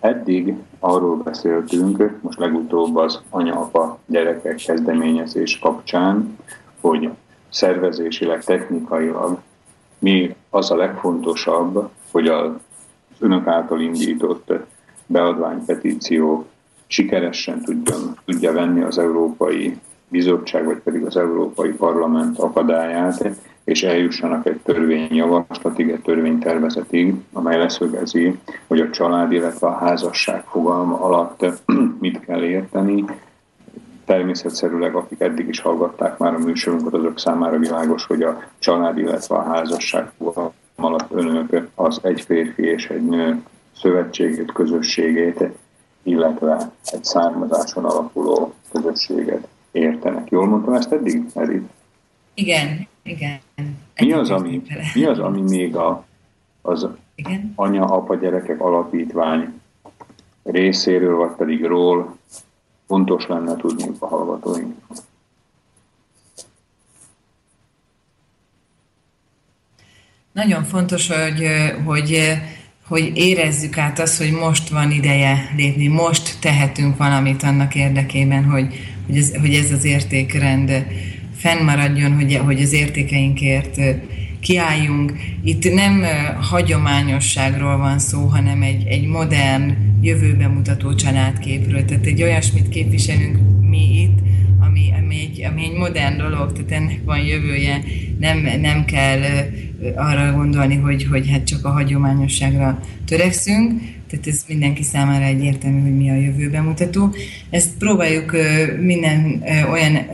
Eddig 0.01 0.55
arról 0.79 1.15
beszéltünk, 1.15 2.19
most 2.21 2.39
legutóbb 2.39 2.95
az 2.95 3.21
anya-apa 3.29 3.99
gyerekek 4.05 4.55
kezdeményezés 4.55 5.59
kapcsán, 5.59 6.37
hogy 6.79 7.09
szervezésileg, 7.49 8.43
technikailag 8.43 9.39
mi 9.99 10.35
az 10.49 10.71
a 10.71 10.75
legfontosabb, 10.75 11.89
hogy 12.11 12.27
az 12.27 12.51
önök 13.19 13.47
által 13.47 13.81
indított 13.81 14.53
beadványpetíció 15.05 16.45
sikeresen 16.87 17.61
tudjon, 17.61 18.17
tudja 18.25 18.51
venni 18.51 18.81
az 18.81 18.97
Európai 18.97 19.79
Bizottság, 20.07 20.65
vagy 20.65 20.77
pedig 20.77 21.05
az 21.05 21.17
Európai 21.17 21.71
Parlament 21.71 22.39
akadályát, 22.39 23.29
és 23.63 23.83
eljussanak 23.83 24.45
egy 24.45 24.59
törvényjavaslatig, 24.63 25.89
egy 25.89 26.01
törvénytervezetig, 26.01 27.13
amely 27.33 27.57
leszögezi, 27.57 28.39
hogy 28.67 28.79
a 28.79 28.89
család, 28.89 29.31
illetve 29.31 29.67
a 29.67 29.77
házasság 29.77 30.43
fogalma 30.43 30.99
alatt 30.99 31.45
mit 31.99 32.19
kell 32.19 32.43
érteni. 32.43 33.05
Természetszerűleg, 34.05 34.95
akik 34.95 35.19
eddig 35.19 35.47
is 35.47 35.59
hallgatták 35.59 36.17
már 36.17 36.33
a 36.33 36.39
műsorunkat, 36.39 36.93
azok 36.93 37.19
számára 37.19 37.57
világos, 37.57 38.05
hogy 38.05 38.21
a 38.21 38.43
család, 38.59 38.97
illetve 38.97 39.35
a 39.35 39.43
házasság 39.43 40.11
fogalma 40.17 40.53
alatt 40.75 41.11
önök 41.11 41.67
az 41.75 41.99
egy 42.03 42.21
férfi 42.21 42.63
és 42.63 42.89
egy 42.89 43.05
nő 43.05 43.43
szövetségét, 43.75 44.51
közösségét, 44.51 45.43
illetve 46.03 46.71
egy 46.83 47.03
származáson 47.03 47.85
alapuló 47.85 48.53
közösséget 48.71 49.47
értenek. 49.71 50.29
Jól 50.29 50.45
mondtam 50.45 50.73
ezt 50.73 50.91
eddig, 50.91 51.23
Edith? 51.33 51.69
Igen, 52.33 52.87
igen. 53.03 53.39
Mi 53.95 54.11
az, 54.11 54.29
ami, 54.29 54.61
mi 54.93 55.05
az, 55.05 55.19
ami 55.19 55.41
még 55.41 55.75
a, 55.75 56.05
az 56.61 56.87
Igen? 57.15 57.53
anya-apa 57.55 58.15
gyerekek 58.15 58.61
alapítvány 58.61 59.61
részéről, 60.43 61.15
vagy 61.15 61.31
pedig 61.37 61.63
ról 61.65 62.17
fontos 62.87 63.27
lenne 63.27 63.55
tudni 63.55 63.91
a 63.99 64.07
hallgatóink? 64.07 64.75
Nagyon 70.31 70.63
fontos, 70.63 71.07
hogy, 71.07 71.47
hogy, 71.85 72.37
hogy 72.87 73.11
érezzük 73.17 73.77
át 73.77 73.99
azt, 73.99 74.17
hogy 74.17 74.31
most 74.31 74.69
van 74.69 74.91
ideje 74.91 75.51
lépni, 75.55 75.87
most 75.87 76.39
tehetünk 76.41 76.97
valamit 76.97 77.43
annak 77.43 77.75
érdekében, 77.75 78.43
hogy, 78.43 78.67
hogy, 79.05 79.17
ez, 79.17 79.35
hogy 79.35 79.53
ez 79.53 79.71
az 79.71 79.83
értékrend 79.83 80.85
fennmaradjon, 81.41 82.13
hogy, 82.13 82.35
hogy 82.35 82.61
az 82.61 82.73
értékeinkért 82.73 83.79
kiálljunk. 84.39 85.13
Itt 85.43 85.73
nem 85.73 86.03
hagyományosságról 86.39 87.77
van 87.77 87.99
szó, 87.99 88.25
hanem 88.25 88.61
egy, 88.61 88.87
egy 88.87 89.07
modern, 89.07 89.75
jövőbe 90.01 90.47
mutató 90.47 90.95
családképről. 90.95 91.85
Tehát 91.85 92.05
egy 92.05 92.23
olyasmit 92.23 92.69
képviselünk 92.69 93.37
mi 93.69 94.01
itt, 94.01 94.17
ami, 94.59 94.93
ami, 95.01 95.15
egy, 95.15 95.45
ami 95.51 95.63
egy 95.63 95.77
modern 95.77 96.17
dolog, 96.17 96.51
tehát 96.51 96.71
ennek 96.71 96.99
van 97.05 97.19
jövője, 97.19 97.83
nem, 98.19 98.47
nem 98.61 98.85
kell 98.85 99.21
arra 99.95 100.31
gondolni, 100.31 100.75
hogy, 100.75 101.03
hogy 101.03 101.29
hát 101.29 101.43
csak 101.43 101.65
a 101.65 101.69
hagyományosságra 101.69 102.79
törekszünk, 103.05 103.81
tehát 104.11 104.27
ez 104.27 104.43
mindenki 104.47 104.83
számára 104.83 105.25
egyértelmű, 105.25 105.81
hogy 105.81 105.97
mi 105.97 106.09
a 106.09 106.15
jövőben 106.15 106.63
mutató. 106.63 107.15
Ezt 107.49 107.69
próbáljuk 107.79 108.35
minden 108.81 109.43
olyan 109.71 110.07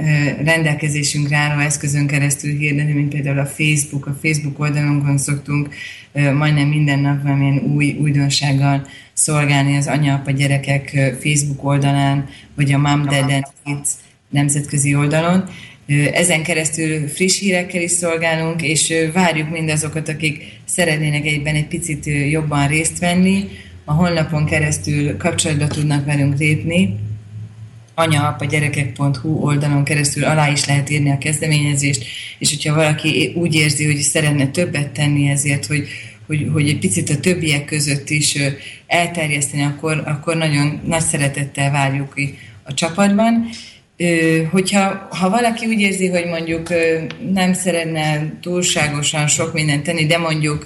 rendelkezésünkre 0.43 1.37
álló 1.37 1.59
eszközön 1.59 2.07
keresztül 2.07 2.57
hirdetni, 2.57 2.93
mint 2.93 3.13
például 3.13 3.39
a 3.39 3.45
Facebook. 3.45 4.05
A 4.05 4.17
Facebook 4.21 4.59
oldalunkon 4.59 5.17
szoktunk 5.17 5.69
majdnem 6.13 6.67
minden 6.67 6.99
nap 6.99 7.23
valamilyen 7.23 7.57
új 7.57 7.97
újdonsággal 7.99 8.87
szolgálni 9.13 9.77
az 9.77 9.87
anya-apa 9.87 10.31
gyerekek 10.31 11.15
Facebook 11.19 11.63
oldalán, 11.63 12.27
vagy 12.55 12.71
a 12.71 12.77
Mom, 12.77 13.05
Dad 13.05 13.31
and 13.31 13.45
Kids 13.63 13.89
nemzetközi 14.29 14.95
oldalon. 14.95 15.43
Ezen 16.13 16.43
keresztül 16.43 17.07
friss 17.07 17.39
hírekkel 17.39 17.81
is 17.81 17.91
szolgálunk, 17.91 18.61
és 18.61 18.93
várjuk 19.13 19.49
mindazokat, 19.49 20.09
akik 20.09 20.43
szeretnének 20.65 21.25
egyben 21.25 21.55
egy 21.55 21.67
picit 21.67 22.05
jobban 22.29 22.67
részt 22.67 22.99
venni, 22.99 23.43
a 23.89 23.93
honlapon 23.93 24.45
keresztül 24.45 25.17
kapcsolatba 25.17 25.67
tudnak 25.67 26.05
velünk 26.05 26.37
lépni, 26.37 26.99
anyaaapagyerekek.hu 27.95 29.29
oldalon 29.29 29.83
keresztül 29.83 30.23
alá 30.23 30.51
is 30.51 30.65
lehet 30.65 30.89
írni 30.89 31.11
a 31.11 31.17
kezdeményezést, 31.17 32.05
és 32.39 32.49
hogyha 32.49 32.75
valaki 32.75 33.33
úgy 33.35 33.55
érzi, 33.55 33.85
hogy 33.85 33.95
szeretne 33.95 34.47
többet 34.47 34.89
tenni 34.89 35.29
ezért, 35.29 35.65
hogy, 35.65 35.87
hogy, 36.27 36.49
hogy 36.53 36.69
egy 36.69 36.79
picit 36.79 37.09
a 37.09 37.19
többiek 37.19 37.65
között 37.65 38.09
is 38.09 38.37
elterjeszteni, 38.87 39.63
akkor, 39.63 40.03
akkor 40.05 40.35
nagyon 40.35 40.81
nagy 40.85 41.01
szeretettel 41.01 41.71
várjuk 41.71 42.13
a 42.63 42.73
csapatban. 42.73 43.49
Hogyha 44.51 45.07
ha 45.09 45.29
valaki 45.29 45.65
úgy 45.65 45.79
érzi, 45.79 46.07
hogy 46.07 46.25
mondjuk 46.25 46.69
nem 47.33 47.53
szeretne 47.53 48.33
túlságosan 48.41 49.27
sok 49.27 49.53
mindent 49.53 49.83
tenni, 49.83 50.05
de 50.05 50.17
mondjuk 50.17 50.63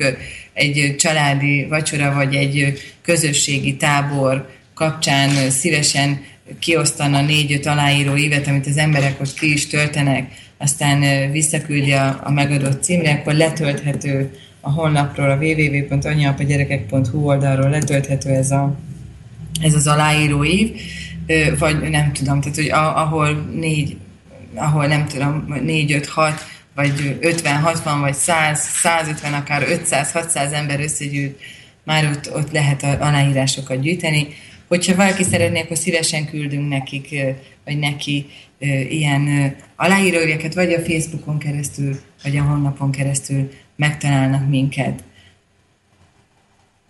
egy 0.53 0.95
családi 0.97 1.65
vacsora 1.65 2.13
vagy 2.13 2.35
egy 2.35 2.81
közösségi 3.01 3.75
tábor 3.75 4.49
kapcsán 4.73 5.49
szívesen 5.49 6.21
kiosztana 6.59 7.21
négy-öt 7.21 7.65
aláíró 7.65 8.15
évet, 8.15 8.47
amit 8.47 8.67
az 8.67 8.77
emberek 8.77 9.21
ott 9.21 9.33
ki 9.33 9.53
is 9.53 9.67
töltenek, 9.67 10.31
aztán 10.57 11.31
visszaküldi 11.31 11.91
a, 11.91 12.19
a 12.23 12.31
megadott 12.31 12.83
címre, 12.83 13.11
akkor 13.11 13.33
letölthető 13.33 14.31
a 14.61 14.71
honlapról, 14.71 15.29
a 15.29 15.35
www.anyaapaGyerekek.hu 15.35 17.25
oldalról 17.25 17.69
letölthető 17.69 18.29
ez, 18.29 18.51
a, 18.51 18.75
ez 19.61 19.73
az 19.73 19.87
aláíró 19.87 20.43
év, 20.43 20.75
vagy 21.59 21.89
nem 21.89 22.13
tudom, 22.13 22.41
tehát 22.41 22.57
hogy 22.57 22.69
ahol 22.71 23.49
négy, 23.55 23.97
ahol 24.55 24.85
nem 24.85 25.07
tudom, 25.07 25.55
négy, 25.63 25.99
vagy 26.81 27.17
50-60, 27.21 27.97
vagy 27.99 28.13
100, 28.13 28.59
150, 28.59 29.33
akár 29.33 29.63
500-600 29.67 30.53
ember 30.53 30.79
összegyűjt, 30.79 31.39
már 31.83 32.05
ott, 32.05 32.35
ott 32.35 32.51
lehet 32.51 32.83
aláírásokat 32.83 33.81
gyűjteni. 33.81 34.27
Hogyha 34.67 34.95
valaki 34.95 35.23
szeretné, 35.23 35.61
akkor 35.61 35.77
szívesen 35.77 36.25
küldünk 36.25 36.69
nekik, 36.69 37.09
vagy 37.65 37.79
neki 37.79 38.25
ilyen 38.89 39.55
aláírójeket, 39.75 40.53
vagy 40.53 40.73
a 40.73 40.79
Facebookon 40.79 41.37
keresztül, 41.37 41.95
vagy 42.23 42.37
a 42.37 42.41
honlapon 42.41 42.91
keresztül 42.91 43.49
megtalálnak 43.75 44.49
minket. 44.49 45.03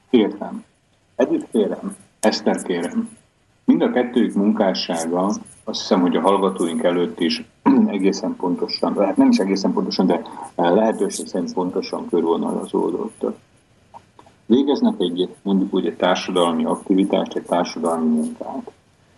Értem. 0.09 0.63
Együtt 1.15 1.47
kérem, 1.51 1.95
Eszter 2.19 2.61
kérem. 2.61 3.09
Mind 3.65 3.81
a 3.81 3.91
kettőjük 3.91 4.33
munkássága, 4.33 5.25
azt 5.63 5.79
hiszem, 5.79 6.01
hogy 6.01 6.15
a 6.15 6.21
hallgatóink 6.21 6.83
előtt 6.83 7.19
is 7.19 7.43
egészen 7.87 8.35
pontosan, 8.35 8.93
lehet 8.95 9.17
nem 9.17 9.29
is 9.29 9.37
egészen 9.37 9.73
pontosan, 9.73 10.05
de 10.05 10.21
eh, 10.55 10.71
lehetőség 10.71 11.27
szerint 11.27 11.53
pontosan 11.53 12.07
körvonalazódott. 12.09 13.25
Végeznek 14.45 14.95
egy, 14.97 15.35
mondjuk 15.41 15.73
úgy 15.73 15.85
egy 15.85 15.95
társadalmi 15.95 16.65
aktivitást, 16.65 17.35
egy 17.35 17.45
társadalmi 17.45 18.09
munkát. 18.09 18.71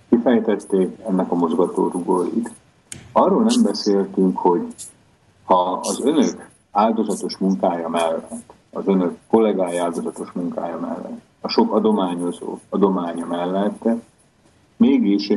Kifejtették 0.09 0.97
ennek 1.07 1.31
a 1.31 1.35
mozgatórugóit. 1.35 2.51
Arról 3.11 3.43
nem 3.43 3.63
beszéltünk, 3.63 4.37
hogy 4.37 4.65
ha 5.43 5.79
az 5.83 6.01
önök 6.03 6.49
áldozatos 6.71 7.37
munkája 7.37 7.89
mellett, 7.89 8.53
az 8.71 8.87
önök 8.87 9.17
kollégája 9.27 9.83
áldozatos 9.83 10.31
munkája 10.31 10.79
mellett, 10.79 11.21
a 11.41 11.47
sok 11.47 11.73
adományozó 11.73 12.57
adománya 12.69 13.25
mellett 13.25 13.87
mégis 14.77 15.31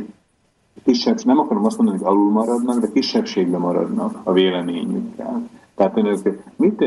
kisebb, 0.85 1.23
nem 1.23 1.39
akarom 1.39 1.65
azt 1.65 1.77
mondani, 1.77 1.97
hogy 1.97 2.07
alul 2.07 2.31
maradnak, 2.31 2.79
de 2.79 2.87
kisebbségbe 2.93 3.57
maradnak 3.57 4.19
a 4.23 4.31
véleményükkel. 4.31 5.49
Tehát 5.75 5.97
önök 5.97 6.43
mit 6.55 6.83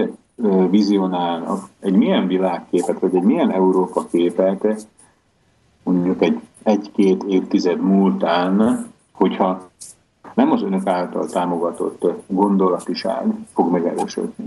vizionálnak, 0.70 1.68
egy 1.80 1.94
milyen 1.94 2.26
világképet, 2.26 3.00
vagy 3.00 3.14
egy 3.14 3.22
milyen 3.22 3.50
Európa 3.50 4.06
képet, 4.10 4.86
mondjuk 5.82 6.22
egy 6.22 6.40
egy-két 6.62 7.22
évtized 7.28 7.80
múltán, 7.80 8.86
hogyha 9.12 9.70
nem 10.34 10.50
az 10.50 10.62
önök 10.62 10.86
által 10.86 11.26
támogatott 11.26 12.04
gondolatiság 12.26 13.24
fog 13.52 13.70
megerősödni. 13.72 14.44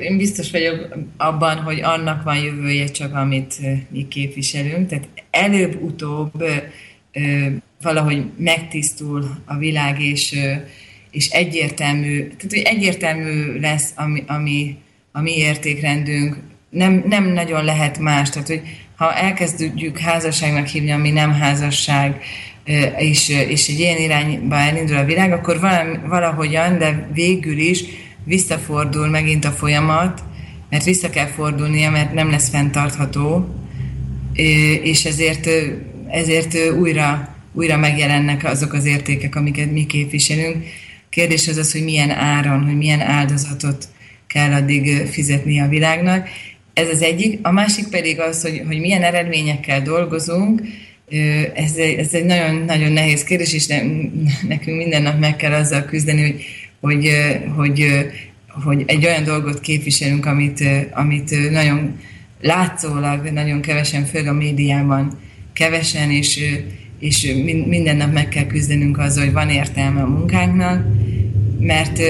Én 0.00 0.16
biztos 0.16 0.50
vagyok 0.50 0.88
abban, 1.16 1.56
hogy 1.56 1.80
annak 1.80 2.22
van 2.22 2.36
jövője 2.36 2.86
csak, 2.86 3.14
amit 3.14 3.54
mi 3.88 4.08
képviselünk. 4.08 4.88
Tehát 4.88 5.08
előbb-utóbb 5.30 6.44
valahogy 7.82 8.24
megtisztul 8.36 9.42
a 9.44 9.56
világ, 9.56 10.02
és, 10.02 10.36
és 11.10 11.28
egyértelmű, 11.28 12.18
tehát 12.18 12.48
hogy 12.48 12.62
egyértelmű 12.64 13.60
lesz 13.60 13.92
a 13.96 14.06
mi, 14.06 14.24
a 14.26 14.36
mi, 14.36 14.76
a 15.12 15.20
mi 15.20 15.36
értékrendünk, 15.36 16.36
nem, 16.70 17.04
nem 17.08 17.24
nagyon 17.24 17.64
lehet 17.64 17.98
más, 17.98 18.30
tehát 18.30 18.48
hogy 18.48 18.62
ha 18.96 19.14
elkezdjük 19.14 19.98
házasságnak 19.98 20.66
hívni, 20.66 20.90
ami 20.90 21.10
nem 21.10 21.32
házasság, 21.32 22.22
és, 22.98 23.28
és 23.28 23.68
egy 23.68 23.78
ilyen 23.78 23.98
irányba 23.98 24.56
elindul 24.56 24.96
a 24.96 25.04
világ, 25.04 25.32
akkor 25.32 25.60
valahogyan, 26.06 26.78
de 26.78 27.08
végül 27.12 27.58
is 27.58 27.84
visszafordul 28.24 29.08
megint 29.08 29.44
a 29.44 29.50
folyamat, 29.50 30.22
mert 30.70 30.84
vissza 30.84 31.10
kell 31.10 31.26
fordulnia, 31.26 31.90
mert 31.90 32.14
nem 32.14 32.30
lesz 32.30 32.48
fenntartható, 32.48 33.54
és 34.82 35.04
ezért, 35.04 35.48
ezért 36.10 36.70
újra, 36.78 37.34
újra 37.52 37.76
megjelennek 37.76 38.44
azok 38.44 38.72
az 38.72 38.84
értékek, 38.84 39.34
amiket 39.34 39.72
mi 39.72 39.86
képviselünk. 39.86 40.64
Kérdés 41.08 41.48
az 41.48 41.56
az, 41.56 41.72
hogy 41.72 41.84
milyen 41.84 42.10
áron, 42.10 42.64
hogy 42.64 42.76
milyen 42.76 43.00
áldozatot 43.00 43.88
kell 44.26 44.52
addig 44.52 45.06
fizetni 45.06 45.60
a 45.60 45.68
világnak. 45.68 46.28
Ez 46.74 46.88
az 46.88 47.02
egyik. 47.02 47.38
A 47.42 47.50
másik 47.50 47.88
pedig 47.88 48.20
az, 48.20 48.42
hogy, 48.42 48.62
hogy 48.66 48.80
milyen 48.80 49.02
eredményekkel 49.02 49.82
dolgozunk, 49.82 50.62
ez, 51.54 51.76
ez 51.76 52.14
egy 52.14 52.24
nagyon-nagyon 52.24 52.92
nehéz 52.92 53.24
kérdés, 53.24 53.52
és 53.52 53.66
ne, 53.66 53.82
nekünk 54.48 54.76
minden 54.76 55.02
nap 55.02 55.18
meg 55.18 55.36
kell 55.36 55.52
azzal 55.52 55.84
küzdeni, 55.84 56.22
hogy, 56.22 56.44
hogy, 56.80 57.10
hogy, 57.56 57.86
hogy 58.64 58.82
egy 58.86 59.04
olyan 59.06 59.24
dolgot 59.24 59.60
képviselünk, 59.60 60.26
amit, 60.26 60.64
amit 60.92 61.50
nagyon 61.50 61.98
látszólag, 62.40 63.30
nagyon 63.32 63.60
kevesen, 63.60 64.04
főleg 64.04 64.28
a 64.28 64.32
médiában 64.32 65.18
kevesen, 65.60 66.10
és, 66.10 66.40
és 66.98 67.34
minden 67.66 67.96
nap 67.96 68.12
meg 68.12 68.28
kell 68.28 68.46
küzdenünk 68.46 68.98
azzal, 68.98 69.24
hogy 69.24 69.32
van 69.32 69.48
értelme 69.48 70.02
a 70.02 70.06
munkánknak, 70.06 70.86
mert 71.58 72.00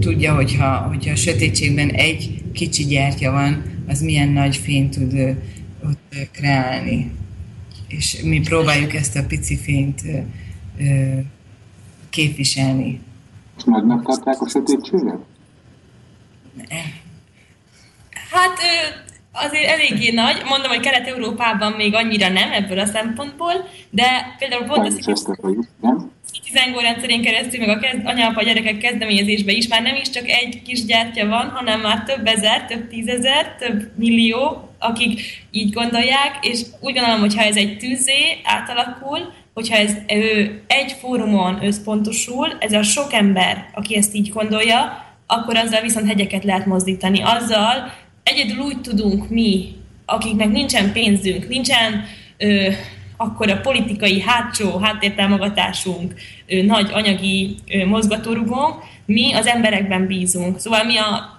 tudja, 0.00 0.34
hogyha, 0.34 0.76
hogyha 0.76 1.12
a 1.12 1.16
sötétségben 1.16 1.90
egy 1.90 2.42
kicsi 2.52 2.84
gyertya 2.84 3.30
van, 3.30 3.62
az 3.88 4.00
milyen 4.00 4.28
nagy 4.28 4.56
fényt 4.56 4.98
tud 4.98 5.36
ott 5.84 6.14
kreálni 6.32 7.10
és 7.90 8.20
mi 8.22 8.40
próbáljuk 8.40 8.94
ezt 8.94 9.16
a 9.16 9.24
pici 9.26 9.56
fényt 9.56 10.02
képviselni. 12.10 13.00
Nagynak 13.64 14.02
tartják 14.02 14.40
a 14.40 14.48
sötétséget? 14.48 15.18
Hát 18.30 18.58
azért 19.32 19.70
eléggé 19.70 20.10
nagy. 20.10 20.42
Mondom, 20.48 20.70
hogy 20.70 20.80
Kelet-Európában 20.80 21.72
még 21.72 21.94
annyira 21.94 22.28
nem 22.28 22.52
ebből 22.52 22.78
a 22.78 22.86
szempontból, 22.86 23.68
de 23.90 24.34
például 24.38 24.64
pont 24.64 24.86
a 24.86 24.92
Citizen 26.32 26.74
rendszerén 26.80 27.22
keresztül, 27.22 27.66
meg 27.66 27.76
a 27.76 27.80
kezd, 27.80 28.06
anyapa 28.06 28.42
gyerekek 28.42 28.78
kezdeményezésben 28.78 29.54
is 29.54 29.68
már 29.68 29.82
nem 29.82 29.94
is 29.94 30.10
csak 30.10 30.28
egy 30.28 30.62
kis 30.62 30.84
gyertya 30.84 31.26
van, 31.26 31.48
hanem 31.48 31.80
már 31.80 32.02
több 32.02 32.26
ezer, 32.26 32.64
több 32.66 32.88
tízezer, 32.88 33.56
több 33.58 33.90
millió 33.96 34.70
akik 34.80 35.44
így 35.50 35.72
gondolják, 35.72 36.38
és 36.40 36.60
úgy 36.80 36.94
gondolom, 36.94 37.20
hogy 37.20 37.36
ha 37.36 37.42
ez 37.42 37.56
egy 37.56 37.76
tűzé 37.78 38.40
átalakul, 38.44 39.32
hogyha 39.54 39.76
ez 39.76 39.96
ő 40.08 40.62
egy 40.66 40.92
fórumon 40.92 41.64
összpontosul, 41.64 42.56
ez 42.58 42.72
a 42.72 42.82
sok 42.82 43.12
ember, 43.12 43.70
aki 43.74 43.96
ezt 43.96 44.14
így 44.14 44.28
gondolja, 44.28 45.04
akkor 45.26 45.56
azzal 45.56 45.80
viszont 45.80 46.06
hegyeket 46.06 46.44
lehet 46.44 46.66
mozdítani. 46.66 47.22
Azzal 47.22 47.92
egyedül 48.30 48.58
úgy 48.58 48.80
tudunk 48.80 49.28
mi, 49.28 49.72
akiknek 50.06 50.50
nincsen 50.50 50.92
pénzünk, 50.92 51.48
nincsen 51.48 52.04
ö, 52.38 52.68
akkor 53.16 53.50
a 53.50 53.60
politikai 53.60 54.20
hátsó 54.20 54.78
háttértámogatásunk, 54.78 56.14
ö, 56.46 56.62
nagy 56.62 56.90
anyagi 56.92 57.56
ö, 57.72 57.86
mozgatórugónk, 57.86 58.74
mi 59.06 59.32
az 59.32 59.46
emberekben 59.46 60.06
bízunk. 60.06 60.58
Szóval 60.58 60.84
mi 60.84 60.96
a 60.96 61.38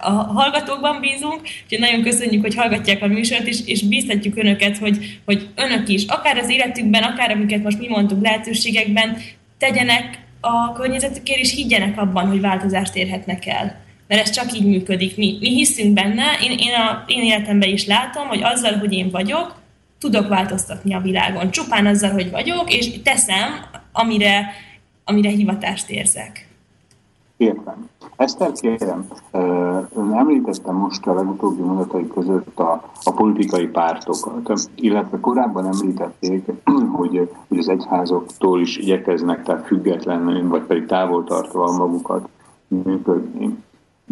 a 0.00 0.10
hallgatókban 0.10 1.00
bízunk, 1.00 1.40
úgyhogy 1.64 1.78
nagyon 1.78 2.02
köszönjük, 2.02 2.42
hogy 2.42 2.54
hallgatják 2.54 3.02
a 3.02 3.06
műsort, 3.06 3.46
és, 3.46 3.58
és 3.66 3.82
bíztatjuk 3.82 4.36
önöket, 4.36 4.78
hogy, 4.78 5.20
hogy 5.24 5.48
önök 5.54 5.88
is, 5.88 6.04
akár 6.06 6.36
az 6.36 6.50
életükben, 6.50 7.02
akár 7.02 7.30
amiket 7.30 7.62
most 7.62 7.78
mi 7.78 7.88
mondtuk 7.88 8.22
lehetőségekben, 8.22 9.16
tegyenek 9.58 10.18
a 10.40 10.72
környezetükért, 10.72 11.40
és 11.40 11.54
higgyenek 11.54 11.98
abban, 11.98 12.28
hogy 12.28 12.40
változást 12.40 12.96
érhetnek 12.96 13.46
el. 13.46 13.81
Mert 14.12 14.26
ez 14.26 14.30
csak 14.30 14.52
így 14.52 14.66
működik. 14.66 15.16
Mi, 15.16 15.36
mi 15.40 15.48
hiszünk 15.48 15.94
benne, 15.94 16.24
én, 16.42 16.58
én 16.58 16.74
a 16.74 17.04
én 17.06 17.22
életemben 17.22 17.68
is 17.68 17.86
látom, 17.86 18.26
hogy 18.26 18.42
azzal, 18.42 18.78
hogy 18.78 18.92
én 18.92 19.10
vagyok, 19.10 19.54
tudok 19.98 20.28
változtatni 20.28 20.94
a 20.94 21.00
világon. 21.00 21.50
Csupán 21.50 21.86
azzal, 21.86 22.10
hogy 22.10 22.30
vagyok, 22.30 22.74
és 22.74 23.02
teszem, 23.02 23.48
amire, 23.92 24.46
amire 25.04 25.28
hivatást 25.28 25.90
érzek. 25.90 26.48
Értem. 27.36 27.88
Eszter, 28.16 28.52
kérem, 28.52 29.08
ön 29.94 30.12
említette 30.12 30.72
most 30.72 31.06
a 31.06 31.14
legutóbbi 31.14 31.62
mondatai 31.62 32.08
között 32.08 32.58
a, 32.58 32.90
a 33.02 33.12
politikai 33.12 33.66
pártokat, 33.66 34.70
illetve 34.74 35.20
korábban 35.20 35.66
említették, 35.66 36.44
hogy, 36.98 37.30
hogy 37.48 37.58
az 37.58 37.68
egyházoktól 37.68 38.60
is 38.60 38.76
igyekeznek, 38.76 39.42
tehát 39.42 39.66
függetlenül, 39.66 40.48
vagy 40.48 40.62
pedig 40.62 40.86
távol 40.86 41.24
tartva 41.24 41.76
magukat 41.76 42.28
működni. 42.68 43.56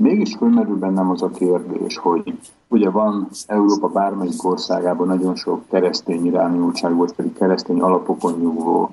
Mégis 0.01 0.35
fölmerül 0.35 0.77
bennem 0.79 1.11
az 1.11 1.23
a 1.23 1.31
kérdés, 1.31 1.97
hogy 1.97 2.35
ugye 2.69 2.91
van 2.91 3.29
Európa 3.47 3.89
bármelyik 3.89 4.45
országában 4.45 5.07
nagyon 5.07 5.35
sok 5.35 5.63
keresztény 5.71 6.27
irányultság, 6.27 6.97
vagy 6.97 7.13
pedig 7.13 7.33
keresztény 7.33 7.81
alapokon 7.81 8.39
nyugvó 8.41 8.91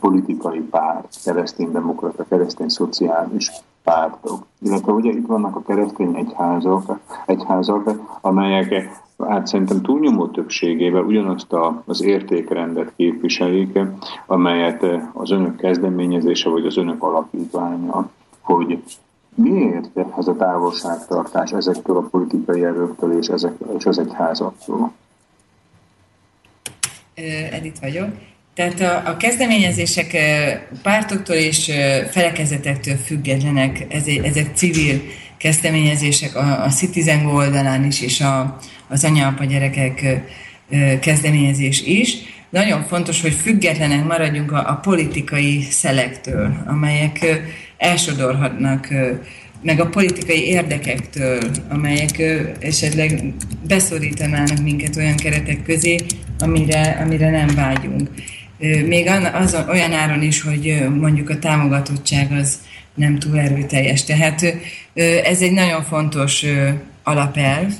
politikai 0.00 0.60
párt, 0.60 1.16
keresztény 1.24 1.72
demokrata, 1.72 2.24
keresztény 2.28 2.68
szociális 2.68 3.50
pártok. 3.84 4.46
Illetve 4.60 4.92
ugye 4.92 5.10
itt 5.10 5.26
vannak 5.26 5.56
a 5.56 5.62
keresztény 5.62 6.16
egyházak, 6.16 6.98
egyházak 7.26 7.90
amelyek 8.20 9.00
hát 9.18 9.46
szerintem 9.46 9.82
túlnyomó 9.82 10.26
többségével 10.26 11.02
ugyanazt 11.02 11.52
a, 11.52 11.82
az 11.86 12.02
értékrendet 12.02 12.92
képviselik, 12.96 13.78
amelyet 14.26 14.86
az 15.12 15.30
önök 15.30 15.56
kezdeményezése 15.56 16.50
vagy 16.50 16.66
az 16.66 16.76
önök 16.76 17.02
alapítványa, 17.02 18.08
hogy 18.40 18.82
Miért 19.34 19.90
ez 20.18 20.26
a 20.26 20.36
távolságtartás 20.36 21.50
ezektől 21.50 21.96
a 21.96 22.08
politikai 22.10 22.64
erőktől 22.64 23.18
és, 23.18 23.26
ezek, 23.26 23.52
és 23.78 23.84
az 23.84 23.98
egyházaktól? 23.98 24.92
Edith 27.50 27.80
vagyok. 27.80 28.08
Tehát 28.54 28.80
a, 28.80 29.10
a 29.10 29.16
kezdeményezések 29.16 30.16
pártoktól 30.82 31.36
és 31.36 31.70
felekezetektől 32.10 32.96
függetlenek, 32.96 33.86
ezek 34.22 34.50
civil 34.54 35.00
kezdeményezések 35.36 36.36
a, 36.36 36.64
a 36.64 36.68
Citizen 36.68 37.26
oldalán 37.26 37.84
is, 37.84 38.00
és 38.00 38.20
a, 38.20 38.58
az 38.88 39.04
anya-apa 39.04 39.44
gyerekek 39.44 40.22
kezdeményezés 41.00 41.82
is. 41.82 42.16
Nagyon 42.50 42.82
fontos, 42.82 43.20
hogy 43.20 43.32
függetlenek 43.32 44.04
maradjunk 44.04 44.52
a, 44.52 44.70
a 44.70 44.74
politikai 44.74 45.60
szelektől, 45.60 46.62
amelyek 46.66 47.42
elsodorhatnak 47.82 48.88
meg 49.62 49.80
a 49.80 49.88
politikai 49.88 50.46
érdekektől, 50.46 51.40
amelyek 51.68 52.22
esetleg 52.60 53.34
beszorítanának 53.66 54.62
minket 54.62 54.96
olyan 54.96 55.16
keretek 55.16 55.62
közé, 55.62 55.96
amire, 56.38 57.00
amire 57.04 57.30
nem 57.30 57.54
vágyunk. 57.54 58.08
Még 58.86 59.10
az, 59.32 59.56
olyan 59.68 59.92
áron 59.92 60.22
is, 60.22 60.42
hogy 60.42 60.88
mondjuk 60.98 61.30
a 61.30 61.38
támogatottság 61.38 62.32
az 62.32 62.58
nem 62.94 63.18
túl 63.18 63.38
erőteljes. 63.38 64.04
Tehát 64.04 64.56
ez 65.24 65.40
egy 65.40 65.52
nagyon 65.52 65.82
fontos 65.82 66.44
alapelv, 67.02 67.72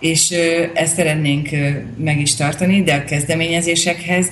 és 0.00 0.30
ezt 0.74 0.94
szeretnénk 0.94 1.48
meg 1.96 2.20
is 2.20 2.34
tartani, 2.34 2.82
de 2.82 2.94
a 2.94 3.04
kezdeményezésekhez 3.04 4.30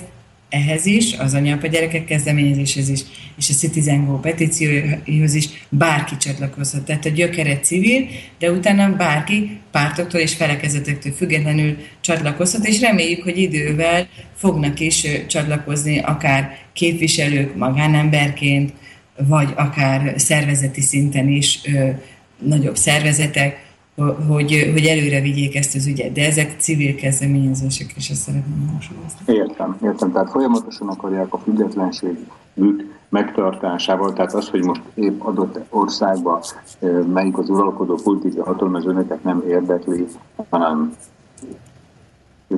ehhez 0.49 0.85
is, 0.85 1.13
az 1.13 1.33
anyapa 1.33 1.67
gyerekek 1.67 2.05
kezdeményezéshez 2.05 2.89
is, 2.89 3.01
és 3.37 3.49
a 3.49 3.53
Citizen 3.53 4.05
Go 4.05 4.19
petícióhoz 4.19 5.33
is 5.33 5.47
bárki 5.69 6.17
csatlakozhat. 6.17 6.85
Tehát 6.85 7.05
a 7.05 7.09
gyökere 7.09 7.59
civil, 7.59 8.07
de 8.39 8.51
utána 8.51 8.95
bárki 8.95 9.59
pártoktól 9.71 10.19
és 10.19 10.33
felekezetektől 10.33 11.13
függetlenül 11.13 11.77
csatlakozhat, 12.01 12.67
és 12.67 12.79
reméljük, 12.79 13.23
hogy 13.23 13.37
idővel 13.37 14.07
fognak 14.35 14.79
is 14.79 15.07
csatlakozni 15.27 15.99
akár 15.99 16.57
képviselők 16.73 17.55
magánemberként, 17.55 18.73
vagy 19.27 19.49
akár 19.55 20.13
szervezeti 20.17 20.81
szinten 20.81 21.29
is 21.29 21.59
ö, 21.63 21.89
nagyobb 22.43 22.75
szervezetek, 22.75 23.66
hogy, 24.27 24.69
hogy 24.73 24.85
előre 24.85 25.21
vigyék 25.21 25.55
ezt 25.55 25.75
az 25.75 25.87
ügyet, 25.87 26.11
de 26.11 26.25
ezek 26.25 26.55
civil 26.59 26.95
kezdeményezések, 26.95 27.93
és 27.95 28.09
ezt 28.09 28.21
szeretném 28.21 28.67
hangsúlyozni. 28.67 29.19
Értem, 29.25 29.77
értem, 29.83 30.11
tehát 30.11 30.29
folyamatosan 30.29 30.87
akarják 30.87 31.33
a 31.33 31.37
függetlenségük 31.37 32.95
megtartásával, 33.09 34.13
tehát 34.13 34.33
az, 34.33 34.49
hogy 34.49 34.63
most 34.63 34.81
épp 34.93 35.21
adott 35.21 35.59
országban 35.69 36.41
melyik 37.13 37.37
az 37.37 37.49
uralkodó 37.49 37.99
politikai 38.03 38.41
hatalom, 38.45 38.73
az 38.73 38.85
önöket 38.85 39.23
nem 39.23 39.43
érdekli, 39.47 40.05
hanem 40.49 40.95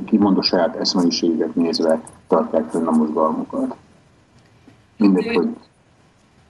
kimondó 0.05 0.41
saját 0.41 0.75
eszmeiséget 0.75 1.55
nézve 1.55 2.01
tartják 2.27 2.69
fönn 2.69 2.85
a 2.85 2.91
mozgalmukat. 2.91 3.75
Mindegy, 4.97 5.35
hogy... 5.35 5.49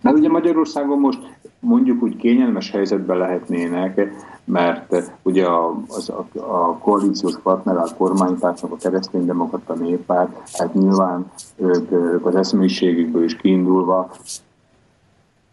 Mert 0.01 0.17
ugye 0.17 0.29
Magyarországon 0.29 0.99
most 0.99 1.19
mondjuk 1.59 2.03
úgy 2.03 2.15
kényelmes 2.15 2.71
helyzetben 2.71 3.17
lehetnének, 3.17 4.11
mert 4.49 5.11
ugye 5.21 5.45
a, 5.45 5.75
az, 5.87 6.09
a, 6.09 6.25
a 6.39 6.77
koalíciós 6.77 7.39
partner, 7.43 7.77
a 7.77 7.87
kormánypártnak, 7.97 8.71
a 8.71 8.75
kereszténydemokrata 8.75 9.73
néppárt, 9.73 10.49
hát 10.53 10.73
nyilván 10.73 11.31
ők, 11.55 11.91
ők 11.91 12.25
az 12.25 12.35
eszmélyiségükből 12.35 13.23
is 13.23 13.35
kiindulva 13.35 14.11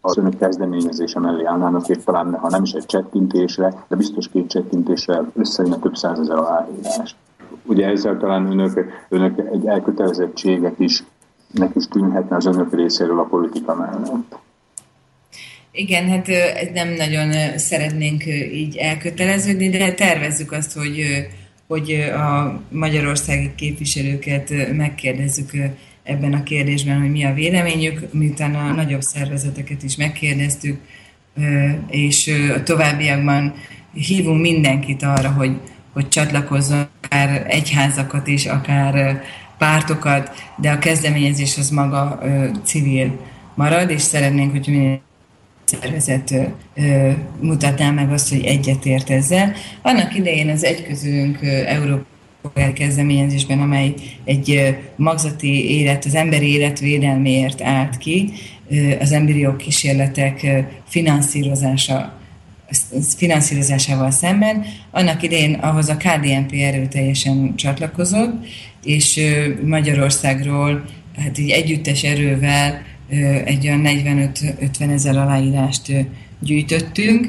az 0.01 0.17
önök 0.17 0.37
kezdeményezése 0.37 1.19
mellé 1.19 1.43
állnának, 1.45 1.87
és 1.87 1.97
talán 2.03 2.33
ha 2.33 2.49
nem 2.49 2.63
is 2.63 2.71
egy 2.71 2.85
csettintésre, 2.85 3.83
de 3.87 3.95
biztos 3.95 4.27
két 4.27 4.49
csettintésre 4.49 5.23
összejön 5.35 5.79
több 5.79 5.95
százezer 5.95 6.37
aláírás. 6.37 7.15
Ugye 7.65 7.87
ezzel 7.87 8.17
talán 8.17 8.51
önök, 8.51 8.85
önök 9.09 9.39
egy 9.51 9.65
elkötelezettséget 9.65 10.79
is, 10.79 11.03
nek 11.51 11.75
is 11.75 11.87
tűnhetne 11.87 12.35
az 12.35 12.45
önök 12.45 12.73
részéről 12.73 13.19
a 13.19 13.23
politika 13.23 13.75
mellett. 13.75 14.39
Igen, 15.77 16.09
hát 16.09 16.27
nem 16.73 16.93
nagyon 16.93 17.57
szeretnénk 17.57 18.23
így 18.53 18.77
elköteleződni, 18.77 19.69
de 19.69 19.93
tervezzük 19.93 20.51
azt, 20.51 20.73
hogy, 20.73 21.27
hogy 21.67 21.91
a 22.15 22.61
magyarországi 22.71 23.51
képviselőket 23.55 24.73
megkérdezzük 24.75 25.51
ebben 26.03 26.33
a 26.33 26.43
kérdésben, 26.43 26.99
hogy 26.99 27.11
mi 27.11 27.23
a 27.23 27.33
véleményük, 27.33 28.13
miután 28.13 28.55
a 28.55 28.71
nagyobb 28.71 29.01
szervezeteket 29.01 29.83
is 29.83 29.95
megkérdeztük, 29.95 30.79
és 31.89 32.31
a 32.55 32.63
továbbiakban 32.63 33.53
hívunk 33.93 34.41
mindenkit 34.41 35.03
arra, 35.03 35.29
hogy, 35.29 35.59
hogy 35.93 36.07
csatlakozzon, 36.07 36.87
akár 37.01 37.45
egyházakat 37.49 38.27
is, 38.27 38.45
akár 38.45 39.21
pártokat, 39.57 40.31
de 40.57 40.71
a 40.71 40.79
kezdeményezés 40.79 41.57
az 41.57 41.69
maga 41.69 42.19
civil 42.63 43.19
marad, 43.55 43.89
és 43.89 44.01
szeretnénk, 44.01 44.51
hogy 44.51 44.67
minél 44.67 45.05
szervezet 45.67 46.33
mutatná 47.41 47.91
meg 47.91 48.11
azt, 48.11 48.29
hogy 48.29 48.45
egyetért 48.45 49.09
ezzel. 49.09 49.53
Annak 49.81 50.15
idején 50.15 50.49
az 50.49 50.63
egyközülünk 50.63 51.39
Európa 51.65 52.05
kezdeményezésben, 52.73 53.59
amely 53.59 53.93
egy 54.25 54.77
magzati 54.95 55.69
élet, 55.79 56.05
az 56.05 56.15
emberi 56.15 56.51
élet 56.53 56.79
védelméért 56.79 57.61
állt 57.61 57.97
ki, 57.97 58.31
az 58.99 59.11
emberi 59.11 59.47
kísérletek 59.57 60.47
finanszírozása 60.87 62.15
finanszírozásával 63.17 64.11
szemben. 64.11 64.65
Annak 64.91 65.23
idején 65.23 65.53
ahhoz 65.53 65.89
a 65.89 65.97
KDNP 65.97 66.53
erőteljesen 66.53 67.55
csatlakozott, 67.55 68.45
és 68.83 69.19
Magyarországról 69.65 70.85
hát 71.17 71.37
így 71.37 71.49
együttes 71.49 72.03
erővel 72.03 72.81
egy 73.45 73.67
olyan 73.67 73.81
45-50 73.85 74.91
ezer 74.91 75.17
aláírást 75.17 75.91
gyűjtöttünk, 76.39 77.27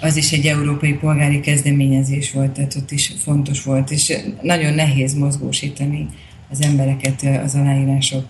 az 0.00 0.16
is 0.16 0.32
egy 0.32 0.46
európai 0.46 0.92
polgári 0.92 1.40
kezdeményezés 1.40 2.32
volt, 2.32 2.50
tehát 2.50 2.74
ott 2.74 2.90
is 2.90 3.12
fontos 3.18 3.62
volt, 3.62 3.90
és 3.90 4.18
nagyon 4.42 4.74
nehéz 4.74 5.14
mozgósítani 5.14 6.08
az 6.50 6.62
embereket 6.62 7.42
az 7.44 7.54
aláírások 7.54 8.24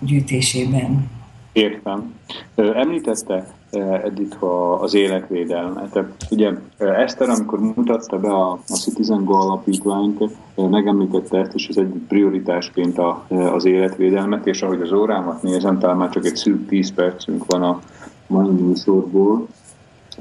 gyűjtésében. 0.00 1.10
Értem. 1.52 2.14
Említette 2.56 3.57
Edith 3.70 4.44
az 4.82 4.94
életvédelmet. 4.94 6.04
Ugye 6.30 6.52
Eszter, 6.78 7.28
amikor 7.28 7.60
mutatta 7.60 8.18
be 8.18 8.30
a, 8.30 8.52
a 8.52 8.74
Citizen 8.74 9.24
Go 9.24 9.34
alapítványt, 9.34 10.24
megemlítette 10.54 11.38
ezt 11.38 11.54
is 11.54 11.68
az 11.68 11.78
egyik 11.78 12.06
prioritásként 12.06 12.98
a, 12.98 13.24
az 13.28 13.64
életvédelmet, 13.64 14.46
és 14.46 14.62
ahogy 14.62 14.80
az 14.80 14.92
órámat 14.92 15.42
nézem, 15.42 15.78
talán 15.78 15.96
már 15.96 16.10
csak 16.10 16.26
egy 16.26 16.36
szűk 16.36 16.68
10 16.68 16.92
percünk 16.94 17.44
van 17.46 17.62
a 17.62 17.80
mai 18.26 18.50
műsorból, 18.50 19.46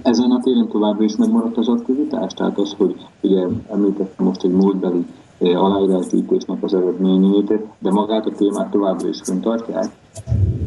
ezen 0.02 0.32
a 0.32 0.40
téren 0.44 0.68
továbbra 0.68 1.04
is 1.04 1.16
megmaradt 1.16 1.58
az 1.58 1.68
aktivitás? 1.68 2.34
Tehát 2.34 2.58
az, 2.58 2.74
hogy 2.78 2.96
ugye 3.22 3.46
említettem 3.72 4.26
most 4.26 4.44
egy 4.44 4.52
múltbeli 4.52 5.06
aláírásgyűjtésnek 5.40 6.64
az 6.64 6.74
eredményét, 6.74 7.48
de 7.80 7.92
magát 7.92 8.26
a 8.26 8.32
témát 8.38 8.72
továbbra 8.72 9.10
is 9.10 9.18
tartják? 9.42 9.86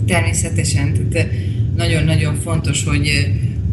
Természetesen. 0.06 1.08
Tehát 1.10 1.30
nagyon-nagyon 1.76 2.34
fontos, 2.34 2.84
hogy, 2.84 3.10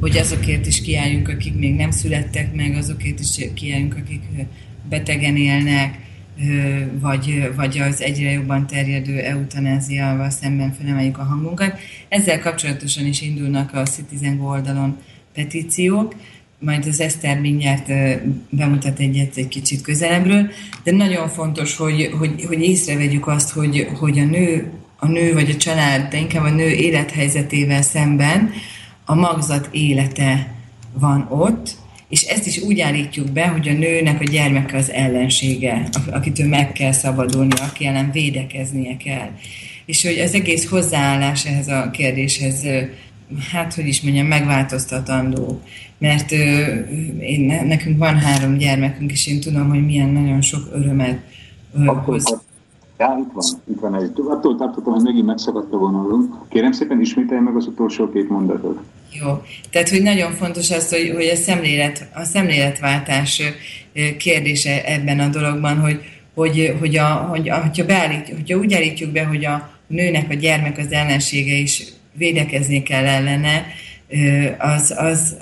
hogy 0.02 0.18
azokért 0.18 0.65
is 0.65 0.82
kiálljunk, 0.82 1.28
akik 1.28 1.60
még 1.60 1.76
nem 1.76 1.91
születtek 1.91 2.56
meg, 2.56 2.76
azokért 2.76 3.19
is 3.19 3.49
kiálljunk, 3.53 3.95
akik 4.03 4.22
betegen 4.90 5.36
élnek, 5.36 6.06
vagy, 6.99 7.52
vagy 7.56 7.78
az 7.78 8.02
egyre 8.02 8.32
jobban 8.32 8.68
terjedő 8.68 9.18
eutanáziával 9.18 10.30
szemben 10.30 10.74
felemeljük 10.74 11.18
a 11.18 11.24
hangunkat. 11.24 11.78
Ezzel 12.10 12.40
kapcsolatosan 12.40 13.06
is 13.06 13.22
indulnak 13.22 13.74
a 13.74 13.84
Citizen 13.84 14.40
oldalon 14.40 14.98
petíciók, 15.34 16.14
majd 16.60 16.86
az 16.86 17.00
Eszter 17.00 17.40
mindjárt 17.40 17.88
bemutat 18.50 19.00
egyet 19.00 19.38
egy 19.38 19.48
kicsit 19.48 19.82
közelebbről, 19.82 20.50
de 20.84 20.92
nagyon 20.92 21.30
fontos, 21.30 21.76
hogy, 21.76 22.10
hogy, 22.18 22.46
hogy 22.48 22.62
észrevegyük 22.62 23.28
azt, 23.28 23.50
hogy, 23.50 23.88
hogy 24.00 24.20
a 24.20 24.26
nő 24.26 24.72
a 25.00 25.08
nő 25.08 25.34
vagy 25.34 25.50
a 25.50 25.56
család, 25.56 26.10
de 26.10 26.18
inkább 26.18 26.44
a 26.44 26.50
nő 26.50 26.70
élethelyzetével 26.70 27.82
szemben 27.82 28.52
a 29.06 29.16
magzat 29.16 29.70
élete 29.72 30.54
van 30.94 31.28
ott, 31.30 31.76
és 32.10 32.24
ezt 32.24 32.48
is 32.48 32.58
úgy 32.62 32.80
állítjuk 32.80 33.32
be, 33.32 33.48
hogy 33.48 33.68
a 33.68 33.74
nőnek 33.74 34.22
a 34.22 34.24
gyermeke 34.24 34.78
az 34.78 34.92
ellensége, 34.92 35.90
akitől 36.12 36.48
meg 36.48 36.72
kell 36.72 36.92
szabadulni, 36.92 37.56
aki 37.62 37.86
ellen 37.86 38.12
védekeznie 38.12 38.98
kell. 38.98 39.30
És 39.86 40.04
hogy 40.04 40.20
az 40.20 40.34
egész 40.34 40.70
hozzáállás 40.70 41.46
ehhez 41.46 41.68
a 41.68 41.90
kérdéshez, 41.92 42.68
hát 43.52 43.74
hogy 43.74 43.88
is 43.88 44.02
mondjam, 44.02 44.28
megváltoztatandó. 44.28 45.62
Mert 45.98 46.32
én, 47.20 47.62
nekünk 47.66 47.98
van 47.98 48.16
három 48.16 48.58
gyermekünk, 48.58 49.12
és 49.12 49.28
én 49.28 49.40
tudom, 49.40 49.70
hogy 49.70 49.86
milyen 49.86 50.10
nagyon 50.10 50.41
sok 50.41 50.62
örömet 50.74 51.20
hoz. 51.86 52.41
Ja, 52.99 53.18
itt 53.20 53.32
van, 53.34 53.62
itt 53.70 53.80
van 53.80 53.95
egy. 53.95 54.12
Attól 54.16 54.56
tartottam, 54.56 54.94
hogy 54.94 55.04
megint 55.04 55.26
megszakadt 55.26 55.74
a 55.74 55.78
vonalunk. 55.78 56.36
Kérem 56.49 56.72
szépen 56.72 57.02
ismételj 57.02 57.41
meg 57.41 57.56
az 57.56 57.68
utolsó 57.68 58.12
két 58.12 58.30
mondatot. 58.30 58.80
Jó, 59.12 59.41
tehát 59.70 59.90
hogy 59.90 60.02
nagyon 60.02 60.32
fontos 60.32 60.72
az, 60.72 60.90
hogy, 60.90 61.12
hogy 61.16 61.26
a, 61.26 61.36
szemlélet, 61.36 62.10
a 62.14 62.24
szemléletváltás 62.24 63.41
kérdése 64.18 64.86
ebben 64.86 65.20
a 65.20 65.28
dologban, 65.28 65.80
hogy, 65.80 65.99
hogy, 66.34 66.76
hogy, 66.80 66.98
a, 66.98 67.06
hogy 67.06 67.49
a, 67.49 67.62
hogyha, 67.62 67.86
beállít, 67.86 68.30
hogyha 68.30 68.58
úgy 68.58 68.74
állítjuk 68.74 69.12
be, 69.12 69.26
hogy 69.26 69.45
a 69.45 69.70
nőnek 69.88 70.30
a 70.30 70.34
gyermek 70.34 70.78
az 70.78 70.91
ellensége 70.91 71.56
is 71.56 71.84
védekezni 72.18 72.84
kell 72.84 73.06
ellene, 73.06 73.65
az, 74.57 74.94
az, 74.98 75.35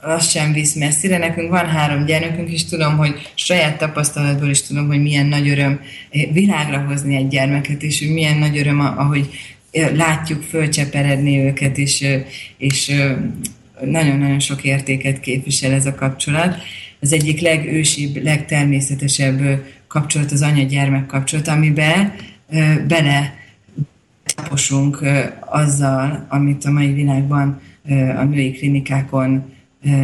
az 0.00 0.30
sem 0.30 0.52
visz 0.52 0.74
messzire. 0.74 1.18
Nekünk 1.18 1.50
van 1.50 1.66
három 1.66 2.04
gyermekünk, 2.04 2.50
és 2.50 2.64
tudom, 2.64 2.96
hogy 2.96 3.30
saját 3.34 3.78
tapasztalatból 3.78 4.48
is 4.48 4.62
tudom, 4.62 4.86
hogy 4.86 5.02
milyen 5.02 5.26
nagy 5.26 5.48
öröm 5.48 5.80
világra 6.32 6.78
hozni 6.78 7.16
egy 7.16 7.28
gyermeket, 7.28 7.82
és 7.82 7.98
hogy 7.98 8.12
milyen 8.12 8.38
nagy 8.38 8.58
öröm, 8.58 8.80
ahogy 8.80 9.28
látjuk 9.94 10.42
fölcseperedni 10.42 11.38
őket, 11.38 11.78
és, 11.78 12.04
és 12.58 12.92
nagyon-nagyon 13.84 14.40
sok 14.40 14.64
értéket 14.64 15.20
képvisel 15.20 15.72
ez 15.72 15.86
a 15.86 15.94
kapcsolat. 15.94 16.56
Az 17.00 17.12
egyik 17.12 17.40
legősibb, 17.40 18.22
legtermészetesebb 18.22 19.64
kapcsolat 19.88 20.32
az 20.32 20.42
anya-gyermek 20.42 21.06
kapcsolat, 21.06 21.48
amiben 21.48 22.14
bele 22.86 23.34
taposunk 24.36 25.00
azzal, 25.40 26.26
amit 26.28 26.64
a 26.64 26.70
mai 26.70 26.92
világban 26.92 27.60
a 28.16 28.22
női 28.22 28.50
klinikákon 28.50 29.54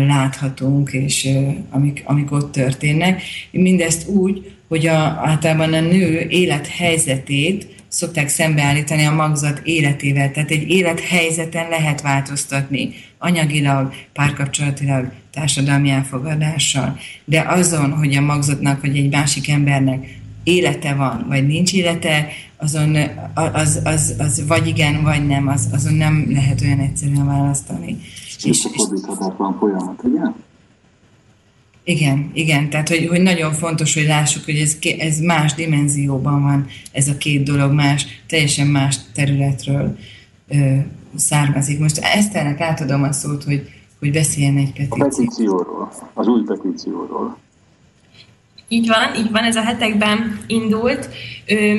láthatunk, 0.07 0.93
és 0.93 1.29
amik, 1.71 2.03
amik 2.05 2.33
ott 2.33 2.53
történnek. 2.53 3.23
Mindezt 3.51 4.09
úgy, 4.09 4.53
hogy 4.69 4.87
a, 4.87 4.97
általában 5.25 5.73
a 5.73 5.81
nő 5.81 6.27
élethelyzetét 6.29 7.67
szokták 7.89 8.29
szembeállítani 8.29 9.05
a 9.05 9.15
magzat 9.15 9.61
életével. 9.65 10.31
Tehát 10.31 10.51
egy 10.51 10.71
élethelyzeten 10.71 11.69
lehet 11.69 12.01
változtatni 12.01 12.91
anyagilag, 13.19 13.93
párkapcsolatilag, 14.13 15.13
társadalmi 15.33 15.91
elfogadással. 15.91 16.99
De 17.25 17.45
azon, 17.49 17.93
hogy 17.93 18.15
a 18.15 18.21
magzatnak 18.21 18.81
vagy 18.81 18.97
egy 18.97 19.11
másik 19.11 19.49
embernek 19.49 20.21
élete 20.45 20.95
van, 20.95 21.25
vagy 21.29 21.47
nincs 21.47 21.73
élete, 21.73 22.27
azon 22.57 22.97
az, 23.35 23.81
az, 23.85 24.15
az 24.19 24.47
vagy 24.47 24.67
igen, 24.67 25.03
vagy 25.03 25.27
nem, 25.27 25.49
az, 25.49 25.69
azon 25.73 25.95
nem 25.95 26.27
lehet 26.31 26.61
olyan 26.61 26.79
egyszerűen 26.79 27.27
választani. 27.27 27.99
És, 28.27 28.45
és 28.45 28.67
fordíthatatlan 28.75 29.57
folyamat, 29.59 30.01
ugye? 30.03 30.21
Igen, 31.85 32.31
igen, 32.35 32.71
tehát 32.71 32.89
hogy, 32.89 33.07
hogy 33.09 33.23
nagyon 33.23 33.53
fontos, 33.53 33.95
hogy 33.95 34.07
lássuk, 34.07 34.45
hogy 34.45 34.57
ez, 34.57 34.77
ez 34.99 35.19
más 35.19 35.55
dimenzióban 35.55 36.43
van, 36.43 36.67
ez 36.93 37.09
a 37.09 37.17
két 37.17 37.43
dolog 37.43 37.73
más, 37.73 38.07
teljesen 38.29 38.67
más 38.67 38.97
területről 39.15 39.97
ö, 40.49 40.77
származik. 41.15 41.79
Most 41.79 41.99
Eszternek 41.99 42.61
átadom 42.61 43.03
a 43.03 43.13
szót, 43.13 43.45
hogy, 43.45 43.69
hogy 43.99 44.13
beszéljen 44.13 44.57
egy 44.57 44.73
petícióról. 44.73 45.01
A 45.01 45.09
petícióról, 45.09 45.93
az 46.15 46.27
új 46.27 46.43
petícióról. 46.43 47.37
Így 48.73 48.87
van, 48.87 49.15
így 49.17 49.31
van, 49.31 49.45
ez 49.45 49.57
a 49.57 49.63
hetekben 49.63 50.41
indult, 50.47 51.09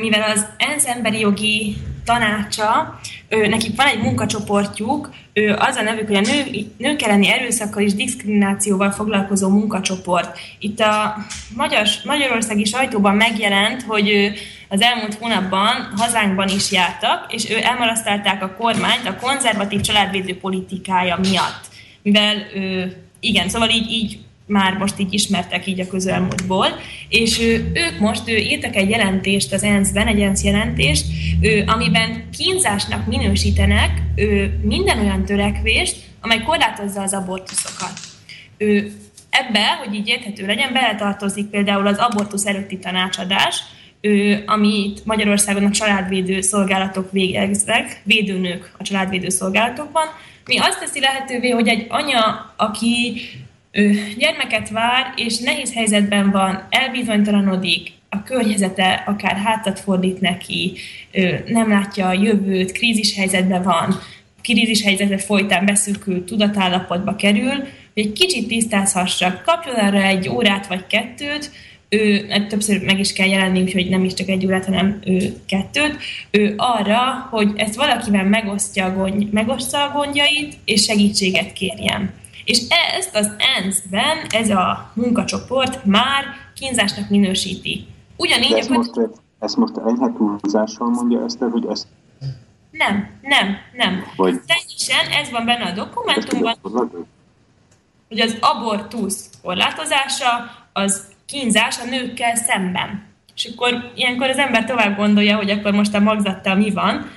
mivel 0.02 0.32
az 0.32 0.46
ENSZ 0.58 0.86
emberi 0.86 1.20
jogi 1.20 1.76
tanácsa, 2.06 3.00
nekik 3.30 3.76
van 3.76 3.88
egy 3.88 4.02
munkacsoportjuk, 4.02 5.14
az 5.58 5.76
a 5.76 5.82
nevük, 5.82 6.08
hogy 6.08 6.16
a 6.16 6.20
nő, 6.20 6.68
nők 6.78 7.02
elleni 7.02 7.32
erőszakkal 7.32 7.84
és 7.84 7.94
diszkriminációval 7.94 8.92
foglalkozó 8.92 9.50
munkacsoport. 9.50 10.40
Itt 10.60 10.80
a 10.80 11.16
magyar, 11.56 11.88
magyarországi 12.04 12.66
sajtóban 12.66 13.16
megjelent, 13.16 13.82
hogy 13.82 14.32
az 14.70 14.82
elmúlt 14.82 15.14
hónapban 15.14 15.94
hazánkban 15.98 16.48
is 16.48 16.72
jártak, 16.72 17.34
és 17.34 17.50
ő 17.50 17.58
elmarasztalták 17.62 18.44
a 18.44 18.56
kormányt 18.56 19.08
a 19.08 19.16
konzervatív 19.22 19.82
családvédő 19.82 20.38
politikája 20.38 21.20
miatt. 21.22 21.66
Mivel 22.02 22.36
igen, 23.20 23.50
szóval 23.50 23.70
így, 23.70 23.92
így 23.92 24.20
már 24.48 24.78
most 24.78 25.00
így 25.00 25.14
ismertek 25.14 25.68
így 25.68 25.80
a 25.80 25.88
közelmúltból, 25.88 26.68
és 27.10 27.40
ők 27.74 28.00
most 28.00 28.30
ő, 28.30 28.36
írtak 28.38 28.76
egy 28.76 28.90
jelentést 28.90 29.54
az 29.54 29.64
ENSZ-ben, 29.64 30.08
egy 30.08 30.22
ENSZ 30.22 30.44
jelentést, 30.44 31.06
ő, 31.42 31.64
amiben 31.68 32.30
kínzásnak 32.38 33.08
minősítenek 33.08 34.02
ő, 34.16 34.60
minden 34.62 35.00
olyan 35.00 35.26
törekvést, 35.26 35.96
amely 36.22 36.42
korlátozza 36.42 37.02
az 37.02 37.14
abortuszokat. 37.14 37.94
Ő, 38.58 38.92
ebbe, 39.30 39.80
hogy 39.84 39.94
így 39.94 40.08
érthető 40.08 40.46
legyen, 40.46 40.74
beletartozik 40.74 41.46
például 41.46 41.88
az 41.88 41.98
abortusz 41.98 42.46
előtti 42.46 42.80
tanácsadás, 42.80 43.64
ő, 44.02 44.44
amit 44.46 45.06
Magyarországon 45.06 45.66
a 45.66 45.72
családvédő 45.72 46.42
szolgálatok 46.42 47.12
végeznek, 47.12 48.02
védőnők 48.04 48.74
a 48.78 48.84
családvédő 48.84 49.30
szolgálatokban, 49.30 50.06
mi 50.46 50.58
azt 50.58 50.80
teszi 50.80 51.00
lehetővé, 51.00 51.50
hogy 51.50 51.68
egy 51.68 51.86
anya, 51.90 52.54
aki 52.58 53.22
ő 53.76 54.14
gyermeket 54.18 54.70
vár, 54.70 55.14
és 55.16 55.40
nehéz 55.40 55.74
helyzetben 55.74 56.32
van, 56.32 56.68
elbizonytalanodik, 56.70 57.92
a 58.10 58.24
környezete 58.24 59.04
akár 59.06 59.36
hátat 59.36 59.80
fordít 59.80 60.22
neki, 60.22 60.74
ő 61.12 61.44
nem 61.48 61.70
látja 61.70 62.08
a 62.08 62.14
jövőt, 62.14 62.72
krízis 62.72 63.16
helyzetben 63.16 63.64
van, 63.64 64.00
krízis 64.42 64.84
helyzetet 64.84 65.24
folytán 65.24 65.66
beszűkül, 65.66 66.26
tudatállapotba 66.26 67.16
kerül, 67.16 67.54
hogy 67.94 68.04
egy 68.04 68.14
kicsit 68.14 68.48
tisztázhassa, 68.48 69.42
kapjon 69.46 69.76
arra 69.76 70.02
egy 70.02 70.30
órát 70.30 70.68
vagy 70.68 70.88
kettőt, 70.88 71.52
ő, 71.90 72.26
hát 72.30 72.48
többször 72.48 72.82
meg 72.84 73.00
is 73.00 73.14
kell 73.14 73.28
jelenni, 73.28 73.62
úgyhogy 73.62 73.90
nem 73.90 74.04
is 74.04 74.14
csak 74.14 74.30
egy 74.30 74.46
órát, 74.46 74.66
hanem 74.66 75.00
ő 75.06 75.34
kettőt, 75.46 75.98
ő 76.32 76.54
arra, 76.58 77.28
hogy 77.30 77.52
ezt 77.56 77.76
valakivel 77.76 78.26
megosztja 78.26 78.86
a, 78.86 78.94
gond, 78.94 79.32
megosztja 79.32 79.84
a 79.84 79.92
gondjait, 79.92 80.54
és 80.66 80.84
segítséget 80.84 81.54
kérjen. 81.54 82.22
És 82.46 82.60
ezt 82.98 83.16
az 83.16 83.32
ENSZ-ben 83.58 84.18
ez 84.30 84.50
a 84.50 84.92
munkacsoport 84.94 85.86
már 85.86 86.24
kínzásnak 86.56 87.10
minősíti. 87.10 87.88
Ugyanígy... 88.18 88.52
ezt, 88.52 88.70
most, 88.70 88.92
ezt 89.40 89.58
most 89.58 89.78
enyhe 89.78 90.12
túlzással 90.18 90.88
mondja 90.88 91.24
ezt, 91.24 91.40
hogy 91.40 91.66
ezt 91.70 91.88
nem, 92.72 93.10
nem, 93.22 93.58
nem. 93.74 94.04
Vagy... 94.16 94.40
Teljesen 94.48 95.22
ez 95.22 95.32
van 95.32 95.46
benne 95.46 95.66
a 95.66 95.74
dokumentumban, 95.74 96.56
hogy 98.08 98.20
az 98.20 98.38
abortusz 98.40 99.30
korlátozása 99.44 100.28
az 100.74 101.08
kínzás 101.26 101.80
a 101.80 101.86
nőkkel 101.86 102.36
szemben. 102.36 103.04
És 103.36 103.52
akkor 103.54 103.92
ilyenkor 103.96 104.30
az 104.30 104.38
ember 104.38 104.66
tovább 104.66 104.98
gondolja, 104.98 105.36
hogy 105.36 105.50
akkor 105.50 105.72
most 105.72 105.94
a 105.94 106.00
magzattal 106.00 106.56
mi 106.56 106.72
van, 106.72 107.10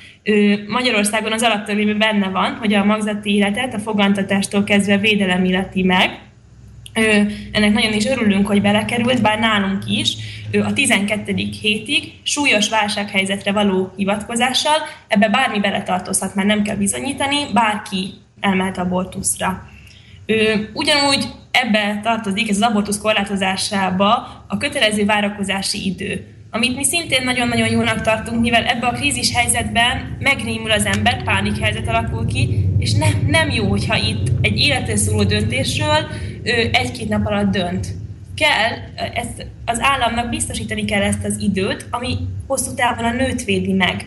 Magyarországon 0.68 1.32
az 1.32 1.42
alaptörvényben 1.42 1.98
benne 1.98 2.28
van, 2.28 2.54
hogy 2.54 2.74
a 2.74 2.84
magzati 2.84 3.34
életet 3.34 3.74
a 3.74 3.78
fogantatástól 3.78 4.64
kezdve 4.64 4.98
védelem 4.98 5.44
illeti 5.44 5.82
meg. 5.82 6.20
Ennek 7.52 7.72
nagyon 7.72 7.92
is 7.92 8.06
örülünk, 8.06 8.46
hogy 8.46 8.62
belekerült, 8.62 9.22
bár 9.22 9.38
nálunk 9.38 9.82
is 9.88 10.12
a 10.64 10.72
12. 10.72 11.34
hétig 11.60 12.12
súlyos 12.22 12.68
válsághelyzetre 12.68 13.52
való 13.52 13.92
hivatkozással, 13.96 14.76
ebbe 15.08 15.28
bármi 15.28 15.60
beletartozhat, 15.60 16.34
már 16.34 16.46
nem 16.46 16.62
kell 16.62 16.76
bizonyítani, 16.76 17.36
bárki 17.52 18.10
elmehet 18.40 18.78
abortuszra. 18.78 19.68
Ugyanúgy 20.72 21.26
ebbe 21.50 22.00
tartozik, 22.02 22.48
ez 22.48 22.56
az 22.56 22.62
abortusz 22.62 22.98
korlátozásába 22.98 24.44
a 24.48 24.56
kötelező 24.58 25.04
várakozási 25.04 25.86
idő 25.86 26.35
amit 26.56 26.76
mi 26.76 26.84
szintén 26.84 27.24
nagyon-nagyon 27.24 27.70
jónak 27.70 28.00
tartunk, 28.00 28.40
mivel 28.40 28.64
ebbe 28.64 28.86
a 28.86 28.92
krízis 28.92 29.32
helyzetben 29.34 30.16
megrémül 30.18 30.70
az 30.70 30.84
ember, 30.84 31.22
pánik 31.22 31.58
helyzet 31.58 31.88
alakul 31.88 32.26
ki, 32.26 32.68
és 32.78 32.92
nem, 32.92 33.26
nem 33.26 33.50
jó, 33.50 33.66
hogyha 33.66 33.96
itt 33.96 34.30
egy 34.40 34.58
életre 34.58 34.96
szóló 34.96 35.22
döntésről 35.24 36.06
egy-két 36.72 37.08
nap 37.08 37.26
alatt 37.26 37.50
dönt. 37.50 37.86
Kell, 38.34 38.72
ezt, 39.14 39.46
az 39.64 39.78
államnak 39.80 40.28
biztosítani 40.28 40.84
kell 40.84 41.02
ezt 41.02 41.24
az 41.24 41.36
időt, 41.40 41.86
ami 41.90 42.16
hosszú 42.46 42.74
távon 42.74 43.04
a 43.04 43.12
nőt 43.12 43.44
védi 43.44 43.72
meg. 43.72 44.06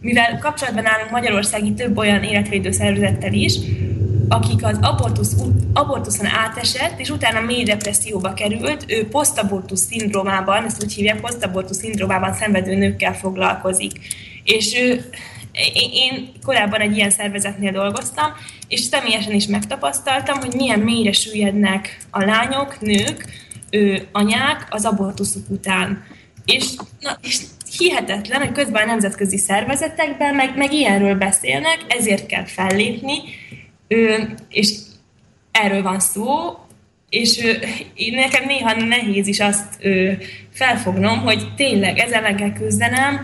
Mivel 0.00 0.38
kapcsolatban 0.38 0.86
állunk 0.86 1.10
Magyarországi 1.10 1.72
több 1.74 1.96
olyan 1.96 2.22
életvédő 2.22 2.70
szervezettel 2.70 3.32
is, 3.32 3.54
akik 4.32 4.64
az 4.64 4.78
abortusz, 4.80 5.34
abortuszon 5.72 6.26
átesett, 6.26 7.00
és 7.00 7.10
utána 7.10 7.40
mély 7.40 7.62
depresszióba 7.62 8.34
került, 8.34 8.84
ő 8.86 9.08
posztabortusz 9.08 9.86
szindrómában, 9.86 10.64
ezt 10.64 10.82
úgy 10.82 10.92
hívják, 10.92 11.20
posztabortusz 11.20 11.78
szindrómában 11.78 12.34
szenvedő 12.34 12.74
nőkkel 12.74 13.14
foglalkozik. 13.14 13.92
És 14.44 14.78
ő, 14.78 15.04
én 15.92 16.32
korábban 16.44 16.80
egy 16.80 16.96
ilyen 16.96 17.10
szervezetnél 17.10 17.72
dolgoztam, 17.72 18.32
és 18.68 18.80
személyesen 18.80 19.32
is 19.32 19.46
megtapasztaltam, 19.46 20.38
hogy 20.38 20.54
milyen 20.54 20.80
mélyre 20.80 21.12
süllyednek 21.12 21.98
a 22.10 22.24
lányok, 22.24 22.80
nők, 22.80 23.24
ő, 23.70 24.08
anyák 24.12 24.66
az 24.70 24.84
abortuszuk 24.84 25.50
után. 25.50 26.04
És, 26.44 26.64
na, 27.00 27.18
és 27.22 27.40
hihetetlen, 27.78 28.40
hogy 28.40 28.52
közben 28.52 28.82
a 28.82 28.86
nemzetközi 28.86 29.38
szervezetekben 29.38 30.34
meg, 30.34 30.56
meg 30.56 30.72
ilyenről 30.72 31.14
beszélnek, 31.14 31.78
ezért 31.88 32.26
kell 32.26 32.44
fellépni, 32.44 33.18
és 34.48 34.78
erről 35.50 35.82
van 35.82 35.98
szó, 36.00 36.24
és 37.08 37.58
nekem 38.14 38.46
néha 38.46 38.74
nehéz 38.74 39.26
is 39.26 39.40
azt 39.40 39.86
felfognom, 40.50 41.18
hogy 41.18 41.52
tényleg 41.56 41.98
ezzel 41.98 42.24
ellen 42.24 42.36
kell 42.36 42.52
küzdenem, 42.52 43.20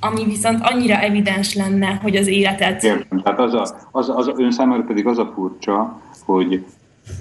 ami 0.00 0.24
viszont 0.24 0.58
annyira 0.62 1.00
evidens 1.00 1.54
lenne, 1.54 1.98
hogy 2.02 2.16
az 2.16 2.26
életet... 2.26 2.82
Értem, 2.82 3.22
tehát 3.22 3.38
az, 3.38 3.54
a, 3.54 3.66
az, 3.90 4.08
az 4.08 4.30
ön 4.36 4.50
számára 4.50 4.82
pedig 4.82 5.06
az 5.06 5.18
a 5.18 5.32
furcsa, 5.34 6.00
hogy 6.24 6.64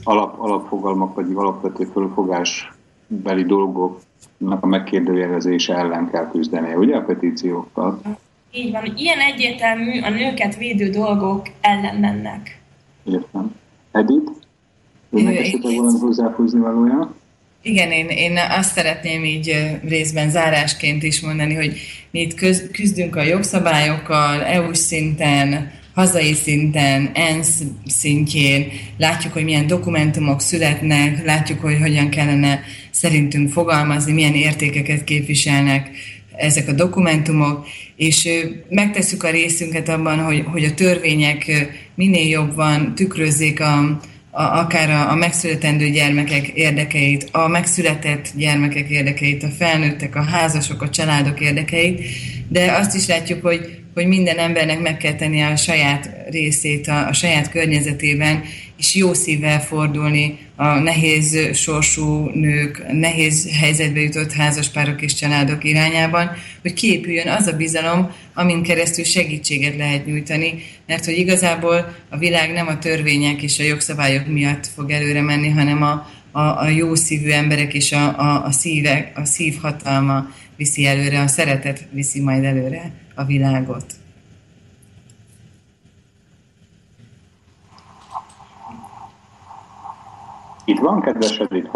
alap, 0.04 0.40
alapfogalmak 0.40 1.16
vagy 1.16 1.32
alapvető 1.34 1.90
fölfogásbeli 1.94 3.44
dolgoknak 3.46 4.64
a 4.64 4.66
megkérdőjelezése 4.66 5.76
ellen 5.76 6.10
kell 6.12 6.30
küzdenie, 6.32 6.78
ugye 6.78 6.96
a 6.96 7.02
petíciókkal? 7.02 8.02
Így 8.52 8.72
van, 8.72 8.94
ilyen 8.96 9.20
egyértelmű 9.20 10.02
a 10.02 10.10
nőket 10.10 10.58
védő 10.58 10.90
dolgok 10.90 11.48
ellen 11.62 11.96
mennek. 11.96 12.60
Értem. 13.04 13.56
Edith? 13.92 14.32
Önnek 15.12 15.38
esetleg 15.38 15.76
valami 15.76 16.00
hozzáfúzni 16.00 16.60
valója? 16.60 17.16
Igen, 17.62 17.92
én, 17.92 18.08
én 18.08 18.38
azt 18.50 18.74
szeretném 18.74 19.24
így 19.24 19.78
részben 19.88 20.30
zárásként 20.30 21.04
is 21.04 21.22
mondani, 21.22 21.54
hogy 21.54 21.78
mi 22.12 22.20
itt 22.20 22.34
köz, 22.34 22.70
küzdünk 22.72 23.16
a 23.16 23.22
jogszabályokkal, 23.22 24.44
EU-s 24.44 24.78
szinten, 24.78 25.72
hazai 25.94 26.34
szinten, 26.34 27.10
ENSZ 27.14 27.64
szintjén, 27.86 28.68
látjuk, 28.98 29.34
hogy 29.34 29.44
milyen 29.44 29.68
dokumentumok 29.68 30.42
születnek, 30.42 31.26
látjuk, 31.26 31.62
hogy 31.62 31.78
hogyan 31.82 32.10
kellene 32.10 32.60
szerintünk 32.92 33.52
fogalmazni, 33.52 34.14
milyen 34.14 34.34
értékeket 34.34 35.04
képviselnek 35.04 35.90
ezek 36.38 36.68
a 36.68 36.72
dokumentumok, 36.72 37.68
és 37.96 38.30
megtesszük 38.70 39.24
a 39.24 39.30
részünket 39.30 39.90
abban, 39.90 40.20
hogy, 40.20 40.44
hogy 40.46 40.64
a 40.64 40.74
törvények 40.74 41.68
minél 41.96 42.28
jobban 42.28 42.96
tükrözzék 42.96 43.60
a, 43.60 44.00
a, 44.32 44.42
akár 44.42 44.90
a, 44.90 45.12
a 45.12 45.16
megszületendő 45.16 45.90
gyermekek 45.90 46.48
érdekeit, 46.48 47.30
a 47.32 47.48
megszületett 47.48 48.32
gyermekek 48.36 48.90
érdekeit, 48.90 49.44
a 49.44 49.50
felnőttek, 49.58 50.16
a 50.16 50.24
házasok, 50.24 50.82
a 50.82 50.90
családok 50.90 51.40
érdekeit, 51.40 52.02
de 52.48 52.72
azt 52.72 52.96
is 52.96 53.08
látjuk, 53.08 53.42
hogy, 53.42 53.80
hogy 53.94 54.08
minden 54.08 54.38
embernek 54.38 54.80
meg 54.80 54.98
kell 54.98 55.14
tennie 55.14 55.48
a 55.48 55.56
saját 55.56 56.10
részét 56.30 56.88
a, 56.88 57.08
a 57.08 57.14
saját 57.14 57.50
környezetében, 57.50 58.44
és 58.78 58.96
jó 58.96 59.14
szívvel 59.14 59.62
fordulni 59.62 60.38
a 60.60 60.80
nehéz 60.80 61.38
sorsú 61.54 62.30
nők, 62.34 62.92
nehéz 62.92 63.50
helyzetbe 63.60 64.00
jutott 64.00 64.32
házaspárok 64.32 65.02
és 65.02 65.14
családok 65.14 65.64
irányában, 65.64 66.32
hogy 66.62 66.74
kiépüljön 66.74 67.28
az 67.28 67.48
a 67.48 67.56
bizalom, 67.56 68.12
amin 68.34 68.64
keresztül 68.64 69.04
segítséget 69.04 69.78
lehet 69.78 70.06
nyújtani, 70.06 70.64
mert 70.88 71.06
hogy 71.06 71.18
igazából 71.18 71.96
a 72.10 72.18
világ 72.18 72.52
nem 72.52 72.68
a 72.68 72.80
törvények 72.80 73.42
és 73.42 73.60
a 73.60 73.64
jogszabályok 73.64 74.28
miatt 74.28 74.68
fog 74.76 74.92
előre 74.92 75.22
menni, 75.22 75.50
hanem 75.50 75.84
a, 75.84 76.10
a, 76.32 76.42
a 76.42 76.68
jó 76.68 76.96
szívű 76.96 77.30
emberek 77.30 77.74
és 77.74 77.92
a, 77.92 78.20
a, 78.20 78.46
a, 78.46 78.52
szíve, 78.52 79.12
a 79.16 79.26
szív 79.26 79.58
hatalma 79.62 80.30
viszi 80.56 80.86
előre, 80.86 81.22
a 81.22 81.28
szeretet 81.28 81.88
viszi 81.92 82.22
majd 82.22 82.44
előre 82.44 82.92
a 83.16 83.26
világot. 83.26 83.86
Itt 90.68 90.80
van, 90.80 91.02
kedves 91.02 91.40
Edith, 91.40 91.70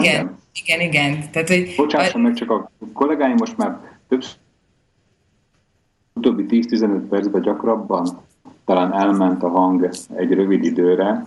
Igen, 0.00 0.38
igen, 0.62 0.80
igen. 0.80 1.30
Tehát, 1.30 1.48
hogy 1.48 1.74
Bocsásson 1.76 2.20
meg, 2.20 2.34
csak 2.34 2.50
a 2.50 2.70
kollégáim 2.92 3.36
most 3.38 3.56
már 3.56 3.78
többször 4.08 4.36
utóbbi 6.14 6.46
10-15 6.48 7.02
percben 7.08 7.42
gyakrabban 7.42 8.22
talán 8.64 8.92
elment 8.92 9.42
a 9.42 9.48
hang 9.48 9.90
egy 10.16 10.32
rövid 10.32 10.64
időre. 10.64 11.26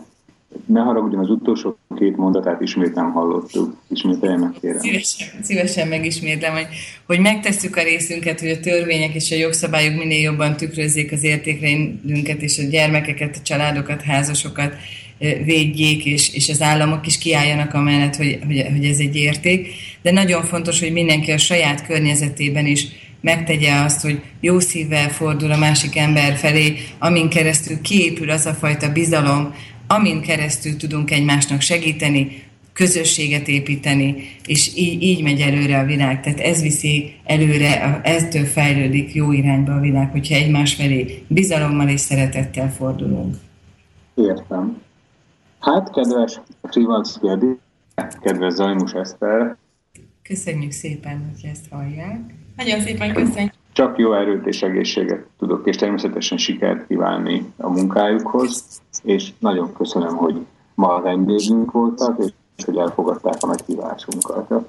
Ne 0.65 0.81
haragudjon, 0.81 1.21
az 1.23 1.29
utolsó 1.29 1.77
két 1.95 2.17
mondatát 2.17 2.61
ismét 2.61 2.93
nem 2.93 3.11
hallottuk. 3.11 3.75
Ismételjen 3.87 4.39
meg, 4.39 4.51
kérem. 4.61 4.79
Szívesen, 4.79 5.27
szívesen 5.43 5.87
megismétlem, 5.87 6.53
hogy, 6.53 6.67
hogy 7.05 7.19
megtesszük 7.19 7.75
a 7.75 7.83
részünket, 7.83 8.39
hogy 8.39 8.49
a 8.49 8.59
törvények 8.59 9.13
és 9.13 9.31
a 9.31 9.35
jogszabályok 9.35 9.97
minél 9.97 10.21
jobban 10.21 10.57
tükrözzék 10.57 11.11
az 11.11 11.23
értékrendünket 11.23 12.41
és 12.41 12.59
a 12.59 12.63
gyermekeket, 12.69 13.35
a 13.35 13.41
családokat, 13.43 14.01
házasokat 14.01 14.73
védjék, 15.19 16.05
és, 16.05 16.33
és 16.33 16.49
az 16.49 16.61
államok 16.61 17.07
is 17.07 17.17
kiálljanak 17.17 17.73
amellett, 17.73 18.15
hogy, 18.15 18.39
hogy, 18.45 18.65
hogy 18.71 18.85
ez 18.85 18.97
egy 18.99 19.15
érték. 19.15 19.67
De 20.01 20.11
nagyon 20.11 20.43
fontos, 20.43 20.79
hogy 20.79 20.91
mindenki 20.91 21.31
a 21.31 21.37
saját 21.37 21.85
környezetében 21.85 22.65
is 22.65 22.87
megtegye 23.21 23.73
azt, 23.73 24.01
hogy 24.01 24.21
jó 24.39 24.59
szívvel 24.59 25.09
fordul 25.09 25.51
a 25.51 25.57
másik 25.57 25.97
ember 25.97 26.35
felé, 26.35 26.77
amin 26.99 27.29
keresztül 27.29 27.81
kiépül 27.81 28.29
az 28.29 28.45
a 28.45 28.53
fajta 28.53 28.91
bizalom, 28.91 29.53
amin 29.87 30.21
keresztül 30.21 30.77
tudunk 30.77 31.11
egymásnak 31.11 31.61
segíteni, 31.61 32.43
közösséget 32.73 33.47
építeni, 33.47 34.15
és 34.45 34.71
így, 34.75 35.01
így 35.01 35.23
megy 35.23 35.41
előre 35.41 35.79
a 35.79 35.85
világ. 35.85 36.21
Tehát 36.21 36.39
ez 36.39 36.61
viszi 36.61 37.13
előre, 37.23 38.01
eztől 38.03 38.45
fejlődik 38.45 39.13
jó 39.13 39.31
irányba 39.31 39.73
a 39.73 39.79
világ, 39.79 40.11
hogyha 40.11 40.35
egymás 40.35 40.73
felé 40.73 41.23
bizalommal 41.27 41.87
és 41.87 41.99
szeretettel 41.99 42.73
fordulunk. 42.73 43.35
Értem. 44.15 44.81
Hát, 45.63 45.91
kedves 45.91 46.41
Trivalszki 46.61 47.27
kedves 48.21 48.53
Zajmus 48.53 48.91
Eszter, 48.91 49.55
Köszönjük 50.23 50.71
szépen, 50.71 51.31
hogy 51.31 51.49
ezt 51.49 51.65
hallják. 51.69 52.19
Nagyon 52.55 52.79
szépen 52.79 53.13
köszönjük. 53.13 53.53
Csak 53.71 53.97
jó 53.97 54.13
erőt 54.13 54.45
és 54.45 54.61
egészséget 54.61 55.25
tudok, 55.39 55.67
és 55.67 55.75
természetesen 55.75 56.37
sikert 56.37 56.87
kívánni 56.87 57.53
a 57.57 57.69
munkájukhoz, 57.69 58.63
és 59.03 59.29
nagyon 59.39 59.73
köszönöm, 59.73 60.15
hogy 60.15 60.45
ma 60.75 60.95
a 60.95 61.01
vendégünk 61.01 61.71
voltak, 61.71 62.19
és 62.57 62.63
hogy 62.65 62.77
elfogadták 62.77 63.35
a 63.39 63.47
meghívásunkat. 63.47 64.65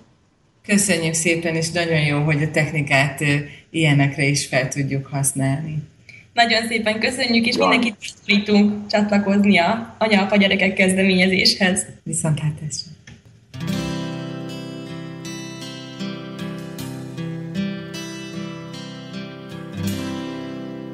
Köszönjük 0.66 1.15
szépen, 1.15 1.55
és 1.55 1.71
nagyon 1.71 2.01
jó, 2.01 2.19
hogy 2.19 2.43
a 2.43 2.51
technikát 2.51 3.21
ilyenekre 3.71 4.25
is 4.25 4.47
fel 4.47 4.69
tudjuk 4.69 5.07
használni. 5.07 5.83
Nagyon 6.35 6.66
szépen 6.66 7.01
köszönjük, 7.01 7.47
és 7.47 7.56
mindenkit 7.56 7.97
tudunk 8.44 8.86
csatlakozni 8.86 9.59
a 9.59 9.94
anya 9.98 10.36
gyerekek 10.36 10.74
kezdeményezéshez. 10.74 11.86
Viszont 12.02 12.40
ez 12.69 12.82
sem. 12.82 12.93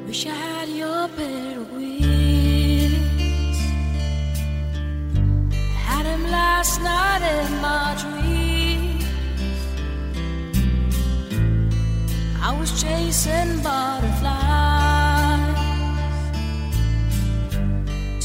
Wish 0.07 0.25
I 0.25 0.29
had 0.29 0.69
your 0.77 1.07
of 1.57 1.71
wings. 1.77 3.57
Had 5.87 6.05
him 6.05 6.29
last 6.29 6.81
night 6.81 7.21
in 7.21 7.51
my 7.61 7.95
dreams. 8.01 9.05
I 12.41 12.51
was 12.59 12.81
chasing 12.81 13.61
butterflies 13.63 14.50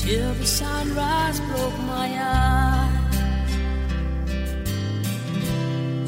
till 0.07 0.33
the 0.35 0.47
sunrise 0.47 1.41
broke 1.49 1.79
my 1.81 2.09
eyes. 2.21 3.53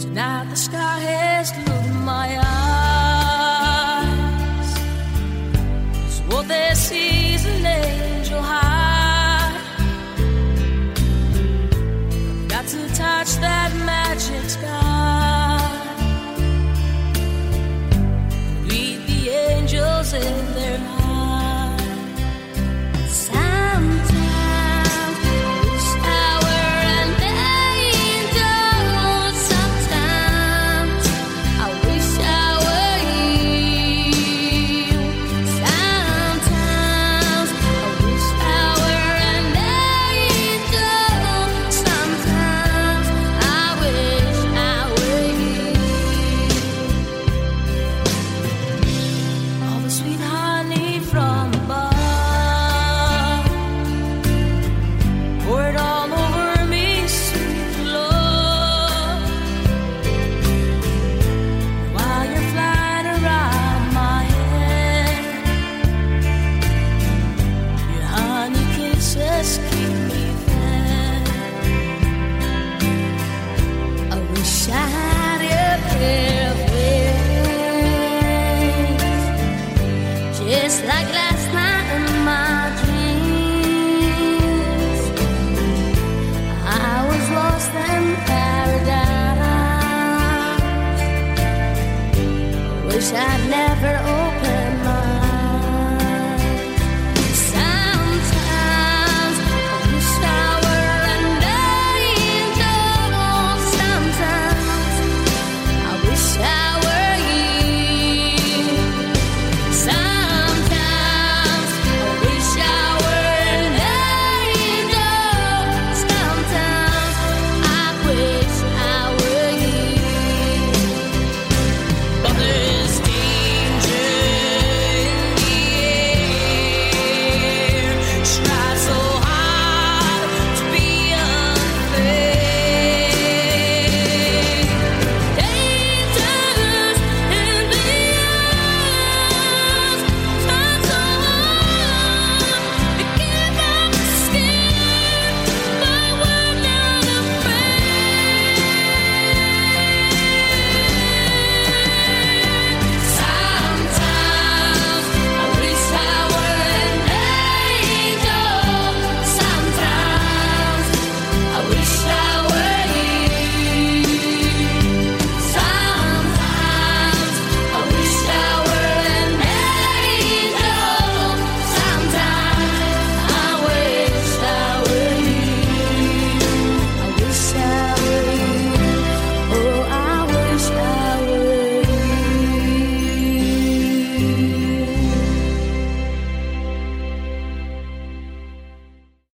Tonight 0.03 0.47
the 0.51 0.57
sky 0.57 0.99
has 1.01 1.51
glued 1.51 1.95
my 2.13 2.29
eyes. 2.41 3.59
It's 6.07 6.21
what 6.31 6.47
they 6.47 6.71
see 6.75 7.35
is 7.35 7.45
an 7.45 7.67
angel 7.67 8.41
high. 8.41 9.53
Got 12.47 12.67
to 12.69 12.81
touch 12.95 13.31
that 13.47 13.71
magic 13.85 14.49
sky. 14.49 15.18